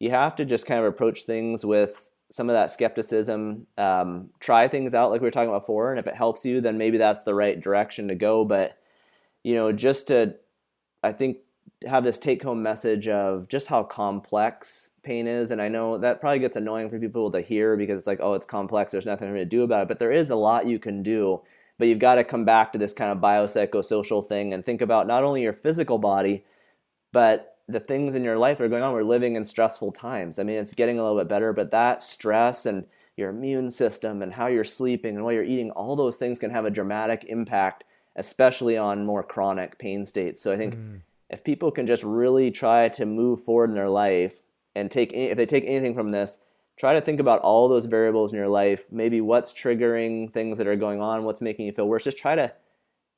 you 0.00 0.10
have 0.10 0.36
to 0.36 0.44
just 0.44 0.66
kind 0.66 0.80
of 0.80 0.86
approach 0.86 1.24
things 1.24 1.64
with 1.64 2.04
some 2.30 2.50
of 2.50 2.54
that 2.54 2.72
skepticism. 2.72 3.66
Um, 3.76 4.30
try 4.40 4.68
things 4.68 4.94
out 4.94 5.10
like 5.10 5.20
we 5.20 5.26
were 5.26 5.30
talking 5.30 5.48
about 5.48 5.62
before, 5.62 5.90
and 5.90 5.98
if 5.98 6.06
it 6.06 6.14
helps 6.14 6.44
you, 6.44 6.60
then 6.60 6.78
maybe 6.78 6.98
that's 6.98 7.22
the 7.22 7.34
right 7.34 7.60
direction 7.60 8.08
to 8.08 8.14
go. 8.14 8.44
But 8.44 8.78
you 9.42 9.54
know, 9.54 9.72
just 9.72 10.08
to, 10.08 10.34
I 11.02 11.12
think, 11.12 11.38
have 11.86 12.04
this 12.04 12.18
take-home 12.18 12.62
message 12.62 13.08
of 13.08 13.48
just 13.48 13.66
how 13.68 13.82
complex 13.82 14.90
pain 15.02 15.26
is, 15.26 15.50
and 15.50 15.62
I 15.62 15.68
know 15.68 15.98
that 15.98 16.20
probably 16.20 16.40
gets 16.40 16.56
annoying 16.56 16.90
for 16.90 16.98
people 16.98 17.30
to 17.30 17.40
hear 17.40 17.76
because 17.76 17.98
it's 17.98 18.06
like, 18.06 18.20
oh, 18.20 18.34
it's 18.34 18.44
complex. 18.44 18.92
There's 18.92 19.06
nothing 19.06 19.32
to 19.32 19.44
do 19.44 19.62
about 19.62 19.82
it, 19.82 19.88
but 19.88 19.98
there 19.98 20.12
is 20.12 20.30
a 20.30 20.36
lot 20.36 20.66
you 20.66 20.78
can 20.78 21.02
do. 21.02 21.40
But 21.78 21.86
you've 21.86 22.00
got 22.00 22.16
to 22.16 22.24
come 22.24 22.44
back 22.44 22.72
to 22.72 22.78
this 22.78 22.92
kind 22.92 23.12
of 23.12 23.18
biopsychosocial 23.18 24.26
thing 24.26 24.52
and 24.52 24.66
think 24.66 24.82
about 24.82 25.06
not 25.06 25.22
only 25.22 25.42
your 25.42 25.52
physical 25.52 25.98
body, 25.98 26.44
but 27.12 27.57
the 27.68 27.80
things 27.80 28.14
in 28.14 28.24
your 28.24 28.38
life 28.38 28.58
that 28.58 28.64
are 28.64 28.68
going 28.68 28.82
on. 28.82 28.94
We're 28.94 29.02
living 29.02 29.36
in 29.36 29.44
stressful 29.44 29.92
times. 29.92 30.38
I 30.38 30.42
mean, 30.42 30.56
it's 30.56 30.74
getting 30.74 30.98
a 30.98 31.02
little 31.02 31.18
bit 31.18 31.28
better, 31.28 31.52
but 31.52 31.70
that 31.70 32.02
stress 32.02 32.66
and 32.66 32.86
your 33.16 33.30
immune 33.30 33.70
system 33.70 34.22
and 34.22 34.32
how 34.32 34.46
you're 34.46 34.64
sleeping 34.64 35.16
and 35.16 35.24
what 35.24 35.34
you're 35.34 35.44
eating, 35.44 35.70
all 35.72 35.96
those 35.96 36.16
things 36.16 36.38
can 36.38 36.50
have 36.50 36.64
a 36.64 36.70
dramatic 36.70 37.24
impact, 37.28 37.84
especially 38.16 38.76
on 38.76 39.04
more 39.04 39.22
chronic 39.22 39.78
pain 39.78 40.06
states. 40.06 40.40
So 40.40 40.52
I 40.52 40.56
think 40.56 40.76
mm. 40.76 41.00
if 41.28 41.44
people 41.44 41.70
can 41.70 41.86
just 41.86 42.04
really 42.04 42.50
try 42.50 42.88
to 42.90 43.04
move 43.04 43.42
forward 43.42 43.70
in 43.70 43.76
their 43.76 43.90
life 43.90 44.40
and 44.74 44.90
take, 44.90 45.12
if 45.12 45.36
they 45.36 45.46
take 45.46 45.64
anything 45.66 45.94
from 45.94 46.10
this, 46.10 46.38
try 46.78 46.94
to 46.94 47.00
think 47.00 47.20
about 47.20 47.40
all 47.40 47.68
those 47.68 47.86
variables 47.86 48.32
in 48.32 48.38
your 48.38 48.48
life, 48.48 48.84
maybe 48.90 49.20
what's 49.20 49.52
triggering 49.52 50.32
things 50.32 50.56
that 50.56 50.68
are 50.68 50.76
going 50.76 51.02
on, 51.02 51.24
what's 51.24 51.42
making 51.42 51.66
you 51.66 51.72
feel 51.72 51.88
worse. 51.88 52.04
Just 52.04 52.18
try 52.18 52.36
to 52.36 52.52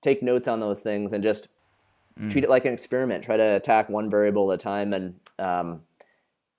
take 0.02 0.22
notes 0.22 0.48
on 0.48 0.60
those 0.60 0.80
things 0.80 1.12
and 1.12 1.22
just 1.22 1.48
mm. 2.20 2.30
treat 2.30 2.44
it 2.44 2.50
like 2.50 2.64
an 2.64 2.72
experiment. 2.72 3.24
Try 3.24 3.36
to 3.36 3.56
attack 3.56 3.88
one 3.88 4.10
variable 4.10 4.52
at 4.52 4.60
a 4.60 4.62
time, 4.62 4.92
and 4.92 5.14
um, 5.38 5.80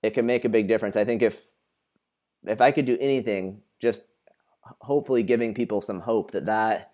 it 0.02 0.14
can 0.14 0.26
make 0.26 0.44
a 0.44 0.48
big 0.48 0.68
difference. 0.68 0.96
I 0.96 1.04
think 1.04 1.22
if 1.22 1.46
if 2.44 2.60
I 2.60 2.72
could 2.72 2.84
do 2.84 2.98
anything, 3.00 3.60
just 3.80 4.02
hopefully 4.80 5.22
giving 5.22 5.54
people 5.54 5.80
some 5.80 6.00
hope 6.00 6.32
that 6.32 6.46
that 6.46 6.92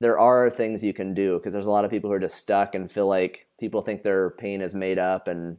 there 0.00 0.18
are 0.18 0.50
things 0.50 0.82
you 0.82 0.94
can 0.94 1.14
do 1.14 1.38
because 1.38 1.52
there's 1.52 1.66
a 1.66 1.70
lot 1.70 1.84
of 1.84 1.90
people 1.90 2.08
who 2.08 2.14
are 2.14 2.20
just 2.20 2.36
stuck 2.36 2.74
and 2.74 2.90
feel 2.90 3.06
like 3.06 3.46
people 3.58 3.82
think 3.82 4.02
their 4.02 4.30
pain 4.30 4.62
is 4.62 4.74
made 4.74 4.98
up 4.98 5.28
and 5.28 5.58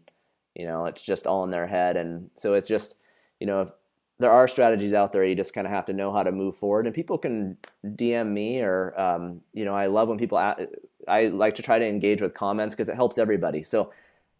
you 0.56 0.66
know 0.66 0.86
it's 0.86 1.04
just 1.04 1.28
all 1.28 1.44
in 1.44 1.52
their 1.52 1.68
head 1.68 1.96
and 1.96 2.30
so 2.36 2.56
it's 2.56 2.68
just 2.68 2.96
you 3.40 3.46
know 3.46 3.72
there 4.22 4.32
are 4.32 4.48
strategies 4.48 4.94
out 4.94 5.12
there 5.12 5.24
you 5.24 5.36
just 5.36 5.54
kind 5.54 5.68
of 5.68 5.74
have 5.74 5.86
to 5.86 5.94
know 5.94 6.14
how 6.14 6.24
to 6.24 6.32
move 6.32 6.56
forward 6.56 6.86
and 6.86 6.96
people 6.96 7.18
can 7.18 7.58
dm 7.86 8.28
me 8.28 8.62
or 8.62 9.00
um, 9.00 9.42
you 9.54 9.66
know 9.66 9.76
i 9.76 9.88
love 9.88 10.08
when 10.08 10.18
people 10.18 10.38
i 10.38 11.26
like 11.26 11.56
to 11.56 11.62
try 11.62 11.80
to 11.80 11.86
engage 11.86 12.22
with 12.22 12.34
comments 12.34 12.76
because 12.76 12.90
it 12.90 12.96
helps 12.96 13.18
everybody 13.18 13.64
so 13.64 13.92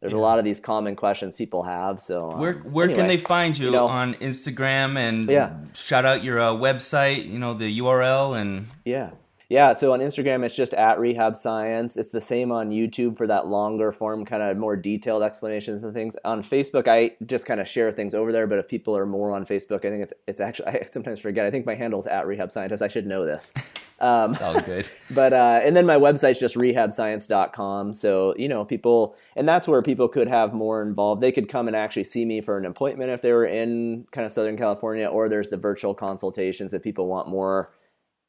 there's 0.02 0.14
yeah. 0.14 0.20
a 0.20 0.22
lot 0.22 0.40
of 0.40 0.46
these 0.46 0.60
common 0.60 0.96
questions 0.96 1.36
people 1.36 1.62
have. 1.62 2.02
So 2.02 2.32
um, 2.32 2.40
where 2.40 2.54
where 2.54 2.86
anyway, 2.86 3.00
can 3.00 3.08
they 3.08 3.18
find 3.18 3.58
you, 3.58 3.68
you 3.68 3.72
know, 3.72 3.86
on 3.86 4.16
Instagram 4.16 4.98
and 4.98 5.30
yeah. 5.30 5.54
shout 5.74 6.06
out 6.06 6.24
your 6.24 6.40
uh, 6.40 6.52
website, 6.54 7.30
you 7.30 7.38
know 7.38 7.54
the 7.54 7.80
URL 7.80 8.40
and 8.40 8.68
yeah. 8.84 9.12
Yeah, 9.52 9.74
so 9.74 9.92
on 9.92 10.00
Instagram 10.00 10.46
it's 10.46 10.56
just 10.56 10.74
at 10.76 10.98
Rehab 10.98 11.36
Science. 11.36 11.98
It's 11.98 12.12
the 12.12 12.22
same 12.22 12.54
on 12.54 12.70
YouTube 12.70 13.18
for 13.18 13.28
that 13.28 13.48
longer 13.48 13.92
form, 13.92 14.24
kind 14.24 14.42
of 14.42 14.56
more 14.56 14.78
detailed 14.78 15.24
explanations 15.24 15.84
and 15.84 15.94
things. 15.94 16.16
On 16.24 16.42
Facebook, 16.42 16.88
I 16.88 17.18
just 17.26 17.46
kind 17.46 17.60
of 17.60 17.68
share 17.68 17.92
things 17.92 18.16
over 18.16 18.32
there. 18.32 18.48
But 18.48 18.60
if 18.60 18.70
people 18.70 18.96
are 18.96 19.06
more 19.06 19.36
on 19.36 19.46
Facebook, 19.46 19.80
I 19.84 19.90
think 19.90 20.04
it's 20.04 20.14
it's 20.26 20.40
actually 20.40 20.68
I 20.70 20.88
sometimes 20.90 21.20
forget. 21.20 21.46
I 21.46 21.52
think 21.52 21.66
my 21.66 21.76
handle 21.76 22.00
is 22.00 22.08
at 22.08 22.28
Rehab 22.28 22.50
Scientist. 22.50 22.82
I 22.82 22.88
should 22.88 23.06
know 23.06 23.26
this. 23.26 23.54
Um, 24.00 24.32
it's 24.32 24.42
all 24.42 24.60
good. 24.60 24.90
But 25.12 25.32
uh, 25.32 25.60
and 25.64 25.78
then 25.78 25.86
my 25.86 25.96
website's 25.96 26.40
just 26.40 26.56
rehabscience.com. 26.56 27.94
So 27.94 28.34
you 28.36 28.48
know 28.48 28.66
people, 28.66 29.16
and 29.36 29.48
that's 29.48 29.68
where 29.68 29.84
people 29.84 30.08
could 30.08 30.28
have 30.28 30.56
more 30.56 30.82
involved. 30.82 31.22
They 31.22 31.32
could 31.32 31.48
come 31.48 31.68
and 31.68 31.76
actually 31.76 32.06
see 32.06 32.26
me 32.26 32.42
for 32.42 32.58
an 32.58 32.66
appointment 32.66 33.12
if 33.12 33.22
they 33.22 33.32
were 33.32 33.46
in 33.46 34.08
kind 34.10 34.26
of 34.26 34.32
Southern 34.32 34.58
California, 34.58 35.06
or 35.06 35.30
there's 35.30 35.50
the 35.50 35.58
virtual 35.58 35.94
consultations 35.94 36.74
if 36.74 36.82
people 36.82 37.06
want 37.06 37.28
more 37.28 37.70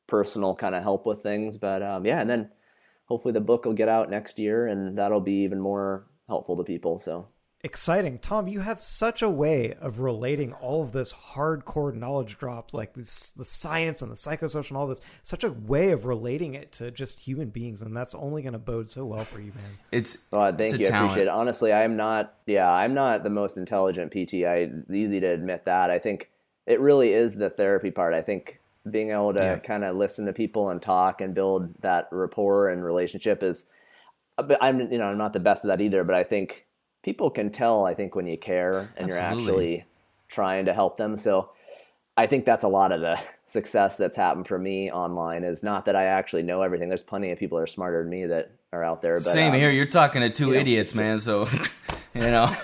personal 0.06 0.54
kind 0.54 0.74
of 0.74 0.82
help 0.82 1.06
with 1.06 1.22
things. 1.22 1.56
But 1.56 1.82
um, 1.82 2.06
yeah, 2.06 2.20
and 2.20 2.28
then 2.28 2.50
hopefully 3.06 3.32
the 3.32 3.40
book 3.40 3.64
will 3.64 3.72
get 3.72 3.88
out 3.88 4.10
next 4.10 4.38
year, 4.38 4.66
and 4.66 4.98
that'll 4.98 5.20
be 5.20 5.42
even 5.42 5.60
more 5.60 6.06
helpful 6.28 6.56
to 6.56 6.64
people. 6.64 6.98
So 6.98 7.26
exciting. 7.64 8.18
Tom, 8.18 8.48
you 8.48 8.60
have 8.60 8.80
such 8.80 9.22
a 9.22 9.30
way 9.30 9.74
of 9.80 10.00
relating 10.00 10.52
all 10.54 10.82
of 10.82 10.92
this 10.92 11.12
hardcore 11.12 11.94
knowledge 11.94 12.38
drops, 12.38 12.74
like 12.74 12.94
this, 12.94 13.28
the 13.30 13.44
science 13.44 14.02
and 14.02 14.10
the 14.10 14.16
psychosocial 14.16 14.70
and 14.70 14.76
all 14.76 14.86
this, 14.86 15.00
such 15.22 15.44
a 15.44 15.50
way 15.50 15.90
of 15.90 16.04
relating 16.04 16.54
it 16.54 16.72
to 16.72 16.90
just 16.90 17.20
human 17.20 17.50
beings. 17.50 17.80
And 17.82 17.96
that's 17.96 18.14
only 18.14 18.42
going 18.42 18.54
to 18.54 18.58
bode 18.58 18.88
so 18.88 19.04
well 19.04 19.24
for 19.24 19.40
you, 19.40 19.52
man. 19.54 19.78
It's, 19.92 20.16
thank 20.16 20.60
it's 20.60 20.78
you. 20.78 20.86
I 20.86 20.98
appreciate 20.98 21.22
it. 21.24 21.28
Honestly, 21.28 21.72
I'm 21.72 21.96
not, 21.96 22.34
yeah, 22.46 22.70
I'm 22.70 22.94
not 22.94 23.22
the 23.22 23.30
most 23.30 23.56
intelligent 23.56 24.10
PT. 24.10 24.44
I, 24.44 24.70
easy 24.92 25.20
to 25.20 25.26
admit 25.26 25.64
that. 25.66 25.90
I 25.90 25.98
think 25.98 26.30
it 26.66 26.80
really 26.80 27.12
is 27.12 27.34
the 27.34 27.50
therapy 27.50 27.90
part. 27.90 28.14
I 28.14 28.22
think 28.22 28.60
being 28.90 29.10
able 29.10 29.32
to 29.34 29.42
yeah. 29.42 29.56
kind 29.56 29.84
of 29.84 29.96
listen 29.96 30.26
to 30.26 30.32
people 30.32 30.70
and 30.70 30.82
talk 30.82 31.20
and 31.20 31.34
build 31.34 31.72
that 31.82 32.08
rapport 32.10 32.68
and 32.70 32.84
relationship 32.84 33.42
is, 33.42 33.64
but 34.36 34.58
I'm, 34.60 34.92
you 34.92 34.98
know, 34.98 35.04
I'm 35.04 35.18
not 35.18 35.32
the 35.32 35.40
best 35.40 35.64
at 35.64 35.68
that 35.68 35.80
either, 35.80 36.04
but 36.04 36.14
I 36.14 36.24
think 36.24 36.66
people 37.02 37.30
can 37.30 37.50
tell 37.50 37.84
i 37.84 37.94
think 37.94 38.14
when 38.14 38.26
you 38.26 38.38
care 38.38 38.92
and 38.96 39.10
Absolutely. 39.10 39.12
you're 39.12 39.20
actually 39.20 39.84
trying 40.28 40.64
to 40.66 40.72
help 40.72 40.96
them. 40.96 41.16
So 41.16 41.50
i 42.16 42.26
think 42.26 42.44
that's 42.44 42.64
a 42.64 42.68
lot 42.68 42.92
of 42.92 43.00
the 43.00 43.18
success 43.46 43.96
that's 43.96 44.16
happened 44.16 44.46
for 44.46 44.58
me 44.58 44.90
online 44.90 45.44
is 45.44 45.62
not 45.62 45.84
that 45.84 45.96
i 45.96 46.04
actually 46.04 46.42
know 46.42 46.62
everything. 46.62 46.88
There's 46.88 47.02
plenty 47.02 47.30
of 47.30 47.38
people 47.38 47.58
that 47.58 47.64
are 47.64 47.66
smarter 47.68 48.02
than 48.02 48.10
me 48.10 48.26
that 48.26 48.52
are 48.72 48.82
out 48.82 49.02
there 49.02 49.16
but, 49.16 49.24
same 49.24 49.52
um, 49.52 49.58
here 49.58 49.70
you're 49.70 49.86
talking 49.86 50.22
to 50.22 50.30
two 50.30 50.54
idiots 50.54 50.94
know, 50.94 51.02
man 51.02 51.18
so 51.18 51.46
you 52.14 52.20
know. 52.20 52.54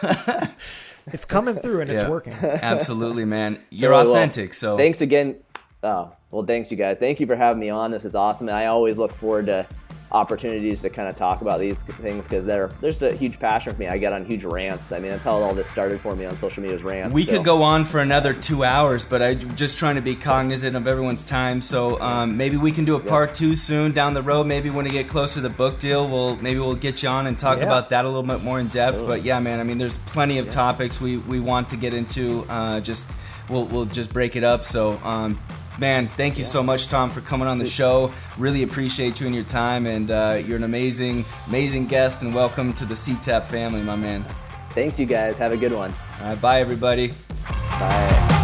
It's 1.10 1.24
coming 1.24 1.56
through 1.58 1.80
and 1.80 1.90
yeah. 1.90 2.00
it's 2.00 2.10
working. 2.10 2.34
Absolutely 2.34 3.24
man. 3.24 3.60
You're 3.70 3.94
authentic 3.94 4.50
well, 4.50 4.54
so 4.54 4.76
thanks 4.76 5.00
again 5.00 5.36
oh 5.82 6.12
well 6.30 6.44
thanks 6.44 6.70
you 6.70 6.76
guys 6.76 6.96
thank 6.98 7.20
you 7.20 7.26
for 7.26 7.36
having 7.36 7.60
me 7.60 7.68
on 7.68 7.90
this 7.90 8.05
is 8.05 8.14
awesome 8.14 8.48
and 8.48 8.56
i 8.56 8.66
always 8.66 8.98
look 8.98 9.14
forward 9.14 9.46
to 9.46 9.66
opportunities 10.10 10.80
to 10.80 10.88
kind 10.88 11.09
of 11.09 11.16
talk 11.16 11.42
about 11.42 11.60
these 11.60 11.82
things 11.82 12.24
because 12.26 12.46
they're 12.46 12.68
there's 12.80 13.02
a 13.02 13.14
huge 13.14 13.38
passion 13.38 13.72
for 13.72 13.78
me. 13.78 13.88
I 13.88 13.98
get 13.98 14.12
on 14.12 14.24
huge 14.24 14.44
rants. 14.44 14.92
I 14.92 14.98
mean, 14.98 15.10
that's 15.10 15.24
how 15.24 15.34
all 15.34 15.55
this 15.55 15.68
started 15.68 16.00
for 16.00 16.14
me 16.14 16.24
on 16.24 16.36
social 16.36 16.62
media's 16.62 16.82
rants. 16.82 17.14
We 17.14 17.24
so. 17.24 17.32
could 17.32 17.44
go 17.44 17.62
on 17.62 17.84
for 17.84 18.00
another 18.00 18.32
two 18.32 18.64
hours, 18.64 19.05
but 19.05 19.22
I'm 19.22 19.56
just 19.56 19.78
trying 19.78 19.96
to 19.96 20.00
be 20.00 20.16
cognizant 20.16 20.76
of 20.76 20.86
everyone's 20.86 21.24
time. 21.24 21.60
So 21.60 22.00
um, 22.00 22.36
maybe 22.36 22.56
we 22.56 22.72
can 22.72 22.84
do 22.84 22.96
a 22.96 23.00
part 23.00 23.34
two 23.34 23.55
soon 23.55 23.92
down 23.92 24.14
the 24.14 24.22
road. 24.22 24.44
Maybe 24.44 24.70
when 24.70 24.84
we 24.84 24.90
get 24.90 25.09
closer 25.09 25.36
to 25.36 25.40
the 25.42 25.50
book 25.50 25.78
deal, 25.78 26.09
we'll 26.09 26.36
maybe 26.36 26.60
we'll 26.60 26.74
get 26.74 27.02
you 27.02 27.09
on 27.09 27.26
and 27.26 27.38
talk 27.38 27.59
yeah. 27.59 27.64
about 27.64 27.90
that 27.90 28.05
a 28.05 28.09
little 28.09 28.22
bit 28.22 28.42
more 28.42 28.60
in 28.60 28.68
depth. 28.68 29.06
But 29.06 29.24
yeah, 29.24 29.40
man, 29.40 29.60
I 29.60 29.64
mean, 29.64 29.78
there's 29.78 29.98
plenty 29.98 30.38
of 30.38 30.46
yeah. 30.46 30.52
topics 30.52 31.00
we 31.00 31.18
we 31.18 31.40
want 31.40 31.68
to 31.70 31.76
get 31.76 31.92
into. 31.92 32.46
Uh, 32.48 32.80
just 32.80 33.10
we'll 33.50 33.66
we'll 33.66 33.86
just 33.86 34.12
break 34.12 34.36
it 34.36 34.44
up. 34.44 34.64
So 34.64 34.98
um, 35.05 35.38
man, 35.78 36.09
thank 36.16 36.36
you 36.36 36.44
yeah. 36.44 36.50
so 36.50 36.62
much, 36.62 36.88
Tom, 36.88 37.10
for 37.10 37.20
coming 37.20 37.48
on 37.48 37.59
the 37.59 37.66
show. 37.66 38.12
Really 38.36 38.62
appreciate 38.62 39.20
you 39.20 39.26
and 39.26 39.34
your 39.34 39.44
time, 39.44 39.86
and 39.86 40.10
uh, 40.10 40.42
you're 40.44 40.56
an 40.56 40.64
amazing, 40.64 41.24
amazing 41.46 41.86
guest, 41.86 42.22
and 42.22 42.34
welcome 42.34 42.72
to 42.74 42.84
the 42.84 42.94
CTAP 42.94 43.46
family, 43.46 43.82
my 43.82 43.96
man. 43.96 44.24
Thanks, 44.70 44.98
you 44.98 45.06
guys. 45.06 45.38
Have 45.38 45.52
a 45.52 45.56
good 45.56 45.72
one. 45.72 45.94
All 46.20 46.28
right, 46.28 46.40
bye, 46.40 46.60
everybody. 46.60 47.12
Bye. 47.48 48.38